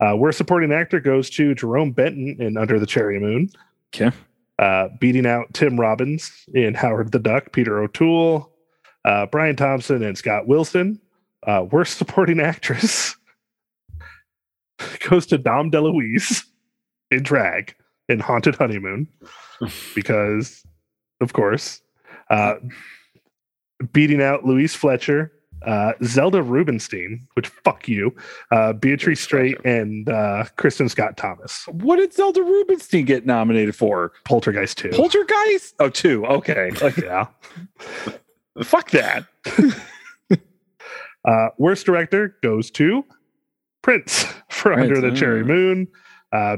Uh, 0.00 0.16
worst 0.16 0.38
supporting 0.38 0.72
actor 0.72 1.00
goes 1.00 1.28
to 1.30 1.54
Jerome 1.54 1.90
Benton 1.92 2.36
in 2.40 2.56
Under 2.56 2.78
the 2.78 2.86
Cherry 2.86 3.18
Moon. 3.20 3.50
Okay. 3.92 4.16
Uh, 4.58 4.88
beating 5.00 5.26
out 5.26 5.52
Tim 5.52 5.78
Robbins 5.78 6.30
in 6.54 6.74
Howard 6.74 7.12
the 7.12 7.18
Duck, 7.18 7.52
Peter 7.52 7.82
O'Toole, 7.82 8.54
uh, 9.04 9.26
Brian 9.26 9.56
Thompson, 9.56 10.02
and 10.02 10.16
Scott 10.16 10.46
Wilson. 10.46 11.00
Uh, 11.42 11.66
worst 11.70 11.98
supporting 11.98 12.40
actress 12.40 13.16
goes 15.08 15.26
to 15.26 15.36
Dom 15.36 15.70
DeLuise 15.70 16.44
in 17.10 17.22
drag 17.22 17.74
in 18.08 18.20
Haunted 18.20 18.56
Honeymoon 18.56 19.08
because, 19.94 20.64
of 21.20 21.32
course, 21.32 21.82
uh, 22.30 22.54
beating 23.92 24.22
out 24.22 24.44
Louise 24.44 24.74
Fletcher, 24.74 25.32
uh, 25.66 25.92
Zelda 26.02 26.42
Rubinstein, 26.42 27.26
which 27.34 27.48
fuck 27.48 27.86
you, 27.86 28.14
uh, 28.50 28.72
Beatrice 28.72 29.20
Straight, 29.20 29.58
and 29.64 30.08
uh, 30.08 30.44
Kristin 30.56 30.90
Scott 30.90 31.16
Thomas. 31.16 31.66
What 31.68 31.96
did 31.96 32.12
Zelda 32.14 32.42
Rubinstein 32.42 33.04
get 33.04 33.26
nominated 33.26 33.76
for? 33.76 34.12
Poltergeist 34.24 34.78
2. 34.78 34.90
Poltergeist? 34.90 35.74
Oh, 35.78 35.90
two. 35.90 36.24
Okay. 36.26 36.70
Like, 36.80 36.96
yeah. 36.98 37.26
fuck 38.62 38.90
that. 38.90 39.26
Uh, 41.24 41.48
worst 41.58 41.86
director 41.86 42.36
goes 42.42 42.70
to 42.70 43.04
Prince 43.82 44.24
for 44.48 44.74
Prince, 44.74 44.96
Under 44.96 45.10
the 45.10 45.16
Cherry 45.16 45.42
uh. 45.42 45.46
Moon, 45.46 45.88
uh, 46.32 46.56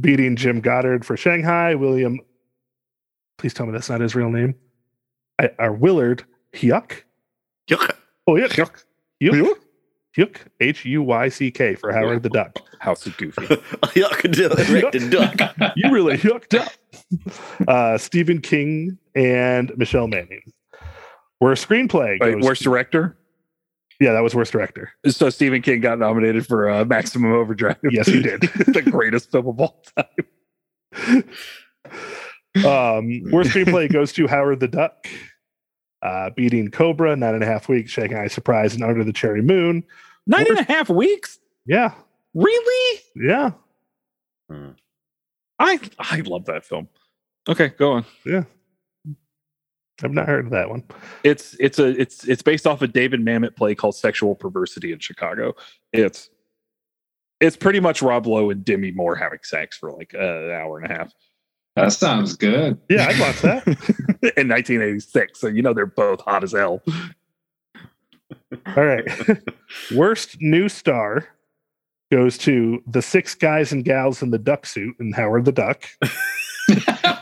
beating 0.00 0.36
Jim 0.36 0.60
Goddard 0.60 1.04
for 1.04 1.16
Shanghai. 1.16 1.74
William, 1.74 2.20
please 3.38 3.54
tell 3.54 3.66
me 3.66 3.72
that's 3.72 3.90
not 3.90 4.00
his 4.00 4.14
real 4.14 4.30
name. 4.30 4.54
I, 5.40 5.50
or 5.58 5.72
Willard 5.72 6.24
Huyck. 6.54 7.02
Yuck. 7.70 7.94
Oh 8.26 8.36
yeah, 8.36 8.46
Hyuk. 8.48 8.84
Hyuk. 9.22 9.54
Hyuk, 10.16 10.36
H 10.60 10.84
U 10.84 11.02
Y 11.02 11.28
C 11.30 11.50
K 11.50 11.74
for 11.74 11.90
Howard 11.92 12.22
the 12.22 12.28
Duck. 12.28 12.58
House 12.80 13.06
of 13.06 13.16
Goofy. 13.16 13.42
Yuck, 13.46 14.30
directed 14.30 15.10
duck. 15.10 15.72
You 15.76 15.90
really 15.90 16.18
hooked 16.18 16.52
up. 16.54 16.70
Uh, 17.66 17.96
Stephen 17.96 18.40
King 18.40 18.98
and 19.14 19.72
Michelle 19.78 20.08
Manning. 20.08 20.52
Worst 21.40 21.66
screenplay. 21.66 22.20
Wait, 22.20 22.34
goes 22.34 22.42
worst 22.44 22.58
to- 22.62 22.68
director. 22.68 23.16
Yeah, 24.02 24.12
that 24.12 24.22
was 24.22 24.34
worst 24.34 24.52
director. 24.52 24.90
So 25.06 25.30
Stephen 25.30 25.62
King 25.62 25.80
got 25.80 25.98
nominated 25.98 26.46
for 26.46 26.68
uh, 26.68 26.84
Maximum 26.84 27.32
Overdrive. 27.32 27.76
Yes, 27.90 28.06
he 28.08 28.20
did. 28.22 28.40
the 28.42 28.82
greatest 28.82 29.30
film 29.30 29.46
of 29.48 29.60
all 29.60 29.82
time. 29.96 31.24
Um, 32.64 33.22
worst 33.30 33.50
screenplay 33.50 33.90
goes 33.90 34.12
to 34.14 34.26
Howard 34.26 34.60
the 34.60 34.68
Duck. 34.68 35.06
Uh, 36.02 36.30
beating 36.36 36.68
Cobra, 36.70 37.14
nine 37.16 37.34
and 37.34 37.42
a 37.44 37.46
half 37.46 37.68
weeks, 37.68 37.92
Shanghai 37.92 38.26
Surprise, 38.26 38.74
and 38.74 38.82
Under 38.82 39.04
the 39.04 39.12
Cherry 39.12 39.40
Moon. 39.40 39.84
Nine 40.26 40.46
and 40.48 40.58
a 40.58 40.64
half 40.64 40.90
weeks. 40.90 41.38
Yeah, 41.64 41.92
Really? 42.34 43.00
yeah. 43.14 43.52
I 45.60 45.78
I 45.98 46.20
love 46.26 46.46
that 46.46 46.64
film. 46.64 46.88
Okay, 47.48 47.68
go 47.68 47.92
on. 47.92 48.04
I've 50.02 50.12
not 50.12 50.26
heard 50.26 50.46
of 50.46 50.50
that 50.52 50.68
one. 50.68 50.84
It's 51.22 51.54
it's 51.60 51.78
a 51.78 51.88
it's 52.00 52.26
it's 52.26 52.42
based 52.42 52.66
off 52.66 52.82
a 52.82 52.86
David 52.86 53.20
Mamet 53.20 53.56
play 53.56 53.74
called 53.74 53.94
Sexual 53.94 54.34
Perversity 54.34 54.92
in 54.92 54.98
Chicago. 54.98 55.54
It's 55.92 56.30
it's 57.40 57.56
pretty 57.56 57.80
much 57.80 58.02
Rob 58.02 58.26
Lowe 58.26 58.50
and 58.50 58.64
Demi 58.64 58.92
Moore 58.92 59.16
having 59.16 59.40
sex 59.42 59.76
for 59.76 59.92
like 59.92 60.14
uh, 60.14 60.18
an 60.18 60.50
hour 60.50 60.78
and 60.78 60.90
a 60.90 60.94
half 60.94 61.12
that 61.76 61.92
sounds 61.92 62.36
good. 62.36 62.78
Yeah, 62.88 63.06
I'd 63.08 63.18
watch 63.18 63.40
that. 63.42 63.66
in 64.36 64.48
1986. 64.48 65.40
So 65.40 65.46
you 65.48 65.62
know 65.62 65.72
they're 65.72 65.86
both 65.86 66.20
hot 66.20 66.44
as 66.44 66.52
hell. 66.52 66.82
All 68.76 68.84
right. 68.84 69.04
Worst 69.94 70.36
new 70.40 70.68
star 70.68 71.28
goes 72.10 72.36
to 72.38 72.82
the 72.86 73.00
six 73.00 73.34
guys 73.34 73.72
and 73.72 73.84
gals 73.84 74.22
in 74.22 74.30
the 74.30 74.38
duck 74.38 74.66
suit 74.66 74.94
and 74.98 75.14
Howard 75.14 75.46
the 75.46 75.52
Duck. 75.52 75.84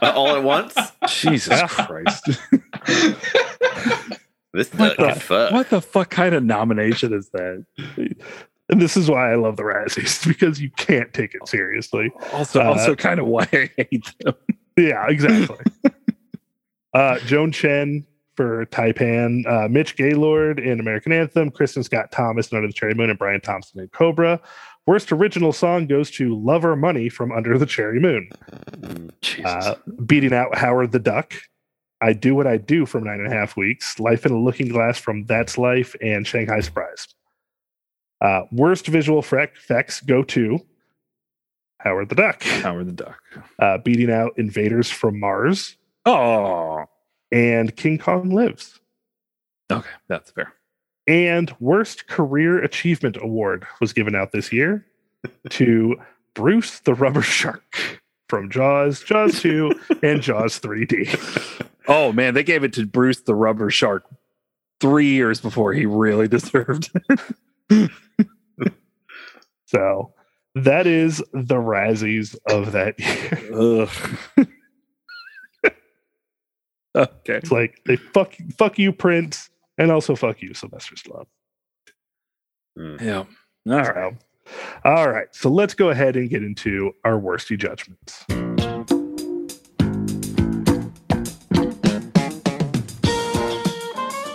All 0.02 0.28
at 0.36 0.43
once? 0.43 0.74
Jesus 1.09 1.61
Christ! 1.73 2.28
This 4.52 4.69
What 4.74 4.97
the- 4.97 5.15
fuck. 5.15 5.52
what 5.52 5.70
the 5.70 5.81
fuck 5.81 6.11
kind 6.11 6.35
of 6.35 6.43
nomination 6.43 7.12
is 7.12 7.28
that? 7.31 7.65
And 8.69 8.81
this 8.82 8.97
is 8.97 9.09
why 9.09 9.31
I 9.31 9.36
love 9.36 9.57
the 9.57 9.62
Razzies 9.62 10.27
because 10.28 10.61
you 10.61 10.70
can't 10.70 11.12
take 11.15 11.35
it 11.36 11.47
seriously. 11.47 12.11
Also, 12.32 12.61
Uh, 12.61 12.65
also 12.65 12.97
kind 12.97 13.20
of 13.20 13.27
why 13.27 13.47
I 13.52 13.70
hate 13.77 14.12
them. 14.24 14.35
Yeah, 14.77 15.07
exactly. 15.09 15.57
uh, 16.94 17.19
Joan 17.20 17.52
Chen 17.52 18.05
for 18.36 18.65
Tai-Pan, 18.66 19.44
uh, 19.47 19.69
Mitch 19.70 19.97
Gaylord 19.97 20.59
in 20.59 20.81
American 20.81 21.12
Anthem, 21.12 21.51
Kristin 21.52 21.85
Scott 21.85 22.11
Thomas 22.11 22.51
in 22.51 22.57
Under 22.57 22.66
the 22.69 22.73
Cherry 22.74 22.94
Moon, 22.94 23.11
and 23.11 23.19
Brian 23.19 23.40
Thompson 23.40 23.81
in 23.81 23.89
Cobra. 23.89 24.40
Worst 24.86 25.12
original 25.12 25.52
song 25.52 25.86
goes 25.86 26.11
to 26.12 26.35
Love 26.36 26.65
or 26.65 26.74
Money 26.77 27.09
from 27.09 27.31
Under 27.32 27.57
the 27.59 27.66
Cherry 27.66 28.01
Moon. 28.01 28.28
Jesus. 29.20 29.44
Uh, 29.44 29.77
beating 30.07 30.32
out 30.32 30.57
Howard 30.57 30.93
the 30.93 30.98
Duck. 30.98 31.35
I 32.01 32.12
Do 32.15 32.35
What 32.35 32.47
I 32.47 32.57
Do 32.57 32.86
from 32.86 33.05
Nine 33.05 33.20
and 33.20 33.32
a 33.32 33.35
Half 33.36 33.57
Weeks. 33.57 34.01
Life 34.01 34.24
in 34.24 34.32
a 34.32 34.39
Looking 34.39 34.69
Glass 34.69 34.98
from 34.98 35.27
That's 35.27 35.59
Life 35.59 35.94
and 36.01 36.27
Shanghai 36.27 36.61
Surprise. 36.61 37.07
Uh, 38.20 38.43
worst 38.52 38.86
visual 38.86 39.19
effects 39.20 40.01
go 40.01 40.23
to 40.24 40.59
Howard 41.78 42.09
the 42.09 42.15
Duck. 42.15 42.43
Howard 42.43 42.89
the 42.89 42.93
Duck. 43.05 43.20
Uh, 43.59 43.78
beating 43.78 44.11
out 44.11 44.32
Invaders 44.39 44.90
from 44.90 45.20
Mars 45.20 45.77
Oh, 46.07 46.85
and 47.31 47.74
King 47.77 47.98
Kong 47.98 48.31
Lives. 48.31 48.81
okay, 49.70 49.89
that's 50.09 50.31
fair. 50.31 50.55
And 51.06 51.55
worst 51.60 52.06
career 52.06 52.62
achievement 52.62 53.16
award 53.20 53.66
was 53.81 53.93
given 53.93 54.14
out 54.14 54.32
this 54.32 54.52
year 54.52 54.86
to 55.51 55.97
Bruce 56.35 56.81
the 56.81 56.94
Rubber 56.94 57.22
Shark 57.22 58.01
from 58.28 58.51
Jaws, 58.51 59.02
Jaws 59.02 59.40
2, 59.40 59.72
and 60.02 60.22
Jaws 60.22 60.60
3D. 60.60 61.66
Oh 61.89 62.12
man, 62.12 62.35
they 62.35 62.44
gave 62.44 62.62
it 62.62 62.72
to 62.74 62.86
Bruce 62.86 63.22
the 63.22 63.35
Rubber 63.35 63.70
Shark 63.70 64.05
three 64.81 65.09
years 65.09 65.40
before 65.40 65.72
he 65.72 65.86
really 65.86 66.28
deserved. 66.28 66.90
it. 67.70 67.90
So 69.70 70.14
that 70.56 70.89
is 70.89 71.18
the 71.32 71.55
Razzies 71.55 72.36
of 72.48 72.72
that 72.72 72.98
year. 72.98 73.86
Okay. 76.97 77.35
It's 77.36 77.52
like 77.52 77.78
they 77.86 77.94
fuck 77.94 78.35
fuck 78.59 78.77
you, 78.77 78.93
Prince, 78.93 79.48
and 79.78 79.90
also 79.90 80.14
fuck 80.14 80.42
you, 80.42 80.55
Sylvester 80.55 80.94
Stallone. 80.94 81.26
Yeah. 83.01 83.24
All 83.68 83.78
right. 83.78 83.94
So, 83.94 84.16
all 84.84 85.10
right. 85.10 85.28
So 85.32 85.51
let's 85.51 85.74
go 85.74 85.90
ahead 85.90 86.16
and 86.16 86.28
get 86.30 86.42
into 86.42 86.92
our 87.05 87.18
worsty 87.18 87.56
judgments. 87.56 88.24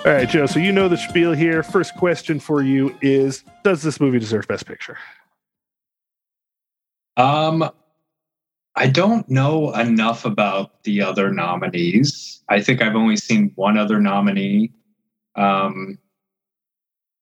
All 0.06 0.12
right, 0.12 0.30
Joe. 0.30 0.46
So 0.46 0.60
you 0.60 0.72
know 0.72 0.88
the 0.88 0.98
spiel 0.98 1.34
here. 1.34 1.64
First 1.64 1.96
question 1.96 2.40
for 2.40 2.62
you 2.62 2.96
is 3.02 3.44
Does 3.64 3.82
this 3.82 4.00
movie 4.00 4.20
deserve 4.20 4.48
Best 4.48 4.68
Picture? 4.68 5.00
Um, 7.18 7.68
I 8.76 8.88
don't 8.88 9.28
know 9.30 9.74
enough 9.74 10.26
about 10.26 10.84
the 10.84 11.02
other 11.02 11.32
nominees. 11.32 12.44
I 12.50 12.62
think 12.62 12.84
I've 12.84 12.96
only 12.96 13.18
seen 13.18 13.52
one 13.56 13.80
other 13.80 14.00
nominee. 14.00 14.72
Um, 15.36 15.98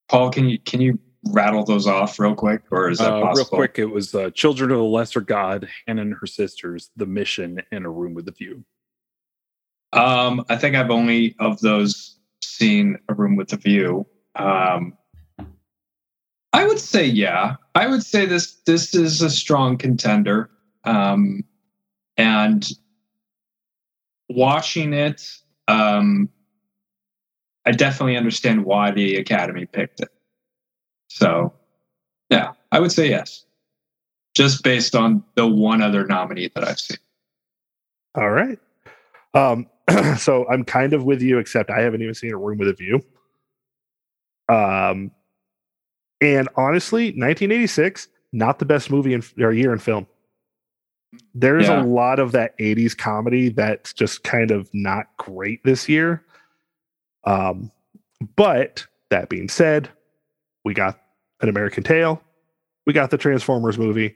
Paul, 0.10 0.31
can 0.31 0.49
you 0.49 0.60
can 0.60 0.81
you 0.81 0.99
rattle 1.26 1.64
those 1.64 1.88
off 1.88 2.19
real 2.19 2.35
quick, 2.35 2.64
or 2.72 2.90
is 2.90 2.99
that 2.99 3.14
Uh, 3.14 3.31
real 3.34 3.45
quick, 3.45 3.80
it 3.80 3.85
was 3.85 4.14
uh, 4.14 4.30
Children 4.31 4.72
of 4.72 4.77
the 4.77 4.84
Lesser 4.84 5.22
God, 5.22 5.68
Hannah 5.88 6.02
and 6.02 6.15
her 6.19 6.27
sisters, 6.27 6.91
The 6.95 7.06
Mission, 7.06 7.61
and 7.72 7.85
A 7.85 7.90
Room 7.90 8.14
with 8.14 8.27
a 8.27 8.31
View. 8.31 8.65
Um, 9.94 10.44
I 10.49 10.57
think 10.57 10.76
I've 10.76 10.90
only 10.90 11.35
of 11.40 11.60
those 11.61 12.18
seen 12.41 12.98
a 13.10 13.14
room 13.14 13.35
with 13.35 13.53
a 13.53 13.57
view. 13.57 14.06
Um, 14.35 14.98
I 16.52 16.65
would 16.65 16.80
say 16.80 17.06
yeah. 17.06 17.56
I 17.76 17.88
would 17.88 18.03
say 18.03 18.26
this 18.26 18.56
this 18.65 18.94
is 18.95 19.22
a 19.22 19.30
strong 19.30 19.77
contender. 19.77 20.49
Um, 20.84 21.44
and 22.18 22.68
watching 24.30 24.94
it, 24.94 25.27
um, 25.68 26.30
I 27.65 27.72
definitely 27.72 28.18
understand 28.18 28.65
why 28.65 28.91
the 28.91 29.15
Academy 29.18 29.65
picked 29.65 30.02
it. 30.02 30.10
So, 31.07 31.53
yeah, 32.30 32.53
I 32.72 32.80
would 32.80 32.91
say 32.91 33.10
yes, 33.10 33.45
just 34.35 34.64
based 34.64 34.95
on 34.95 35.23
the 35.35 35.48
one 35.48 35.81
other 35.81 36.06
nominee 36.06 36.49
that 36.56 36.64
I've 36.68 36.80
seen. 36.80 36.98
All 38.15 38.31
right. 38.31 38.60
Um, 39.34 39.68
so 40.18 40.48
I'm 40.49 40.64
kind 40.64 40.94
of 40.94 41.03
with 41.06 41.22
you, 41.22 41.38
except 41.40 41.69
I 41.69 41.81
haven't 41.81 42.02
even 42.02 42.14
seen 42.14 42.31
a 42.34 42.38
room 42.38 42.57
with 42.57 42.68
a 42.68 42.73
view. 42.73 43.02
Um, 44.49 45.11
and 46.22 46.49
honestly, 46.56 47.06
1986, 47.07 48.07
not 48.31 48.60
the 48.60 48.65
best 48.65 48.90
movie 48.90 49.14
in 49.14 49.23
or 49.40 49.53
year 49.53 49.72
in 49.73 49.80
film. 49.80 50.07
There's 51.35 51.68
Yeah. 51.68 51.84
a 51.84 51.85
lot 51.85 52.19
of 52.19 52.31
that 52.31 52.57
80s 52.60 52.98
comedy 52.98 53.49
that's 53.49 53.94
just 53.94 54.23
kind 54.23 54.52
of 54.52 54.69
not 54.73 55.07
great 55.18 55.64
this 55.64 55.88
year. 55.88 56.23
Um, 57.26 57.72
but 58.36 58.86
that 59.10 59.30
being 59.30 59.50
said, 59.50 59.90
we 60.66 60.74
got 60.74 61.00
an 61.41 61.50
American 61.50 61.84
Tail, 61.84 62.22
we 62.86 62.94
got 62.94 63.10
the 63.12 63.18
Transformers 63.18 63.78
movie, 63.78 64.16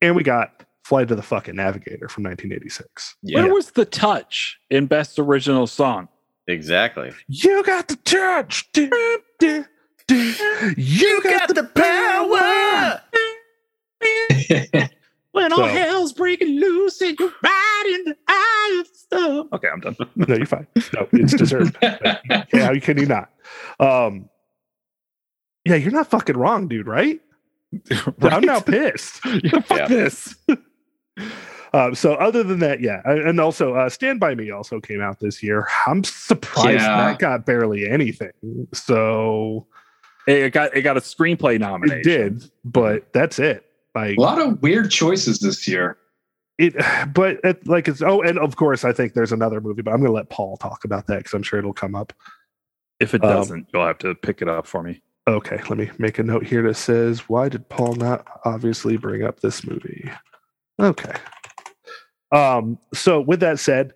and 0.00 0.16
we 0.16 0.22
got 0.22 0.64
Flight 0.84 1.10
of 1.10 1.16
the 1.16 1.22
fucking 1.22 1.54
Navigator 1.56 2.08
from 2.08 2.24
1986. 2.24 3.16
Yeah, 3.22 3.42
Where 3.44 3.54
was 3.54 3.70
the 3.70 3.84
touch 3.84 4.58
in 4.70 4.86
Best 4.86 5.18
Original 5.18 5.66
Song? 5.66 6.08
exactly. 6.48 7.12
You 7.28 7.62
got 7.62 7.86
the 7.88 7.96
touch. 7.96 8.70
Du- 8.72 8.90
du- 9.38 9.64
du. 10.08 10.74
You 10.76 11.22
got 11.22 11.54
the 11.54 11.64
power. 11.74 13.00
When 15.32 15.50
So- 15.50 15.62
all 15.62 15.68
hell's 15.68 16.12
breaking 16.12 16.60
loose 16.60 17.00
and 17.00 17.18
you're 17.18 17.32
riding 17.42 18.04
the 18.04 18.16
eye 18.28 18.76
of 18.80 18.88
the 18.88 18.94
storm. 18.98 19.48
Okay, 19.52 19.68
I'm 19.68 19.80
done. 19.80 19.96
No, 20.16 20.34
you're 20.36 20.46
fine. 20.46 20.66
No, 20.94 21.08
it's 21.12 21.34
deserved. 21.34 21.76
yeah, 21.82 22.44
how 22.52 22.78
can 22.78 22.98
you 22.98 23.06
not? 23.06 23.30
Um, 23.80 24.28
yeah, 25.64 25.76
you're 25.76 25.92
not 25.92 26.10
fucking 26.10 26.36
wrong, 26.36 26.68
dude. 26.68 26.86
Right? 26.86 27.20
I'm 28.22 28.42
now 28.44 28.60
pissed. 28.60 29.20
Yeah, 29.24 29.60
fuck 29.60 29.78
Yeah. 29.78 29.88
this. 29.88 30.34
Um, 31.74 31.94
so 31.94 32.12
other 32.14 32.42
than 32.42 32.58
that, 32.58 32.80
yeah, 32.82 33.00
and 33.06 33.20
and 33.26 33.40
also 33.40 33.74
uh, 33.74 33.88
Stand 33.88 34.20
by 34.20 34.34
Me 34.34 34.50
also 34.50 34.78
came 34.80 35.00
out 35.00 35.20
this 35.20 35.42
year. 35.42 35.66
I'm 35.86 36.04
surprised 36.04 36.80
Yeah. 36.82 36.96
that 37.08 37.18
got 37.18 37.46
barely 37.46 37.88
anything. 37.88 38.32
So 38.74 39.66
It 40.26 40.52
got 40.52 40.76
it 40.76 40.82
got 40.82 40.98
a 40.98 41.00
screenplay 41.00 41.58
nomination. 41.58 42.00
it 42.00 42.02
did, 42.04 42.50
but 42.64 43.10
that's 43.14 43.38
it. 43.38 43.64
Like 43.94 44.16
a 44.16 44.20
lot 44.20 44.40
of 44.40 44.62
weird 44.62 44.90
choices 44.90 45.38
this 45.40 45.66
year. 45.68 45.98
it 46.58 46.74
but 47.14 47.38
it, 47.44 47.66
like 47.66 47.88
it's 47.88 48.02
oh 48.02 48.22
and 48.22 48.38
of 48.38 48.56
course 48.56 48.84
i 48.84 48.92
think 48.92 49.14
there's 49.14 49.32
another 49.32 49.60
movie 49.60 49.82
but 49.82 49.92
i'm 49.92 50.00
gonna 50.00 50.12
let 50.12 50.28
paul 50.30 50.56
talk 50.56 50.84
about 50.84 51.06
that 51.06 51.18
because 51.18 51.32
i'm 51.34 51.42
sure 51.42 51.58
it'll 51.58 51.72
come 51.72 51.94
up 51.94 52.12
If 53.00 53.14
it 53.14 53.22
Um, 53.24 53.30
doesn't, 53.30 53.68
you'll 53.72 53.86
have 53.86 53.98
to 53.98 54.14
pick 54.14 54.42
it 54.42 54.48
up 54.48 54.66
for 54.66 54.82
me. 54.82 55.02
Okay, 55.28 55.56
let 55.68 55.78
me 55.78 55.90
make 55.98 56.18
a 56.18 56.22
note 56.22 56.44
here 56.44 56.62
that 56.62 56.74
says, 56.74 57.28
"Why 57.28 57.48
did 57.48 57.68
Paul 57.68 57.94
not 57.94 58.26
obviously 58.44 58.96
bring 58.96 59.22
up 59.22 59.40
this 59.40 59.64
movie?" 59.66 60.10
Okay. 60.80 61.14
Um. 62.32 62.78
So 62.94 63.20
with 63.20 63.40
that 63.40 63.58
said, 63.60 63.92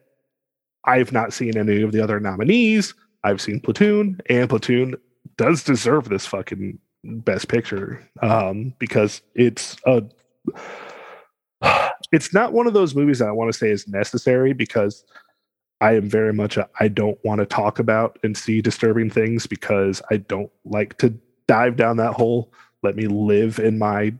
I've 0.84 1.10
not 1.12 1.32
seen 1.32 1.56
any 1.56 1.82
of 1.82 1.92
the 1.92 2.00
other 2.02 2.20
nominees. 2.20 2.94
I've 3.24 3.40
seen 3.40 3.60
Platoon, 3.60 4.20
and 4.28 4.48
Platoon 4.48 4.94
does 5.36 5.64
deserve 5.64 6.08
this 6.08 6.26
fucking 6.26 6.78
best 7.06 7.48
picture 7.48 8.08
um, 8.22 8.74
because 8.78 9.22
it's 9.34 9.76
a. 9.86 10.02
It's 12.12 12.32
not 12.32 12.52
one 12.52 12.68
of 12.68 12.72
those 12.72 12.94
movies 12.94 13.18
that 13.18 13.26
I 13.28 13.32
want 13.32 13.52
to 13.52 13.58
say 13.58 13.68
is 13.68 13.88
necessary 13.88 14.52
because 14.52 15.04
I 15.80 15.94
am 15.94 16.08
very 16.08 16.32
much 16.32 16.58
I 16.80 16.88
don't 16.88 17.18
want 17.24 17.40
to 17.40 17.46
talk 17.46 17.78
about 17.78 18.18
and 18.22 18.36
see 18.36 18.62
disturbing 18.62 19.10
things 19.10 19.46
because 19.46 20.00
I 20.10 20.18
don't 20.18 20.50
like 20.64 20.96
to 20.98 21.14
dive 21.48 21.76
down 21.76 21.98
that 21.98 22.14
hole. 22.14 22.52
Let 22.82 22.96
me 22.96 23.06
live 23.06 23.58
in 23.58 23.78
my 23.78 24.14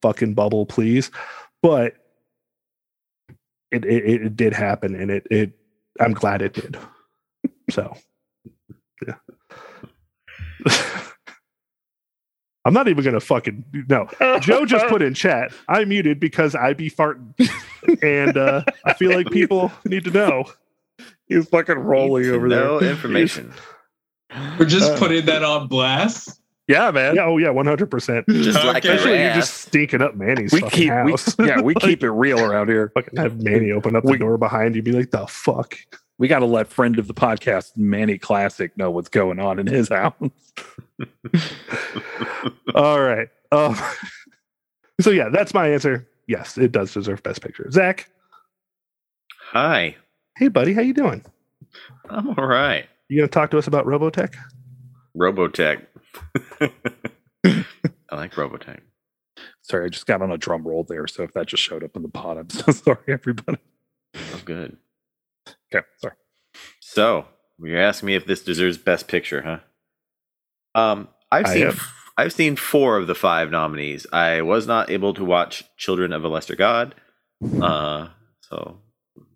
fucking 0.00 0.34
bubble, 0.34 0.64
please. 0.66 1.10
But 1.62 1.96
it 3.70 3.84
it, 3.84 4.22
it 4.22 4.36
did 4.36 4.54
happen 4.54 4.94
and 4.94 5.10
it 5.10 5.26
it 5.30 5.52
I'm 6.00 6.14
glad 6.14 6.40
it 6.40 6.54
did. 6.54 6.78
So 7.70 7.94
yeah. 9.06 9.16
I'm 12.64 12.72
not 12.74 12.86
even 12.88 13.02
gonna 13.04 13.20
fucking 13.20 13.64
no. 13.88 14.08
Joe 14.40 14.64
just 14.64 14.86
put 14.86 15.02
in 15.02 15.14
chat. 15.14 15.52
I 15.68 15.84
muted 15.84 16.20
because 16.20 16.54
I 16.54 16.72
be 16.74 16.90
farting, 16.90 17.34
and 18.02 18.36
uh, 18.36 18.62
I 18.84 18.92
feel 18.94 19.10
like 19.10 19.30
people 19.30 19.72
need 19.84 20.04
to 20.04 20.10
know. 20.10 20.44
He's 21.26 21.48
fucking 21.48 21.78
rolling 21.78 22.28
over 22.30 22.46
know 22.46 22.78
there. 22.78 22.90
information. 22.90 23.52
We're 24.58 24.66
just 24.66 24.92
Uh, 24.92 24.98
putting 24.98 25.26
that 25.26 25.42
on 25.42 25.66
blast. 25.68 26.40
Yeah, 26.68 26.90
man. 26.92 27.16
Yeah, 27.16 27.24
oh 27.24 27.38
yeah, 27.38 27.50
100. 27.50 27.86
percent 27.90 28.24
Just 28.28 28.64
like 28.64 28.84
Especially 28.84 29.18
you're 29.20 29.34
just 29.34 29.54
stinking 29.62 30.00
up 30.00 30.14
Manny's 30.14 30.52
we 30.52 30.60
fucking 30.60 30.70
keep 30.78 31.04
we, 31.04 31.10
house. 31.10 31.34
yeah 31.38 31.60
we 31.60 31.74
Like, 31.74 31.82
keep 31.82 32.02
it 32.04 32.10
real 32.10 32.38
around 32.40 32.68
here. 32.68 32.90
fucking 32.94 33.18
have 33.18 33.42
Manny 33.42 33.72
open 33.72 33.96
up 33.96 34.04
the 34.04 34.12
We- 34.12 34.18
door 34.18 34.38
behind 34.38 34.76
you, 34.76 34.82
be 34.82 34.92
like, 34.92 35.10
the 35.10 35.26
fuck. 35.26 35.76
We 36.22 36.28
got 36.28 36.38
to 36.38 36.46
let 36.46 36.68
friend 36.68 37.00
of 37.00 37.08
the 37.08 37.14
podcast 37.14 37.76
Manny 37.76 38.16
Classic 38.16 38.76
know 38.76 38.92
what's 38.92 39.08
going 39.08 39.40
on 39.40 39.58
in 39.58 39.66
his 39.66 39.88
house. 39.88 40.14
All 42.76 43.00
right. 43.00 43.28
Um, 43.50 43.76
so 45.00 45.10
yeah, 45.10 45.30
that's 45.30 45.52
my 45.52 45.68
answer. 45.68 46.08
Yes, 46.28 46.56
it 46.56 46.70
does 46.70 46.94
deserve 46.94 47.24
Best 47.24 47.42
Picture. 47.42 47.68
Zach, 47.72 48.08
Hi. 49.50 49.96
hey 50.38 50.46
buddy, 50.46 50.74
how 50.74 50.80
you 50.82 50.94
doing? 50.94 51.24
I'm 52.08 52.28
all 52.38 52.46
right. 52.46 52.86
You 53.08 53.18
gonna 53.18 53.26
talk 53.26 53.50
to 53.50 53.58
us 53.58 53.66
about 53.66 53.84
Robotech? 53.86 54.36
Robotech. 55.16 55.84
I 57.44 58.14
like 58.14 58.34
Robotech. 58.34 58.78
Sorry, 59.62 59.86
I 59.86 59.88
just 59.88 60.06
got 60.06 60.22
on 60.22 60.30
a 60.30 60.38
drum 60.38 60.62
roll 60.62 60.84
there. 60.84 61.08
So 61.08 61.24
if 61.24 61.32
that 61.32 61.48
just 61.48 61.64
showed 61.64 61.82
up 61.82 61.96
in 61.96 62.02
the 62.02 62.08
pod, 62.08 62.38
I'm 62.38 62.48
so 62.50 62.70
sorry, 62.70 63.08
everybody. 63.08 63.58
Oh, 64.14 64.40
good. 64.44 64.76
Okay, 65.74 65.86
sorry. 65.98 66.14
So 66.80 67.26
you're 67.58 67.80
asking 67.80 68.08
me 68.08 68.14
if 68.14 68.26
this 68.26 68.42
deserves 68.42 68.78
Best 68.78 69.08
Picture, 69.08 69.42
huh? 69.42 70.80
Um, 70.80 71.08
I've 71.30 71.46
I 71.46 71.54
seen 71.54 71.66
am. 71.68 71.76
I've 72.18 72.32
seen 72.32 72.56
four 72.56 72.98
of 72.98 73.06
the 73.06 73.14
five 73.14 73.50
nominees. 73.50 74.06
I 74.12 74.42
was 74.42 74.66
not 74.66 74.90
able 74.90 75.14
to 75.14 75.24
watch 75.24 75.64
Children 75.76 76.12
of 76.12 76.24
a 76.24 76.28
Lesser 76.28 76.56
God, 76.56 76.94
uh, 77.60 78.08
so 78.40 78.80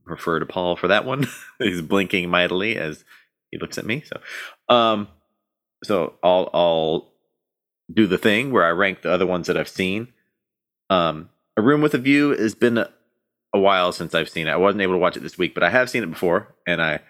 refer 0.04 0.38
to 0.38 0.46
Paul 0.46 0.76
for 0.76 0.88
that 0.88 1.04
one. 1.04 1.26
He's 1.58 1.82
blinking 1.82 2.28
mightily 2.28 2.76
as 2.76 3.04
he 3.50 3.58
looks 3.58 3.78
at 3.78 3.86
me. 3.86 4.02
So, 4.02 4.74
um, 4.74 5.08
so 5.84 6.14
I'll 6.22 6.50
I'll 6.52 7.12
do 7.92 8.06
the 8.06 8.18
thing 8.18 8.50
where 8.52 8.64
I 8.64 8.70
rank 8.70 9.02
the 9.02 9.12
other 9.12 9.26
ones 9.26 9.46
that 9.46 9.56
I've 9.56 9.68
seen. 9.68 10.08
Um, 10.90 11.30
A 11.56 11.62
Room 11.62 11.80
with 11.80 11.94
a 11.94 11.98
View 11.98 12.30
has 12.30 12.54
been 12.54 12.78
a, 12.78 12.90
a 13.56 13.60
while 13.60 13.92
since 13.92 14.14
I've 14.14 14.28
seen 14.28 14.46
it. 14.46 14.52
I 14.52 14.56
wasn't 14.56 14.82
able 14.82 14.94
to 14.94 14.98
watch 14.98 15.16
it 15.16 15.22
this 15.22 15.38
week, 15.38 15.54
but 15.54 15.62
I 15.62 15.70
have 15.70 15.90
seen 15.90 16.02
it 16.02 16.10
before, 16.10 16.54
and 16.66 16.80
I 16.82 17.00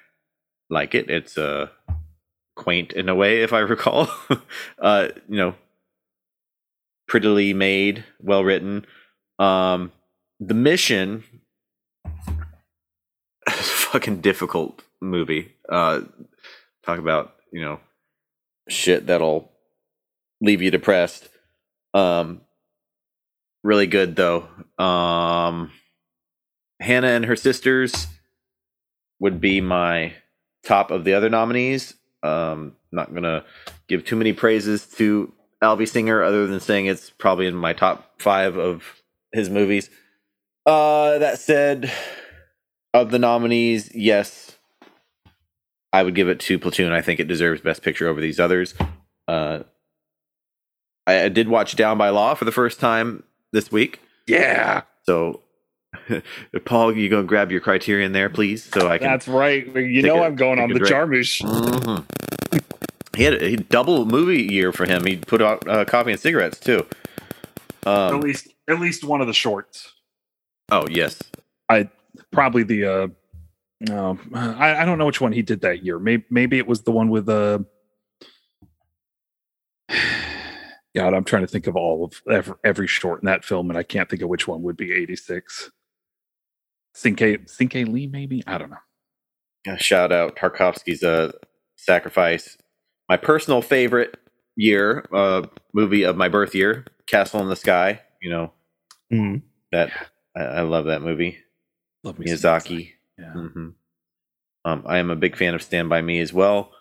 like 0.70 0.94
it. 0.94 1.10
It's 1.10 1.36
uh, 1.36 1.68
quaint 2.54 2.92
in 2.92 3.08
a 3.08 3.14
way, 3.14 3.42
if 3.42 3.52
I 3.52 3.58
recall. 3.74 4.08
uh, 4.80 5.08
you 5.28 5.36
know, 5.36 5.54
prettily 7.08 7.54
made, 7.54 8.04
well 8.20 8.44
written. 8.44 8.86
Um, 9.38 9.92
the 10.40 10.54
mission, 10.54 11.24
fucking 13.48 14.20
difficult 14.20 14.82
movie. 15.00 15.54
Uh, 15.68 16.00
talk 16.84 16.98
about 16.98 17.34
you 17.52 17.60
know 17.60 17.80
shit 18.68 19.06
that'll 19.06 19.50
leave 20.40 20.62
you 20.62 20.70
depressed. 20.70 21.28
Um, 21.94 22.40
really 23.62 23.86
good 23.86 24.16
though. 24.16 24.48
Um, 24.78 25.70
Hannah 26.80 27.08
and 27.08 27.24
her 27.24 27.36
sisters 27.36 28.06
would 29.20 29.40
be 29.40 29.60
my 29.60 30.14
top 30.64 30.90
of 30.90 31.04
the 31.04 31.14
other 31.14 31.30
nominees. 31.30 31.94
Um, 32.22 32.76
not 32.92 33.14
gonna 33.14 33.44
give 33.88 34.04
too 34.04 34.16
many 34.16 34.32
praises 34.32 34.86
to 34.96 35.32
Alvy 35.62 35.88
Singer, 35.88 36.22
other 36.22 36.46
than 36.46 36.60
saying 36.60 36.86
it's 36.86 37.10
probably 37.10 37.46
in 37.46 37.54
my 37.54 37.72
top 37.72 38.20
five 38.20 38.56
of 38.56 39.02
his 39.32 39.48
movies. 39.48 39.90
Uh, 40.66 41.18
that 41.18 41.38
said, 41.38 41.90
of 42.92 43.10
the 43.10 43.18
nominees, 43.18 43.94
yes, 43.94 44.56
I 45.92 46.02
would 46.02 46.14
give 46.14 46.28
it 46.28 46.40
to 46.40 46.58
Platoon. 46.58 46.92
I 46.92 47.00
think 47.00 47.20
it 47.20 47.28
deserves 47.28 47.60
Best 47.60 47.82
Picture 47.82 48.08
over 48.08 48.20
these 48.20 48.40
others. 48.40 48.74
Uh, 49.28 49.60
I, 51.06 51.22
I 51.24 51.28
did 51.28 51.48
watch 51.48 51.76
Down 51.76 51.96
by 51.98 52.08
Law 52.08 52.34
for 52.34 52.44
the 52.44 52.52
first 52.52 52.80
time 52.80 53.22
this 53.52 53.70
week, 53.70 54.00
Yeah, 54.26 54.82
so. 55.04 55.40
Paul, 56.64 56.96
you 56.96 57.08
go 57.08 57.22
grab 57.22 57.50
your 57.50 57.60
criterion 57.60 58.12
there, 58.12 58.28
please, 58.30 58.64
so 58.64 58.88
I 58.88 58.98
can. 58.98 59.06
that's 59.08 59.28
right. 59.28 59.66
You 59.66 60.02
Take 60.02 60.04
know 60.12 60.22
a- 60.22 60.26
I'm 60.26 60.36
going 60.36 60.58
on 60.58 60.68
the 60.70 60.78
drink. 60.78 60.94
Jarmusch. 60.94 61.42
Mhm. 61.42 62.04
He 63.16 63.22
had 63.24 63.42
a 63.42 63.48
he 63.48 63.56
double 63.56 64.04
movie 64.04 64.42
year 64.42 64.72
for 64.72 64.84
him. 64.84 65.04
He 65.06 65.16
put 65.16 65.40
out 65.40 65.66
uh, 65.68 65.84
coffee 65.86 66.10
and 66.12 66.20
cigarettes 66.20 66.58
too. 66.60 66.86
at 67.86 67.88
Um, 68.12 68.20
least 68.20 68.48
at 68.68 68.78
least 68.80 69.04
one 69.04 69.20
of 69.20 69.26
the 69.26 69.32
shorts. 69.32 69.92
oh 70.70 70.86
yes, 70.88 71.22
I 71.68 71.88
Probably 72.32 72.62
the 72.62 72.84
uh 72.84 73.08
no, 73.80 74.18
I, 74.34 74.82
I 74.82 74.84
don't 74.86 74.96
know 74.98 75.04
which 75.06 75.20
one 75.20 75.32
he 75.32 75.42
did 75.42 75.60
that 75.60 75.84
year. 75.84 75.98
Maybe 75.98 76.24
maybe 76.30 76.58
it 76.58 76.66
was 76.66 76.82
the 76.82 76.90
one 76.92 77.08
with 77.10 77.28
uh 77.28 77.58
God, 80.94 81.12
I'm 81.14 81.24
trying 81.24 81.42
to 81.42 81.46
think 81.48 81.66
of 81.66 81.76
all 81.76 82.04
of 82.04 82.22
every, 82.30 82.54
every 82.64 82.86
short 82.86 83.20
in 83.22 83.26
that 83.26 83.44
film, 83.44 83.68
and 83.70 83.78
I 83.78 83.82
can't 83.82 84.08
think 84.08 84.22
of 84.22 84.28
which 84.30 84.48
one 84.48 84.62
would 84.62 84.76
be 84.78 84.92
86. 84.92 85.70
Cinqué 86.96 87.38
Cinqué 87.48 87.86
Lee, 87.86 88.06
maybe? 88.06 88.42
I 88.46 88.58
don't 88.58 88.70
know. 88.70 88.76
Yeah, 89.66 89.76
shout 89.76 90.12
out 90.12 90.36
Tarkovsky's 90.36 91.02
uh, 91.02 91.32
Sacrifice. 91.76 92.56
My 93.08 93.16
personal 93.16 93.62
favorite 93.62 94.16
year 94.56 95.04
uh, 95.12 95.42
movie 95.74 96.04
of 96.04 96.16
my 96.16 96.28
birth 96.28 96.54
year, 96.54 96.86
Castle 97.08 97.40
in 97.40 97.48
the 97.48 97.56
Sky. 97.56 98.00
You 98.22 98.30
know 98.30 98.52
Mm. 99.12 99.42
that 99.72 99.92
I, 100.36 100.40
I 100.40 100.60
love 100.62 100.86
that 100.86 101.02
movie. 101.02 101.38
Love 102.02 102.16
Miyazaki. 102.16 102.92
Yeah. 103.18 103.32
hmm 103.32 103.68
Um, 104.64 104.82
I 104.86 104.98
am 104.98 105.10
a 105.10 105.16
big 105.16 105.36
fan 105.36 105.54
of 105.54 105.62
Stand 105.62 105.88
by 105.88 106.02
Me 106.02 106.18
as 106.20 106.32
well. 106.32 106.72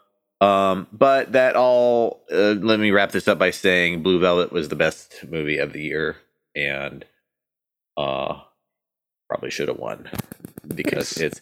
Um, 0.42 0.88
but 0.92 1.32
that 1.34 1.56
all 1.56 2.26
uh, 2.32 2.56
let 2.60 2.80
me 2.80 2.92
wrap 2.92 3.12
this 3.12 3.28
up 3.28 3.38
by 3.38 3.52
saying 3.52 4.02
Blue 4.04 4.20
Velvet 4.20 4.52
was 4.52 4.70
the 4.70 4.76
best 4.76 5.24
movie 5.30 5.58
of 5.60 5.72
the 5.74 5.82
year, 5.82 6.16
and 6.56 7.06
uh, 7.98 8.40
probably 9.28 9.50
should 9.52 9.68
have 9.68 9.78
won 9.78 10.08
because 10.76 11.18
it's 11.18 11.40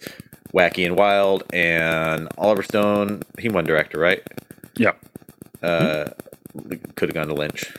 wacky 0.53 0.85
and 0.85 0.95
wild. 0.97 1.43
And 1.53 2.27
Oliver 2.38 2.64
Stone, 2.64 3.23
he 3.39 3.49
won 3.49 3.65
director, 3.65 3.99
right? 3.99 4.22
Yep. 4.77 4.99
Uh, 5.61 6.10
could 6.95 7.10
have 7.10 7.14
gone 7.14 7.27
to 7.27 7.34
Lynch. 7.34 7.72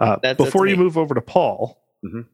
Uh, 0.00 0.16
That's- 0.22 0.36
before 0.36 0.66
that's 0.66 0.70
you 0.72 0.76
me. 0.76 0.82
move 0.84 0.98
over 0.98 1.14
to 1.14 1.20
Paul, 1.20 1.80
Mhm. 2.04 2.26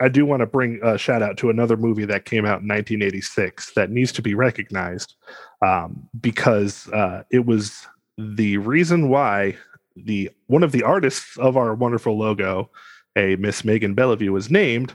I 0.00 0.08
do 0.08 0.24
want 0.24 0.40
to 0.40 0.46
bring 0.46 0.78
a 0.82 0.96
shout 0.96 1.22
out 1.22 1.36
to 1.38 1.50
another 1.50 1.76
movie 1.76 2.04
that 2.04 2.24
came 2.24 2.44
out 2.46 2.60
in 2.62 2.68
1986 2.68 3.72
that 3.74 3.90
needs 3.90 4.12
to 4.12 4.22
be 4.22 4.34
recognized 4.34 5.14
um, 5.60 6.08
because 6.20 6.88
uh, 6.92 7.24
it 7.32 7.44
was 7.44 7.86
the 8.16 8.56
reason 8.58 9.08
why 9.08 9.56
the 9.96 10.30
one 10.46 10.62
of 10.62 10.70
the 10.70 10.84
artists 10.84 11.36
of 11.38 11.56
our 11.56 11.74
wonderful 11.74 12.16
logo, 12.16 12.70
a 13.18 13.36
Miss 13.36 13.64
Megan 13.64 13.94
Bellevue, 13.94 14.32
was 14.32 14.50
named 14.50 14.94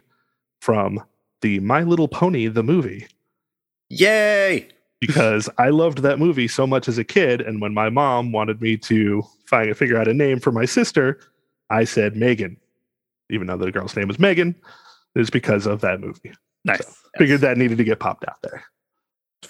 from 0.62 1.04
the 1.42 1.60
My 1.60 1.84
Little 1.84 2.08
Pony 2.08 2.48
the 2.48 2.64
movie 2.64 3.08
Yay! 3.90 4.70
because 5.02 5.50
I 5.58 5.70
loved 5.70 6.00
that 6.00 6.18
movie 6.18 6.48
so 6.48 6.66
much 6.66 6.88
as 6.88 6.98
a 6.98 7.04
kid. 7.04 7.42
And 7.42 7.62
when 7.62 7.74
my 7.74 7.90
mom 7.90 8.32
wanted 8.32 8.62
me 8.62 8.78
to 8.78 9.24
find 9.46 9.76
figure 9.76 9.98
out 9.98 10.08
a 10.08 10.14
name 10.14 10.40
for 10.40 10.52
my 10.52 10.64
sister, 10.64 11.20
I 11.70 11.84
said 11.84 12.16
Megan, 12.16 12.58
even 13.30 13.48
though 13.48 13.58
the 13.58 13.72
girl's 13.72 13.96
name 13.96 14.08
was 14.08 14.20
Megan. 14.20 14.56
Is 15.16 15.30
because 15.30 15.68
of 15.68 15.82
that 15.82 16.00
movie. 16.00 16.34
Nice. 16.66 16.98
Figured 17.20 17.42
that 17.42 17.58
needed 17.58 17.78
to 17.78 17.84
get 17.84 18.00
popped 18.00 18.26
out 18.28 18.42
there. 18.42 18.64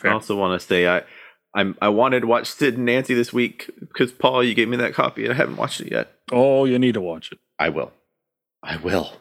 I 0.04 0.10
also 0.10 0.36
want 0.36 0.60
to 0.60 0.68
say 0.68 0.90
I 0.90 1.04
I'm 1.54 1.78
I 1.82 1.90
wanted 1.90 2.22
to 2.22 2.28
watch 2.28 2.52
Sid 2.52 2.76
and 2.76 2.86
Nancy 2.86 3.14
this 3.14 3.32
week 3.32 3.70
because 3.80 4.12
Paul, 4.12 4.44
you 4.44 4.56
gave 4.56 4.68
me 4.68 4.78
that 4.78 4.94
copy 4.94 5.24
and 5.24 5.34
I 5.34 5.38
haven't 5.38 5.56
watched 5.56 5.80
it 5.80 5.92
yet. 5.92 6.12
Oh, 6.32 6.66
you 6.66 6.80
need 6.80 6.96
to 6.96 7.02
watch 7.02 7.32
it. 7.32 7.40
I 7.60 7.70
will. 7.70 7.94
I 8.64 8.78
will. 8.78 9.12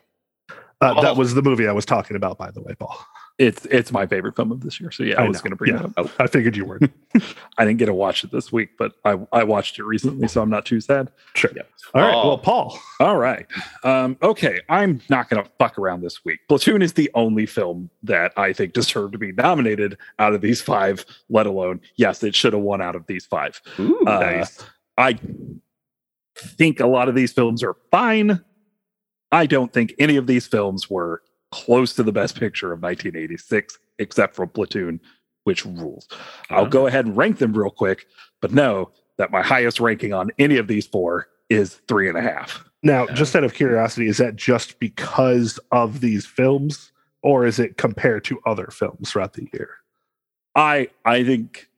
Uh, 0.80 0.94
Oh. 0.96 1.02
That 1.02 1.16
was 1.16 1.34
the 1.34 1.42
movie 1.42 1.68
I 1.68 1.72
was 1.72 1.84
talking 1.86 2.16
about, 2.16 2.38
by 2.38 2.50
the 2.50 2.60
way, 2.60 2.74
Paul. 2.74 2.98
It's 3.38 3.64
it's 3.66 3.92
my 3.92 4.04
favorite 4.06 4.34
film 4.36 4.50
of 4.52 4.60
this 4.62 4.80
year. 4.80 4.90
So 4.90 5.04
yeah, 5.04 5.20
I, 5.20 5.24
I 5.24 5.28
was 5.28 5.40
going 5.40 5.50
to 5.52 5.56
bring 5.56 5.72
Yeah. 5.74 5.84
it 5.84 5.92
up. 5.96 6.10
I 6.18 6.26
figured 6.26 6.56
you 6.56 6.64
weren't. 6.64 6.92
I 7.56 7.64
didn't 7.64 7.78
get 7.78 7.86
to 7.86 7.94
watch 7.94 8.24
it 8.24 8.30
this 8.32 8.50
week, 8.52 8.70
but 8.78 8.92
I 9.04 9.16
I 9.32 9.44
watched 9.44 9.78
it 9.78 9.84
recently, 9.84 10.26
so 10.28 10.42
I'm 10.42 10.50
not 10.50 10.66
too 10.66 10.80
sad. 10.80 11.10
Sure. 11.34 11.50
Yep. 11.54 11.68
All 11.94 12.02
right. 12.02 12.14
Oh. 12.14 12.28
Well, 12.28 12.38
Paul. 12.38 12.78
All 13.00 13.16
right. 13.16 13.46
Um, 13.84 14.16
okay, 14.22 14.60
I'm 14.68 15.00
not 15.08 15.30
going 15.30 15.42
to 15.42 15.48
fuck 15.58 15.78
around 15.78 16.02
this 16.02 16.24
week. 16.24 16.40
Platoon 16.48 16.82
is 16.82 16.92
the 16.94 17.10
only 17.14 17.46
film 17.46 17.88
that 18.02 18.32
I 18.36 18.52
think 18.52 18.72
deserved 18.74 19.12
to 19.12 19.18
be 19.18 19.32
nominated 19.32 19.96
out 20.18 20.34
of 20.34 20.40
these 20.40 20.60
five. 20.60 21.06
Let 21.30 21.46
alone, 21.46 21.80
yes, 21.96 22.22
it 22.24 22.34
should 22.34 22.52
have 22.54 22.62
won 22.62 22.82
out 22.82 22.96
of 22.96 23.06
these 23.06 23.24
five. 23.24 23.60
Ooh, 23.78 24.04
Uh, 24.06 24.18
Nice. 24.18 24.64
I 24.98 25.18
think 26.36 26.80
a 26.80 26.86
lot 26.86 27.08
of 27.08 27.14
these 27.14 27.32
films 27.32 27.62
are 27.62 27.76
fine. 27.90 28.44
I 29.32 29.46
don't 29.46 29.72
think 29.72 29.94
any 29.98 30.16
of 30.16 30.26
these 30.26 30.46
films 30.46 30.88
were 30.90 31.22
close 31.50 31.94
to 31.94 32.02
the 32.02 32.12
best 32.12 32.38
picture 32.38 32.72
of 32.72 32.82
1986, 32.82 33.78
except 33.98 34.36
for 34.36 34.46
Platoon, 34.46 35.00
which 35.44 35.64
rules. 35.66 36.06
I'll 36.50 36.60
Uh-huh. 36.62 36.68
go 36.68 36.86
ahead 36.86 37.06
and 37.06 37.16
rank 37.16 37.38
them 37.38 37.52
real 37.52 37.70
quick, 37.70 38.06
but 38.40 38.52
know 38.52 38.90
that 39.18 39.30
my 39.30 39.42
highest 39.42 39.80
ranking 39.80 40.12
on 40.12 40.30
any 40.38 40.56
of 40.56 40.68
these 40.68 40.86
four 40.86 41.28
is 41.50 41.80
three 41.88 42.08
and 42.08 42.16
a 42.16 42.22
half. 42.22 42.64
Now, 42.82 43.06
just 43.08 43.36
out 43.36 43.44
of 43.44 43.54
curiosity, 43.54 44.06
is 44.06 44.18
that 44.18 44.36
just 44.36 44.78
because 44.78 45.58
of 45.70 46.00
these 46.00 46.26
films, 46.26 46.92
or 47.22 47.44
is 47.46 47.58
it 47.58 47.76
compared 47.76 48.24
to 48.24 48.40
other 48.46 48.66
films 48.72 49.10
throughout 49.12 49.34
the 49.34 49.48
year? 49.52 49.70
I 50.54 50.88
I 51.04 51.22
think 51.24 51.68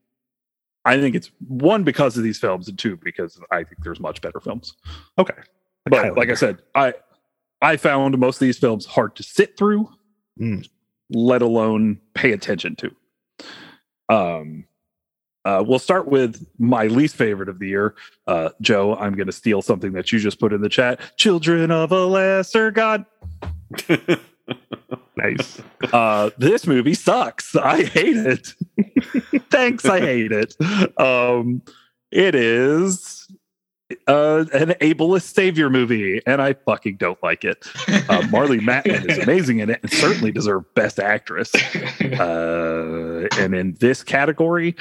I 0.85 0.99
think 1.01 1.15
it's 1.17 1.31
one 1.49 1.83
because 1.85 2.17
of 2.17 2.23
these 2.25 2.39
films, 2.39 2.69
and 2.69 2.79
two 2.79 2.97
because 2.97 3.39
I 3.51 3.65
think 3.65 3.83
there's 3.83 4.01
much 4.01 4.21
better 4.23 4.41
films. 4.41 4.75
Okay. 5.19 5.35
but 5.85 5.95
Highlander. 5.95 6.19
like 6.21 6.31
I 6.31 6.35
said, 6.35 6.63
I 6.75 6.95
I 7.65 7.77
found 7.77 8.19
most 8.19 8.37
of 8.37 8.41
these 8.41 8.59
films 8.59 8.87
hard 8.87 9.17
to 9.17 9.23
sit 9.23 9.57
through, 9.57 9.89
Mm. 10.41 10.69
let 11.11 11.43
alone 11.43 12.01
pay 12.15 12.33
attention 12.33 12.77
to. 12.77 12.91
Um, 14.09 14.65
uh, 15.45 15.63
we'll 15.67 15.79
start 15.79 16.07
with 16.09 16.47
my 16.59 16.87
least 16.87 17.17
favorite 17.17 17.49
of 17.49 17.59
the 17.59 17.69
year, 17.69 17.95
uh, 18.27 18.51
Joe. 18.61 18.95
I'm 18.97 19.15
going 19.15 19.27
to 19.27 19.33
steal 19.33 19.63
something 19.63 19.93
that 19.93 20.11
you 20.13 20.19
just 20.19 20.39
put 20.41 20.53
in 20.53 20.61
the 20.63 20.69
chat. 20.69 21.01
Children 21.17 21.71
of 21.71 21.91
a 21.93 22.05
Lesser 22.07 22.71
God. 22.71 23.05
Nice. 25.17 25.63
Uh, 25.93 26.31
this 26.37 26.67
movie 26.67 26.93
sucks. 26.93 27.55
I 27.57 27.85
hate 27.85 28.17
it. 28.17 28.55
Thanks, 29.51 29.87
I 29.87 30.01
hate 30.01 30.33
it. 30.33 30.55
Um, 31.01 31.63
it 32.11 32.35
is 32.35 33.27
uh, 34.07 34.45
an 34.53 34.71
ableist 34.81 35.35
savior 35.35 35.69
movie, 35.69 36.23
and 36.27 36.41
I 36.41 36.55
fucking 36.55 36.97
don't 36.97 37.23
like 37.23 37.45
it. 37.45 37.67
Uh, 37.89 38.23
Marlee 38.31 38.61
Matlin 38.61 39.11
is 39.11 39.19
amazing 39.19 39.59
in 39.59 39.71
it 39.71 39.81
and 39.83 39.93
certainly 39.93 40.33
deserved 40.33 40.73
Best 40.75 40.99
Actress. 40.99 41.55
Uh, 41.55 43.29
and 43.39 43.55
in 43.55 43.77
this 43.81 44.03
category, 44.03 44.75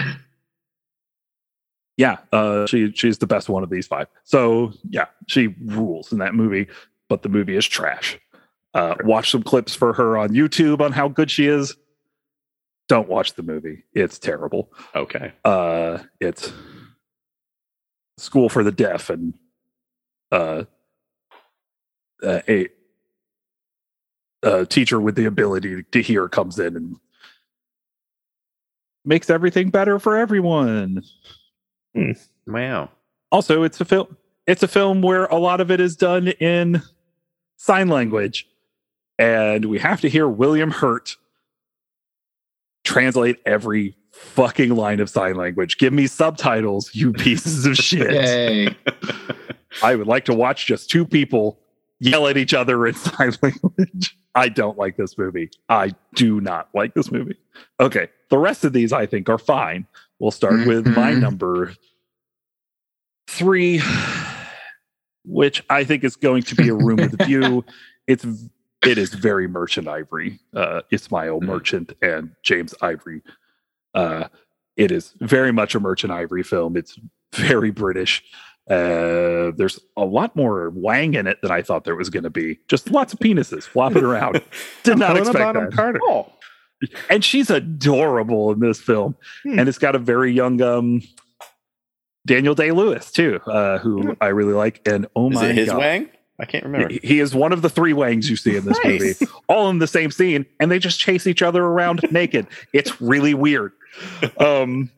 yeah, 1.97 2.17
uh, 2.31 2.65
she 2.65 2.91
she's 2.93 3.17
the 3.17 3.27
best 3.27 3.49
one 3.49 3.63
of 3.63 3.69
these 3.69 3.88
five. 3.88 4.07
So 4.23 4.73
yeah, 4.89 5.05
she 5.27 5.47
rules 5.65 6.11
in 6.11 6.19
that 6.19 6.34
movie, 6.34 6.67
but 7.09 7.23
the 7.23 7.30
movie 7.30 7.55
is 7.55 7.65
trash. 7.65 8.19
Uh, 8.73 8.95
watch 9.03 9.30
some 9.30 9.43
clips 9.43 9.75
for 9.75 9.93
her 9.93 10.17
on 10.17 10.30
YouTube 10.30 10.81
on 10.81 10.91
how 10.91 11.07
good 11.07 11.30
she 11.30 11.47
is. 11.47 11.75
Don't 12.88 13.07
watch 13.07 13.34
the 13.34 13.43
movie; 13.43 13.84
it's 13.93 14.17
terrible. 14.17 14.71
okay. 14.95 15.34
Uh, 15.45 15.99
it's 16.19 16.51
school 18.23 18.49
for 18.49 18.63
the 18.63 18.71
deaf, 18.71 19.09
and 19.09 19.33
uh, 20.31 20.63
uh, 22.23 22.41
a 22.47 22.69
a 24.41 24.65
teacher 24.65 24.99
with 24.99 25.15
the 25.15 25.25
ability 25.25 25.83
to 25.83 26.01
hear 26.01 26.27
comes 26.27 26.59
in 26.59 26.75
and 26.75 26.95
makes 29.05 29.29
everything 29.29 29.69
better 29.69 29.99
for 29.99 30.17
everyone. 30.17 31.03
Wow. 32.47 32.89
Also, 33.31 33.63
it's 33.63 33.79
a 33.79 33.85
film. 33.85 34.17
It's 34.45 34.63
a 34.63 34.67
film 34.67 35.01
where 35.01 35.25
a 35.25 35.37
lot 35.37 35.61
of 35.61 35.71
it 35.71 35.79
is 35.79 35.95
done 35.95 36.27
in 36.27 36.81
sign 37.57 37.87
language, 37.87 38.47
and 39.17 39.65
we 39.65 39.79
have 39.79 40.01
to 40.01 40.09
hear 40.09 40.27
William 40.27 40.71
Hurt 40.71 41.15
translate 42.83 43.39
every 43.45 43.95
fucking 44.14 44.76
line 44.76 44.99
of 44.99 45.10
sign 45.10 45.35
language. 45.35 45.77
Give 45.77 45.91
me 45.94 46.07
subtitles, 46.07 46.94
you 46.94 47.11
pieces 47.14 47.65
of 47.65 47.76
shit. 47.76 48.76
I 49.81 49.95
would 49.95 50.07
like 50.07 50.26
to 50.26 50.34
watch 50.34 50.65
just 50.65 50.90
two 50.90 51.06
people 51.06 51.60
yell 51.99 52.27
at 52.27 52.38
each 52.38 52.53
other 52.53 52.85
in 52.88 52.94
sign 52.95 53.34
language. 53.41 54.18
I 54.35 54.49
don't 54.49 54.77
like 54.77 54.98
this 54.98 55.18
movie. 55.18 55.49
I 55.69 55.94
do 56.15 56.41
not 56.41 56.69
like 56.73 56.94
this 56.94 57.11
movie. 57.11 57.38
Okay, 57.80 58.07
the 58.30 58.38
rest 58.38 58.64
of 58.64 58.73
these 58.73 58.94
I 58.94 59.06
think 59.06 59.30
are 59.30 59.38
fine. 59.38 59.85
We'll 60.19 60.31
start 60.31 60.65
with 60.68 60.85
my 60.88 61.11
Mhm. 61.11 61.19
number 61.22 61.73
three, 63.27 63.81
which 65.26 65.64
I 65.69 65.84
think 65.84 66.03
is 66.03 66.15
going 66.15 66.44
to 66.44 66.56
be 66.56 66.69
a 66.69 66.73
room 66.73 66.98
with 66.98 67.19
a 67.19 67.26
view. 67.26 67.65
It's 68.07 68.26
it 68.85 68.98
is 68.98 69.14
very 69.14 69.48
Merchant 69.48 69.88
Ivory, 69.88 70.40
uh, 70.56 70.81
Ismail 70.91 71.40
Mhm. 71.41 71.45
Merchant 71.45 71.94
and 72.02 72.31
James 72.44 72.73
Ivory. 72.81 73.22
Uh, 73.94 74.28
it 74.76 74.91
is 74.91 75.14
very 75.20 75.52
much 75.52 75.76
a 75.76 75.80
Merchant 75.80 76.11
Ivory 76.11 76.44
film. 76.44 76.76
It's 76.78 76.98
very 77.36 77.72
British. 77.72 78.24
Uh, 78.70 79.52
there's 79.57 79.80
a 79.98 80.06
lot 80.06 80.36
more 80.36 80.70
Wang 80.72 81.14
in 81.15 81.28
it 81.28 81.41
than 81.41 81.52
I 81.52 81.61
thought 81.61 81.84
there 81.84 81.95
was 81.95 82.10
going 82.10 82.24
to 82.24 82.30
be. 82.30 82.60
Just 82.70 82.90
lots 82.91 83.11
of 83.14 83.20
penises 83.20 83.64
flopping 83.64 84.03
around. 84.03 84.41
Did 84.84 84.98
not 84.98 85.18
expect 85.18 85.53
that. 85.56 85.72
Carter. 85.74 85.99
oh. 86.03 86.32
And 87.10 87.24
she's 87.24 87.49
adorable 87.49 88.52
in 88.52 88.60
this 88.60 88.80
film, 88.82 89.15
Hmm. 89.44 89.60
and 89.60 89.70
it's 89.70 89.78
got 89.78 89.95
a 89.95 89.99
very 89.99 90.34
young 90.34 90.61
um, 90.61 91.02
Daniel 92.26 92.56
Day 92.56 92.72
Lewis 92.72 93.11
too, 93.11 93.40
uh, 93.48 93.78
who 93.80 94.02
Hmm. 94.02 94.11
I 94.22 94.28
really 94.28 94.53
like. 94.53 94.86
And 94.88 95.07
oh 95.15 95.30
Is 95.30 95.36
my 95.36 95.48
it 95.49 95.56
his 95.56 95.70
god, 95.70 95.78
wang? 95.80 96.10
I 96.40 96.45
can't 96.45 96.64
remember. 96.64 96.90
he, 96.90 96.99
he 97.03 97.20
is 97.20 97.36
one 97.36 97.53
of 97.53 97.61
the 97.61 97.70
three 97.70 97.94
Wangs 97.94 98.30
you 98.30 98.36
see 98.36 98.56
in 98.56 98.65
this 98.65 98.78
Nice. 98.84 99.22
movie, 99.22 99.32
all 99.48 99.70
in 99.70 99.80
the 99.80 99.88
same 99.88 100.10
scene, 100.11 100.45
and 100.60 100.72
they 100.72 100.80
just 100.80 100.99
chase 100.99 101.28
each 101.28 101.41
other 101.41 101.64
around 101.64 102.02
naked. 102.11 102.48
It's 102.74 102.99
really 103.02 103.34
weird. 103.34 103.72
Um, 104.40 104.90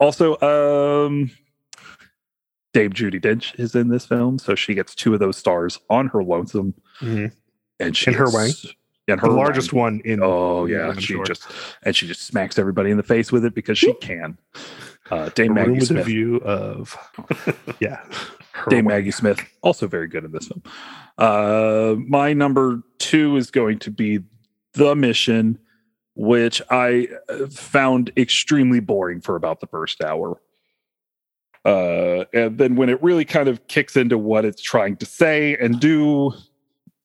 also, 0.00 0.38
um, 0.40 1.30
Dame 2.72 2.92
Judi 2.92 3.20
Dench 3.20 3.58
is 3.58 3.74
in 3.74 3.88
this 3.88 4.06
film, 4.06 4.38
so 4.38 4.54
she 4.54 4.74
gets 4.74 4.94
two 4.94 5.14
of 5.14 5.20
those 5.20 5.36
stars 5.36 5.78
on 5.90 6.08
her 6.08 6.22
lonesome, 6.22 6.74
Mhm. 7.00 7.32
and 7.80 7.96
she 7.96 8.10
In 8.10 8.14
her 8.16 8.30
way, 8.30 8.50
in 9.08 9.18
her 9.18 9.28
The 9.28 9.34
largest 9.34 9.72
wang. 9.72 9.82
one 9.82 10.00
in. 10.04 10.20
Oh 10.22 10.66
yeah, 10.66 10.92
she 10.94 11.14
Shore. 11.14 11.24
just 11.24 11.46
and 11.82 11.96
she 11.96 12.06
just 12.06 12.22
smacks 12.22 12.58
everybody 12.58 12.90
in 12.90 12.96
the 12.96 13.02
face 13.02 13.32
with 13.32 13.44
it 13.44 13.54
because 13.54 13.78
she 13.78 13.92
can. 13.94 14.38
Uh, 15.10 15.30
Dame 15.30 15.52
a 15.52 15.54
room 15.64 15.68
Maggie 15.70 15.72
with 15.80 15.82
a 15.82 15.86
Smith. 15.86 16.06
view 16.06 16.36
of. 16.38 16.96
Yeah. 17.80 18.04
Dame 18.68 18.84
wang. 18.84 18.96
Maggie 18.96 19.10
Smith, 19.12 19.40
also 19.62 19.86
very 19.86 20.08
good 20.08 20.24
in 20.24 20.32
this 20.32 20.48
film. 20.48 20.62
Uh, 21.16 21.94
my 22.06 22.32
number 22.34 22.82
two 22.98 23.36
is 23.36 23.50
going 23.50 23.78
to 23.80 23.90
be 23.90 24.18
The 24.74 24.94
Mission, 24.96 25.58
which 26.18 26.60
I 26.68 27.06
uh, 27.28 27.46
found 27.46 28.10
extremely 28.16 28.80
boring 28.80 29.20
for 29.20 29.36
about 29.36 29.60
the 29.60 29.68
first 29.68 30.02
hour. 30.02 30.40
Uh, 31.64 32.24
and 32.34 32.58
then 32.58 32.74
when 32.74 32.88
it 32.88 33.00
really 33.00 33.24
kind 33.24 33.48
of 33.48 33.64
kicks 33.68 33.96
into 33.96 34.18
what 34.18 34.44
it's 34.44 34.60
trying 34.60 34.96
to 34.96 35.06
say 35.06 35.56
and 35.56 35.78
do, 35.78 36.32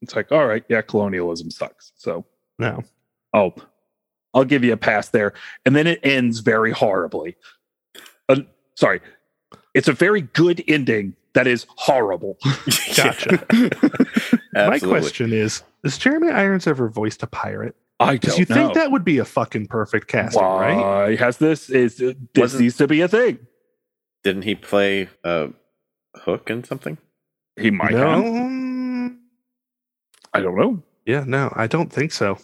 it's 0.01 0.15
like, 0.15 0.31
all 0.31 0.47
right, 0.47 0.63
yeah, 0.67 0.81
colonialism 0.81 1.51
sucks. 1.51 1.91
So 1.95 2.25
No. 2.57 2.83
oh, 3.35 3.53
I'll 4.33 4.45
give 4.45 4.63
you 4.63 4.73
a 4.73 4.77
pass 4.77 5.09
there. 5.09 5.33
And 5.63 5.75
then 5.75 5.85
it 5.85 5.99
ends 6.01 6.39
very 6.39 6.71
horribly. 6.71 7.35
Uh, 8.27 8.41
sorry, 8.73 8.99
it's 9.75 9.87
a 9.87 9.93
very 9.93 10.21
good 10.21 10.63
ending 10.67 11.15
that 11.33 11.45
is 11.45 11.67
horrible. 11.75 12.39
Gotcha. 12.95 13.45
My 14.55 14.79
question 14.79 15.33
is 15.33 15.61
Has 15.83 15.99
Jeremy 15.99 16.31
Irons 16.31 16.65
ever 16.65 16.89
voiced 16.89 17.21
a 17.21 17.27
pirate? 17.27 17.75
I 18.03 18.13
Because 18.13 18.29
don't 18.35 18.39
you 18.39 18.45
know. 18.55 18.55
think 18.55 18.73
that 18.75 18.91
would 18.91 19.03
be 19.05 19.17
a 19.19 19.25
fucking 19.25 19.67
perfect 19.67 20.07
casting, 20.07 20.41
right? 20.41 20.75
Why 20.77 21.15
has 21.15 21.37
this 21.37 21.69
is 21.69 22.01
uh, 22.01 22.13
this 22.33 22.41
Wasn't- 22.41 22.61
needs 22.61 22.77
to 22.77 22.87
be 22.87 23.01
a 23.01 23.07
thing? 23.07 23.39
Didn't 24.23 24.43
he 24.43 24.55
play 24.55 25.09
uh, 25.23 25.47
Hook 26.15 26.49
in 26.49 26.63
something? 26.63 26.97
He 27.59 27.71
might 27.71 27.91
no. 27.91 28.07
have. 28.23 29.13
I 30.33 30.39
don't 30.41 30.57
know. 30.57 30.81
Yeah, 31.05 31.23
no, 31.27 31.51
I 31.55 31.67
don't 31.67 31.91
think 31.91 32.11
so. 32.11 32.37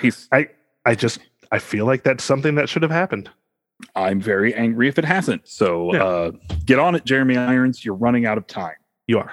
He's. 0.00 0.28
I 0.32 0.48
I 0.84 0.94
just 0.94 1.20
I 1.52 1.58
feel 1.58 1.86
like 1.86 2.02
that's 2.02 2.24
something 2.24 2.54
that 2.56 2.68
should 2.68 2.82
have 2.82 2.90
happened. 2.90 3.30
I'm 3.94 4.20
very 4.20 4.54
angry 4.54 4.88
if 4.88 4.98
it 4.98 5.04
hasn't. 5.04 5.46
So 5.48 5.94
Yeah. 5.94 6.04
uh, 6.04 6.30
get 6.64 6.78
on 6.78 6.94
it, 6.94 7.04
Jeremy 7.04 7.36
Irons. 7.36 7.84
You're 7.84 7.94
running 7.94 8.24
out 8.26 8.38
of 8.38 8.46
time 8.46 8.76
You 9.06 9.18
are. 9.18 9.32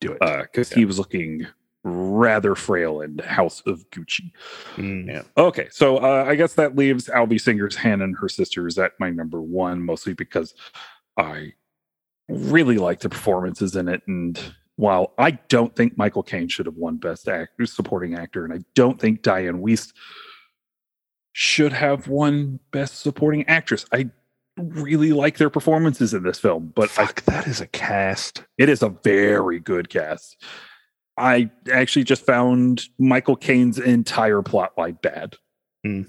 Do 0.00 0.12
it. 0.12 0.18
Uh 0.22 0.42
because 0.42 0.72
he 0.72 0.84
was 0.84 0.98
looking 0.98 1.46
rather 1.82 2.54
frail 2.54 3.00
and 3.00 3.20
House 3.22 3.62
of 3.66 3.88
Gucci. 3.90 4.30
Mm. 4.76 5.24
Okay, 5.36 5.68
so 5.70 5.96
uh, 5.98 6.24
I 6.26 6.34
guess 6.34 6.54
that 6.54 6.76
leaves 6.76 7.08
Alvy 7.08 7.40
Singer's 7.40 7.76
Hannah 7.76 8.04
and 8.04 8.16
her 8.18 8.28
sisters 8.28 8.78
at 8.78 8.92
my 8.98 9.10
number 9.10 9.40
one, 9.40 9.82
mostly 9.82 10.12
because 10.12 10.54
I 11.16 11.54
really 12.28 12.78
like 12.78 13.00
the 13.00 13.08
performances 13.08 13.76
in 13.76 13.88
it. 13.88 14.02
And 14.06 14.38
while 14.76 15.14
I 15.18 15.32
don't 15.48 15.74
think 15.74 15.96
Michael 15.96 16.22
Caine 16.22 16.48
should 16.48 16.66
have 16.66 16.76
won 16.76 16.96
Best 16.96 17.28
Actor, 17.28 17.66
Supporting 17.66 18.14
Actor, 18.14 18.44
and 18.44 18.52
I 18.52 18.58
don't 18.74 19.00
think 19.00 19.22
Diane 19.22 19.62
Wiest 19.62 19.92
should 21.32 21.72
have 21.72 22.08
won 22.08 22.60
Best 22.72 23.00
Supporting 23.00 23.46
Actress, 23.46 23.86
I 23.92 24.10
really 24.58 25.12
like 25.12 25.38
their 25.38 25.50
performances 25.50 26.12
in 26.12 26.22
this 26.22 26.38
film. 26.38 26.72
But 26.74 26.90
I 26.98 27.06
Fuck, 27.06 27.22
that 27.24 27.46
is 27.46 27.60
a 27.60 27.66
cast. 27.68 28.44
it 28.58 28.68
is 28.68 28.82
a 28.82 28.90
very 28.90 29.60
good 29.60 29.88
cast. 29.88 30.42
I 31.16 31.50
actually 31.72 32.04
just 32.04 32.24
found 32.24 32.84
Michael 32.98 33.36
Caine's 33.36 33.78
entire 33.78 34.42
plotline 34.42 35.00
bad. 35.02 35.36
Hmm. 35.84 36.02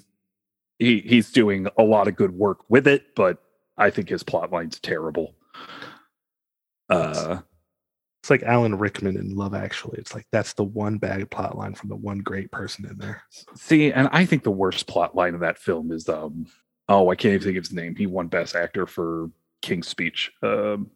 He 0.80 1.00
he's 1.02 1.32
doing 1.32 1.68
a 1.78 1.84
lot 1.84 2.08
of 2.08 2.16
good 2.16 2.32
work 2.32 2.60
with 2.70 2.88
it, 2.88 3.16
but 3.16 3.38
I 3.78 3.90
think 3.90 4.10
his 4.10 4.24
plotline's 4.24 4.80
terrible. 4.80 5.36
Uh, 6.90 7.40
It's 8.22 8.30
like 8.30 8.44
Alan 8.44 8.78
Rickman 8.78 9.18
in 9.18 9.36
Love 9.36 9.54
Actually. 9.54 9.98
It's 10.00 10.14
like 10.14 10.28
that's 10.32 10.54
the 10.54 10.64
one 10.64 10.98
bad 10.98 11.30
plot 11.32 11.58
line 11.58 11.74
from 11.74 11.90
the 11.90 11.96
one 11.96 12.20
great 12.20 12.52
person 12.52 12.86
in 12.86 12.98
there. 12.98 13.24
see, 13.56 13.92
and 13.92 14.10
I 14.12 14.26
think 14.26 14.44
the 14.44 14.52
worst 14.52 14.88
plot 14.88 15.16
line 15.16 15.34
of 15.34 15.42
that 15.42 15.58
film 15.58 15.92
is 15.92 16.08
um 16.10 16.48
oh 16.90 17.10
I 17.10 17.16
can't 17.16 17.34
even 17.34 17.46
think 17.46 17.58
of 17.58 17.64
his 17.66 17.74
name. 17.74 17.96
He 17.96 18.08
won 18.08 18.28
Best 18.28 18.56
Actor 18.56 18.88
for 18.88 19.30
King's 19.62 19.88
Speech. 19.88 20.32
Um, 20.42 20.90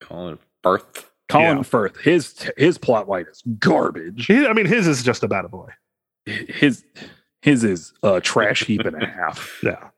Colin 0.00 0.38
Firth. 0.62 1.10
Colin 1.28 1.58
Yeah. 1.58 1.62
Firth. 1.62 1.96
His 1.98 2.48
his 2.56 2.78
plot 2.78 3.08
line 3.08 3.26
is 3.30 3.42
garbage. 3.58 4.26
He- 4.26 4.46
I 4.46 4.52
mean, 4.52 4.66
his 4.66 4.86
is 4.86 5.02
just 5.02 5.22
about 5.22 5.44
a 5.44 5.48
boy. 5.48 5.68
His 6.26 6.84
his 7.40 7.64
is 7.64 7.92
a 8.02 8.20
trash 8.20 8.62
heap 8.66 8.82
and 8.82 9.02
a 9.02 9.06
half. 9.06 9.60
Yeah. 9.62 9.88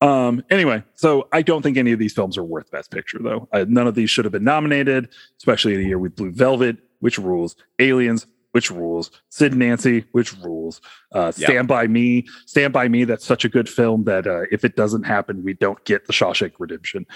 Um. 0.00 0.44
Anyway, 0.50 0.82
so 0.94 1.28
I 1.32 1.42
don't 1.42 1.62
think 1.62 1.76
any 1.76 1.92
of 1.92 1.98
these 1.98 2.12
films 2.12 2.36
are 2.36 2.44
worth 2.44 2.70
Best 2.70 2.90
Picture, 2.90 3.18
though. 3.22 3.48
Uh, 3.52 3.64
none 3.68 3.86
of 3.86 3.94
these 3.94 4.10
should 4.10 4.24
have 4.24 4.32
been 4.32 4.44
nominated, 4.44 5.08
especially 5.38 5.74
in 5.74 5.80
a 5.80 5.84
year 5.84 5.98
with 5.98 6.14
Blue 6.16 6.30
Velvet, 6.32 6.76
which 7.00 7.16
rules, 7.18 7.56
Aliens, 7.78 8.26
which 8.52 8.70
rules, 8.70 9.10
Sid 9.30 9.52
and 9.52 9.60
Nancy, 9.60 10.04
which 10.12 10.36
rules, 10.38 10.80
uh, 11.14 11.32
Yeah. 11.36 11.46
Stand 11.48 11.68
by 11.68 11.86
Me, 11.86 12.26
Stand 12.44 12.72
by 12.72 12.88
Me. 12.88 13.04
That's 13.04 13.24
such 13.24 13.44
a 13.44 13.48
good 13.48 13.68
film 13.68 14.04
that 14.04 14.26
uh, 14.26 14.42
if 14.50 14.64
it 14.64 14.76
doesn't 14.76 15.04
happen, 15.04 15.42
we 15.42 15.54
don't 15.54 15.82
get 15.84 16.06
the 16.06 16.12
Shawshank 16.12 16.52
Redemption. 16.58 17.06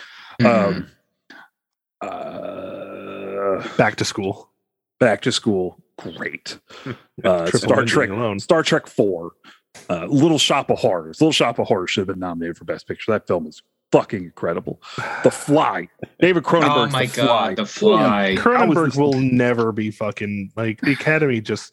Mhm. 0.40 0.46
Um. 0.76 0.86
Uh, 2.00 3.17
Back 3.76 3.96
to 3.96 4.04
school. 4.04 4.50
Back 5.00 5.22
to 5.22 5.32
School, 5.32 5.78
great. 5.98 6.58
Uh, 7.24 7.46
Star 7.50 7.84
Trek, 7.84 8.10
alone. 8.10 8.38
Star 8.38 8.62
Trek 8.62 8.86
Four, 8.86 9.32
uh, 9.90 10.06
Little 10.06 10.38
Shop 10.38 10.70
of 10.70 10.78
Horrors. 10.78 11.20
Little 11.20 11.32
Shop 11.32 11.58
of 11.58 11.66
Horrors 11.66 11.90
should 11.90 12.02
have 12.02 12.06
been 12.08 12.20
nominated 12.20 12.56
for 12.56 12.64
Best 12.64 12.86
Picture. 12.86 13.10
That 13.10 13.26
film 13.26 13.46
is 13.48 13.60
fucking 13.90 14.22
incredible. 14.22 14.80
The 15.24 15.30
Fly, 15.32 15.88
David 16.20 16.44
oh 16.46 16.86
my 16.92 17.06
The 17.06 17.12
Fly. 17.12 17.26
god, 17.26 17.56
the 17.56 17.66
fly. 17.66 18.36
Cronenberg 18.38 18.86
this- 18.86 18.96
will 18.96 19.14
never 19.14 19.72
be 19.72 19.90
fucking 19.90 20.52
like 20.56 20.80
the 20.80 20.92
Academy. 20.92 21.40
Just 21.40 21.72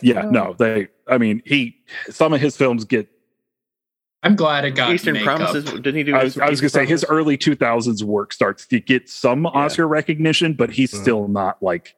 Yeah, 0.00 0.22
no, 0.22 0.54
they. 0.58 0.88
I 1.06 1.18
mean, 1.18 1.42
he. 1.44 1.76
Some 2.10 2.32
of 2.32 2.40
his 2.40 2.56
films 2.56 2.84
get. 2.86 3.08
I'm 4.22 4.34
glad 4.36 4.64
it 4.64 4.72
got 4.72 4.92
Eastern 4.92 5.14
makeup. 5.14 5.38
Promises. 5.38 5.64
Didn't 5.72 5.94
he 5.94 6.02
do? 6.02 6.14
I 6.16 6.24
was, 6.24 6.38
I 6.38 6.50
was 6.50 6.60
gonna 6.60 6.70
say 6.70 6.86
his 6.86 7.04
early 7.08 7.36
two 7.36 7.54
thousands 7.54 8.02
work 8.02 8.32
starts 8.32 8.66
to 8.66 8.80
get 8.80 9.08
some 9.08 9.46
Oscar 9.46 9.86
recognition, 9.86 10.54
but 10.54 10.70
he's 10.70 10.92
Uh. 10.92 10.98
still 11.00 11.28
not 11.28 11.62
like 11.62 11.94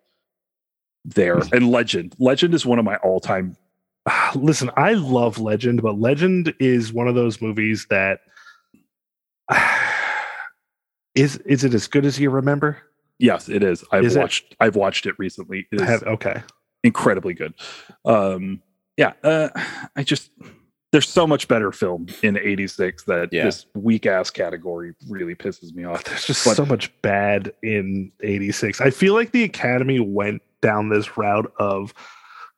there. 1.04 1.38
And 1.52 1.70
Legend, 1.70 2.14
Legend 2.18 2.52
is 2.54 2.66
one 2.66 2.78
of 2.78 2.84
my 2.84 2.96
all 2.96 3.20
time. 3.20 3.56
Ah, 4.06 4.32
listen. 4.36 4.70
I 4.76 4.92
love 4.94 5.38
Legend, 5.38 5.80
but 5.82 5.98
Legend 5.98 6.54
is 6.60 6.92
one 6.92 7.08
of 7.08 7.14
those 7.14 7.40
movies 7.40 7.86
that 7.88 8.20
is 11.14 11.36
is 11.38 11.64
it 11.64 11.74
as 11.74 11.86
good 11.86 12.04
as 12.04 12.18
you 12.20 12.30
remember? 12.30 12.78
Yes, 13.18 13.48
it 13.48 13.62
is. 13.62 13.84
I've 13.92 14.04
Is 14.04 14.16
it? 14.16 14.20
watched. 14.20 14.56
I've 14.60 14.76
watched 14.76 15.06
it 15.06 15.14
recently. 15.18 15.66
It 15.72 15.80
have 15.80 16.02
okay. 16.04 16.42
incredibly 16.82 17.34
good. 17.34 17.54
Um, 18.04 18.62
yeah, 18.96 19.12
uh, 19.22 19.48
I 19.96 20.02
just 20.02 20.30
there's 20.92 21.08
so 21.08 21.26
much 21.26 21.46
better 21.48 21.70
film 21.72 22.06
in 22.22 22.36
'86 22.36 23.04
that 23.04 23.32
Yeah. 23.32 23.44
this 23.44 23.66
weak 23.74 24.06
ass 24.06 24.30
category 24.30 24.92
really 25.08 25.34
pisses 25.34 25.72
me 25.74 25.84
off. 25.84 26.04
There's 26.04 26.24
just 26.26 26.44
But- 26.44 26.56
so 26.56 26.66
much 26.66 26.90
bad 27.02 27.52
in 27.62 28.10
86. 28.22 28.80
I 28.80 28.90
feel 28.90 29.14
like 29.14 29.30
the 29.32 29.44
Academy 29.44 30.00
went 30.00 30.42
down 30.62 30.88
this 30.88 31.16
route 31.16 31.52
of 31.58 31.94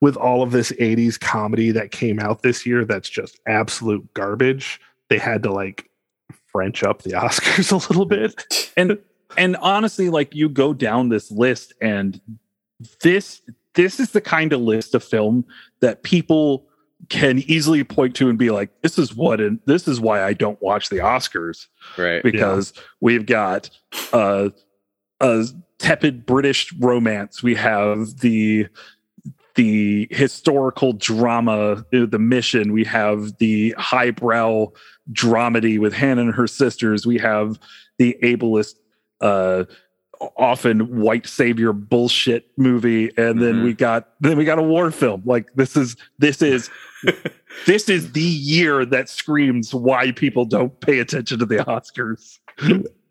with 0.00 0.16
all 0.16 0.42
of 0.42 0.50
this 0.50 0.72
80s 0.80 1.16
comedy 1.20 1.70
that 1.72 1.90
came 1.92 2.18
out 2.18 2.42
this 2.42 2.66
year 2.66 2.84
that's 2.84 3.08
just 3.08 3.38
absolute 3.46 4.12
garbage. 4.14 4.80
They 5.08 5.18
had 5.18 5.42
to 5.44 5.52
like 5.52 5.88
French 6.50 6.82
up 6.82 7.02
the 7.02 7.10
Oscars 7.12 7.70
a 7.70 7.76
little 7.76 8.06
bit. 8.06 8.70
and 8.76 8.98
and 9.36 9.56
honestly 9.56 10.08
like 10.10 10.34
you 10.34 10.48
go 10.48 10.74
down 10.74 11.08
this 11.08 11.30
list 11.30 11.72
and 11.80 12.20
this 13.02 13.40
this 13.74 14.00
is 14.00 14.10
the 14.10 14.20
kind 14.20 14.52
of 14.52 14.60
list 14.60 14.94
of 14.94 15.02
film 15.04 15.44
that 15.80 16.02
people 16.02 16.66
can 17.08 17.38
easily 17.40 17.82
point 17.84 18.14
to 18.16 18.28
and 18.28 18.38
be 18.38 18.50
like 18.50 18.70
this 18.82 18.98
is 18.98 19.14
what 19.14 19.40
and 19.40 19.58
this 19.66 19.88
is 19.88 20.00
why 20.00 20.22
I 20.24 20.32
don't 20.32 20.60
watch 20.62 20.88
the 20.88 20.98
Oscars. 20.98 21.66
Right. 21.98 22.22
because 22.22 22.72
we've 23.00 23.26
got 23.26 23.70
uh, 24.12 24.50
a 25.20 25.46
tepid 25.78 26.24
British 26.26 26.72
romance. 26.78 27.42
We 27.42 27.54
have 27.56 28.18
the 28.20 28.68
the 29.54 30.08
historical 30.10 30.94
drama 30.94 31.84
uh, 31.92 32.06
the 32.06 32.18
mission. 32.18 32.72
We 32.72 32.84
have 32.84 33.36
the 33.38 33.74
highbrow 33.76 34.68
dramedy 35.12 35.78
with 35.78 35.92
Hannah 35.92 36.22
and 36.22 36.34
her 36.34 36.46
sisters. 36.46 37.06
We 37.06 37.18
have 37.18 37.58
the 37.98 38.16
ableist 38.22 38.76
uh 39.20 39.64
often 40.36 41.00
white 41.00 41.26
savior 41.26 41.72
bullshit 41.72 42.46
movie. 42.56 43.10
And 43.16 43.42
then 43.42 43.56
Mhm. 43.56 43.64
we 43.64 43.74
got 43.74 44.08
then 44.20 44.36
we 44.38 44.44
got 44.44 44.58
a 44.58 44.62
war 44.62 44.90
film. 44.92 45.22
Like 45.24 45.52
this 45.54 45.76
is 45.76 45.96
this 46.18 46.40
is 46.42 46.70
this 47.66 47.88
is 47.88 48.12
the 48.12 48.20
year 48.20 48.84
that 48.84 49.08
screams 49.08 49.74
why 49.74 50.12
people 50.12 50.44
don't 50.44 50.78
pay 50.80 50.98
attention 51.00 51.38
to 51.38 51.46
the 51.46 51.56
oscars 51.58 52.38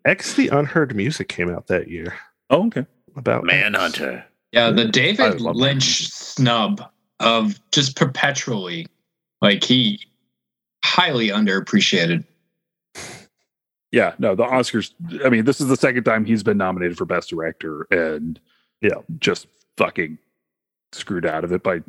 X 0.05 0.33
the 0.33 0.47
Unheard 0.49 0.95
Music 0.95 1.27
came 1.27 1.49
out 1.49 1.67
that 1.67 1.87
year 1.89 2.13
oh 2.49 2.67
okay 2.67 2.85
about 3.15 3.43
Manhunter. 3.43 4.25
Yeah, 4.51 4.71
the 4.71 4.85
David 4.85 5.39
love 5.41 5.55
that. 5.55 5.59
Lynch 5.61 6.09
snub 6.09 6.81
of 7.19 7.59
just 7.71 7.95
perpetually, 7.95 8.87
like 9.41 9.63
he 9.63 9.99
highly 10.83 11.27
underappreciated. 11.29 12.23
yeah 13.91 14.13
no 14.19 14.35
the 14.35 14.43
oscars 14.45 14.93
i 15.25 15.29
mean 15.29 15.43
this 15.45 15.59
is 15.61 15.67
the 15.67 15.75
second 15.75 16.03
time 16.05 16.23
he's 16.25 16.43
been 16.43 16.57
nominated 16.57 16.97
for 16.97 17.05
best 17.05 17.29
director 17.29 17.85
and 17.91 18.39
Yeah. 18.81 18.95
just 19.19 19.47
fucking 19.77 20.17
screwed 20.93 21.25
out 21.25 21.43
of 21.43 21.51
it 21.51 21.61
by 21.63 21.81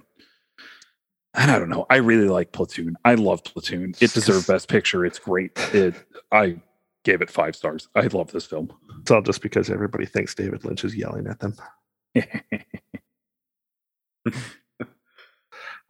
and 1.35 1.51
I 1.51 1.59
don't 1.59 1.69
know. 1.71 1.87
I 1.91 1.97
really 1.97 2.29
like 2.29 2.53
Platoon. 2.53 2.97
I 3.05 3.15
love 3.15 3.43
Platoon. 3.45 3.95
It 4.01 4.13
deserved 4.13 4.47
Best 4.47 4.69
Picture. 4.69 5.05
It's 5.07 5.19
great. 5.19 5.53
It. 5.75 5.95
I 6.31 6.57
gave 7.05 7.21
it 7.23 7.31
five 7.31 7.57
stars. 7.57 7.89
I 7.95 8.03
love 8.09 8.31
this 8.33 8.47
film. 8.47 8.73
It's 9.01 9.11
all 9.11 9.23
just 9.23 9.43
because 9.43 9.71
everybody 9.71 10.07
thinks 10.07 10.35
David 10.35 10.65
Lynch 10.65 10.85
is 10.85 10.95
yelling 10.95 11.27
at 11.27 11.41
them. 11.41 11.57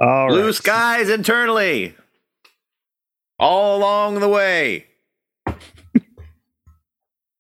All 0.01 0.29
Blue 0.29 0.47
right. 0.47 0.55
skies 0.55 1.09
internally. 1.11 1.95
All 3.39 3.79
along 3.79 4.21
the 4.21 4.29
way. 4.29 4.87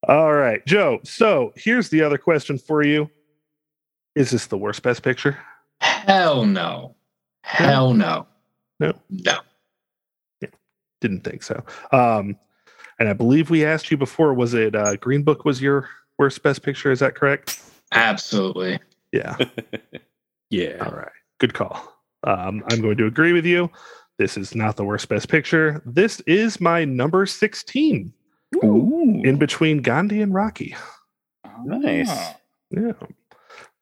All 0.08 0.34
right, 0.34 0.64
Joe. 0.66 1.00
So 1.04 1.52
here's 1.56 1.88
the 1.88 2.02
other 2.02 2.18
question 2.18 2.58
for 2.58 2.82
you. 2.84 3.08
Is 4.14 4.30
this 4.30 4.46
the 4.46 4.58
worst 4.58 4.82
best 4.82 5.02
picture? 5.02 5.38
Hell 5.80 6.44
no. 6.44 6.96
Hell 7.42 7.94
no. 7.94 8.26
No. 8.80 8.92
No. 9.10 9.38
Didn't 11.00 11.24
think 11.24 11.42
so. 11.42 11.64
Um, 11.90 12.36
and 13.00 13.08
I 13.08 13.12
believe 13.12 13.50
we 13.50 13.64
asked 13.64 13.90
you 13.90 13.96
before, 13.96 14.34
was 14.34 14.54
it 14.54 14.76
uh, 14.76 14.94
Green 14.96 15.22
Book 15.24 15.44
was 15.44 15.60
your 15.60 15.88
worst 16.18 16.42
best 16.44 16.62
picture? 16.62 16.92
Is 16.92 17.00
that 17.00 17.16
correct? 17.16 17.60
Absolutely. 17.92 18.78
Yeah. 19.10 19.36
yeah. 20.50 20.76
All 20.84 20.92
right. 20.96 21.10
Good 21.38 21.54
call. 21.54 21.92
Um, 22.24 22.62
I'm 22.70 22.80
going 22.80 22.96
to 22.98 23.06
agree 23.06 23.32
with 23.32 23.44
you. 23.44 23.68
This 24.18 24.36
is 24.36 24.54
not 24.54 24.76
the 24.76 24.84
worst 24.84 25.08
best 25.08 25.28
picture. 25.28 25.82
This 25.84 26.20
is 26.20 26.60
my 26.60 26.84
number 26.84 27.26
16 27.26 28.12
Ooh. 28.62 29.22
in 29.24 29.38
between 29.38 29.82
Gandhi 29.82 30.22
and 30.22 30.32
Rocky. 30.32 30.76
Nice. 31.64 32.06
Ah. 32.10 32.36
Yeah. 32.70 32.92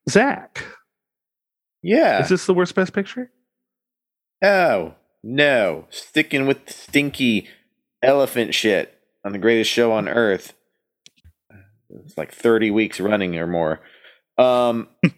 Zach, 0.09 0.65
Yeah. 1.83 2.23
is 2.23 2.29
this 2.29 2.47
the 2.47 2.53
worst 2.55 2.73
best 2.73 2.93
picture? 2.93 3.29
Oh, 4.43 4.95
no. 5.23 5.87
Sticking 5.89 6.47
with 6.47 6.65
the 6.65 6.73
stinky 6.73 7.47
elephant 8.01 8.53
shit 8.55 8.97
on 9.23 9.31
the 9.31 9.37
greatest 9.37 9.69
show 9.69 9.91
on 9.91 10.07
earth. 10.07 10.53
It's 11.89 12.17
like 12.17 12.33
30 12.33 12.71
weeks 12.71 12.99
running 12.99 13.37
or 13.37 13.47
more. 13.47 13.81
Um 14.37 14.87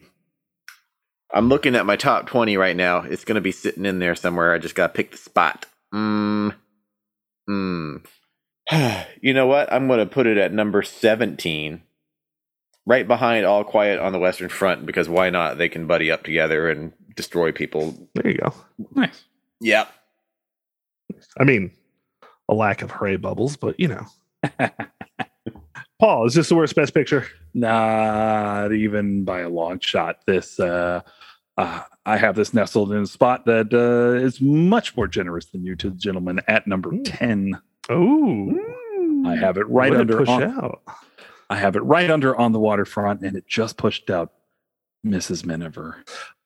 I'm 1.34 1.50
looking 1.50 1.76
at 1.76 1.88
my 1.88 1.96
top 1.96 2.28
20 2.28 2.58
right 2.58 2.76
now. 2.76 3.00
It's 3.00 3.26
going 3.26 3.36
to 3.36 3.42
be 3.42 3.52
sitting 3.52 3.88
in 3.88 3.98
there 3.98 4.14
somewhere. 4.14 4.54
I 4.54 4.60
just 4.60 4.76
got 4.76 4.88
to 4.88 4.94
pick 4.94 5.12
the 5.12 5.18
spot. 5.18 5.66
Mm. 5.92 6.54
Mm. 7.50 8.06
you 9.22 9.34
know 9.34 9.48
what? 9.48 9.74
I'm 9.74 9.88
going 9.88 10.00
to 10.00 10.06
put 10.06 10.28
it 10.28 10.38
at 10.38 10.54
number 10.54 10.84
17. 10.84 11.82
Right 12.86 13.08
behind 13.08 13.46
All 13.46 13.64
Quiet 13.64 14.00
on 14.00 14.12
the 14.12 14.20
Western 14.20 14.50
Front 14.50 14.86
because 14.86 15.10
why 15.10 15.30
not? 15.32 15.58
They 15.58 15.70
can 15.70 15.88
buddy 15.88 16.12
up 16.12 16.24
together 16.24 16.70
and 16.70 16.92
destroy 17.16 17.52
people. 17.52 18.10
There 18.16 18.32
you 18.32 18.38
go. 18.38 18.54
Nice. 18.96 19.24
Yep. 19.62 19.90
I 21.38 21.44
mean, 21.44 21.72
a 22.50 22.54
lack 22.54 22.82
of 22.82 22.92
hooray 22.92 23.18
bubbles, 23.18 23.56
but 23.56 23.80
you 23.80 23.88
know. 23.88 24.06
Paul, 26.00 26.26
is 26.26 26.34
this 26.34 26.50
the 26.50 26.56
worst 26.56 26.76
best 26.76 26.94
picture? 26.94 27.28
Not 27.54 28.74
even 28.74 29.24
by 29.24 29.42
a 29.42 29.50
long 29.50 29.80
shot. 29.80 30.26
This 30.26 30.60
uh, 30.60 31.02
uh, 31.58 31.82
I 32.06 32.18
have 32.18 32.36
this 32.36 32.54
nestled 32.54 32.92
in 32.92 33.04
a 33.04 33.08
spot 33.08 33.46
that 33.46 33.74
uh, 33.74 34.18
is 34.24 34.42
much 34.42 34.98
more 34.98 35.08
generous 35.08 35.46
than 35.46 35.64
you 35.64 35.76
two 35.76 35.92
gentlemen 35.92 36.42
at 36.48 36.68
number 36.68 36.94
Ooh. 36.94 37.04
ten. 37.04 37.60
Oh, 37.90 39.24
I 39.26 39.36
have 39.36 39.58
it 39.58 39.68
right 39.70 39.94
under 39.96 40.18
push 40.18 40.30
on, 40.30 40.44
out. 40.44 40.82
I 41.50 41.58
have 41.58 41.76
it 41.76 41.82
right 41.82 42.10
under 42.10 42.36
on 42.36 42.52
the 42.52 42.60
waterfront, 42.60 43.22
and 43.22 43.38
it 43.38 43.48
just 43.48 43.78
pushed 43.78 44.10
out 44.10 44.34
Mrs. 45.06 45.46
Miniver. 45.46 45.98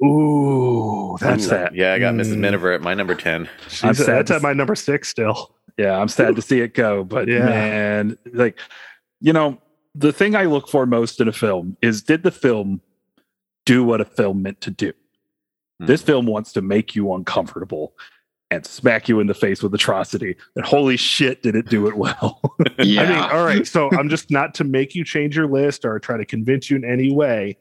Ooh, 0.03 1.17
that's 1.19 1.47
that. 1.47 1.75
Yeah, 1.75 1.93
I 1.93 1.99
got 1.99 2.15
Mrs. 2.15 2.33
Mm. 2.35 2.37
Miniver 2.39 2.71
at 2.71 2.81
my 2.81 2.93
number 2.93 3.13
10. 3.15 3.47
She's- 3.67 3.83
I'm 3.83 3.93
sad 3.93 4.07
that's 4.19 4.29
to 4.29 4.35
at 4.37 4.41
my 4.41 4.53
number 4.53 4.75
six 4.75 5.09
still. 5.09 5.55
Yeah, 5.77 5.95
I'm 5.99 6.07
sad 6.07 6.35
to 6.35 6.41
see 6.41 6.61
it 6.61 6.73
go, 6.73 7.03
but 7.03 7.27
Yeah. 7.27 7.45
man, 7.45 8.17
like 8.33 8.59
you 9.21 9.31
know, 9.33 9.59
the 9.95 10.11
thing 10.11 10.35
I 10.35 10.45
look 10.45 10.67
for 10.69 10.85
most 10.85 11.21
in 11.21 11.27
a 11.27 11.31
film 11.33 11.77
is 11.81 12.01
did 12.01 12.23
the 12.23 12.31
film 12.31 12.81
do 13.65 13.83
what 13.83 14.01
a 14.01 14.05
film 14.05 14.41
meant 14.41 14.61
to 14.61 14.71
do? 14.71 14.91
Hmm. 15.79 15.85
This 15.85 16.01
film 16.01 16.25
wants 16.25 16.51
to 16.53 16.61
make 16.63 16.95
you 16.95 17.13
uncomfortable 17.13 17.93
and 18.49 18.65
smack 18.65 19.07
you 19.09 19.19
in 19.19 19.27
the 19.27 19.33
face 19.33 19.61
with 19.61 19.73
atrocity. 19.73 20.35
And 20.55 20.65
holy 20.65 20.97
shit, 20.97 21.43
did 21.43 21.55
it 21.55 21.67
do 21.69 21.87
it 21.87 21.97
well? 21.97 22.39
Yeah. 22.79 23.01
I 23.03 23.07
mean, 23.09 23.17
all 23.17 23.45
right. 23.45 23.67
So 23.67 23.89
I'm 23.91 24.07
just 24.09 24.31
not 24.31 24.53
to 24.55 24.63
make 24.63 24.95
you 24.95 25.03
change 25.03 25.35
your 25.35 25.47
list 25.47 25.83
or 25.85 25.99
try 25.99 26.17
to 26.17 26.25
convince 26.25 26.69
you 26.71 26.77
in 26.77 26.85
any 26.85 27.11
way, 27.11 27.57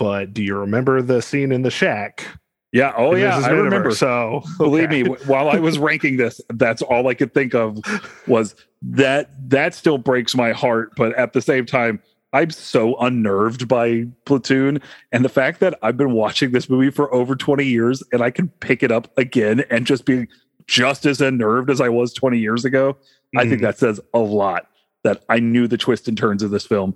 but 0.00 0.32
do 0.34 0.42
you 0.42 0.56
remember 0.56 1.00
the 1.02 1.20
scene 1.22 1.52
in 1.52 1.62
the 1.62 1.70
shack? 1.70 2.26
yeah, 2.72 2.92
oh 2.96 3.14
yeah, 3.14 3.38
I 3.38 3.50
remember. 3.50 3.90
So 3.92 4.42
Believe 4.58 4.84
okay. 4.88 5.02
me, 5.02 5.10
while 5.26 5.48
I 5.48 5.58
was 5.58 5.78
ranking 5.78 6.16
this, 6.16 6.40
that's 6.54 6.82
all 6.82 7.06
I 7.08 7.14
could 7.14 7.34
think 7.34 7.54
of 7.54 7.78
was 8.26 8.54
that 8.82 9.30
that 9.50 9.74
still 9.74 9.98
breaks 9.98 10.34
my 10.34 10.52
heart. 10.52 10.92
But 10.96 11.14
at 11.16 11.32
the 11.34 11.42
same 11.42 11.66
time, 11.66 12.00
I'm 12.32 12.50
so 12.50 12.96
unnerved 12.98 13.66
by 13.68 14.06
Platoon 14.24 14.80
and 15.10 15.24
the 15.24 15.28
fact 15.28 15.58
that 15.60 15.76
I've 15.82 15.96
been 15.96 16.12
watching 16.12 16.52
this 16.52 16.70
movie 16.70 16.90
for 16.90 17.12
over 17.12 17.34
20 17.34 17.64
years 17.64 18.04
and 18.12 18.22
I 18.22 18.30
can 18.30 18.46
pick 18.60 18.82
it 18.84 18.92
up 18.92 19.10
again 19.18 19.64
and 19.68 19.84
just 19.84 20.04
be 20.04 20.28
just 20.68 21.04
as 21.06 21.20
unnerved 21.20 21.70
as 21.70 21.80
I 21.80 21.88
was 21.88 22.12
20 22.14 22.38
years 22.38 22.64
ago. 22.64 22.96
I 23.36 23.48
think 23.48 23.58
Mhm. 23.60 23.62
that 23.62 23.78
says 23.78 24.00
a 24.14 24.20
lot 24.20 24.68
that 25.02 25.24
I 25.28 25.40
knew 25.40 25.66
the 25.66 25.76
twists 25.76 26.06
and 26.06 26.16
turns 26.16 26.44
of 26.44 26.52
this 26.52 26.64
film 26.66 26.94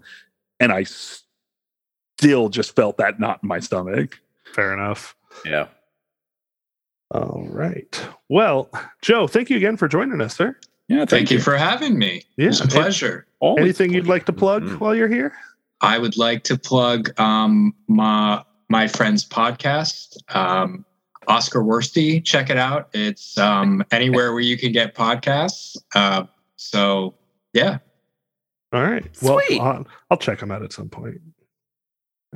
and 0.61 0.71
I 0.71 0.85
still 2.19 2.49
just 2.49 2.75
felt 2.77 2.97
that 2.99 3.19
knot 3.21 3.41
in 3.43 3.49
my 3.49 3.61
stomach. 3.61 4.21
fair 4.55 4.73
enough. 4.73 5.17
Yeah. 5.45 5.67
All 7.11 7.47
right. 7.51 8.09
Well, 8.29 8.71
Joe, 9.03 9.27
thank 9.27 9.51
you 9.51 9.57
again 9.57 9.77
for 9.77 9.89
joining 9.89 10.21
us, 10.21 10.37
sir. 10.37 10.57
Yeah, 10.89 11.05
Thank 11.07 11.31
you 11.31 11.41
for 11.41 11.57
having 11.57 11.99
me. 11.99 12.23
Yeah. 12.37 12.49
It's 12.49 12.61
a 12.61 12.69
pleasure. 12.69 13.27
Always 13.41 13.63
Anything 13.63 13.95
you'd 13.95 14.07
like 14.07 14.27
to 14.27 14.33
plug 14.33 14.65
Mhm. 14.65 14.81
while 14.81 14.95
you're 14.95 15.09
here? 15.09 15.33
I 15.81 15.99
would 15.99 16.17
like 16.17 16.45
to 16.45 16.59
plug 16.59 17.19
um, 17.19 17.75
my 17.89 18.43
my 18.69 18.87
friend's 18.89 19.27
podcast, 19.27 20.17
um, 20.35 20.85
Oscar 21.27 21.61
Worsty. 21.63 22.25
Check 22.25 22.49
it 22.51 22.57
out. 22.57 22.89
It's 22.93 23.37
um, 23.39 23.83
anywhere 23.91 24.33
where 24.33 24.41
you 24.43 24.57
can 24.59 24.73
get 24.73 24.95
podcasts. 24.95 25.77
Uh, 25.95 26.25
so 26.57 27.15
yeah, 27.55 27.79
All 28.73 28.83
right. 28.83 29.05
Well, 29.23 29.41
Sweet. 29.47 29.61
I'll, 29.61 29.87
I'll 30.11 30.17
check 30.19 30.39
them 30.41 30.51
out 30.51 30.63
at 30.63 30.73
some 30.73 30.89
point. 30.89 31.21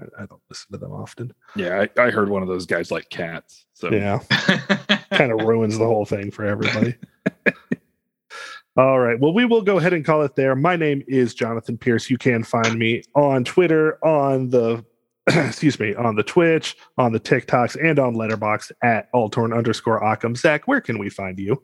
I, 0.01 0.23
I 0.23 0.27
don't 0.27 0.43
listen 0.49 0.73
to 0.73 0.79
them 0.79 0.93
often. 0.93 1.33
Yeah, 1.57 1.87
I, 1.97 2.03
I 2.03 2.11
heard 2.11 2.29
one 2.29 2.43
of 2.43 2.49
those 2.49 2.67
guys 2.67 2.91
like 2.91 3.09
cats. 3.11 3.67
So 3.75 3.91
Yeah. 3.93 4.21
kind 5.13 5.33
of 5.33 5.47
ruins 5.47 5.79
the 5.79 5.87
whole 5.87 6.05
thing 6.05 6.31
for 6.31 6.45
everybody. 6.45 6.95
All 8.77 9.01
right. 9.01 9.19
Well, 9.19 9.35
we 9.35 9.45
will 9.45 9.63
go 9.63 9.79
ahead 9.79 9.93
and 9.93 10.05
call 10.05 10.23
it 10.23 10.37
there. 10.37 10.55
My 10.55 10.77
name 10.77 11.03
is 11.09 11.35
Jonathan 11.35 11.77
Pierce. 11.77 12.09
You 12.09 12.17
can 12.17 12.45
find 12.45 12.79
me 12.79 13.03
on 13.17 13.43
Twitter, 13.45 13.99
on 14.05 14.51
the 14.51 14.85
excuse 15.27 15.81
me, 15.81 15.95
on 15.97 16.15
the 16.15 16.23
Twitch, 16.23 16.77
on 16.97 17.13
the 17.13 17.19
TikToks, 17.21 17.77
and 17.85 17.99
on 17.99 18.15
Letterboxd 18.15 18.71
at 18.83 19.11
Altorn 19.13 19.57
underscore 19.57 20.03
Occam. 20.05 20.37
Zach, 20.37 20.69
where 20.69 20.81
can 20.81 20.99
we 20.99 21.11
find 21.11 21.39
you? 21.41 21.61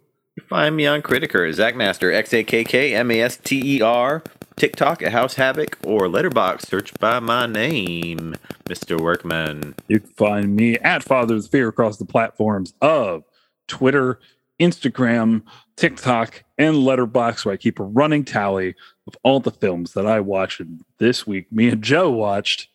Find 0.48 0.74
me 0.74 0.86
on 0.86 1.00
Criticker, 1.00 1.48
Zachmaster, 1.54 2.12
X 2.12 2.34
A 2.34 2.42
K 2.42 2.64
K 2.64 2.94
M 2.94 3.10
A 3.10 3.20
S 3.20 3.36
T 3.36 3.76
E 3.76 3.80
R, 3.80 4.22
TikTok 4.56 5.00
at 5.02 5.12
House 5.12 5.34
Havoc, 5.34 5.78
or 5.84 6.08
Letterboxd. 6.08 6.66
Search 6.66 6.92
by 6.94 7.20
my 7.20 7.46
name, 7.46 8.34
Mr. 8.64 9.00
Workman. 9.00 9.76
You 9.86 10.00
can 10.00 10.10
find 10.10 10.56
me 10.56 10.76
at 10.78 11.04
Father's 11.04 11.46
Fear 11.46 11.68
across 11.68 11.98
the 11.98 12.04
platforms 12.04 12.74
of 12.80 13.22
Twitter, 13.68 14.18
Instagram, 14.60 15.42
TikTok, 15.76 16.42
and 16.58 16.76
Letterboxd, 16.76 17.44
where 17.44 17.54
I 17.54 17.56
keep 17.56 17.78
a 17.78 17.84
running 17.84 18.24
tally 18.24 18.74
of 19.06 19.16
all 19.22 19.38
the 19.38 19.52
films 19.52 19.92
that 19.92 20.06
I 20.06 20.18
watch. 20.18 20.58
And 20.58 20.80
this 20.98 21.24
week, 21.28 21.50
me 21.52 21.68
and 21.68 21.82
Joe 21.82 22.10
watched 22.10 22.68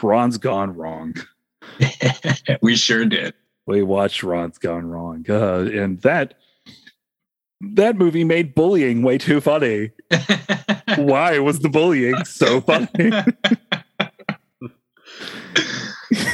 Ron's 0.00 0.38
Gone 0.38 0.76
Wrong. 0.76 1.14
we 2.62 2.76
sure 2.76 3.04
did. 3.06 3.34
We 3.66 3.82
watched 3.82 4.22
Ron's 4.22 4.58
Gone 4.58 4.86
Wrong, 4.86 5.24
uh, 5.28 5.68
and 5.72 6.00
that 6.02 6.34
that 7.62 7.96
movie 7.96 8.24
made 8.24 8.54
bullying 8.54 9.02
way 9.02 9.18
too 9.18 9.40
funny. 9.40 9.90
Why 10.96 11.38
was 11.38 11.60
the 11.60 11.68
bullying 11.68 12.24
so 12.24 12.60
funny? 12.60 12.88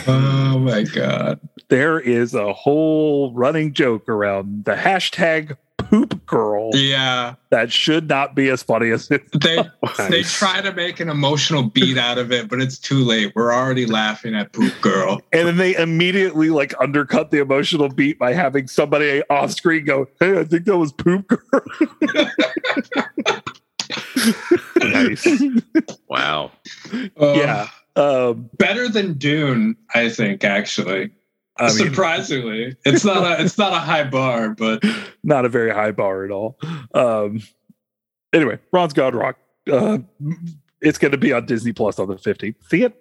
oh 0.09 0.59
my 0.59 0.83
god. 0.83 1.39
there 1.69 2.01
is 2.01 2.35
a 2.35 2.53
whole 2.53 3.33
running 3.35 3.73
joke 3.73 4.09
around 4.09 4.65
the 4.65 4.75
hashtag 4.75 5.57
poop 5.77 6.25
girl 6.27 6.71
Yeah, 6.75 7.35
that 7.51 7.71
should 7.73 8.09
not 8.09 8.35
be 8.35 8.49
as 8.51 8.63
funny 8.63 8.91
as 8.91 9.11
it. 9.11 9.23
they 9.41 9.59
they 10.11 10.23
try 10.23 10.61
to 10.61 10.73
make 10.75 11.01
an 11.01 11.09
emotional 11.09 11.63
beat 11.63 11.97
out 11.97 12.19
of 12.19 12.31
it, 12.33 12.49
but 12.49 12.61
it's 12.61 12.79
too 12.79 12.99
late. 13.05 13.33
We're 13.35 13.53
already 13.55 13.87
laughing 13.87 14.35
at 14.35 14.53
Poop 14.53 14.75
Girl. 14.83 15.21
And 15.33 15.47
then 15.49 15.57
they 15.57 15.75
immediately 15.77 16.51
like 16.51 16.75
undercut 16.81 17.31
the 17.31 17.39
emotional 17.39 17.89
beat 17.89 18.19
by 18.19 18.33
having 18.35 18.67
somebody 18.67 19.23
off 19.31 19.53
screen 19.53 19.85
go, 19.85 20.07
"Hey, 20.21 20.39
I 20.41 20.45
think 20.45 20.65
that 20.67 20.77
was 20.77 20.93
poop 20.93 21.27
girl." 21.29 21.63
Nice. 24.77 25.27
Wow. 26.09 26.53
Uh, 27.21 27.33
yeah. 27.35 27.69
Um, 27.99 28.49
better 28.57 28.89
than 28.89 29.15
Dune, 29.15 29.77
I 29.95 30.09
think. 30.09 30.45
Actually, 30.45 31.11
I 31.57 31.67
mean, 31.67 31.77
surprisingly, 31.77 32.77
it's 32.85 33.05
not 33.05 33.25
a 33.25 33.43
it's 33.43 33.59
not 33.59 33.73
a 33.73 33.79
high 33.79 34.05
bar, 34.05 34.51
but 34.51 34.85
not 35.25 35.45
a 35.45 35.49
very 35.49 35.73
high 35.73 35.91
bar 35.91 36.25
at 36.25 36.31
all. 36.31 36.59
Um, 36.95 37.43
anyway, 38.33 38.59
Ron's 38.73 38.93
Gone 38.93 39.17
Wrong. 39.17 39.35
Uh, 39.71 39.99
it's 40.81 40.99
going 40.99 41.11
to 41.11 41.19
be 41.19 41.33
on 41.33 41.47
Disney 41.47 41.73
Plus 41.73 41.99
on 41.99 42.07
the 42.09 42.15
15th. 42.15 42.55
See 42.71 42.85
it? 42.85 42.95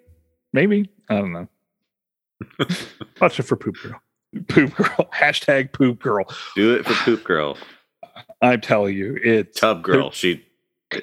Maybe. 0.51 0.89
I 1.09 1.15
don't 1.15 1.31
know. 1.31 1.47
Watch 3.21 3.39
it 3.39 3.43
for 3.43 3.55
Poop 3.55 3.75
Girl. 3.81 4.01
Poop 4.47 4.75
girl. 4.75 5.09
Hashtag 5.13 5.71
poop 5.71 5.99
girl. 5.99 6.25
Do 6.55 6.75
it 6.75 6.85
for 6.85 6.93
Poop 7.05 7.23
Girl. 7.23 7.57
I'm 8.41 8.61
telling 8.61 8.95
you, 8.95 9.17
it's 9.23 9.59
Tub 9.59 9.83
Girl. 9.83 10.11
She. 10.11 10.43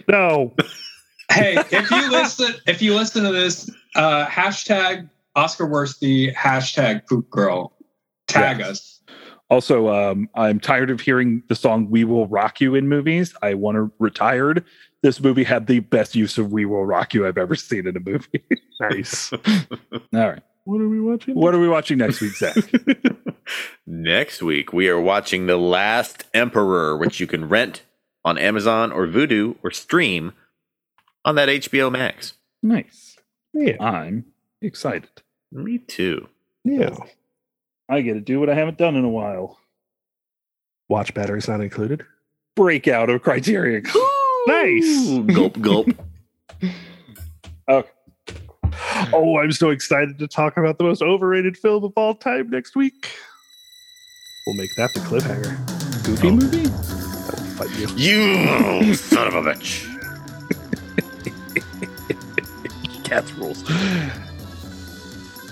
No. 0.09 0.55
Hey, 1.35 1.57
if 1.71 1.91
you 1.91 2.11
listen 2.11 2.55
if 2.67 2.81
you 2.83 2.95
listen 2.95 3.25
to 3.25 3.33
this, 3.33 3.71
uh, 3.97 4.27
hashtag 4.27 5.09
Oscar 5.37 5.67
Worsty, 5.67 6.33
hashtag 6.35 7.07
Poop 7.09 7.29
Girl, 7.31 7.73
tag 8.29 8.59
Yes. 8.61 8.69
us. 8.69 9.01
Also, 9.51 9.89
um, 9.89 10.29
I'm 10.35 10.59
tired 10.59 10.91
of 10.91 11.01
hearing 11.01 11.43
the 11.49 11.55
song 11.55 11.91
"We 11.91 12.05
Will 12.05 12.27
Rock 12.27 12.61
You" 12.61 12.75
in 12.75 12.89
movies. 12.89 13.35
I 13.43 13.55
want 13.55 13.77
to 13.77 13.93
retired. 13.99 14.65
This 15.03 15.21
movie 15.21 15.45
had 15.45 15.67
the 15.67 15.81
best 15.81 16.15
use 16.15 16.39
of 16.39 16.51
"We 16.51 16.65
Will 16.65 16.87
Rock 16.87 17.13
You" 17.13 17.27
I've 17.27 17.37
ever 17.39 17.55
seen 17.55 17.87
in 17.87 17.97
a 17.97 18.01
movie. 18.01 18.43
Nice. 18.81 19.33
All 19.33 19.39
right, 20.13 20.43
What 20.65 20.81
are 20.81 20.89
we 20.89 21.01
watching? 21.01 21.35
what 21.35 21.55
are 21.55 21.61
we 21.61 21.69
watching 21.69 21.99
next 21.99 22.21
week, 22.21 22.33
Zach? 22.37 22.57
Next 23.87 24.43
week, 24.43 24.73
we 24.73 24.89
are 24.89 25.01
watching 25.01 25.47
The 25.47 25.57
Last 25.59 26.25
Emperor, 26.33 26.97
which 26.97 27.21
you 27.21 27.27
can 27.27 27.49
rent 27.49 27.83
on 28.25 28.39
Amazon 28.39 28.91
or 28.91 29.07
Vudu 29.07 29.57
or 29.63 29.71
stream 29.71 30.33
on 31.25 31.35
that 31.37 31.49
HBO 31.49 31.91
Max. 31.91 32.35
nice. 32.63 33.17
Yeah. 33.53 33.77
I'm 33.81 34.25
excited. 34.61 35.09
Me 35.53 35.79
too. 35.79 36.29
Yeah. 36.65 36.97
I 37.89 38.01
get 38.01 38.15
to 38.15 38.21
do 38.21 38.41
what 38.41 38.51
I 38.51 38.55
haven't 38.55 38.79
done 38.79 38.97
in 38.97 39.05
a 39.05 39.09
while. 39.09 39.59
Watch 40.89 41.15
batteries 41.15 41.47
not 41.49 41.61
included. 41.61 42.05
Breakout 42.57 43.11
of 43.11 43.23
Criterion. 43.23 43.85
Nice. 44.47 45.09
Gulp, 45.35 45.59
gulp. 45.63 45.89
Okay. 47.67 47.89
oh, 49.15 49.39
I'm 49.39 49.53
so 49.53 49.71
excited 49.71 50.19
to 50.19 50.29
talk 50.29 50.59
about 50.59 50.77
the 50.77 50.85
most 50.85 51.01
overrated 51.01 51.57
film 51.57 51.83
of 51.85 51.93
all 51.97 52.15
time 52.15 52.51
next 52.51 52.77
week. 52.77 53.11
We'll 54.47 54.57
make 54.57 54.69
that 54.77 54.91
the 54.93 55.01
cliffhanger. 55.01 56.05
Goofy 56.05 56.29
Oh. 56.29 56.33
movie? 56.33 56.69
That'll 56.69 57.45
fight 57.57 57.97
you. 57.97 58.85
You 58.85 58.95
son 58.97 59.29
of 59.29 59.35
a 59.35 59.41
bitch. 59.55 59.89
Cats 63.05 63.33
rules. 63.33 63.63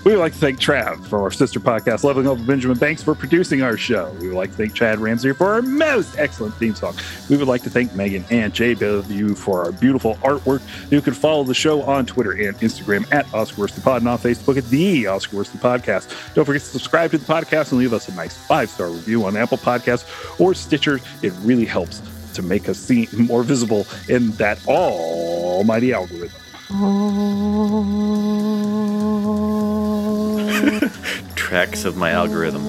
We 0.03 0.11
would 0.11 0.19
like 0.19 0.33
to 0.33 0.39
thank 0.39 0.59
Trav 0.59 1.05
for 1.07 1.21
our 1.21 1.31
sister 1.31 1.61
podcast, 1.61 2.03
Leveling 2.03 2.27
Up 2.27 2.37
with 2.37 2.45
Benjamin 2.45 2.77
Banks, 2.77 3.01
for 3.01 3.15
producing 3.15 3.61
our 3.61 3.77
show. 3.77 4.11
We 4.19 4.27
would 4.27 4.35
like 4.35 4.51
to 4.51 4.57
thank 4.57 4.73
Chad 4.73 4.99
Ramsey 4.99 5.31
for 5.31 5.53
our 5.53 5.61
most 5.61 6.19
excellent 6.19 6.55
theme 6.55 6.75
song. 6.75 6.95
We 7.29 7.37
would 7.37 7.47
like 7.47 7.63
to 7.63 7.69
thank 7.69 7.95
Megan 7.95 8.25
and 8.29 8.53
JW 8.53 9.37
for 9.37 9.63
our 9.63 9.71
beautiful 9.71 10.15
artwork. 10.15 10.61
You 10.91 10.99
can 10.99 11.13
follow 11.13 11.45
the 11.45 11.53
show 11.53 11.83
on 11.83 12.05
Twitter 12.05 12.33
and 12.33 12.57
Instagram 12.57 13.09
at 13.13 13.33
Oscar 13.33 13.61
Worst 13.61 13.81
Pod 13.81 14.01
and 14.01 14.09
on 14.09 14.17
Facebook 14.17 14.57
at 14.57 14.65
the 14.65 15.07
Oscar 15.07 15.37
Worst 15.37 15.55
Podcast. 15.57 16.33
Don't 16.33 16.43
forget 16.43 16.61
to 16.63 16.67
subscribe 16.67 17.11
to 17.11 17.17
the 17.17 17.25
podcast 17.25 17.71
and 17.71 17.79
leave 17.79 17.93
us 17.93 18.09
a 18.09 18.13
nice 18.13 18.35
five 18.35 18.69
star 18.69 18.89
review 18.89 19.23
on 19.23 19.37
Apple 19.37 19.57
Podcasts 19.57 20.05
or 20.37 20.53
Stitcher. 20.53 20.99
It 21.21 21.31
really 21.43 21.65
helps 21.65 22.01
to 22.33 22.41
make 22.41 22.67
us 22.67 22.77
seem 22.77 23.07
more 23.13 23.43
visible 23.43 23.87
in 24.09 24.31
that 24.31 24.67
almighty 24.67 25.93
algorithm. 25.93 26.42
Tracks 31.35 31.85
of 31.85 31.95
my 31.95 32.09
algorithm. 32.11 32.63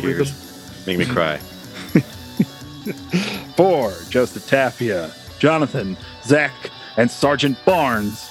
Cheers. 0.00 0.32
Make 0.86 0.98
me 0.98 1.04
cry. 1.04 1.36
for 3.56 3.92
Joseph 4.08 4.46
Tapia, 4.46 5.12
Jonathan, 5.38 5.96
Zach, 6.24 6.70
and 6.96 7.10
Sergeant 7.10 7.62
Barnes, 7.66 8.30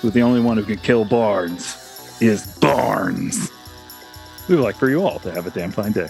who 0.00 0.08
the 0.10 0.22
only 0.22 0.40
one 0.40 0.56
who 0.56 0.64
can 0.64 0.78
kill 0.78 1.04
Barnes 1.04 2.16
is 2.20 2.46
Barnes. 2.58 3.50
We 4.48 4.56
would 4.56 4.64
like 4.64 4.76
for 4.76 4.88
you 4.88 5.06
all 5.06 5.18
to 5.20 5.30
have 5.32 5.46
a 5.46 5.50
damn 5.50 5.72
fine 5.72 5.92
day. 5.92 6.08